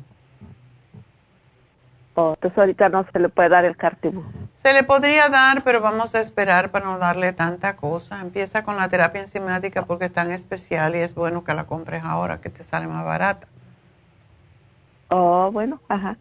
Oh, 2.16 2.34
entonces 2.36 2.58
ahorita 2.60 2.90
no 2.90 3.06
se 3.12 3.20
le 3.20 3.30
puede 3.30 3.50
dar 3.50 3.66
el 3.66 3.76
cartibu. 3.76 4.24
Se 4.54 4.72
le 4.74 4.84
podría 4.84 5.30
dar, 5.30 5.64
pero 5.64 5.82
vamos 5.82 6.14
a 6.14 6.20
esperar 6.20 6.70
para 6.70 6.86
no 6.86 7.00
darle 7.00 7.34
tanta 7.34 7.76
cosa. 7.76 8.22
Empieza 8.22 8.64
con 8.64 8.76
la 8.76 8.88
terapia 8.90 9.22
enzimática 9.22 9.86
porque 9.86 10.06
es 10.06 10.14
tan 10.14 10.30
especial 10.32 10.96
y 10.96 11.00
es 11.00 11.16
bueno 11.16 11.44
que 11.44 11.54
la 11.54 11.64
compres 11.64 12.04
ahora, 12.04 12.40
que 12.40 12.50
te 12.50 12.64
sale 12.64 12.88
más 12.88 13.04
barata. 13.04 13.48
Oh, 15.10 15.50
bueno, 15.52 15.80
ajá. 15.90 16.18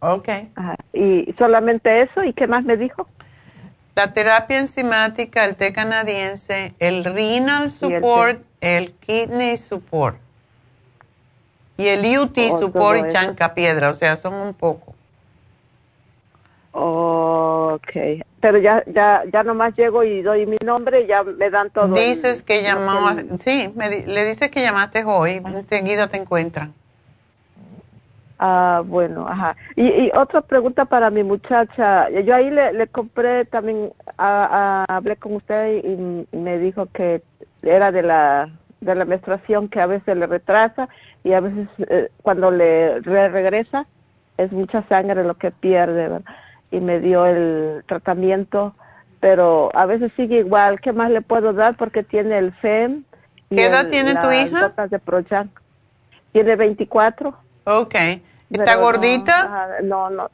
Ok. 0.00 0.28
Ajá. 0.54 0.76
¿Y 0.92 1.34
solamente 1.36 2.02
eso? 2.02 2.22
¿Y 2.24 2.32
qué 2.32 2.46
más 2.46 2.64
me 2.64 2.76
dijo? 2.76 3.06
La 3.96 4.12
terapia 4.12 4.58
enzimática, 4.58 5.46
el 5.46 5.56
té 5.56 5.72
canadiense, 5.72 6.74
el 6.78 7.02
renal 7.02 7.70
support, 7.70 8.42
el, 8.60 8.92
kidney 8.92 9.56
support 9.56 10.18
y 11.78 11.86
el 11.88 12.18
UT 12.18 12.36
Oh, 12.52 12.58
support 12.58 12.98
y 12.98 13.00
eso. 13.00 13.08
chanca 13.12 13.54
piedra, 13.54 13.88
o 13.88 13.92
sea, 13.94 14.16
son 14.16 14.34
un 14.34 14.52
poco. 14.52 14.94
Okay, 16.72 18.22
pero 18.42 18.58
ya 18.58 18.84
ya 18.86 19.22
ya 19.32 19.42
nomás 19.42 19.74
llego 19.76 20.04
y 20.04 20.20
doy 20.20 20.44
mi 20.44 20.58
nombre 20.62 21.00
y 21.02 21.06
ya 21.06 21.22
me 21.22 21.48
dan 21.48 21.70
todo. 21.70 21.86
el- 21.86 21.94
Dices 21.94 22.42
que 22.42 22.62
llamó, 22.62 23.08
el- 23.10 23.40
sí, 23.40 23.72
me 23.74 23.88
le 23.88 24.24
dices 24.26 24.50
que 24.50 24.60
llamaste 24.60 25.04
hoy, 25.04 25.40
enseguida 25.42 26.08
te 26.08 26.18
encuentran. 26.18 26.74
Ah, 28.38 28.82
bueno, 28.84 29.26
ajá. 29.26 29.56
Y, 29.76 29.86
y 29.86 30.10
otra 30.14 30.42
pregunta 30.42 30.84
para 30.84 31.08
mi 31.10 31.22
muchacha. 31.22 32.10
Yo 32.10 32.34
ahí 32.34 32.50
le, 32.50 32.72
le 32.74 32.86
compré 32.86 33.46
también, 33.46 33.92
a- 34.18 34.84
a- 34.88 34.96
hablé 34.96 35.16
con 35.16 35.34
usted 35.36 35.80
y, 35.82 36.26
y 36.30 36.36
me 36.38 36.58
dijo 36.58 36.86
que 36.92 37.22
era 37.62 37.90
de 37.92 38.02
la 38.02 38.48
de 38.80 38.94
la 38.94 39.06
menstruación 39.06 39.68
que 39.68 39.80
a 39.80 39.86
veces 39.86 40.16
le 40.16 40.26
retrasa 40.26 40.88
y 41.24 41.32
a 41.32 41.40
veces 41.40 41.66
eh, 41.88 42.10
cuando 42.22 42.50
le 42.50 43.00
re- 43.00 43.30
regresa 43.30 43.84
es 44.36 44.52
mucha 44.52 44.82
sangre 44.82 45.24
lo 45.24 45.34
que 45.34 45.50
pierde, 45.50 45.94
¿verdad? 46.08 46.22
Y 46.70 46.80
me 46.80 47.00
dio 47.00 47.24
el 47.24 47.82
tratamiento, 47.86 48.74
pero 49.18 49.70
a 49.74 49.86
veces 49.86 50.12
sigue 50.14 50.38
igual. 50.40 50.78
¿Qué 50.80 50.92
más 50.92 51.10
le 51.10 51.22
puedo 51.22 51.54
dar? 51.54 51.74
Porque 51.76 52.02
tiene 52.02 52.36
el 52.36 52.52
FEM. 52.52 53.04
¿Qué 53.48 53.64
edad 53.66 53.80
el- 53.80 53.90
tiene 53.90 54.12
tu 54.20 54.30
hija? 54.30 54.50
de. 54.90 55.48
Tiene 56.32 56.54
24. 56.56 57.34
Ok. 57.66 57.94
¿Está 57.94 58.20
Pero 58.64 58.76
no, 58.76 58.80
gordita? 58.80 59.40
ajá, 59.42 59.68
No, 59.82 60.08
no. 60.10 60.30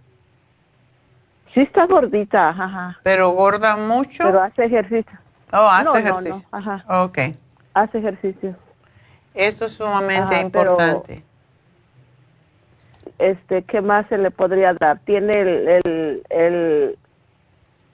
Sí 1.55 1.61
está 1.61 1.87
gordita, 1.87 2.49
ajá. 2.51 2.99
¿Pero 3.03 3.31
gorda 3.31 3.77
mucho? 3.77 4.23
Pero 4.25 4.43
hace 4.43 4.65
ejercicio. 4.65 5.19
Oh, 5.53 5.67
hace 5.69 5.85
No, 5.85 5.93
no, 5.93 5.99
ejercicio. 5.99 6.43
no, 6.53 6.59
ajá. 6.59 7.03
Ok. 7.05 7.19
Hace 7.75 7.99
ejercicio. 7.99 8.55
Eso 9.35 9.65
es 9.67 9.73
sumamente 9.73 10.35
Ajá, 10.37 10.49
pero- 10.53 10.73
importante. 10.73 11.25
Este, 13.19 13.63
¿qué 13.65 13.81
más 13.81 14.07
se 14.09 14.19
le 14.19 14.31
podría 14.31 14.75
dar? 14.75 14.99
Tiene 15.01 15.33
el, 15.41 15.69
el, 15.69 16.23
el 16.31 16.99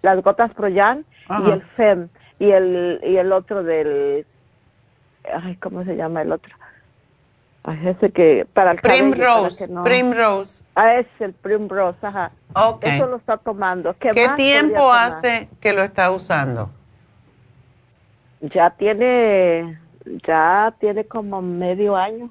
las 0.02 0.22
gotas 0.22 0.54
Proyan 0.54 1.04
y 1.44 1.50
el 1.50 1.60
FEM 1.76 2.08
y 2.38 2.50
el 2.52 3.00
y 3.02 3.16
el 3.16 3.32
otro 3.32 3.62
del 3.62 4.24
ay, 5.42 5.56
¿cómo 5.56 5.84
se 5.84 5.96
llama 5.96 6.22
el 6.22 6.32
otro? 6.32 6.54
Ese 7.72 8.10
que 8.10 8.46
para 8.52 8.72
el 8.72 8.78
Primrose, 8.80 9.68
no- 9.68 9.82
Primrose. 9.84 10.64
Ah, 10.74 10.94
es 10.96 11.06
el 11.20 11.32
Primrose, 11.32 11.98
ajá. 12.06 12.30
Ok. 12.54 12.84
Eso 12.84 13.06
lo 13.06 13.16
está 13.16 13.36
tomando. 13.36 13.94
¿Qué, 13.98 14.10
¿Qué 14.10 14.26
más 14.26 14.36
tiempo 14.36 14.92
hace 14.92 15.48
que 15.60 15.72
lo 15.72 15.82
está 15.82 16.10
usando? 16.10 16.70
Ya 18.40 18.70
tiene 18.70 19.78
ya 20.26 20.72
tiene 20.78 21.04
como 21.04 21.42
medio 21.42 21.96
año. 21.96 22.30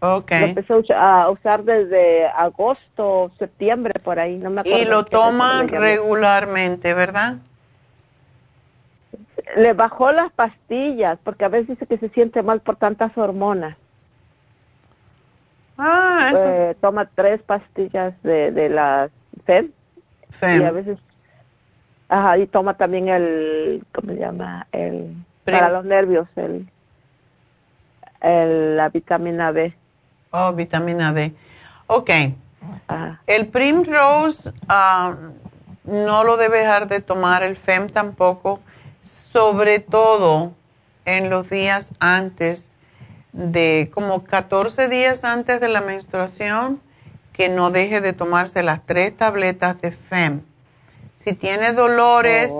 Ok. 0.00 0.30
Lo 0.30 0.36
empezó 0.46 0.74
a 0.74 0.78
us- 0.78 0.90
a 0.90 1.30
usar 1.30 1.62
desde 1.64 2.26
agosto, 2.26 3.30
septiembre, 3.38 3.92
por 4.02 4.18
ahí, 4.18 4.38
no 4.38 4.48
me 4.50 4.62
acuerdo. 4.62 4.78
Y 4.78 4.84
lo 4.86 5.04
toma 5.04 5.62
regularmente, 5.66 6.94
¿verdad? 6.94 7.34
Le 9.56 9.72
bajó 9.72 10.12
las 10.12 10.32
pastillas, 10.32 11.18
porque 11.24 11.44
a 11.44 11.48
veces 11.48 11.68
dice 11.70 11.86
que 11.86 11.98
se 11.98 12.08
siente 12.10 12.42
mal 12.42 12.60
por 12.60 12.76
tantas 12.76 13.16
hormonas. 13.18 13.76
Ah, 15.80 16.28
eso. 16.28 16.44
Eh, 16.44 16.76
toma 16.80 17.08
tres 17.14 17.40
pastillas 17.42 18.14
de, 18.22 18.50
de 18.52 18.68
la 18.68 19.08
FEM. 19.46 19.70
Fem. 20.38 20.62
Y 20.62 20.64
a 20.64 20.70
veces... 20.70 20.98
Ajá, 22.08 22.38
y 22.38 22.46
toma 22.46 22.74
también 22.74 23.08
el... 23.08 23.84
¿Cómo 23.92 24.12
se 24.12 24.18
llama? 24.18 24.66
El... 24.72 25.14
Para 25.44 25.70
los 25.70 25.84
nervios, 25.84 26.28
el... 26.36 26.68
el 28.20 28.76
la 28.76 28.88
vitamina 28.90 29.50
B. 29.52 29.74
Oh, 30.30 30.52
vitamina 30.52 31.12
D. 31.12 31.32
Ok. 31.86 32.10
Ajá. 32.86 33.20
El 33.26 33.48
Primrose 33.48 34.52
ah, 34.68 35.14
no 35.84 36.24
lo 36.24 36.36
debe 36.36 36.58
dejar 36.58 36.88
de 36.88 37.00
tomar, 37.00 37.42
el 37.42 37.56
FEM 37.56 37.88
tampoco, 37.88 38.60
sobre 39.02 39.80
todo 39.80 40.52
en 41.04 41.30
los 41.30 41.48
días 41.48 41.90
antes 42.00 42.69
de, 43.32 43.90
como 43.94 44.24
14 44.24 44.88
días 44.88 45.24
antes 45.24 45.60
de 45.60 45.68
la 45.68 45.80
menstruación, 45.80 46.80
que 47.32 47.48
no 47.48 47.70
deje 47.70 48.00
de 48.00 48.12
tomarse 48.12 48.62
las 48.62 48.84
tres 48.84 49.16
tabletas 49.16 49.80
de 49.80 49.92
FEM. 49.92 50.42
Si 51.16 51.34
tiene 51.34 51.72
dolores, 51.72 52.52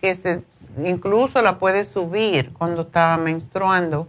que 0.00 0.14
se, 0.14 0.42
incluso 0.82 1.42
la 1.42 1.58
puede 1.58 1.84
subir 1.84 2.52
cuando 2.52 2.82
estaba 2.82 3.16
menstruando, 3.16 4.08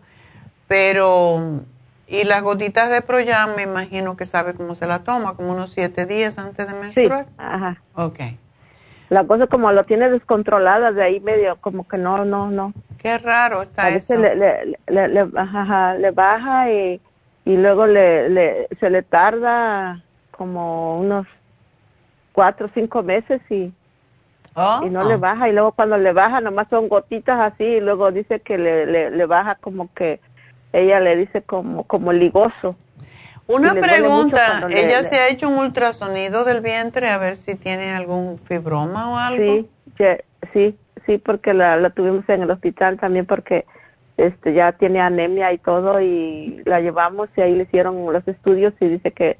pero, 0.67 1.61
y 2.07 2.23
las 2.23 2.41
gotitas 2.43 2.89
de 2.89 3.01
Proyam, 3.01 3.55
me 3.55 3.63
imagino 3.63 4.15
que 4.15 4.25
sabe 4.25 4.53
cómo 4.53 4.75
se 4.75 4.87
la 4.87 4.99
toma, 5.03 5.35
como 5.35 5.51
unos 5.51 5.71
siete 5.71 6.05
días 6.05 6.37
antes 6.37 6.67
de 6.67 6.73
Sí, 6.73 6.79
menstruar. 6.79 7.25
ajá. 7.37 7.81
Ok. 7.95 8.19
La 9.09 9.23
cosa 9.25 9.45
como 9.47 9.71
lo 9.71 9.83
tiene 9.83 10.09
descontrolada, 10.09 10.91
de 10.91 11.03
ahí 11.03 11.19
medio 11.19 11.57
como 11.61 11.87
que 11.87 11.97
no, 11.97 12.25
no, 12.25 12.49
no. 12.49 12.73
Qué 13.05 13.19
raro 13.19 13.61
está 13.61 13.85
a 13.85 13.89
veces 13.91 14.09
eso. 14.09 14.21
le, 14.21 14.35
le, 14.35 14.77
le, 14.87 15.07
le- 15.09 15.39
ajá, 15.39 15.61
ajá, 15.61 15.93
le 15.93 16.09
baja 16.09 16.71
y, 16.71 16.99
y 17.45 17.55
luego 17.55 17.85
le, 17.85 18.29
le, 18.29 18.67
se 18.79 18.89
le 18.89 19.03
tarda 19.03 20.01
como 20.31 20.99
unos 20.99 21.27
cuatro 22.33 22.65
o 22.65 22.69
cinco 22.73 23.03
meses 23.03 23.41
y, 23.51 23.71
y 24.81 24.89
no 24.89 25.03
le 25.03 25.17
baja. 25.17 25.49
Y 25.49 25.53
luego 25.53 25.71
cuando 25.73 25.97
le 25.97 26.13
baja, 26.13 26.41
nomás 26.41 26.67
son 26.69 26.89
gotitas 26.89 27.53
así 27.53 27.63
y 27.63 27.79
luego 27.79 28.11
dice 28.11 28.39
que 28.39 28.57
le, 28.57 28.87
le, 28.87 29.11
le 29.11 29.25
baja 29.27 29.53
como 29.61 29.93
que 29.93 30.19
ella 30.73 30.99
le 30.99 31.15
dice 31.15 31.43
como, 31.43 31.83
como 31.83 32.11
ligoso. 32.11 32.75
Una 33.47 33.75
pregunta, 33.75 34.65
le- 34.67 34.79
¿ella 34.87 35.03
le- 35.03 35.09
se 35.09 35.19
ha 35.19 35.27
hecho 35.29 35.47
un 35.47 35.59
ultrasonido 35.59 36.43
del 36.43 36.61
vientre 36.61 37.09
a 37.09 37.19
ver 37.19 37.35
si 37.35 37.53
tiene 37.53 37.91
algún 37.93 38.39
fibroma 38.39 39.11
o 39.13 39.17
algo? 39.17 39.37
Sí, 39.37 39.69
ya- 39.99 40.17
sí, 40.51 40.75
sí, 41.05 41.17
porque 41.17 41.53
la, 41.53 41.77
la 41.77 41.89
tuvimos 41.89 42.27
en 42.29 42.43
el 42.43 42.51
hospital 42.51 42.99
también 42.99 43.25
porque 43.25 43.65
este 44.17 44.53
ya 44.53 44.71
tiene 44.73 45.01
anemia 45.01 45.51
y 45.51 45.57
todo 45.57 45.99
y 46.01 46.61
la 46.65 46.79
llevamos 46.79 47.29
y 47.35 47.41
ahí 47.41 47.55
le 47.55 47.63
hicieron 47.63 48.11
los 48.11 48.27
estudios 48.27 48.73
y 48.79 48.87
dice 48.87 49.11
que, 49.11 49.37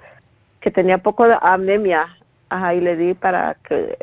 que 0.60 0.72
tenía 0.72 0.98
poco 0.98 1.28
de 1.28 1.38
anemia. 1.42 2.08
Ajá, 2.50 2.76
y 2.76 2.82
le 2.82 2.96
di 2.96 3.14
para 3.14 3.56
que 3.68 3.98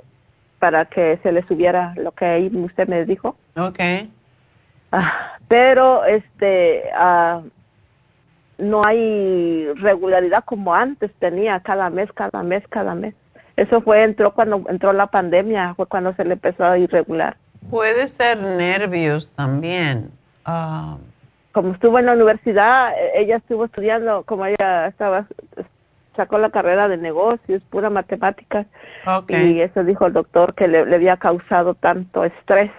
para 0.59 0.84
que 0.84 1.18
se 1.22 1.32
le 1.32 1.43
subiera 1.47 1.93
lo 1.97 2.12
que 2.12 2.24
ahí 2.24 2.51
usted 2.55 2.86
me 2.89 3.05
dijo. 3.05 3.36
Ok. 3.56 3.80
Ah, 4.93 5.36
pero 5.48 6.05
este 6.05 6.84
ah, 6.94 7.43
no 8.59 8.82
hay 8.84 9.66
regularidad 9.74 10.44
como 10.44 10.74
antes 10.74 11.12
tenía 11.18 11.59
cada 11.60 11.90
mes, 11.90 12.12
cada 12.12 12.43
mes, 12.43 12.62
cada 12.68 12.94
mes. 12.94 13.14
Eso 13.56 13.80
fue 13.82 14.02
entró 14.05 14.32
cuando 14.34 14.62
entró 14.68 14.93
la 14.93 15.09
pandemia, 15.09 15.74
fue 15.74 15.86
cuando 15.86 16.14
se 16.14 16.24
le 16.24 16.34
empezó 16.34 16.64
a 16.64 16.78
irregular. 16.78 17.36
Puede 17.70 18.09
ser 18.09 18.39
nervios 18.40 19.32
también. 19.32 20.10
Ah, 20.44 20.97
Como 21.52 21.72
estuvo 21.72 21.98
en 21.98 22.06
la 22.06 22.14
universidad, 22.14 22.93
eh, 22.93 23.12
ella 23.16 23.36
estuvo 23.36 23.64
estudiando, 23.66 24.22
como 24.24 24.47
ella 24.47 24.86
estaba 24.89 25.26
sacó 26.16 26.36
la 26.36 26.51
carrera 26.51 26.89
de 26.89 26.98
negocios, 26.98 27.62
pura 27.70 27.89
matemáticas, 27.89 28.66
ok. 29.06 29.30
y 29.30 29.62
eso 29.62 29.82
dijo 29.82 30.06
el 30.06 30.12
doctor 30.12 30.55
que 30.55 30.68
le, 30.68 30.84
le 30.84 30.97
había 30.97 31.16
causado 31.16 31.72
tanto 31.74 32.24
estrés 32.24 32.70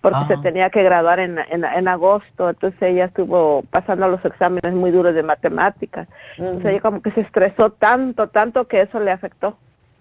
porque 0.00 0.18
Ah. 0.20 0.26
se 0.28 0.36
tenía 0.38 0.70
que 0.70 0.82
graduar 0.82 1.18
en, 1.18 1.38
en, 1.38 1.64
en 1.64 1.88
agosto, 1.88 2.48
entonces 2.48 2.80
ella 2.80 3.06
estuvo 3.06 3.62
pasando 3.70 4.08
los 4.08 4.24
exámenes 4.24 4.72
muy 4.72 4.90
duros 4.92 5.14
de 5.14 5.22
matemáticas. 5.24 6.08
Entonces 6.38 6.66
ella 6.66 6.80
como 6.80 7.02
que 7.02 7.10
se 7.10 7.22
estresó 7.22 7.70
tanto, 7.72 8.28
tanto 8.28 8.68
que 8.68 8.82
eso 8.82 9.00
le 9.00 9.10
afectó. 9.10 9.58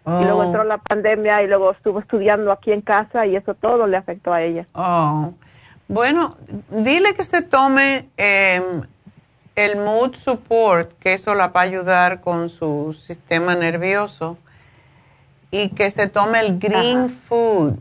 Y 0.08 0.24
luego 0.24 0.40
Oh. 0.40 0.44
entró 0.44 0.64
la 0.64 0.78
pandemia 0.78 1.42
y 1.42 1.48
luego 1.48 1.72
estuvo 1.72 2.00
estudiando 2.00 2.52
aquí 2.52 2.72
en 2.72 2.82
casa 2.82 3.26
y 3.26 3.36
eso 3.36 3.56
todo 3.56 3.88
le 3.88 3.98
afectó 3.98 4.32
a 4.34 4.42
ella. 4.44 4.68
Oh. 4.74 5.34
Bueno, 5.88 6.36
dile 6.70 7.14
que 7.16 7.24
se 7.24 7.42
tome 7.42 8.08
eh, 8.18 8.62
el 9.56 9.78
mood 9.78 10.16
support, 10.16 10.92
que 11.00 11.14
eso 11.14 11.34
la 11.34 11.48
va 11.48 11.62
a 11.62 11.64
ayudar 11.64 12.22
con 12.22 12.50
su 12.50 12.94
sistema 13.00 13.56
nervioso, 13.56 14.38
y 15.52 15.70
que 15.70 15.90
se 15.92 16.08
tome 16.10 16.40
el 16.42 16.60
green 16.60 17.10
food 17.10 17.76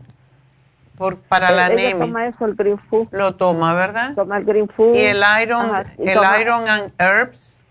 por, 0.97 1.17
para 1.17 1.51
la 1.51 1.67
Eh, 1.67 1.73
ella 1.73 1.83
anemia. 1.89 2.05
toma 2.05 2.27
eso, 2.27 2.45
el 2.45 2.55
green 2.55 2.77
food. 2.79 3.07
Lo 3.11 3.35
toma, 3.35 3.73
¿verdad? 3.73 4.13
Toma 4.15 4.37
el 4.37 4.45
green 4.45 4.69
food. 4.69 4.95
Y 4.95 4.99
el 5.01 5.21
iron, 5.43 5.65
Ajá, 5.65 5.85
y 5.97 6.09
el 6.09 6.15
toma- 6.15 6.39
iron 6.41 6.69
and 6.69 6.91
herbs, 6.99 7.61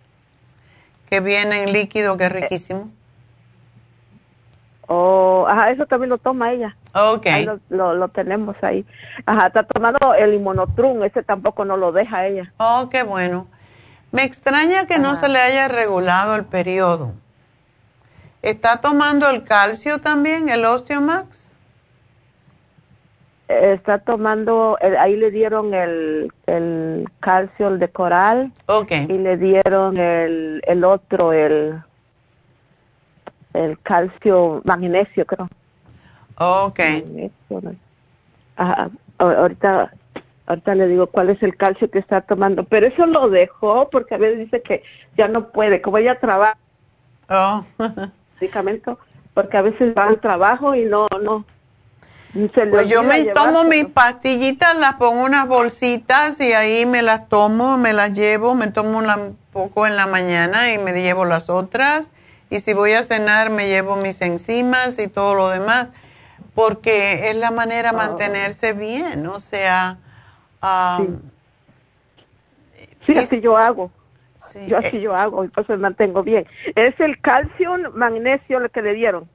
que 1.09 1.21
viene 1.21 1.63
en 1.63 1.73
líquido, 1.73 2.17
que 2.17 2.27
es 2.27 2.33
riquísimo. 2.33 2.91
Oh, 4.87 5.47
ajá, 5.49 5.71
eso 5.71 5.87
también 5.87 6.11
lo 6.11 6.19
toma 6.19 6.53
ella. 6.53 6.77
Ok. 6.95 7.27
Ahí 7.27 7.45
lo, 7.47 7.59
lo, 7.71 7.95
lo 7.95 8.09
tenemos 8.09 8.57
ahí. 8.63 8.85
Ajá, 9.25 9.47
está 9.47 9.63
tomando 9.63 10.15
el 10.15 10.35
inmunotrum, 10.35 11.03
ese 11.05 11.23
tampoco 11.23 11.65
no 11.65 11.77
lo 11.77 11.91
deja 11.93 12.27
ella. 12.27 12.53
Oh, 12.59 12.89
qué 12.91 13.03
bueno. 13.03 13.47
Me 14.13 14.23
extraña 14.25 14.87
que 14.87 14.99
no 14.99 15.17
se 15.17 15.29
le 15.29 15.41
haya 15.41 15.69
regulado 15.69 16.37
el 16.37 16.45
periodo. 16.45 17.13
¿Está 18.43 18.81
tomando 18.83 19.29
el 19.31 19.43
calcio 19.45 20.01
también, 20.01 20.49
el 20.51 20.65
Osteomax? 20.67 21.53
Está 23.49 23.99
tomando, 23.99 24.79
el- 24.81 24.97
ahí 24.97 25.17
le 25.17 25.31
dieron 25.31 25.75
el, 25.75 26.33
el 26.47 27.07
calcio, 27.21 27.69
el 27.69 27.79
de 27.79 27.89
coral. 27.89 28.53
Okay. 28.67 29.05
Y 29.09 29.19
le 29.19 29.37
dieron 29.37 29.99
el, 29.99 30.63
el 30.67 30.85
otro, 30.85 31.33
el, 31.33 31.83
el 33.55 33.79
calcio 33.81 34.61
magnesio, 34.65 35.25
creo. 35.25 35.49
Ok. 36.37 36.81
Ajá, 38.57 38.91
ahorita, 39.19 39.93
ahorita 40.47 40.75
le 40.75 40.87
digo 40.89 41.07
cuál 41.07 41.31
es 41.31 41.43
el 41.43 41.57
calcio 41.57 41.91
que 41.91 41.99
está 41.99 42.21
tomando, 42.21 42.65
pero 42.65 42.87
eso 42.87 43.07
lo 43.07 43.31
dejó 43.31 43.89
porque 43.91 44.15
a 44.15 44.19
veces 44.19 44.39
dice 44.41 44.63
que 44.63 44.83
ya 45.17 45.29
no 45.29 45.49
puede, 45.49 45.81
como 45.81 45.99
ella 45.99 46.19
trabaja 46.21 46.57
Oh. 47.31 47.65
medicamento, 48.41 48.99
porque 49.33 49.57
a 49.57 49.63
veces 49.63 49.95
va 49.97 50.09
al 50.09 50.21
trabajo 50.21 50.75
y 50.75 50.85
no, 50.85 51.07
no. 51.23 51.45
se 52.35 52.67
Pues 52.67 52.89
yo 52.89 53.03
me 53.03 53.25
tomo 53.27 53.65
mis 53.65 53.87
pastillitas, 53.87 54.77
las 54.77 54.95
pongo 54.97 55.21
en 55.21 55.27
unas 55.33 55.49
bolsitas 55.49 56.39
y 56.41 56.53
ahí 56.53 56.85
me 56.85 57.01
las 57.01 57.29
tomo, 57.29 57.79
me 57.79 57.93
las 57.95 58.13
llevo, 58.13 58.55
me 58.55 58.67
tomo 58.69 58.99
una- 58.99 59.17
un 59.17 59.39
poco 59.53 59.87
en 59.87 59.97
la 59.97 60.07
mañana 60.07 60.73
y 60.73 60.79
me 60.79 60.93
llevo 60.93 61.25
las 61.25 61.49
otras. 61.49 62.13
Y 62.55 62.61
si 62.61 62.73
voy 62.73 62.93
a 62.93 63.03
cenar, 63.03 63.51
me 63.51 63.67
llevo 63.67 63.97
mis 63.97 64.23
enzimas 64.23 65.01
y 65.01 65.09
todo 65.09 65.35
lo 65.35 65.49
demás, 65.49 65.91
porque 66.55 67.29
es 67.29 67.35
la 67.35 67.51
manera 67.51 67.91
de 67.91 67.97
mantenerse 67.97 68.73
bien, 68.75 69.27
o 69.27 69.41
sea... 69.41 69.99
ah, 70.63 71.03
Sí, 73.05 73.19
así 73.19 73.41
yo 73.41 73.57
hago. 73.57 73.91
yo 74.69 74.77
eh. 74.77 74.79
así 74.79 75.01
yo 75.01 75.17
hago, 75.17 75.43
entonces 75.43 75.71
me 75.71 75.83
mantengo 75.83 76.23
bien. 76.23 76.47
Es 76.77 76.99
el 77.01 77.21
calcio, 77.21 77.77
magnesio 77.93 78.61
lo 78.61 78.69
que 78.69 78.83
le 78.83 78.95
dieron. 78.95 79.29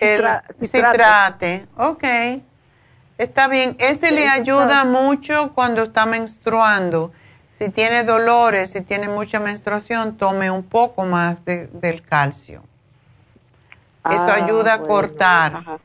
El 0.00 0.26
citrate. 0.60 1.68
Ok. 1.76 2.04
Está 3.16 3.46
bien. 3.46 3.76
Ese 3.78 4.10
le 4.10 4.28
ayuda 4.28 4.84
mucho 4.84 5.52
cuando 5.54 5.84
está 5.84 6.04
menstruando. 6.04 7.12
Si 7.58 7.70
tiene 7.70 8.04
dolores, 8.04 8.70
si 8.70 8.82
tiene 8.82 9.08
mucha 9.08 9.40
menstruación, 9.40 10.16
tome 10.16 10.50
un 10.50 10.62
poco 10.62 11.04
más 11.04 11.38
del 11.44 12.02
calcio. 12.02 12.62
Eso 14.04 14.26
ah, 14.28 14.34
ayuda 14.34 14.74
a 14.74 14.78
cortar. 14.80 15.80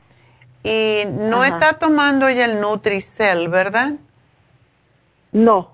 Y 0.62 1.04
no 1.10 1.44
está 1.44 1.74
tomando 1.74 2.28
ya 2.30 2.44
el 2.44 2.60
Nutricel, 2.60 3.48
¿verdad? 3.48 3.94
No. 5.32 5.70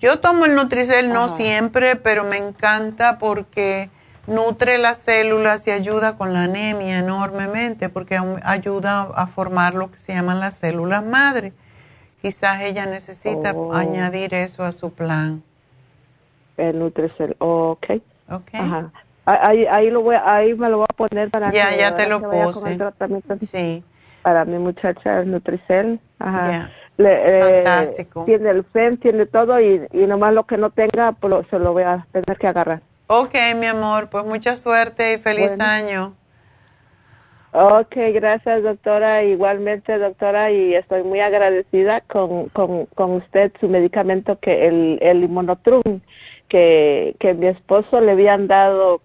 Yo 0.00 0.18
tomo 0.18 0.44
el 0.44 0.54
Nutricel 0.54 1.12
no 1.12 1.28
siempre, 1.28 1.96
pero 1.96 2.24
me 2.24 2.38
encanta 2.38 3.18
porque 3.18 3.90
nutre 4.26 4.78
las 4.78 4.98
células 4.98 5.66
y 5.66 5.70
ayuda 5.70 6.16
con 6.16 6.32
la 6.32 6.44
anemia 6.44 6.98
enormemente 6.98 7.88
porque 7.88 8.20
ayuda 8.42 9.02
a 9.14 9.26
formar 9.28 9.74
lo 9.74 9.90
que 9.90 9.98
se 9.98 10.14
llaman 10.14 10.40
las 10.40 10.54
células 10.54 11.04
madre. 11.04 11.52
Quizás 12.26 12.60
ella 12.62 12.86
necesita 12.86 13.52
oh. 13.52 13.72
añadir 13.72 14.34
eso 14.34 14.64
a 14.64 14.72
su 14.72 14.92
plan. 14.92 15.44
El 16.56 16.78
Nutricel, 16.80 17.36
ok. 17.38 17.86
Ok. 18.28 18.48
Ajá. 18.54 18.90
Ahí, 19.24 19.64
ahí, 19.66 19.90
lo 19.90 20.02
voy, 20.02 20.16
ahí 20.24 20.54
me 20.54 20.68
lo 20.68 20.78
voy 20.78 20.86
a 20.90 20.94
poner 20.96 21.30
para 21.30 21.52
ya, 21.52 21.70
que, 21.70 21.78
ya 21.78 21.96
te 21.96 22.08
lo 22.08 22.20
puse. 22.20 22.78
Sí. 23.52 23.84
Para 24.22 24.44
mi 24.44 24.58
muchacha 24.58 25.20
el 25.20 25.30
Nutricel. 25.30 26.00
Ajá. 26.18 26.70
Eh, 26.98 27.62
Fantástico. 27.64 28.24
tiene 28.24 28.50
el 28.50 28.64
FEM, 28.64 28.96
tiene 28.96 29.26
todo 29.26 29.60
y, 29.60 29.86
y 29.92 30.06
nomás 30.06 30.32
lo 30.34 30.46
que 30.46 30.56
no 30.56 30.70
tenga, 30.70 31.12
pues 31.12 31.46
se 31.50 31.60
lo 31.60 31.74
voy 31.74 31.84
a 31.84 32.06
tener 32.10 32.38
que 32.38 32.46
agarrar. 32.48 32.80
Ok, 33.06 33.34
mi 33.56 33.66
amor, 33.66 34.08
pues 34.08 34.24
mucha 34.24 34.56
suerte 34.56 35.14
y 35.14 35.18
feliz 35.18 35.60
año. 35.60 36.14
Ok, 37.58 37.96
gracias 38.12 38.62
doctora, 38.62 39.24
igualmente 39.24 39.96
doctora, 39.96 40.50
y 40.50 40.74
estoy 40.74 41.04
muy 41.04 41.20
agradecida 41.20 42.02
con, 42.02 42.50
con, 42.50 42.84
con 42.84 43.12
usted, 43.12 43.50
su 43.58 43.66
medicamento, 43.66 44.38
que 44.38 44.68
el, 44.68 44.98
el 45.00 45.22
Limonotrum, 45.22 46.02
que, 46.48 47.16
que 47.18 47.32
mi 47.32 47.46
esposo 47.46 48.02
le 48.02 48.12
habían 48.12 48.46
dado 48.46 49.00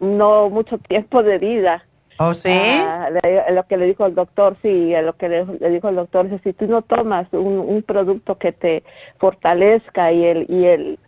no 0.00 0.50
mucho 0.50 0.78
tiempo 0.78 1.22
de 1.22 1.38
vida. 1.38 1.84
¿Oh, 2.18 2.34
sí? 2.34 2.50
Ah, 2.50 3.10
lo 3.52 3.62
que 3.68 3.76
le 3.76 3.86
dijo 3.86 4.04
el 4.04 4.16
doctor, 4.16 4.56
sí, 4.60 4.92
lo 5.00 5.12
que 5.12 5.28
le, 5.28 5.44
dijo 5.70 5.88
el 5.88 5.94
doctor, 5.94 6.26
es 6.26 6.42
si 6.42 6.54
tú 6.54 6.66
no 6.66 6.82
tomas 6.82 7.32
un, 7.32 7.60
un 7.60 7.84
producto 7.84 8.36
que 8.36 8.50
te 8.50 8.82
fortalezca 9.18 10.10
y 10.10 10.24
el, 10.24 10.46
y 10.48 10.64
el, 10.64 10.98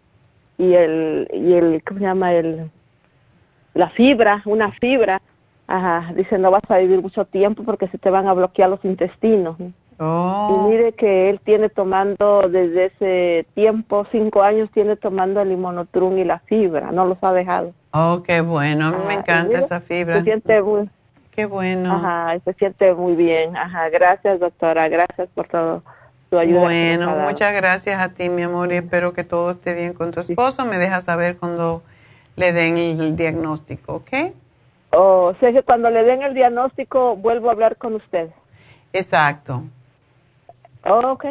y 0.59 0.75
el, 0.75 1.29
y 1.33 1.55
el, 1.55 1.83
¿cómo 1.83 1.99
se 1.99 2.07
llama? 2.07 2.35
El, 2.35 2.71
la 3.75 3.91
fibra, 3.91 4.43
una 4.45 4.71
fibra, 4.71 5.21
ajá, 5.67 6.13
dice 6.15 6.39
no 6.39 6.51
vas 6.51 6.63
a 6.69 6.79
vivir 6.79 7.03
mucho 7.03 7.25
tiempo 7.25 7.63
porque 7.65 7.89
se 7.89 7.99
te 7.99 8.11
van 8.11 8.27
a 8.29 8.33
bloquear 8.33 8.71
los 8.71 8.85
intestinos. 8.85 9.57
Oh. 9.99 10.55
Y 10.55 10.71
mire 10.71 10.93
que 10.93 11.31
él 11.31 11.41
tiene 11.43 11.71
tomando 11.71 12.49
desde 12.49 12.87
ese 12.87 13.47
tiempo, 13.55 14.07
cinco 14.13 14.43
años, 14.43 14.71
tiene 14.71 14.97
tomando 14.97 15.41
el 15.41 15.49
limonotrum 15.49 16.19
y 16.19 16.25
la 16.25 16.41
fibra, 16.41 16.93
no 16.93 17.07
los 17.07 17.19
ha 17.23 17.33
dejado. 17.33 17.73
Oh, 17.93 18.23
qué 18.25 18.43
bueno, 18.43 18.89
a 18.89 18.91
mí 18.91 18.99
me 19.09 19.15
encanta 19.15 19.59
esa 19.59 19.81
fibra. 19.81 20.19
Se 20.19 20.25
siente 20.25 20.61
muy... 20.61 20.91
Qué 21.31 21.47
bueno. 21.47 21.93
Ajá, 21.93 22.39
se 22.45 22.53
siente 22.55 22.95
muy 22.95 23.15
bien. 23.15 23.57
Ajá, 23.57 23.89
gracias 23.91 24.41
doctora, 24.41 24.89
gracias 24.89 25.29
por 25.35 25.49
todo. 25.49 25.83
Bueno, 26.31 27.17
muchas 27.17 27.55
gracias 27.55 28.01
a 28.01 28.09
ti, 28.11 28.29
mi 28.29 28.43
amor, 28.43 28.73
y 28.73 28.77
espero 28.77 29.13
que 29.13 29.25
todo 29.25 29.51
esté 29.51 29.75
bien 29.75 29.95
con 29.95 30.11
tu 30.11 30.21
esposo. 30.21 30.65
Me 30.65 30.77
dejas 30.77 31.05
saber 31.05 31.37
cuando 31.37 31.83
le 32.35 32.53
den 32.53 32.77
el, 32.77 33.17
diagnóstico, 33.17 33.95
¿ok? 33.95 34.33
O 34.99 35.35
sea 35.41 35.53
que 35.53 35.63
cuando 35.63 35.91
le 35.91 36.05
den 36.05 36.23
el 36.23 36.33
diagnóstico 36.33 37.17
vuelvo 37.17 37.51
a 37.51 37.53
hablar 37.53 37.77
con 37.77 37.95
usted. 37.95 38.31
Exacto. 38.95 39.63
Ok. 40.85 41.27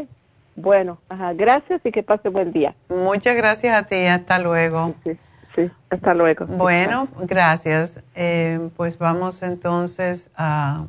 Bueno, 0.56 1.00
ajá, 1.10 1.34
gracias 1.34 1.82
y 1.84 1.92
que 1.92 2.04
pase 2.04 2.30
buen 2.30 2.52
día. 2.52 2.76
Muchas 2.90 3.36
gracias 3.36 3.76
a 3.76 3.84
ti, 3.88 4.06
hasta 4.06 4.38
luego. 4.38 4.94
Sí, 5.04 5.18
sí 5.56 5.72
hasta 5.90 6.14
luego. 6.14 6.46
Bueno, 6.46 7.08
gracias. 7.22 8.00
Eh, 8.14 8.70
pues 8.78 9.00
vamos 9.00 9.42
entonces 9.42 10.30
a, 10.38 10.86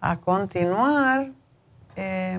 a 0.00 0.16
continuar. 0.18 1.28
Eh, 1.96 2.38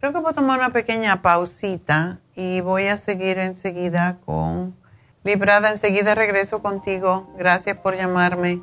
Creo 0.00 0.12
que 0.12 0.20
voy 0.20 0.30
a 0.30 0.34
tomar 0.34 0.58
una 0.58 0.70
pequeña 0.70 1.22
pausita 1.22 2.18
y 2.36 2.60
voy 2.60 2.86
a 2.86 2.96
seguir 2.96 3.36
enseguida 3.38 4.18
con 4.24 4.76
Librada. 5.24 5.70
Enseguida 5.70 6.14
regreso 6.14 6.62
contigo. 6.62 7.32
Gracias 7.36 7.76
por 7.78 7.96
llamarme. 7.96 8.60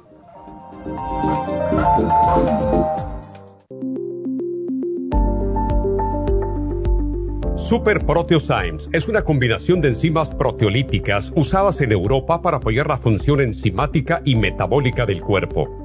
Super 7.56 8.06
Proteosymes 8.06 8.90
es 8.94 9.08
una 9.08 9.24
combinación 9.24 9.82
de 9.82 9.88
enzimas 9.88 10.30
proteolíticas 10.30 11.32
usadas 11.36 11.82
en 11.82 11.92
Europa 11.92 12.42
para 12.42 12.58
apoyar 12.58 12.88
la 12.88 12.98
función 12.98 13.42
enzimática 13.42 14.22
y 14.24 14.36
metabólica 14.36 15.06
del 15.06 15.22
cuerpo. 15.22 15.85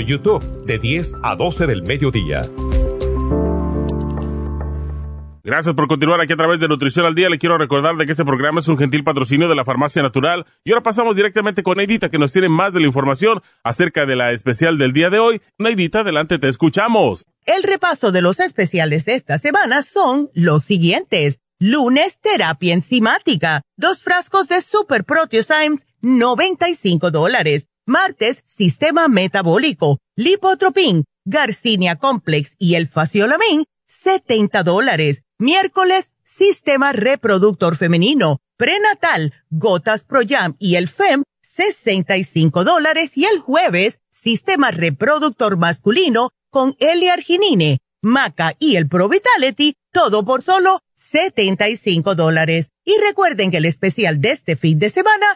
YouTube 0.05 0.43
de 0.65 0.79
10 0.79 1.15
a 1.23 1.35
12 1.35 1.67
del 1.67 1.83
mediodía. 1.83 2.41
Gracias 5.43 5.73
por 5.73 5.87
continuar 5.87 6.21
aquí 6.21 6.33
a 6.33 6.37
través 6.37 6.59
de 6.59 6.67
Nutrición 6.67 7.05
al 7.05 7.15
Día. 7.15 7.27
Le 7.27 7.39
quiero 7.39 7.57
recordar 7.57 7.95
de 7.95 8.05
que 8.05 8.11
este 8.11 8.23
programa 8.23 8.59
es 8.59 8.67
un 8.67 8.77
gentil 8.77 9.03
patrocinio 9.03 9.49
de 9.49 9.55
la 9.55 9.65
Farmacia 9.65 10.03
Natural. 10.03 10.45
Y 10.63 10.71
ahora 10.71 10.83
pasamos 10.83 11.15
directamente 11.15 11.63
con 11.63 11.77
Neidita, 11.77 12.09
que 12.09 12.19
nos 12.19 12.31
tiene 12.31 12.47
más 12.47 12.73
de 12.73 12.79
la 12.79 12.85
información 12.85 13.41
acerca 13.63 14.05
de 14.05 14.15
la 14.15 14.33
especial 14.33 14.77
del 14.77 14.93
día 14.93 15.09
de 15.09 15.17
hoy. 15.17 15.41
Neidita, 15.57 16.01
adelante, 16.01 16.37
te 16.37 16.47
escuchamos. 16.47 17.25
El 17.47 17.63
repaso 17.63 18.11
de 18.11 18.21
los 18.21 18.39
especiales 18.39 19.05
de 19.05 19.15
esta 19.15 19.39
semana 19.39 19.81
son 19.81 20.29
los 20.35 20.63
siguientes. 20.63 21.39
Lunes, 21.59 22.19
terapia 22.21 22.75
enzimática. 22.75 23.61
Dos 23.77 24.03
frascos 24.03 24.47
de 24.47 24.61
Super 24.61 25.03
Proteosymes, 25.05 25.85
95 26.01 27.09
dólares. 27.09 27.65
Martes, 27.85 28.43
sistema 28.45 29.07
metabólico. 29.07 29.99
Lipotropin, 30.15 31.05
Garcinia 31.25 31.95
Complex 31.95 32.55
y 32.57 32.75
el 32.75 32.87
Faciolamin, 32.87 33.65
70 33.85 34.63
dólares. 34.63 35.23
Miércoles, 35.39 36.11
Sistema 36.23 36.93
Reproductor 36.93 37.75
Femenino, 37.75 38.39
Prenatal, 38.55 39.33
Gotas 39.49 40.05
Pro 40.05 40.21
Jam 40.27 40.55
y 40.59 40.75
el 40.75 40.87
FEM, 40.87 41.23
65 41.41 42.63
dólares 42.63 43.17
y 43.17 43.25
el 43.25 43.39
jueves, 43.39 43.99
Sistema 44.11 44.71
Reproductor 44.71 45.57
Masculino 45.57 46.29
con 46.49 46.75
L-Arginine, 46.79 47.79
Maca 48.01 48.55
y 48.59 48.75
el 48.75 48.87
Pro 48.87 49.09
Vitality, 49.09 49.75
todo 49.91 50.23
por 50.23 50.43
solo 50.43 50.79
75 50.95 52.15
dólares. 52.15 52.69
Y 52.85 52.93
recuerden 53.05 53.51
que 53.51 53.57
el 53.57 53.65
especial 53.65 54.21
de 54.21 54.31
este 54.31 54.55
fin 54.55 54.79
de 54.79 54.89
semana, 54.89 55.35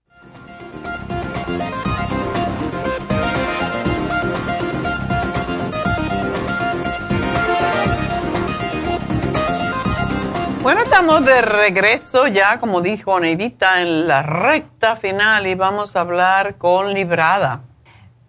Bueno, 10.63 10.83
estamos 10.83 11.25
de 11.25 11.41
regreso 11.41 12.27
ya, 12.27 12.59
como 12.59 12.81
dijo 12.81 13.19
Neidita, 13.19 13.81
en 13.81 14.07
la 14.07 14.21
recta 14.21 14.95
final 14.95 15.47
y 15.47 15.55
vamos 15.55 15.95
a 15.95 16.01
hablar 16.01 16.57
con 16.59 16.93
Librada. 16.93 17.63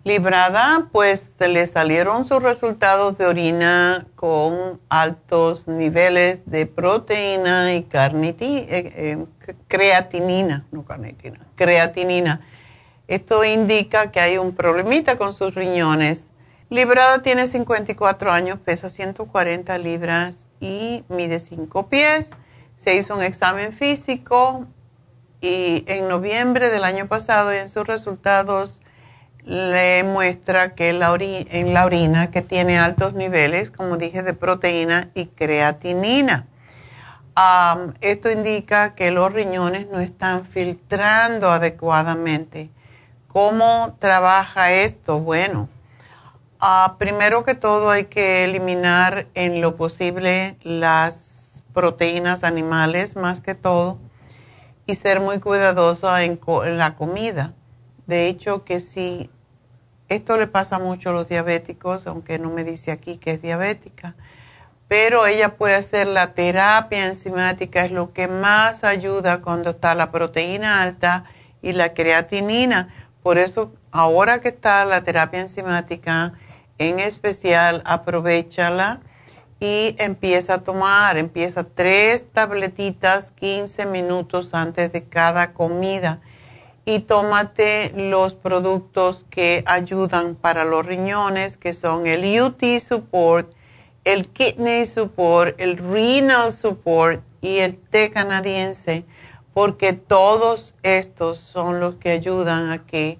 Librada, 0.03 0.89
pues 0.93 1.35
le 1.39 1.67
salieron 1.67 2.27
sus 2.27 2.43
resultados 2.43 3.19
de 3.19 3.27
orina 3.27 4.07
con 4.17 4.81
altos 4.89 5.69
niveles 5.69 6.41
de 6.47 6.65
proteína 6.65 7.75
y 7.75 7.83
carniti, 7.83 8.65
eh, 8.67 8.93
eh, 8.97 9.27
creatinina, 9.69 10.65
no 10.73 10.87
carnitina, 10.87 11.39
creatinina. 11.55 12.41
Esto 13.09 13.45
indica 13.45 14.11
que 14.11 14.21
hay 14.21 14.39
un 14.39 14.55
problemita 14.55 15.19
con 15.19 15.35
sus 15.35 15.55
riñones. 15.55 16.29
Librada 16.71 17.21
tiene 17.21 17.47
54 17.47 18.33
años, 18.33 18.59
pesa 18.59 18.89
140 18.89 19.77
libras 19.77 20.42
y 20.63 21.05
mide 21.09 21.41
5 21.41 21.89
pies. 21.89 22.31
Se 22.77 22.95
hizo 22.95 23.17
un 23.17 23.23
examen 23.23 23.73
físico 23.73 24.67
y 25.41 25.85
en 25.89 26.09
noviembre 26.09 26.71
del 26.71 26.85
año 26.85 27.09
pasado 27.09 27.53
y 27.53 27.59
en 27.59 27.69
sus 27.69 27.87
resultados 27.87 28.81
le 29.45 30.05
muestra 30.05 30.75
que 30.77 30.93
la 30.93 31.13
en 31.19 31.75
la 31.75 31.85
orina 31.85 32.31
que 32.31 32.43
tiene 32.43 32.79
altos 32.79 33.15
niveles, 33.15 33.73
como 33.73 33.97
dije, 33.97 34.23
de 34.23 34.35
proteína 34.35 35.11
y 35.15 35.27
creatinina. 35.27 36.47
esto 38.01 38.31
indica 38.31 38.95
que 38.95 39.11
los 39.11 39.33
riñones 39.33 39.89
no 39.89 39.99
están 39.99 40.47
filtrando 40.47 41.51
adecuadamente. 41.51 42.71
¿Cómo 43.27 43.97
trabaja 43.99 44.71
esto? 44.73 45.19
Bueno, 45.19 45.69
Ah, 46.65 46.95
primero 46.97 47.43
que 47.43 47.57
todo 47.57 47.91
hay 47.91 48.05
que 48.05 48.45
eliminar 48.45 49.27
en 49.35 49.61
lo 49.61 49.75
posible 49.75 50.57
las 50.63 51.61
proteínas 51.75 52.45
animales 52.45 53.17
más 53.17 53.41
que 53.41 53.57
todo 53.57 53.99
y 54.87 54.95
ser 54.95 55.19
muy 55.19 55.41
cuidadosa 55.41 56.23
en, 56.23 56.39
la 56.79 56.95
comida. 56.95 57.53
De 58.07 58.29
hecho 58.29 58.65
que 58.65 58.79
si 58.79 59.29
esto 60.09 60.37
le 60.37 60.47
pasa 60.47 60.79
mucho 60.79 61.11
a 61.11 61.15
los 61.15 61.29
diabéticos, 61.29 62.07
aunque 62.07 62.39
no 62.39 62.49
me 62.49 62.63
dice 62.63 62.93
aquí 62.93 63.17
que 63.17 63.33
es 63.33 63.43
diabética, 63.43 64.15
pero 64.87 65.27
ella 65.27 65.57
puede 65.57 65.75
hacer 65.75 66.07
la 66.07 66.33
terapia 66.33 67.09
enzimática, 67.09 67.85
es 67.85 67.91
lo 67.91 68.13
que 68.13 68.29
más 68.29 68.85
ayuda 68.85 69.41
cuando 69.43 69.71
está 69.71 69.97
la 69.97 70.13
proteína 70.13 70.81
alta 70.81 71.25
y 71.61 71.73
la 71.73 71.93
creatinina. 71.93 72.95
Por 73.25 73.39
eso 73.39 73.73
ahora 73.91 74.41
que 74.41 74.51
está 74.51 74.85
la 74.85 75.03
terapia 75.03 75.41
enzimática, 75.41 76.35
en 76.79 76.99
especial, 77.01 77.83
aprovechala 77.85 79.01
y 79.61 79.95
empieza 79.99 80.55
a 80.55 80.63
tomar, 80.63 81.17
empieza 81.17 81.65
tres 81.65 82.27
tabletitas 82.33 83.31
15 83.31 83.87
minutos 83.87 84.55
antes 84.55 84.93
de 84.93 85.05
cada 85.05 85.53
comida 85.53 86.21
y 86.85 87.01
tómate 87.01 87.93
los 87.95 88.35
productos 88.35 89.25
que 89.31 89.63
ayudan 89.67 90.35
para 90.35 90.65
los 90.65 90.85
riñones, 90.85 91.57
que 91.57 91.75
son 91.75 92.07
el 92.07 92.41
UT 92.41 92.63
Support, 92.81 93.53
el 94.05 94.29
Kidney 94.29 94.87
Support, 94.87 95.61
el 95.61 95.77
Renal 95.77 96.53
Support 96.53 97.23
y 97.41 97.59
el 97.59 97.77
té 97.77 98.11
canadiense, 98.11 99.05
porque 99.55 99.93
todos 99.93 100.75
estos 100.83 101.39
son 101.39 101.79
los 101.79 101.97
que 101.97 102.11
ayudan 102.11 102.71
a 102.73 102.85
que 102.85 103.19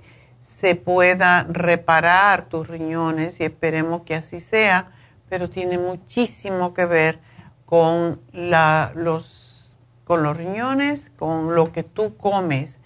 se 0.63 0.77
pueda 0.77 1.45
reparar 1.49 2.45
tus 2.45 2.69
riñones 2.69 3.41
y 3.41 3.45
esperemos 3.45 4.03
que 4.03 4.15
así 4.15 4.39
sea, 4.39 4.93
pero 5.29 5.51
tiene 5.51 5.77
muchísimo 5.77 6.73
que 6.73 6.87
ver 6.87 7.19
con, 7.67 8.21
los, 8.33 9.75
con 10.05 10.23
los 10.23 10.37
riñones, 10.37 11.11
con 11.19 11.57
lo 11.57 11.73
que 11.73 11.83
tú 11.83 12.17
comes. 12.17 12.79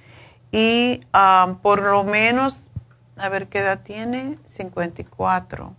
Y 0.51 1.03
ah, 1.13 1.57
por 1.61 1.83
lo 1.83 2.03
menos, 2.03 2.71
a 3.19 3.29
ver 3.29 3.49
qué 3.49 3.59
edad 3.59 3.81
tiene, 3.83 4.39
54. 4.47 5.75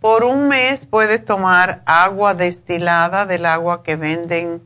Por 0.00 0.24
un 0.24 0.48
mes 0.48 0.86
puedes 0.86 1.22
tomar 1.22 1.82
agua 1.84 2.32
destilada 2.32 3.26
del 3.26 3.44
agua 3.44 3.82
que 3.82 3.96
venden 3.96 4.62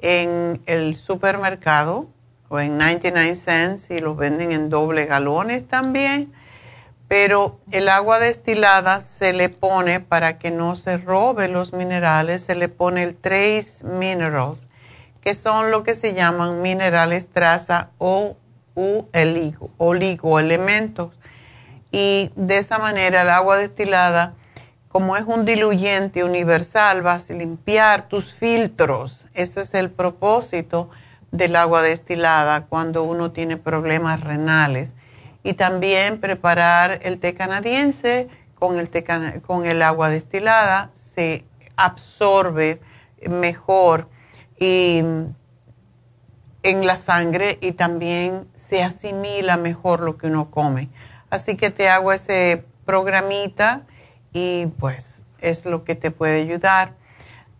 en 0.00 0.60
el 0.66 0.96
supermercado 0.96 2.08
o 2.50 2.58
en 2.58 2.76
99 2.76 3.36
cents 3.36 3.90
y 3.90 4.00
los 4.00 4.16
venden 4.16 4.50
en 4.52 4.68
doble 4.68 5.06
galones 5.06 5.66
también. 5.66 6.32
Pero 7.06 7.60
el 7.70 7.88
agua 7.88 8.18
destilada 8.18 9.00
se 9.00 9.32
le 9.32 9.48
pone 9.48 10.00
para 10.00 10.38
que 10.38 10.50
no 10.50 10.76
se 10.76 10.98
robe 10.98 11.48
los 11.48 11.72
minerales, 11.72 12.42
se 12.42 12.56
le 12.56 12.68
pone 12.68 13.04
el 13.04 13.16
trace 13.16 13.84
minerals, 13.84 14.68
que 15.20 15.34
son 15.34 15.70
lo 15.70 15.84
que 15.84 15.94
se 15.94 16.12
llaman 16.12 16.60
minerales 16.60 17.28
traza 17.28 17.90
o 17.98 18.36
oligoelementos. 19.78 21.12
Y 21.92 22.32
de 22.34 22.58
esa 22.58 22.78
manera 22.78 23.22
el 23.22 23.30
agua 23.30 23.58
destilada, 23.58 24.34
como 24.88 25.16
es 25.16 25.24
un 25.24 25.44
diluyente 25.44 26.24
universal, 26.24 27.02
vas 27.02 27.30
a 27.30 27.34
limpiar 27.34 28.08
tus 28.08 28.34
filtros. 28.34 29.26
Ese 29.34 29.60
es 29.60 29.74
el 29.74 29.90
propósito 29.90 30.90
del 31.32 31.56
agua 31.56 31.82
destilada 31.82 32.66
cuando 32.66 33.04
uno 33.04 33.32
tiene 33.32 33.56
problemas 33.56 34.20
renales. 34.20 34.94
Y 35.42 35.54
también 35.54 36.20
preparar 36.20 37.00
el 37.02 37.18
té 37.18 37.34
canadiense 37.34 38.28
con 38.58 38.78
el, 38.78 38.90
con 39.42 39.64
el 39.64 39.82
agua 39.82 40.10
destilada 40.10 40.90
se 41.14 41.44
absorbe 41.76 42.80
mejor 43.28 44.08
en 44.58 45.34
la 46.62 46.96
sangre 46.98 47.58
y 47.62 47.72
también 47.72 48.46
se 48.54 48.82
asimila 48.82 49.56
mejor 49.56 50.00
lo 50.00 50.18
que 50.18 50.26
uno 50.26 50.50
come. 50.50 50.90
Así 51.30 51.56
que 51.56 51.70
te 51.70 51.88
hago 51.88 52.12
ese 52.12 52.64
programita 52.84 53.82
y 54.32 54.66
pues 54.78 55.22
es 55.40 55.64
lo 55.64 55.84
que 55.84 55.94
te 55.94 56.10
puede 56.10 56.42
ayudar. 56.42 56.94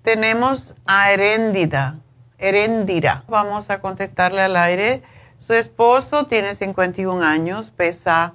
Tenemos 0.02 0.74
a 0.86 1.12
Heréndida 1.12 1.98
Herendira. 2.40 3.24
Vamos 3.28 3.70
a 3.70 3.80
contestarle 3.80 4.40
al 4.40 4.56
aire. 4.56 5.02
Su 5.38 5.52
esposo 5.54 6.26
tiene 6.26 6.54
51 6.54 7.22
años, 7.22 7.70
pesa 7.70 8.32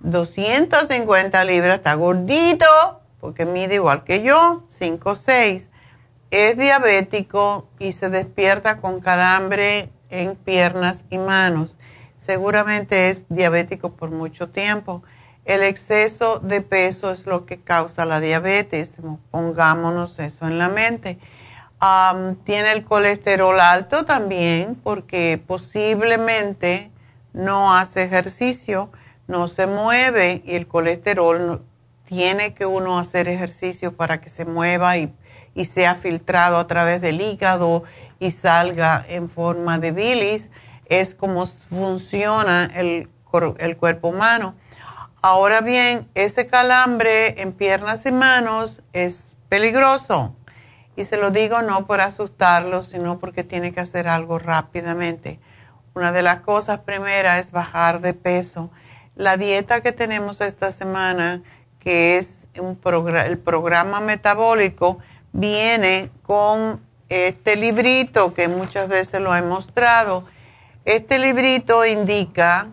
250 0.00 1.44
libras, 1.44 1.78
está 1.78 1.94
gordito 1.94 2.64
porque 3.20 3.44
mide 3.44 3.74
igual 3.74 4.04
que 4.04 4.22
yo, 4.22 4.62
5'6". 4.68 5.68
Es 6.30 6.56
diabético 6.56 7.68
y 7.78 7.92
se 7.92 8.08
despierta 8.10 8.78
con 8.78 9.00
calambre 9.00 9.90
en 10.10 10.36
piernas 10.36 11.04
y 11.10 11.18
manos. 11.18 11.78
Seguramente 12.16 13.10
es 13.10 13.24
diabético 13.28 13.92
por 13.92 14.10
mucho 14.10 14.50
tiempo. 14.50 15.02
El 15.44 15.62
exceso 15.62 16.38
de 16.38 16.60
peso 16.60 17.10
es 17.10 17.26
lo 17.26 17.46
que 17.46 17.60
causa 17.60 18.04
la 18.04 18.20
diabetes. 18.20 18.92
Pongámonos 19.30 20.18
eso 20.18 20.46
en 20.46 20.58
la 20.58 20.68
mente 20.68 21.18
tiene 22.44 22.72
el 22.72 22.84
colesterol 22.84 23.60
alto 23.60 24.04
también 24.04 24.74
porque 24.82 25.40
posiblemente 25.46 26.90
no 27.32 27.76
hace 27.76 28.02
ejercicio, 28.02 28.90
no 29.28 29.46
se 29.46 29.66
mueve 29.66 30.42
y 30.44 30.56
el 30.56 30.66
colesterol 30.66 31.62
tiene 32.04 32.54
que 32.54 32.66
uno 32.66 32.98
hacer 32.98 33.28
ejercicio 33.28 33.94
para 33.94 34.20
que 34.20 34.28
se 34.28 34.44
mueva 34.44 34.96
y, 34.96 35.12
y 35.54 35.66
sea 35.66 35.94
filtrado 35.94 36.58
a 36.58 36.66
través 36.66 37.00
del 37.00 37.20
hígado 37.20 37.84
y 38.18 38.32
salga 38.32 39.04
en 39.08 39.30
forma 39.30 39.78
de 39.78 39.92
bilis. 39.92 40.50
Es 40.86 41.14
como 41.14 41.46
funciona 41.46 42.70
el, 42.74 43.08
el 43.58 43.76
cuerpo 43.76 44.08
humano. 44.08 44.54
Ahora 45.20 45.60
bien, 45.60 46.08
ese 46.14 46.46
calambre 46.46 47.40
en 47.42 47.52
piernas 47.52 48.06
y 48.06 48.12
manos 48.12 48.82
es 48.92 49.30
peligroso. 49.48 50.34
Y 50.98 51.04
se 51.04 51.16
lo 51.16 51.30
digo 51.30 51.62
no 51.62 51.86
por 51.86 52.00
asustarlo, 52.00 52.82
sino 52.82 53.20
porque 53.20 53.44
tiene 53.44 53.72
que 53.72 53.78
hacer 53.78 54.08
algo 54.08 54.40
rápidamente. 54.40 55.38
Una 55.94 56.10
de 56.10 56.22
las 56.22 56.40
cosas 56.40 56.80
primeras 56.80 57.38
es 57.38 57.52
bajar 57.52 58.00
de 58.00 58.14
peso. 58.14 58.68
La 59.14 59.36
dieta 59.36 59.80
que 59.80 59.92
tenemos 59.92 60.40
esta 60.40 60.72
semana, 60.72 61.44
que 61.78 62.18
es 62.18 62.48
un 62.58 62.80
el 63.14 63.38
programa 63.38 64.00
metabólico, 64.00 64.98
viene 65.30 66.10
con 66.24 66.80
este 67.08 67.54
librito 67.54 68.34
que 68.34 68.48
muchas 68.48 68.88
veces 68.88 69.20
lo 69.20 69.36
he 69.36 69.42
mostrado. 69.42 70.24
Este 70.84 71.20
librito 71.20 71.86
indica 71.86 72.66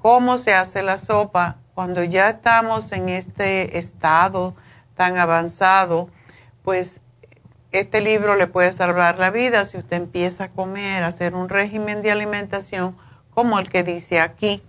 cómo 0.00 0.38
se 0.38 0.54
hace 0.54 0.84
la 0.84 0.98
sopa 0.98 1.56
cuando 1.74 2.04
ya 2.04 2.30
estamos 2.30 2.92
en 2.92 3.08
este 3.08 3.76
estado 3.76 4.54
tan 4.94 5.18
avanzado, 5.18 6.10
pues 6.62 7.00
este 7.72 8.00
libro 8.00 8.36
le 8.36 8.46
puede 8.46 8.72
salvar 8.72 9.18
la 9.18 9.30
vida 9.30 9.64
si 9.64 9.78
usted 9.78 9.96
empieza 9.96 10.44
a 10.44 10.48
comer, 10.50 11.02
a 11.02 11.08
hacer 11.08 11.34
un 11.34 11.48
régimen 11.48 12.02
de 12.02 12.10
alimentación 12.10 12.96
como 13.34 13.58
el 13.58 13.70
que 13.70 13.82
dice 13.82 14.20
aquí. 14.20 14.62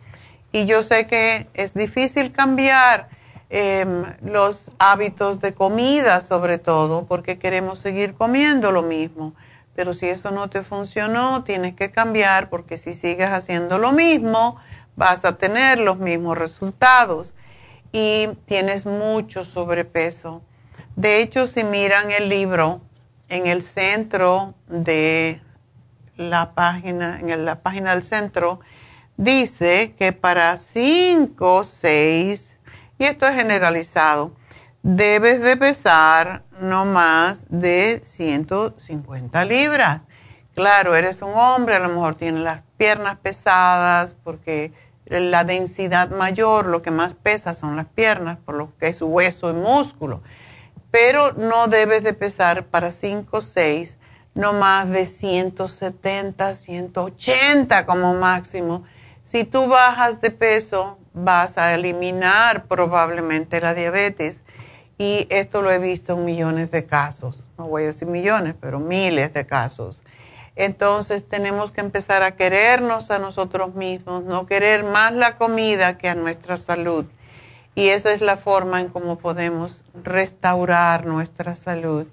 Y 0.52 0.66
yo 0.66 0.84
sé 0.84 1.08
que 1.08 1.48
es 1.54 1.74
difícil 1.74 2.32
cambiar 2.32 3.10
em, 3.50 4.06
los 4.24 4.72
hábitos 4.80 5.42
de 5.42 5.54
comida, 5.54 6.22
sobre 6.22 6.58
todo, 6.60 7.06
porque 7.06 7.38
queremos 7.38 7.80
seguir 7.80 8.14
comiendo 8.14 8.72
lo 8.72 8.84
mismo. 8.84 9.34
Pero 9.76 9.94
si 9.94 10.08
eso 10.08 10.32
no 10.32 10.50
te 10.50 10.64
funcionó, 10.64 11.44
tienes 11.44 11.76
que 11.76 11.92
cambiar, 11.92 12.50
porque 12.50 12.78
si 12.78 12.94
sigues 12.94 13.30
haciendo 13.30 13.80
lo 13.80 13.92
mismo, 13.92 14.58
vas 14.96 15.26
a 15.26 15.38
tener 15.38 15.80
los 15.80 15.98
mismos 15.98 16.38
resultados 16.38 17.34
y 17.92 18.30
tienes 18.46 18.86
mucho 18.86 19.44
sobrepeso. 19.44 20.42
De 20.96 21.22
hecho, 21.22 21.48
si 21.48 21.64
miran 21.64 22.12
el 22.12 22.30
libro, 22.30 22.82
en 23.34 23.48
el 23.48 23.64
centro 23.64 24.54
de 24.68 25.42
la 26.18 26.54
página, 26.54 27.20
en 27.20 27.46
la 27.46 27.64
página 27.64 27.96
del 27.96 28.04
centro, 28.04 28.60
dice 29.18 29.96
que 29.98 30.14
para 30.14 30.56
5, 30.58 31.64
6, 31.64 32.60
y 33.00 33.06
esto 33.06 33.26
es 33.26 33.36
generalizado, 33.36 34.36
debes 34.84 35.42
de 35.42 35.58
pesar 35.58 36.44
no 36.62 36.86
más 36.86 37.46
de 37.50 38.04
150 38.06 39.46
libras. 39.46 40.02
Claro, 40.54 40.96
eres 40.96 41.24
un 41.24 41.34
hombre, 41.34 41.74
a 41.74 41.80
lo 41.80 41.90
mejor 41.90 42.14
tienes 42.14 42.44
las 42.44 42.62
piernas 42.78 43.18
pesadas 43.18 44.16
porque 44.24 44.72
la 45.06 45.44
densidad 45.44 46.12
mayor, 46.12 46.68
lo 46.68 46.84
que 46.84 46.92
más 46.92 47.16
pesa 47.16 47.56
son 47.56 47.78
las 47.78 47.88
piernas, 47.88 48.38
por 48.46 48.54
lo 48.54 48.78
que 48.78 48.90
es 48.90 49.02
hueso 49.02 49.50
y 49.50 49.54
músculo. 49.54 50.22
Pero 50.94 51.34
no 51.34 51.68
debes 51.68 52.04
de 52.04 52.14
pesar 52.14 52.66
para 52.66 52.92
5 52.92 53.38
o 53.38 53.42
6, 53.42 53.98
no 54.36 54.54
más 54.54 54.88
de 54.92 55.08
170, 55.08 56.54
180 56.54 57.86
como 57.88 58.14
máximo. 58.14 58.84
Si 59.24 59.44
tú 59.44 59.66
bajas 59.66 60.22
de 60.22 60.30
peso, 60.30 61.00
vas 61.12 61.58
a 61.58 61.74
eliminar 61.74 62.66
probablemente 62.66 63.60
la 63.60 63.74
diabetes. 63.74 64.44
Y 65.00 65.26
esto 65.32 65.64
lo 65.64 65.72
he 65.72 65.80
visto 65.80 66.14
en 66.14 66.26
millones 66.26 66.70
de 66.70 66.86
casos. 66.86 67.44
No 67.58 67.70
voy 67.70 67.84
a 67.84 67.88
decir 67.88 68.08
millones, 68.08 68.54
pero 68.62 68.80
miles 68.80 69.34
de 69.34 69.48
casos. 69.48 70.04
Entonces 70.56 71.28
tenemos 71.28 71.72
que 71.72 71.82
empezar 71.82 72.22
a 72.22 72.36
querernos 72.36 73.10
a 73.10 73.18
nosotros 73.18 73.74
mismos, 73.74 74.26
no 74.26 74.46
querer 74.46 74.84
más 74.84 75.12
la 75.12 75.38
comida 75.38 75.98
que 75.98 76.08
a 76.08 76.14
nuestra 76.14 76.56
salud. 76.56 77.08
Y 77.76 77.90
esa 77.90 78.12
es 78.12 78.22
la 78.22 78.38
forma 78.38 78.82
en 78.82 78.90
cómo 78.90 79.18
podemos 79.18 79.84
restaurar 80.04 81.06
nuestra 81.06 81.56
salud. 81.56 82.08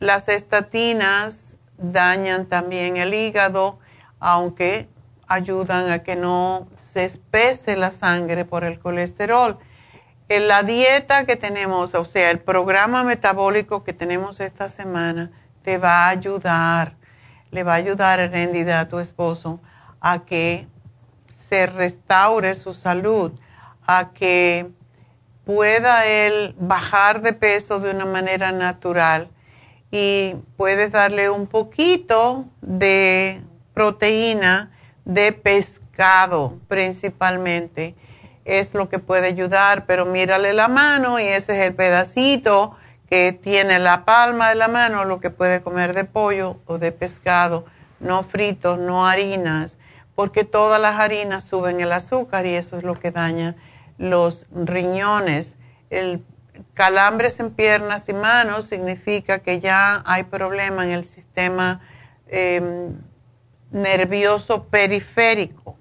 las 0.00 0.28
estatinas 0.28 1.56
dañan 1.76 2.46
también 2.46 2.96
el 2.96 3.14
hígado, 3.14 3.78
aunque 4.20 4.88
ayudan 5.26 5.90
a 5.90 6.02
que 6.02 6.16
no 6.16 6.68
se 6.76 7.04
espese 7.04 7.76
la 7.76 7.90
sangre 7.90 8.44
por 8.44 8.64
el 8.64 8.78
colesterol. 8.78 9.58
En 10.28 10.46
la 10.46 10.62
dieta 10.62 11.24
que 11.24 11.36
tenemos, 11.36 11.94
o 11.94 12.04
sea, 12.04 12.30
el 12.30 12.40
programa 12.40 13.02
metabólico 13.02 13.82
que 13.82 13.92
tenemos 13.92 14.40
esta 14.40 14.68
semana, 14.68 15.30
te 15.62 15.78
va 15.78 16.06
a 16.06 16.08
ayudar, 16.10 16.96
le 17.50 17.62
va 17.62 17.72
a 17.72 17.76
ayudar 17.76 18.18
Rendida 18.30 18.80
a 18.80 18.88
tu 18.88 18.98
esposo 18.98 19.60
a 20.00 20.20
que 20.20 20.66
se 21.48 21.66
restaure 21.66 22.54
su 22.54 22.74
salud, 22.74 23.32
a 23.88 24.10
que 24.12 24.70
pueda 25.44 26.04
él 26.04 26.54
bajar 26.58 27.22
de 27.22 27.32
peso 27.32 27.80
de 27.80 27.90
una 27.90 28.04
manera 28.04 28.52
natural 28.52 29.30
y 29.90 30.34
puedes 30.58 30.92
darle 30.92 31.30
un 31.30 31.46
poquito 31.46 32.44
de 32.60 33.42
proteína 33.72 34.70
de 35.06 35.32
pescado 35.32 36.58
principalmente. 36.68 37.94
Es 38.44 38.74
lo 38.74 38.90
que 38.90 38.98
puede 38.98 39.28
ayudar, 39.28 39.86
pero 39.86 40.04
mírale 40.04 40.52
la 40.52 40.68
mano 40.68 41.18
y 41.18 41.22
ese 41.22 41.58
es 41.58 41.66
el 41.66 41.74
pedacito 41.74 42.76
que 43.08 43.32
tiene 43.32 43.78
la 43.78 44.04
palma 44.04 44.50
de 44.50 44.54
la 44.54 44.68
mano 44.68 45.06
lo 45.06 45.18
que 45.18 45.30
puede 45.30 45.62
comer 45.62 45.94
de 45.94 46.04
pollo 46.04 46.58
o 46.66 46.76
de 46.76 46.92
pescado, 46.92 47.64
no 48.00 48.22
fritos, 48.22 48.78
no 48.78 49.06
harinas, 49.06 49.78
porque 50.14 50.44
todas 50.44 50.78
las 50.78 51.00
harinas 51.00 51.44
suben 51.44 51.80
el 51.80 51.92
azúcar 51.92 52.44
y 52.44 52.54
eso 52.54 52.76
es 52.76 52.84
lo 52.84 53.00
que 53.00 53.12
daña 53.12 53.56
los 53.98 54.46
riñones. 54.50 55.54
El 55.90 56.24
calambres 56.74 57.40
en 57.40 57.50
piernas 57.50 58.08
y 58.08 58.12
manos 58.12 58.66
significa 58.66 59.40
que 59.40 59.60
ya 59.60 60.02
hay 60.06 60.24
problema 60.24 60.84
en 60.84 60.92
el 60.92 61.04
sistema 61.04 61.80
em, 62.28 62.96
nervioso 63.70 64.64
periférico. 64.64 65.76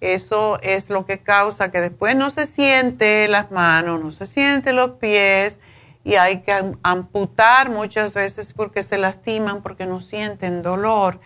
Eso 0.00 0.58
es 0.62 0.90
lo 0.90 1.06
que 1.06 1.18
causa 1.18 1.70
que 1.70 1.80
después 1.80 2.16
no 2.16 2.30
se 2.30 2.46
siente 2.46 3.28
las 3.28 3.50
manos, 3.50 4.00
no 4.02 4.12
se 4.12 4.26
siente 4.26 4.72
los 4.72 4.92
pies, 4.92 5.58
y 6.04 6.14
hay 6.14 6.42
que 6.42 6.72
amputar 6.82 7.68
muchas 7.68 8.14
veces 8.14 8.52
porque 8.52 8.82
se 8.82 8.98
lastiman, 8.98 9.62
porque 9.62 9.86
no 9.86 10.00
sienten 10.00 10.62
dolor. 10.62 11.18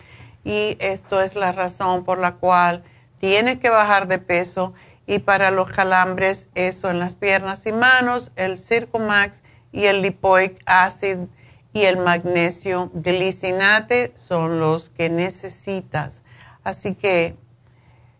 Y 0.43 0.75
esto 0.79 1.21
es 1.21 1.35
la 1.35 1.51
razón 1.51 2.03
por 2.03 2.17
la 2.17 2.35
cual 2.35 2.83
tiene 3.19 3.59
que 3.59 3.69
bajar 3.69 4.07
de 4.07 4.17
peso. 4.17 4.73
Y 5.07 5.19
para 5.19 5.51
los 5.51 5.69
calambres, 5.69 6.47
eso 6.55 6.89
en 6.89 6.99
las 6.99 7.15
piernas 7.15 7.65
y 7.65 7.71
manos, 7.71 8.31
el 8.35 8.59
Circumax 8.59 9.41
y 9.71 9.85
el 9.85 10.01
Lipoic 10.01 10.61
Acid 10.65 11.27
y 11.73 11.83
el 11.83 11.97
magnesio 11.97 12.91
glicinate 12.93 14.13
son 14.15 14.59
los 14.59 14.89
que 14.89 15.09
necesitas. 15.09 16.21
Así 16.63 16.95
que 16.95 17.35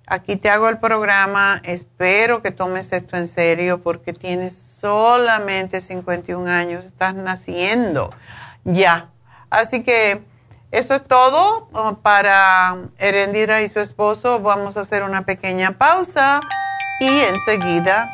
aquí 0.08 0.36
te 0.38 0.50
hago 0.50 0.70
el 0.70 0.80
programa. 0.80 1.62
Espero 1.64 2.42
que 2.42 2.52
tomes 2.52 2.92
esto 2.92 3.18
en 3.18 3.28
serio 3.28 3.82
porque 3.84 4.14
tienes 4.14 4.56
solamente 4.58 5.82
51 5.82 6.50
años, 6.50 6.86
estás 6.86 7.14
naciendo 7.14 8.12
ya. 8.64 9.10
Así 9.50 9.84
que 9.84 10.24
eso 10.72 10.96
es 10.96 11.04
todo 11.04 11.68
uh, 11.74 11.96
para 12.02 12.78
Erendira 12.98 13.62
y 13.62 13.68
su 13.68 13.80
esposo. 13.80 14.40
Vamos 14.40 14.78
a 14.78 14.82
hacer 14.82 15.04
una 15.04 15.26
pequeña 15.26 15.72
pausa 15.78 16.40
y 17.00 17.20
enseguida... 17.20 18.12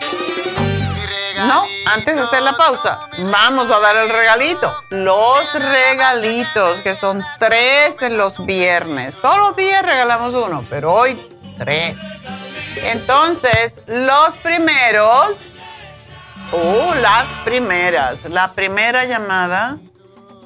No, 1.37 1.65
antes 1.85 2.15
de 2.15 2.21
hacer 2.21 2.41
la 2.41 2.57
pausa, 2.57 2.99
vamos 3.31 3.69
a 3.69 3.79
dar 3.79 3.95
el 3.97 4.09
regalito. 4.09 4.73
Los 4.89 5.53
regalitos, 5.53 6.79
que 6.79 6.95
son 6.95 7.23
tres 7.37 8.01
en 8.01 8.17
los 8.17 8.43
viernes. 8.43 9.13
Todos 9.21 9.37
los 9.37 9.55
días 9.55 9.83
regalamos 9.83 10.33
uno, 10.33 10.65
pero 10.67 10.95
hoy 10.95 11.15
tres. 11.59 11.95
Entonces, 12.83 13.81
los 13.85 14.33
primeros 14.37 15.37
Oh, 16.51 16.93
las 17.01 17.27
primeras. 17.43 18.23
La 18.25 18.53
primera 18.53 19.03
llamada, 19.03 19.77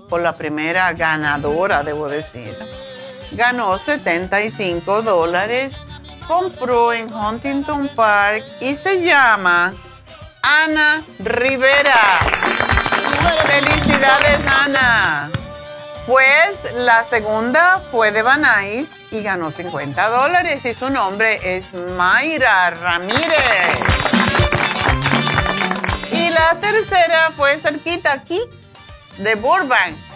o 0.10 0.18
la 0.18 0.36
primera 0.36 0.92
ganadora, 0.94 1.84
debo 1.84 2.10
decir, 2.10 2.58
ganó 3.32 3.78
75 3.78 5.04
dólares, 5.04 5.76
compró 6.32 6.94
en 6.94 7.14
Huntington 7.14 7.90
Park 7.90 8.42
y 8.62 8.74
se 8.76 9.02
llama 9.02 9.74
Ana 10.42 11.04
Rivera. 11.20 12.00
Felicidades, 13.48 14.40
Ana. 14.48 15.30
Pues 16.08 16.74
la 16.76 17.04
segunda 17.04 17.82
fue 17.92 18.14
de 18.14 18.22
Banais 18.22 18.90
y 19.12 19.22
ganó 19.22 19.52
50 19.52 20.10
dólares 20.10 20.64
y 20.64 20.74
su 20.74 20.90
nombre 20.90 21.58
es 21.58 21.74
Mayra 21.74 22.70
Ramírez 22.70 23.82
la 26.32 26.58
tercera 26.60 27.32
fue 27.36 27.58
cerquita 27.58 28.14
aquí, 28.14 28.40
de 29.18 29.36
Burbank. 29.36 30.11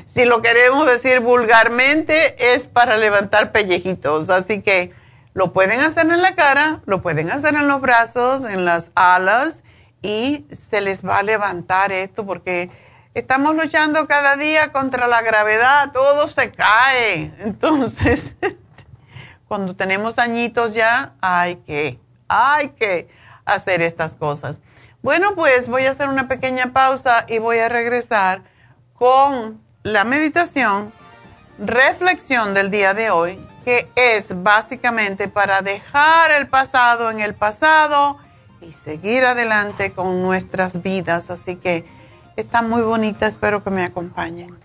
si 0.05 0.25
lo 0.25 0.41
queremos 0.41 0.85
decir 0.85 1.19
vulgarmente, 1.19 2.53
es 2.53 2.65
para 2.65 2.97
levantar 2.97 3.51
pellejitos. 3.51 4.29
Así 4.29 4.61
que 4.61 4.93
lo 5.33 5.53
pueden 5.53 5.81
hacer 5.81 6.09
en 6.09 6.21
la 6.21 6.35
cara, 6.35 6.81
lo 6.85 7.01
pueden 7.01 7.31
hacer 7.31 7.55
en 7.55 7.67
los 7.67 7.81
brazos, 7.81 8.45
en 8.45 8.65
las 8.65 8.91
alas, 8.95 9.63
y 10.01 10.45
se 10.51 10.81
les 10.81 11.05
va 11.05 11.19
a 11.19 11.23
levantar 11.23 11.91
esto 11.91 12.25
porque 12.25 12.69
estamos 13.13 13.55
luchando 13.55 14.07
cada 14.07 14.35
día 14.35 14.71
contra 14.71 15.07
la 15.07 15.21
gravedad, 15.21 15.91
todo 15.91 16.27
se 16.27 16.51
cae. 16.51 17.33
Entonces, 17.39 18.35
cuando 19.47 19.75
tenemos 19.75 20.19
añitos 20.19 20.73
ya, 20.73 21.13
hay 21.21 21.57
que, 21.57 21.99
hay 22.27 22.69
que 22.69 23.09
hacer 23.45 23.81
estas 23.81 24.15
cosas. 24.15 24.59
Bueno, 25.01 25.35
pues 25.35 25.67
voy 25.67 25.85
a 25.85 25.91
hacer 25.91 26.07
una 26.07 26.27
pequeña 26.27 26.73
pausa 26.73 27.25
y 27.27 27.39
voy 27.39 27.59
a 27.59 27.69
regresar 27.69 28.41
con 28.97 29.61
la 29.83 30.03
meditación, 30.03 30.91
reflexión 31.59 32.53
del 32.53 32.71
día 32.71 32.93
de 32.93 33.11
hoy, 33.11 33.39
que 33.63 33.89
es 33.95 34.43
básicamente 34.43 35.27
para 35.27 35.61
dejar 35.61 36.31
el 36.31 36.47
pasado 36.47 37.11
en 37.11 37.19
el 37.19 37.33
pasado 37.33 38.17
y 38.61 38.73
seguir 38.73 39.25
adelante 39.25 39.91
con 39.91 40.21
nuestras 40.21 40.81
vidas. 40.81 41.29
Así 41.29 41.55
que 41.57 41.85
está 42.35 42.61
muy 42.61 42.81
bonita, 42.81 43.27
espero 43.27 43.63
que 43.63 43.69
me 43.69 43.83
acompañen. 43.83 44.64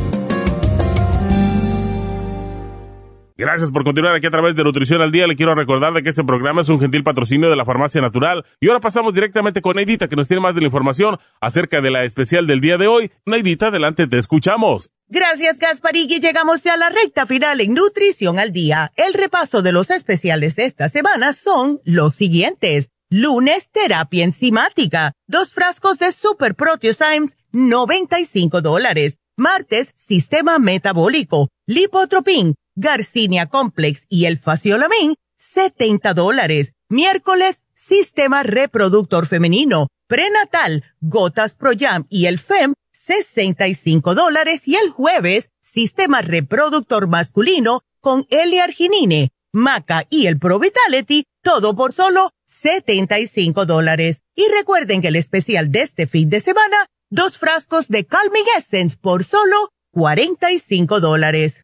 Gracias 3.41 3.71
por 3.71 3.83
continuar 3.83 4.13
aquí 4.13 4.27
a 4.27 4.29
través 4.29 4.55
de 4.55 4.63
Nutrición 4.63 5.01
al 5.01 5.11
Día. 5.11 5.25
Le 5.25 5.35
quiero 5.35 5.55
recordar 5.55 5.93
de 5.93 6.03
que 6.03 6.09
este 6.09 6.23
programa 6.23 6.61
es 6.61 6.69
un 6.69 6.79
gentil 6.79 7.03
patrocinio 7.03 7.49
de 7.49 7.55
la 7.55 7.65
Farmacia 7.65 7.99
Natural. 7.99 8.45
Y 8.59 8.67
ahora 8.67 8.79
pasamos 8.79 9.15
directamente 9.15 9.63
con 9.63 9.77
Neidita, 9.77 10.07
que 10.07 10.15
nos 10.15 10.27
tiene 10.27 10.41
más 10.41 10.53
de 10.53 10.61
la 10.61 10.67
información 10.67 11.17
acerca 11.39 11.81
de 11.81 11.89
la 11.89 12.03
especial 12.03 12.45
del 12.45 12.61
día 12.61 12.77
de 12.77 12.85
hoy. 12.85 13.11
Neidita, 13.25 13.69
adelante, 13.69 14.05
te 14.05 14.19
escuchamos. 14.19 14.91
Gracias, 15.07 15.57
Gasparigui. 15.57 16.19
Llegamos 16.19 16.61
ya 16.61 16.75
a 16.75 16.77
la 16.77 16.89
recta 16.91 17.25
final 17.25 17.59
en 17.61 17.73
Nutrición 17.73 18.37
al 18.37 18.51
Día. 18.51 18.91
El 18.95 19.15
repaso 19.15 19.63
de 19.63 19.71
los 19.71 19.89
especiales 19.89 20.55
de 20.55 20.65
esta 20.65 20.87
semana 20.89 21.33
son 21.33 21.81
los 21.83 22.13
siguientes. 22.13 22.89
Lunes, 23.09 23.71
terapia 23.71 24.23
enzimática. 24.23 25.13
Dos 25.25 25.51
frascos 25.51 25.97
de 25.97 26.11
Super 26.11 26.53
Proteosymes, 26.53 27.35
95 27.53 28.61
dólares. 28.61 29.17
Martes, 29.35 29.93
sistema 29.95 30.59
metabólico. 30.59 31.49
Lipotropin 31.65 32.53
Garcinia 32.75 33.47
Complex 33.47 34.05
y 34.09 34.25
el 34.25 34.37
Faciolamin, 34.37 35.15
70 35.37 36.13
dólares. 36.13 36.73
Miércoles, 36.89 37.63
Sistema 37.73 38.43
Reproductor 38.43 39.25
Femenino, 39.25 39.87
Prenatal, 40.07 40.83
Gotas 40.99 41.55
Pro 41.55 41.71
Jam 41.77 42.05
y 42.09 42.25
el 42.25 42.37
FEM, 42.37 42.73
65 42.91 44.13
dólares. 44.13 44.67
Y 44.67 44.75
el 44.75 44.89
jueves, 44.89 45.49
Sistema 45.61 46.21
Reproductor 46.21 47.07
Masculino 47.07 47.81
con 48.01 48.27
L-Arginine, 48.29 49.31
Maca 49.53 50.05
y 50.09 50.27
el 50.27 50.37
Pro 50.37 50.59
Vitality, 50.59 51.25
todo 51.41 51.75
por 51.75 51.93
solo 51.93 52.31
75 52.45 53.65
dólares. 53.65 54.21
Y 54.35 54.43
recuerden 54.57 55.01
que 55.01 55.09
el 55.09 55.15
especial 55.15 55.71
de 55.71 55.81
este 55.81 56.07
fin 56.07 56.29
de 56.29 56.39
semana, 56.39 56.87
dos 57.09 57.37
frascos 57.37 57.87
de 57.87 58.05
Calming 58.05 58.45
Essence 58.57 58.97
por 58.99 59.23
solo 59.23 59.69
45 59.91 60.99
dólares. 60.99 61.63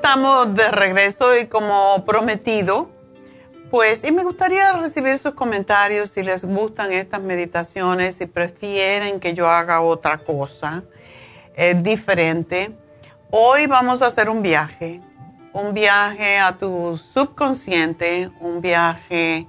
Estamos 0.00 0.54
de 0.54 0.70
regreso 0.70 1.36
y 1.36 1.46
como 1.46 2.06
prometido, 2.06 2.88
pues, 3.70 4.02
y 4.02 4.10
me 4.10 4.24
gustaría 4.24 4.72
recibir 4.72 5.18
sus 5.18 5.34
comentarios 5.34 6.08
si 6.08 6.22
les 6.22 6.42
gustan 6.42 6.90
estas 6.90 7.20
meditaciones, 7.20 8.14
si 8.14 8.24
prefieren 8.24 9.20
que 9.20 9.34
yo 9.34 9.46
haga 9.46 9.82
otra 9.82 10.16
cosa 10.16 10.84
eh, 11.54 11.74
diferente. 11.74 12.74
Hoy 13.30 13.66
vamos 13.66 14.00
a 14.00 14.06
hacer 14.06 14.30
un 14.30 14.40
viaje, 14.40 15.02
un 15.52 15.74
viaje 15.74 16.38
a 16.38 16.56
tu 16.56 16.96
subconsciente, 16.96 18.30
un 18.40 18.62
viaje 18.62 19.46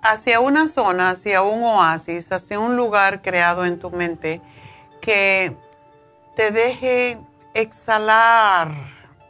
hacia 0.00 0.40
una 0.40 0.68
zona, 0.68 1.10
hacia 1.10 1.42
un 1.42 1.62
oasis, 1.64 2.32
hacia 2.32 2.58
un 2.58 2.76
lugar 2.76 3.20
creado 3.20 3.66
en 3.66 3.78
tu 3.78 3.90
mente 3.90 4.40
que 5.02 5.54
te 6.34 6.50
deje 6.50 7.18
exhalar 7.60 8.72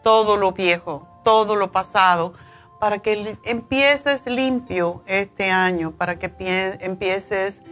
todo 0.02 0.36
lo 0.36 0.52
viejo, 0.52 1.06
todo 1.24 1.56
lo 1.56 1.72
pasado, 1.72 2.34
para 2.78 2.98
que 2.98 3.38
empieces 3.44 4.26
limpio 4.26 5.02
este 5.06 5.50
año, 5.50 5.92
para 5.92 6.18
que 6.18 6.30
empieces 6.80 7.62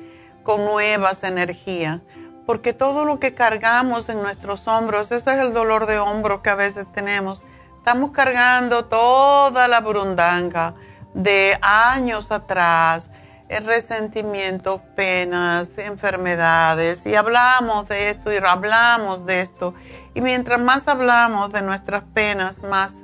con 0.42 0.64
nuevas 0.64 1.22
energías. 1.24 2.00
Porque 2.46 2.72
todo 2.72 3.04
lo 3.04 3.18
que 3.20 3.34
cargamos 3.34 4.08
en 4.08 4.22
nuestros 4.22 4.68
hombros, 4.68 5.10
ese 5.12 5.32
es 5.32 5.38
el 5.38 5.54
dolor 5.54 5.86
de 5.86 5.98
hombros 5.98 6.40
que 6.40 6.50
a 6.50 6.54
veces 6.54 6.90
tenemos, 6.92 7.42
estamos 7.78 8.12
cargando 8.12 8.84
toda 8.84 9.66
la 9.66 9.80
burundanga 9.80 10.74
de 11.14 11.58
años 11.62 12.30
atrás, 12.32 13.10
el 13.48 13.64
resentimiento, 13.64 14.82
penas, 14.94 15.78
enfermedades, 15.78 17.06
y 17.06 17.14
hablamos 17.14 17.88
de 17.88 18.10
esto 18.10 18.32
y 18.32 18.36
hablamos 18.36 19.24
de 19.26 19.40
esto. 19.40 19.74
Y 20.14 20.20
mientras 20.20 20.60
más 20.60 20.86
hablamos 20.88 21.52
de 21.52 21.62
nuestras 21.62 22.04
penas, 22.14 22.62
más, 22.62 22.94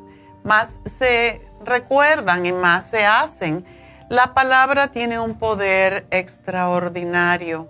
más 0.45 0.81
se 0.99 1.43
recuerdan 1.65 2.47
y 2.47 2.53
más 2.53 2.89
se 2.89 3.05
hacen. 3.05 3.65
La 4.09 4.32
palabra 4.32 4.89
tiene 4.89 5.19
un 5.19 5.39
poder 5.39 6.07
extraordinario. 6.11 7.69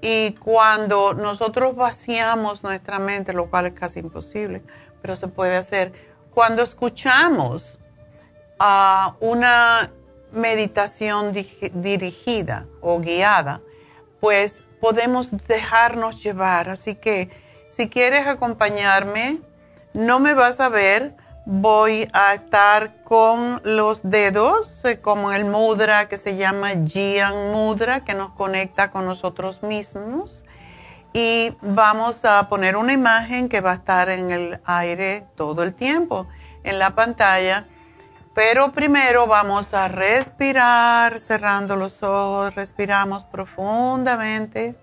Y 0.00 0.32
cuando 0.34 1.14
nosotros 1.14 1.74
vaciamos 1.74 2.62
nuestra 2.62 2.98
mente, 2.98 3.32
lo 3.32 3.50
cual 3.50 3.66
es 3.66 3.72
casi 3.72 4.00
imposible, 4.00 4.62
pero 5.02 5.16
se 5.16 5.28
puede 5.28 5.56
hacer, 5.56 5.92
cuando 6.32 6.62
escuchamos 6.62 7.78
a 8.58 9.16
una 9.20 9.90
meditación 10.30 11.32
dirigida 11.32 12.66
o 12.80 13.00
guiada, 13.00 13.60
pues 14.20 14.54
podemos 14.80 15.30
dejarnos 15.46 16.22
llevar. 16.22 16.68
Así 16.68 16.94
que 16.94 17.30
si 17.78 17.88
quieres 17.88 18.26
acompañarme, 18.26 19.40
no 19.94 20.18
me 20.18 20.34
vas 20.34 20.58
a 20.58 20.68
ver, 20.68 21.14
voy 21.46 22.08
a 22.12 22.34
estar 22.34 23.04
con 23.04 23.60
los 23.62 24.00
dedos, 24.02 24.84
eh, 24.84 25.00
como 25.00 25.30
el 25.30 25.44
mudra 25.44 26.08
que 26.08 26.18
se 26.18 26.36
llama 26.36 26.70
Jian 26.84 27.52
Mudra, 27.52 28.00
que 28.00 28.14
nos 28.14 28.32
conecta 28.32 28.90
con 28.90 29.04
nosotros 29.04 29.62
mismos. 29.62 30.42
Y 31.12 31.56
vamos 31.62 32.24
a 32.24 32.48
poner 32.48 32.74
una 32.74 32.92
imagen 32.92 33.48
que 33.48 33.60
va 33.60 33.70
a 33.70 33.74
estar 33.74 34.08
en 34.08 34.32
el 34.32 34.60
aire 34.64 35.28
todo 35.36 35.62
el 35.62 35.72
tiempo, 35.72 36.26
en 36.64 36.80
la 36.80 36.96
pantalla 36.96 37.68
pero 38.38 38.70
primero 38.70 39.26
vamos 39.26 39.74
a 39.74 39.88
respirar, 39.88 41.18
cerrando 41.18 41.74
los 41.74 42.04
ojos, 42.04 42.54
respiramos 42.54 43.24
profundamente, 43.24 44.76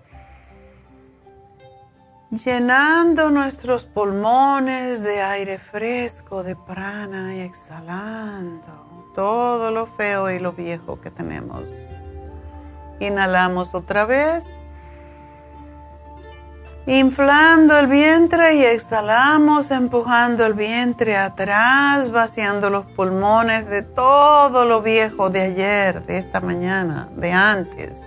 llenando 2.30 3.30
nuestros 3.30 3.84
pulmones 3.84 5.02
de 5.02 5.22
aire 5.22 5.58
fresco, 5.58 6.42
de 6.42 6.56
prana 6.56 7.36
y 7.36 7.40
exhalando 7.40 9.12
todo 9.14 9.70
lo 9.70 9.86
feo 9.86 10.30
y 10.30 10.38
lo 10.38 10.52
viejo 10.52 11.00
que 11.00 11.10
tenemos. 11.10 11.70
Inhalamos 13.00 13.74
otra 13.74 14.06
vez 14.06 14.46
Inflando 16.88 17.76
el 17.80 17.88
vientre 17.88 18.54
y 18.54 18.62
exhalamos, 18.62 19.72
empujando 19.72 20.46
el 20.46 20.54
vientre 20.54 21.16
atrás, 21.16 22.12
vaciando 22.12 22.70
los 22.70 22.86
pulmones 22.86 23.66
de 23.66 23.82
todo 23.82 24.64
lo 24.64 24.82
viejo 24.82 25.28
de 25.28 25.40
ayer, 25.40 26.06
de 26.06 26.18
esta 26.18 26.40
mañana, 26.40 27.08
de 27.16 27.32
antes. 27.32 28.00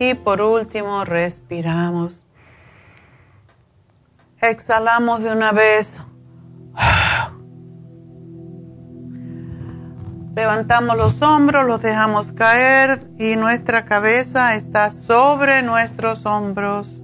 Y 0.00 0.14
por 0.14 0.40
último, 0.40 1.04
respiramos. 1.04 2.25
Exhalamos 4.40 5.22
de 5.22 5.32
una 5.32 5.52
vez. 5.52 5.96
Levantamos 10.36 10.94
los 10.96 11.22
hombros, 11.22 11.66
los 11.66 11.80
dejamos 11.80 12.32
caer 12.32 13.10
y 13.18 13.36
nuestra 13.36 13.86
cabeza 13.86 14.54
está 14.54 14.90
sobre 14.90 15.62
nuestros 15.62 16.26
hombros 16.26 17.02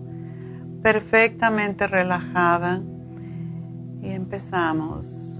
perfectamente 0.82 1.86
relajada 1.86 2.82
y 4.02 4.10
empezamos. 4.10 5.38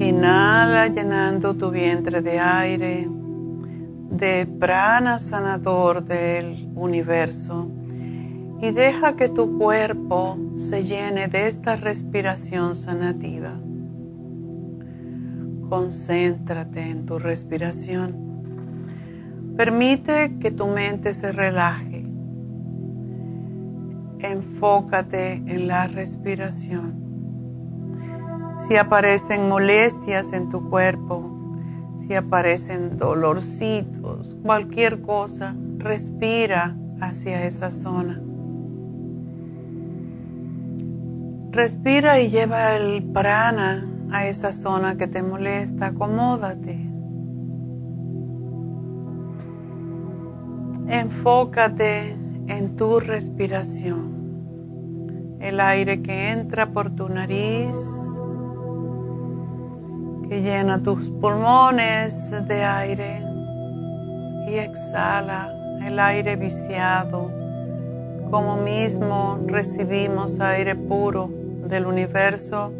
Inhala 0.00 0.88
llenando 0.88 1.54
tu 1.54 1.70
vientre 1.70 2.20
de 2.20 2.38
aire, 2.38 3.08
de 4.10 4.46
prana 4.46 5.18
sanador 5.18 6.04
del 6.04 6.70
universo 6.74 7.68
y 8.60 8.72
deja 8.72 9.16
que 9.16 9.28
tu 9.28 9.56
cuerpo 9.56 10.36
se 10.56 10.84
llene 10.84 11.28
de 11.28 11.46
esta 11.46 11.76
respiración 11.76 12.76
sanativa. 12.76 13.58
Concéntrate 15.68 16.82
en 16.90 17.06
tu 17.06 17.18
respiración. 17.18 18.30
Permite 19.56 20.36
que 20.38 20.50
tu 20.50 20.66
mente 20.66 21.14
se 21.14 21.32
relaje. 21.32 22.04
Enfócate 24.18 25.34
en 25.46 25.68
la 25.68 25.86
respiración. 25.86 27.00
Si 28.66 28.76
aparecen 28.76 29.48
molestias 29.48 30.32
en 30.32 30.50
tu 30.50 30.68
cuerpo, 30.68 31.39
si 32.00 32.14
aparecen 32.14 32.98
dolorcitos, 32.98 34.36
cualquier 34.42 35.02
cosa, 35.02 35.54
respira 35.78 36.76
hacia 37.00 37.46
esa 37.46 37.70
zona. 37.70 38.20
Respira 41.50 42.20
y 42.20 42.30
lleva 42.30 42.76
el 42.76 43.02
prana 43.12 43.86
a 44.10 44.26
esa 44.26 44.52
zona 44.52 44.96
que 44.96 45.06
te 45.06 45.22
molesta. 45.22 45.86
Acomódate. 45.86 46.86
Enfócate 50.88 52.16
en 52.48 52.76
tu 52.76 52.98
respiración, 52.98 55.38
el 55.40 55.60
aire 55.60 56.02
que 56.02 56.30
entra 56.30 56.72
por 56.72 56.90
tu 56.90 57.08
nariz, 57.08 57.76
que 60.30 60.42
llena 60.42 60.80
tus 60.80 61.10
pulmones 61.10 62.30
de 62.46 62.64
aire 62.64 63.20
y 64.46 64.54
exhala 64.54 65.52
el 65.84 65.98
aire 65.98 66.36
viciado, 66.36 67.32
como 68.30 68.56
mismo 68.58 69.40
recibimos 69.46 70.38
aire 70.38 70.76
puro 70.76 71.28
del 71.66 71.84
universo, 71.84 72.72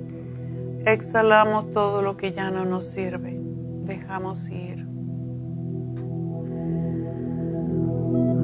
exhalamos 0.86 1.72
todo 1.72 2.02
lo 2.02 2.16
que 2.16 2.30
ya 2.30 2.52
no 2.52 2.64
nos 2.64 2.84
sirve, 2.84 3.36
dejamos 3.82 4.48
ir. 4.48 4.86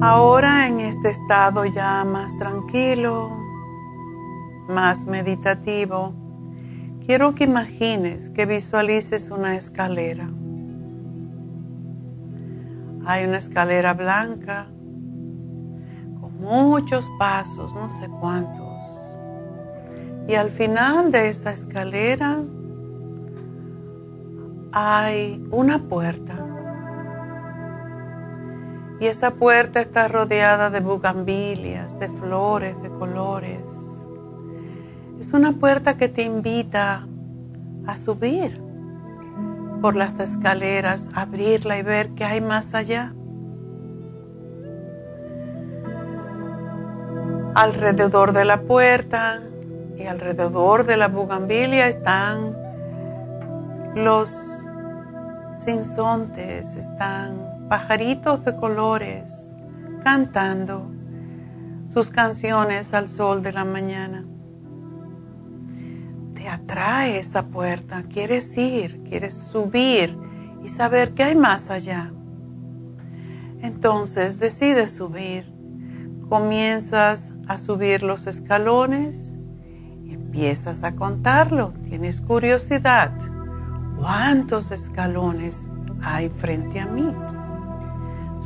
Ahora 0.01 0.67
en 0.67 0.81
este 0.81 1.11
estado 1.11 1.63
ya 1.63 2.03
más 2.03 2.35
tranquilo, 2.37 3.31
más 4.67 5.05
meditativo, 5.05 6.13
quiero 7.07 7.33
que 7.33 7.45
imagines, 7.45 8.29
que 8.29 8.45
visualices 8.45 9.31
una 9.31 9.55
escalera. 9.55 10.29
Hay 13.05 13.25
una 13.25 13.37
escalera 13.37 13.93
blanca 13.93 14.67
con 16.19 16.37
muchos 16.41 17.09
pasos, 17.17 17.73
no 17.73 17.89
sé 17.97 18.09
cuántos. 18.19 18.67
Y 20.27 20.35
al 20.35 20.51
final 20.51 21.13
de 21.13 21.29
esa 21.29 21.51
escalera 21.51 22.43
hay 24.73 25.41
una 25.49 25.79
puerta 25.87 26.43
y 28.99 29.05
esa 29.05 29.31
puerta 29.35 29.79
está 29.79 30.09
rodeada 30.09 30.69
de 30.69 30.81
bugambilias, 30.81 31.97
de 31.99 32.09
flores, 32.09 32.81
de 32.81 32.89
colores. 32.89 33.86
Es 35.19 35.33
una 35.33 35.53
puerta 35.53 35.97
que 35.97 36.09
te 36.09 36.21
invita 36.21 37.07
a 37.87 37.97
subir 37.97 38.61
por 39.81 39.95
las 39.95 40.19
escaleras, 40.19 41.09
abrirla 41.15 41.79
y 41.79 41.81
ver 41.81 42.09
qué 42.09 42.23
hay 42.23 42.39
más 42.39 42.75
allá. 42.75 43.13
Alrededor 47.55 48.33
de 48.33 48.45
la 48.45 48.61
puerta 48.61 49.41
y 49.97 50.05
alrededor 50.05 50.85
de 50.85 50.97
la 50.97 51.07
bugambilia 51.07 51.87
están 51.87 52.55
los 53.95 54.29
sinsontes, 55.53 56.75
están 56.75 57.67
pajaritos 57.67 58.45
de 58.45 58.55
colores 58.55 59.55
cantando 60.03 60.91
sus 61.89 62.11
canciones 62.11 62.93
al 62.93 63.09
sol 63.09 63.41
de 63.41 63.53
la 63.53 63.65
mañana. 63.65 64.23
Atrae 66.47 67.19
esa 67.19 67.47
puerta, 67.47 68.03
quieres 68.03 68.57
ir, 68.57 69.03
quieres 69.03 69.33
subir 69.33 70.17
y 70.63 70.69
saber 70.69 71.13
qué 71.13 71.23
hay 71.23 71.35
más 71.35 71.69
allá. 71.69 72.11
Entonces 73.61 74.39
decides 74.39 74.91
subir, 74.91 75.51
comienzas 76.29 77.33
a 77.47 77.57
subir 77.57 78.03
los 78.03 78.27
escalones 78.27 79.33
empiezas 80.37 80.83
a 80.83 80.95
contarlo, 80.95 81.73
tienes 81.89 82.21
curiosidad. 82.21 83.11
¿Cuántos 83.97 84.69
escalones 84.69 85.71
hay 86.03 86.29
frente 86.29 86.79
a 86.79 86.85
mí? 86.85 87.11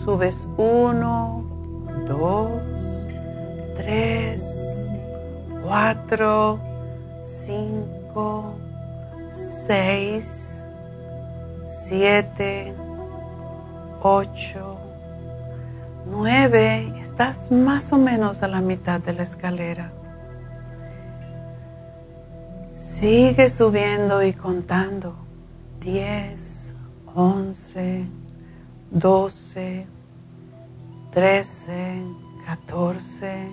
Subes 0.02 0.48
uno, 0.56 1.44
dos, 2.07 3.07
tres, 3.76 4.80
cuatro, 5.64 6.61
cinco, 7.23 8.56
seis, 9.31 10.65
siete, 11.68 12.73
ocho, 14.02 14.77
nueve. 16.06 16.93
Estás 17.02 17.52
más 17.52 17.91
o 17.93 17.98
menos 17.98 18.43
a 18.43 18.48
la 18.48 18.61
mitad 18.61 18.99
de 18.99 19.14
la 19.14 19.23
escalera. 19.23 19.91
Sigue 22.73 23.49
subiendo 23.49 24.23
y 24.23 24.34
contando. 24.34 25.15
10, 25.81 26.73
11, 27.15 28.06
12, 28.91 29.88
13, 31.11 32.03
14, 32.45 33.52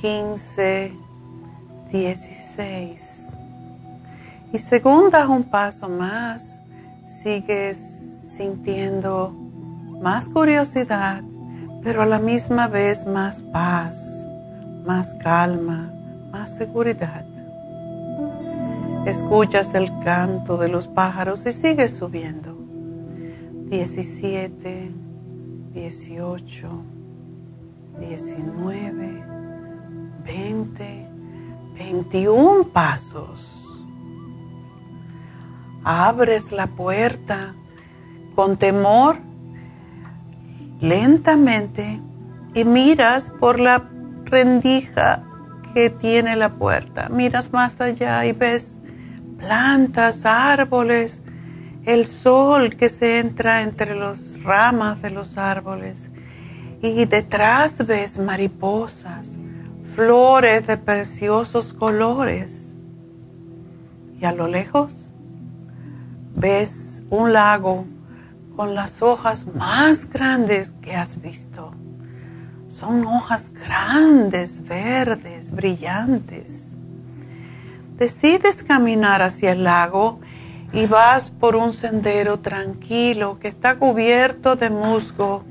15, 0.00 0.92
16. 1.90 3.28
Y 4.52 4.58
según 4.58 5.10
das 5.10 5.28
un 5.28 5.44
paso 5.44 5.88
más, 5.88 6.60
sigues 7.04 7.78
sintiendo 8.36 9.30
más 10.00 10.28
curiosidad, 10.28 11.22
pero 11.82 12.02
a 12.02 12.06
la 12.06 12.18
misma 12.18 12.68
vez 12.68 13.06
más 13.06 13.42
paz, 13.42 14.26
más 14.84 15.14
calma, 15.14 15.92
más 16.30 16.56
seguridad. 16.56 17.24
Escuchas 19.06 19.74
el 19.74 19.90
canto 20.00 20.56
de 20.58 20.68
los 20.68 20.86
pájaros 20.86 21.46
y 21.46 21.52
sigues 21.52 21.92
subiendo. 21.96 22.56
17, 23.70 24.90
18, 25.72 26.68
19, 27.98 29.24
20, 30.24 31.07
21 31.78 32.64
pasos. 32.72 33.80
Abres 35.84 36.50
la 36.50 36.66
puerta 36.66 37.54
con 38.34 38.56
temor 38.56 39.18
lentamente 40.80 42.00
y 42.54 42.64
miras 42.64 43.30
por 43.40 43.60
la 43.60 43.88
rendija 44.24 45.22
que 45.72 45.90
tiene 45.90 46.36
la 46.36 46.50
puerta. 46.50 47.08
Miras 47.08 47.52
más 47.52 47.80
allá 47.80 48.26
y 48.26 48.32
ves 48.32 48.76
plantas, 49.38 50.26
árboles, 50.26 51.22
el 51.84 52.06
sol 52.06 52.76
que 52.76 52.88
se 52.88 53.20
entra 53.20 53.62
entre 53.62 53.94
las 53.94 54.42
ramas 54.42 55.00
de 55.00 55.10
los 55.10 55.38
árboles. 55.38 56.10
Y 56.82 57.04
detrás 57.06 57.86
ves 57.86 58.18
mariposas, 58.18 59.38
flores 59.98 60.64
de 60.68 60.76
preciosos 60.76 61.72
colores. 61.72 62.76
Y 64.20 64.24
a 64.24 64.30
lo 64.30 64.46
lejos 64.46 65.10
ves 66.36 67.02
un 67.10 67.32
lago 67.32 67.84
con 68.54 68.76
las 68.76 69.02
hojas 69.02 69.44
más 69.56 70.08
grandes 70.08 70.72
que 70.80 70.94
has 70.94 71.20
visto. 71.20 71.72
Son 72.68 73.04
hojas 73.06 73.50
grandes, 73.52 74.62
verdes, 74.62 75.50
brillantes 75.50 76.68
decides 77.96 78.62
caminar 78.62 79.22
hacia 79.22 79.50
el 79.50 79.64
lago 79.64 80.20
y 80.72 80.86
vas 80.86 81.30
por 81.30 81.56
un 81.56 81.72
sendero 81.72 82.38
tranquilo 82.38 83.40
que 83.40 83.48
está 83.48 83.76
cubierto 83.76 84.54
de 84.54 84.70
musgo 84.70 85.44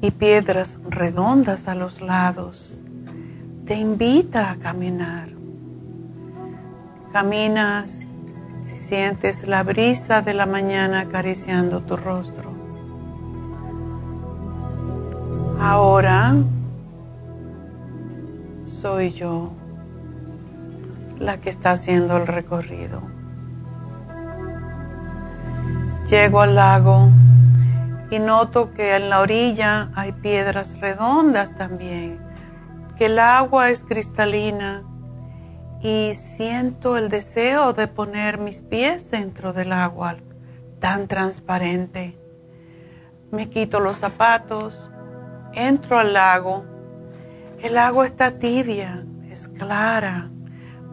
y 0.00 0.12
piedras 0.12 0.78
redondas 0.88 1.66
a 1.66 1.74
los 1.74 2.00
lados. 2.00 2.83
Te 3.66 3.76
invita 3.76 4.50
a 4.50 4.56
caminar. 4.56 5.30
Caminas 7.14 8.06
y 8.70 8.76
sientes 8.76 9.46
la 9.46 9.62
brisa 9.62 10.20
de 10.20 10.34
la 10.34 10.44
mañana 10.44 11.00
acariciando 11.00 11.80
tu 11.80 11.96
rostro. 11.96 12.52
Ahora 15.58 16.34
soy 18.66 19.12
yo 19.12 19.52
la 21.18 21.38
que 21.38 21.48
está 21.48 21.70
haciendo 21.70 22.18
el 22.18 22.26
recorrido. 22.26 23.00
Llego 26.10 26.42
al 26.42 26.54
lago 26.54 27.08
y 28.10 28.18
noto 28.18 28.74
que 28.74 28.94
en 28.94 29.08
la 29.08 29.20
orilla 29.20 29.88
hay 29.94 30.12
piedras 30.12 30.78
redondas 30.78 31.56
también, 31.56 32.23
que 32.96 33.06
el 33.06 33.18
agua 33.18 33.70
es 33.70 33.84
cristalina 33.84 34.84
y 35.80 36.14
siento 36.14 36.96
el 36.96 37.08
deseo 37.08 37.72
de 37.72 37.88
poner 37.88 38.38
mis 38.38 38.62
pies 38.62 39.10
dentro 39.10 39.52
del 39.52 39.72
agua 39.72 40.16
tan 40.80 41.08
transparente. 41.08 42.18
Me 43.30 43.50
quito 43.50 43.80
los 43.80 43.98
zapatos, 43.98 44.90
entro 45.52 45.98
al 45.98 46.12
lago. 46.12 46.64
El 47.60 47.78
agua 47.78 48.06
está 48.06 48.38
tibia, 48.38 49.04
es 49.30 49.48
clara 49.48 50.30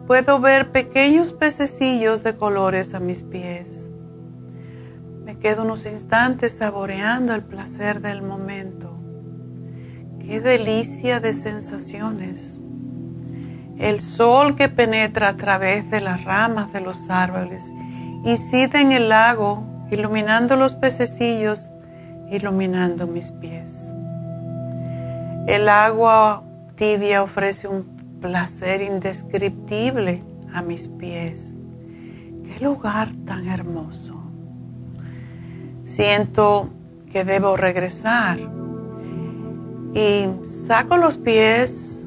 Puedo 0.06 0.40
ver 0.40 0.72
pequeños 0.72 1.32
pececillos 1.32 2.24
de 2.24 2.36
colores 2.36 2.92
a 2.92 3.00
mis 3.00 3.22
pies. 3.22 3.90
Me 5.24 5.38
quedo 5.38 5.62
unos 5.62 5.86
instantes 5.86 6.58
saboreando 6.58 7.34
el 7.34 7.42
placer 7.42 8.00
del 8.00 8.20
momento. 8.20 8.91
Qué 10.32 10.40
delicia 10.40 11.20
de 11.20 11.34
sensaciones. 11.34 12.58
El 13.78 14.00
sol 14.00 14.56
que 14.56 14.70
penetra 14.70 15.28
a 15.28 15.36
través 15.36 15.90
de 15.90 16.00
las 16.00 16.24
ramas 16.24 16.72
de 16.72 16.80
los 16.80 17.10
árboles 17.10 17.62
incide 18.24 18.80
en 18.80 18.92
el 18.92 19.10
lago, 19.10 19.62
iluminando 19.90 20.56
los 20.56 20.74
pececillos, 20.74 21.68
iluminando 22.30 23.06
mis 23.06 23.30
pies. 23.30 23.92
El 25.48 25.68
agua 25.68 26.42
tibia 26.76 27.22
ofrece 27.22 27.68
un 27.68 27.84
placer 28.22 28.80
indescriptible 28.80 30.22
a 30.54 30.62
mis 30.62 30.88
pies. 30.88 31.60
Qué 32.42 32.64
lugar 32.64 33.10
tan 33.26 33.48
hermoso. 33.48 34.18
Siento 35.84 36.70
que 37.12 37.22
debo 37.22 37.54
regresar 37.58 38.38
y 39.94 40.26
saco 40.66 40.96
los 40.96 41.16
pies, 41.16 42.04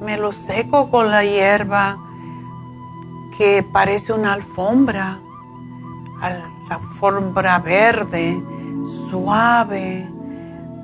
me 0.00 0.16
los 0.16 0.36
seco 0.36 0.90
con 0.90 1.10
la 1.10 1.24
hierba 1.24 1.98
que 3.36 3.62
parece 3.62 4.12
una 4.12 4.34
alfombra, 4.34 5.20
alfombra 6.70 7.58
verde, 7.58 8.42
suave. 9.10 10.08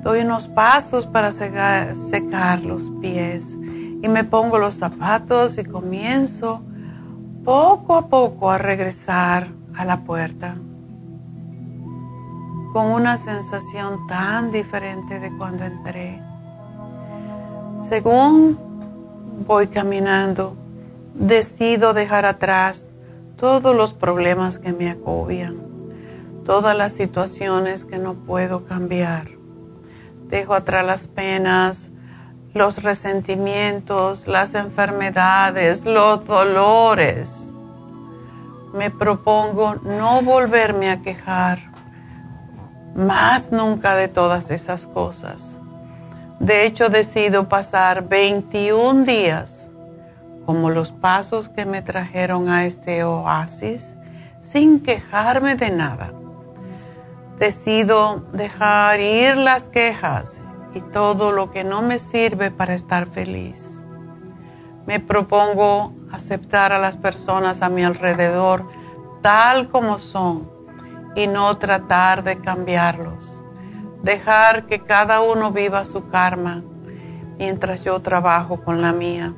Doy 0.03 0.21
unos 0.21 0.47
pasos 0.47 1.05
para 1.05 1.31
secar 1.31 2.61
los 2.61 2.89
pies 3.01 3.53
y 3.53 4.07
me 4.07 4.23
pongo 4.23 4.57
los 4.57 4.75
zapatos 4.75 5.57
y 5.57 5.63
comienzo 5.63 6.61
poco 7.45 7.95
a 7.95 8.07
poco 8.07 8.49
a 8.49 8.57
regresar 8.57 9.49
a 9.75 9.85
la 9.85 9.97
puerta 9.97 10.55
con 12.73 12.87
una 12.87 13.17
sensación 13.17 14.07
tan 14.07 14.51
diferente 14.51 15.19
de 15.19 15.35
cuando 15.37 15.65
entré. 15.65 16.30
Según 17.87 18.57
voy 19.47 19.67
caminando, 19.67 20.55
decido 21.13 21.93
dejar 21.93 22.25
atrás 22.25 22.87
todos 23.37 23.75
los 23.75 23.91
problemas 23.91 24.59
que 24.59 24.71
me 24.71 24.89
agobian, 24.91 25.57
todas 26.45 26.77
las 26.77 26.91
situaciones 26.91 27.85
que 27.85 27.97
no 27.97 28.13
puedo 28.13 28.65
cambiar. 28.65 29.29
Dejo 30.27 30.53
atrás 30.53 30.85
las 30.85 31.07
penas, 31.07 31.89
los 32.53 32.83
resentimientos, 32.83 34.27
las 34.27 34.53
enfermedades, 34.53 35.85
los 35.85 36.25
dolores. 36.25 37.51
Me 38.73 38.91
propongo 38.91 39.75
no 39.83 40.21
volverme 40.21 40.91
a 40.91 41.01
quejar 41.01 41.71
más 42.95 43.51
nunca 43.51 43.95
de 43.95 44.07
todas 44.07 44.51
esas 44.51 44.85
cosas. 44.85 45.60
De 46.41 46.65
hecho, 46.65 46.89
decido 46.89 47.47
pasar 47.47 48.07
21 48.07 49.05
días 49.05 49.69
como 50.47 50.71
los 50.71 50.91
pasos 50.91 51.49
que 51.49 51.67
me 51.67 51.83
trajeron 51.83 52.49
a 52.49 52.65
este 52.65 53.03
oasis 53.03 53.93
sin 54.41 54.79
quejarme 54.79 55.53
de 55.53 55.69
nada. 55.69 56.11
Decido 57.37 58.25
dejar 58.33 58.99
ir 59.01 59.37
las 59.37 59.65
quejas 59.65 60.41
y 60.73 60.81
todo 60.81 61.31
lo 61.31 61.51
que 61.51 61.63
no 61.63 61.83
me 61.83 61.99
sirve 61.99 62.49
para 62.49 62.73
estar 62.73 63.05
feliz. 63.05 63.77
Me 64.87 64.99
propongo 64.99 65.93
aceptar 66.11 66.73
a 66.73 66.79
las 66.79 66.97
personas 66.97 67.61
a 67.61 67.69
mi 67.69 67.83
alrededor 67.83 68.67
tal 69.21 69.69
como 69.69 69.99
son 69.99 70.49
y 71.15 71.27
no 71.27 71.55
tratar 71.57 72.23
de 72.23 72.37
cambiarlos. 72.37 73.40
Dejar 74.03 74.65
que 74.65 74.79
cada 74.79 75.21
uno 75.21 75.51
viva 75.51 75.85
su 75.85 76.07
karma 76.07 76.63
mientras 77.37 77.83
yo 77.83 77.99
trabajo 78.01 78.61
con 78.63 78.81
la 78.81 78.91
mía. 78.91 79.33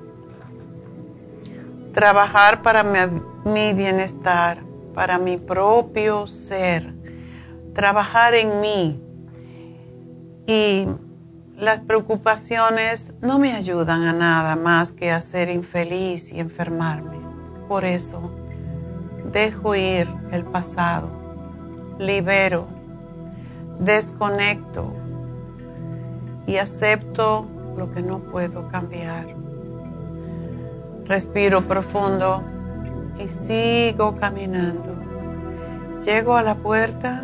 Trabajar 1.94 2.62
para 2.62 2.84
mi, 2.84 3.74
bienestar, 3.74 4.60
para 4.94 5.18
mi 5.18 5.38
propio 5.38 6.28
ser. 6.28 6.94
Trabajar 7.74 8.36
en 8.36 8.62
mí. 8.62 9.02
Y 10.48 10.88
las 11.58 11.80
preocupaciones 11.82 13.14
no 13.22 13.40
me 13.40 13.54
ayudan 13.54 14.04
a 14.04 14.14
nada 14.14 14.56
más 14.56 14.92
que 14.92 15.12
a 15.12 15.22
ser 15.22 15.50
infeliz 15.50 16.32
y 16.32 16.40
enfermarme. 16.40 17.18
Por 17.68 17.86
eso, 17.86 18.32
dejo 19.32 19.76
ir 19.76 20.08
el 20.32 20.44
pasado, 20.44 21.10
libero, 22.00 22.68
desconecto 23.80 24.94
y 26.48 26.58
acepto 26.58 27.48
lo 27.78 27.92
que 27.92 28.02
no 28.02 28.20
puedo 28.20 28.68
cambiar. 28.70 29.36
Respiro 31.06 31.62
profundo 31.62 32.44
y 33.20 33.28
sigo 33.46 34.18
caminando. 34.18 34.96
Llego 36.04 36.36
a 36.36 36.42
la 36.42 36.56
puerta 36.56 37.24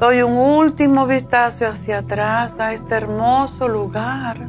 Doy 0.00 0.22
un 0.22 0.32
último 0.32 1.06
vistazo 1.06 1.66
hacia 1.66 1.98
atrás 1.98 2.58
a 2.58 2.72
este 2.72 2.94
hermoso 2.94 3.68
lugar 3.68 4.48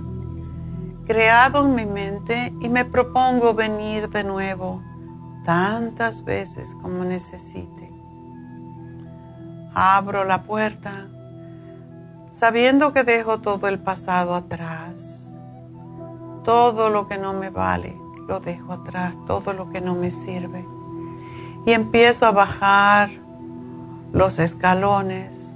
creado 1.05 1.65
en 1.65 1.75
mi 1.75 1.85
mente 1.85 2.53
y 2.61 2.69
me 2.69 2.85
propongo 2.85 3.53
venir 3.53 4.09
de 4.09 4.23
nuevo 4.23 4.81
tantas 5.43 6.23
veces 6.23 6.73
como 6.81 7.03
necesite. 7.03 7.80
Abro 9.73 10.23
la 10.23 10.43
puerta 10.43 11.07
sabiendo 12.33 12.91
que 12.91 13.03
dejo 13.03 13.39
todo 13.39 13.67
el 13.67 13.77
pasado 13.79 14.35
atrás. 14.35 15.31
Todo 16.43 16.89
lo 16.89 17.07
que 17.07 17.17
no 17.17 17.33
me 17.33 17.51
vale 17.51 17.95
lo 18.27 18.39
dejo 18.39 18.73
atrás, 18.73 19.15
todo 19.27 19.53
lo 19.53 19.69
que 19.69 19.79
no 19.79 19.93
me 19.93 20.09
sirve. 20.09 20.65
Y 21.65 21.71
empiezo 21.73 22.25
a 22.25 22.31
bajar 22.31 23.11
los 24.11 24.39
escalones 24.39 25.51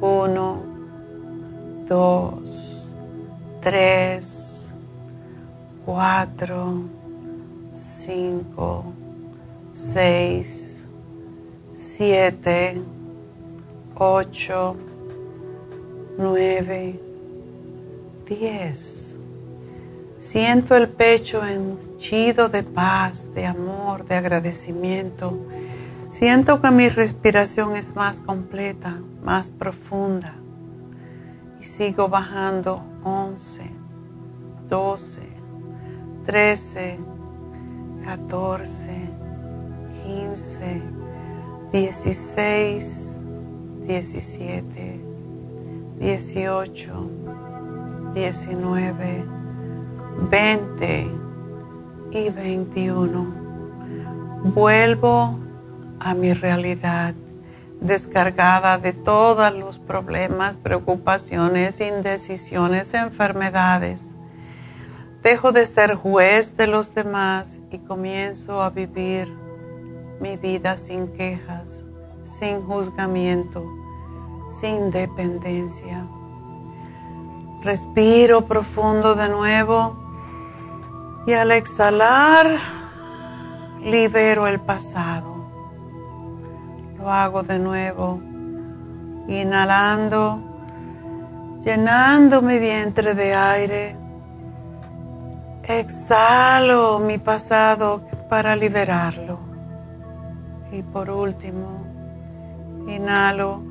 uno, 0.00 0.62
dos, 1.88 2.94
tres, 3.60 4.68
cuatro, 5.84 6.82
cinco, 7.72 8.84
seis, 9.74 10.84
siete, 11.74 12.80
ocho, 13.98 14.76
nueve, 16.16 17.00
diez. 18.26 19.14
Siento 20.18 20.74
el 20.74 20.88
pecho 20.88 21.42
henchido 21.44 22.48
de 22.48 22.62
paz, 22.62 23.32
de 23.34 23.46
amor, 23.46 24.06
de 24.06 24.16
agradecimiento 24.16 25.38
Siento 26.18 26.60
que 26.60 26.72
mi 26.72 26.88
respiración 26.88 27.76
es 27.76 27.94
más 27.94 28.20
completa, 28.20 28.98
más 29.22 29.50
profunda. 29.50 30.34
Y 31.60 31.64
sigo 31.64 32.08
bajando 32.08 32.82
11, 33.04 33.62
12, 34.68 35.20
13, 36.26 36.98
14, 38.04 39.10
15, 40.06 40.82
16, 41.70 43.17
17, 43.88 45.00
18, 45.98 47.10
19, 48.12 49.24
20 50.30 51.10
y 52.10 52.28
21. 52.28 53.26
Vuelvo 54.44 55.38
a 56.00 56.12
mi 56.12 56.34
realidad, 56.34 57.14
descargada 57.80 58.76
de 58.76 58.92
todos 58.92 59.54
los 59.54 59.78
problemas, 59.78 60.58
preocupaciones, 60.58 61.80
indecisiones, 61.80 62.92
enfermedades. 62.92 64.04
Dejo 65.22 65.50
de 65.50 65.64
ser 65.64 65.94
juez 65.94 66.58
de 66.58 66.66
los 66.66 66.94
demás 66.94 67.58
y 67.70 67.78
comienzo 67.78 68.62
a 68.62 68.68
vivir 68.68 69.32
mi 70.20 70.36
vida 70.36 70.76
sin 70.76 71.08
quejas, 71.08 71.86
sin 72.22 72.60
juzgamiento, 72.60 73.77
sin 74.60 74.90
dependencia. 74.90 76.06
Respiro 77.62 78.42
profundo 78.42 79.14
de 79.14 79.28
nuevo 79.28 79.96
y 81.26 81.32
al 81.32 81.52
exhalar 81.52 82.58
libero 83.82 84.46
el 84.46 84.60
pasado 84.60 85.38
lo 86.98 87.10
hago 87.10 87.42
de 87.42 87.58
nuevo. 87.58 88.20
Inhalando, 89.28 90.40
llenando 91.64 92.42
mi 92.42 92.58
vientre 92.58 93.14
de 93.14 93.34
aire. 93.34 93.96
Exhalo 95.62 96.98
mi 96.98 97.18
pasado 97.18 98.02
para 98.28 98.56
liberarlo. 98.56 99.38
Y 100.72 100.82
por 100.82 101.10
último, 101.10 101.84
inhalo, 102.86 103.62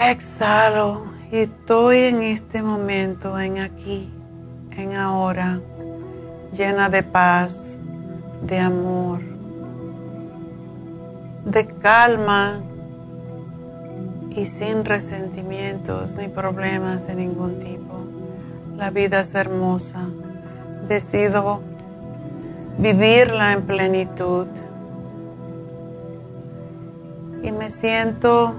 exhalo 0.00 1.06
y 1.30 1.38
estoy 1.38 1.98
en 1.98 2.22
este 2.22 2.62
momento, 2.62 3.38
en 3.38 3.58
aquí, 3.58 4.10
en 4.76 4.96
ahora, 4.96 5.60
llena 6.52 6.88
de 6.88 7.02
paz, 7.02 7.78
de 8.42 8.58
amor 8.58 9.28
de 11.50 11.66
calma 11.66 12.60
y 14.30 14.44
sin 14.46 14.84
resentimientos 14.84 16.16
ni 16.16 16.28
problemas 16.28 17.06
de 17.06 17.14
ningún 17.14 17.58
tipo. 17.58 17.94
La 18.76 18.90
vida 18.90 19.20
es 19.20 19.34
hermosa. 19.34 20.06
Decido 20.88 21.60
vivirla 22.78 23.52
en 23.52 23.62
plenitud. 23.62 24.46
Y 27.42 27.50
me 27.50 27.70
siento 27.70 28.54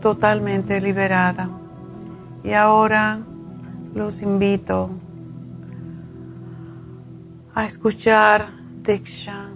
totalmente 0.00 0.80
liberada. 0.80 1.48
Y 2.42 2.52
ahora 2.52 3.20
los 3.94 4.22
invito 4.22 4.90
a 7.54 7.66
escuchar 7.66 8.48
Diksha 8.82 9.50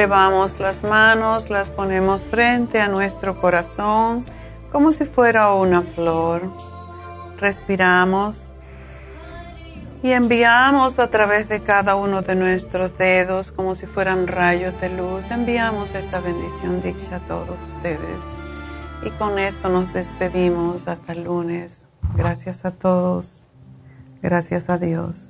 elevamos 0.00 0.58
las 0.58 0.82
manos, 0.82 1.50
las 1.50 1.68
ponemos 1.68 2.24
frente 2.24 2.80
a 2.80 2.88
nuestro 2.88 3.38
corazón 3.38 4.24
como 4.72 4.92
si 4.92 5.04
fuera 5.04 5.52
una 5.52 5.82
flor. 5.82 6.50
Respiramos 7.36 8.50
y 10.02 10.12
enviamos 10.12 10.98
a 10.98 11.08
través 11.10 11.50
de 11.50 11.62
cada 11.62 11.96
uno 11.96 12.22
de 12.22 12.34
nuestros 12.34 12.96
dedos 12.96 13.52
como 13.52 13.74
si 13.74 13.84
fueran 13.84 14.26
rayos 14.26 14.80
de 14.80 14.88
luz. 14.88 15.30
Enviamos 15.30 15.94
esta 15.94 16.18
bendición 16.20 16.80
dicha 16.80 17.16
a 17.16 17.20
todos 17.20 17.58
ustedes. 17.76 18.22
Y 19.02 19.10
con 19.18 19.38
esto 19.38 19.68
nos 19.68 19.92
despedimos 19.92 20.88
hasta 20.88 21.12
el 21.12 21.24
lunes. 21.24 21.88
Gracias 22.14 22.64
a 22.64 22.70
todos. 22.70 23.50
Gracias 24.22 24.70
a 24.70 24.78
Dios. 24.78 25.29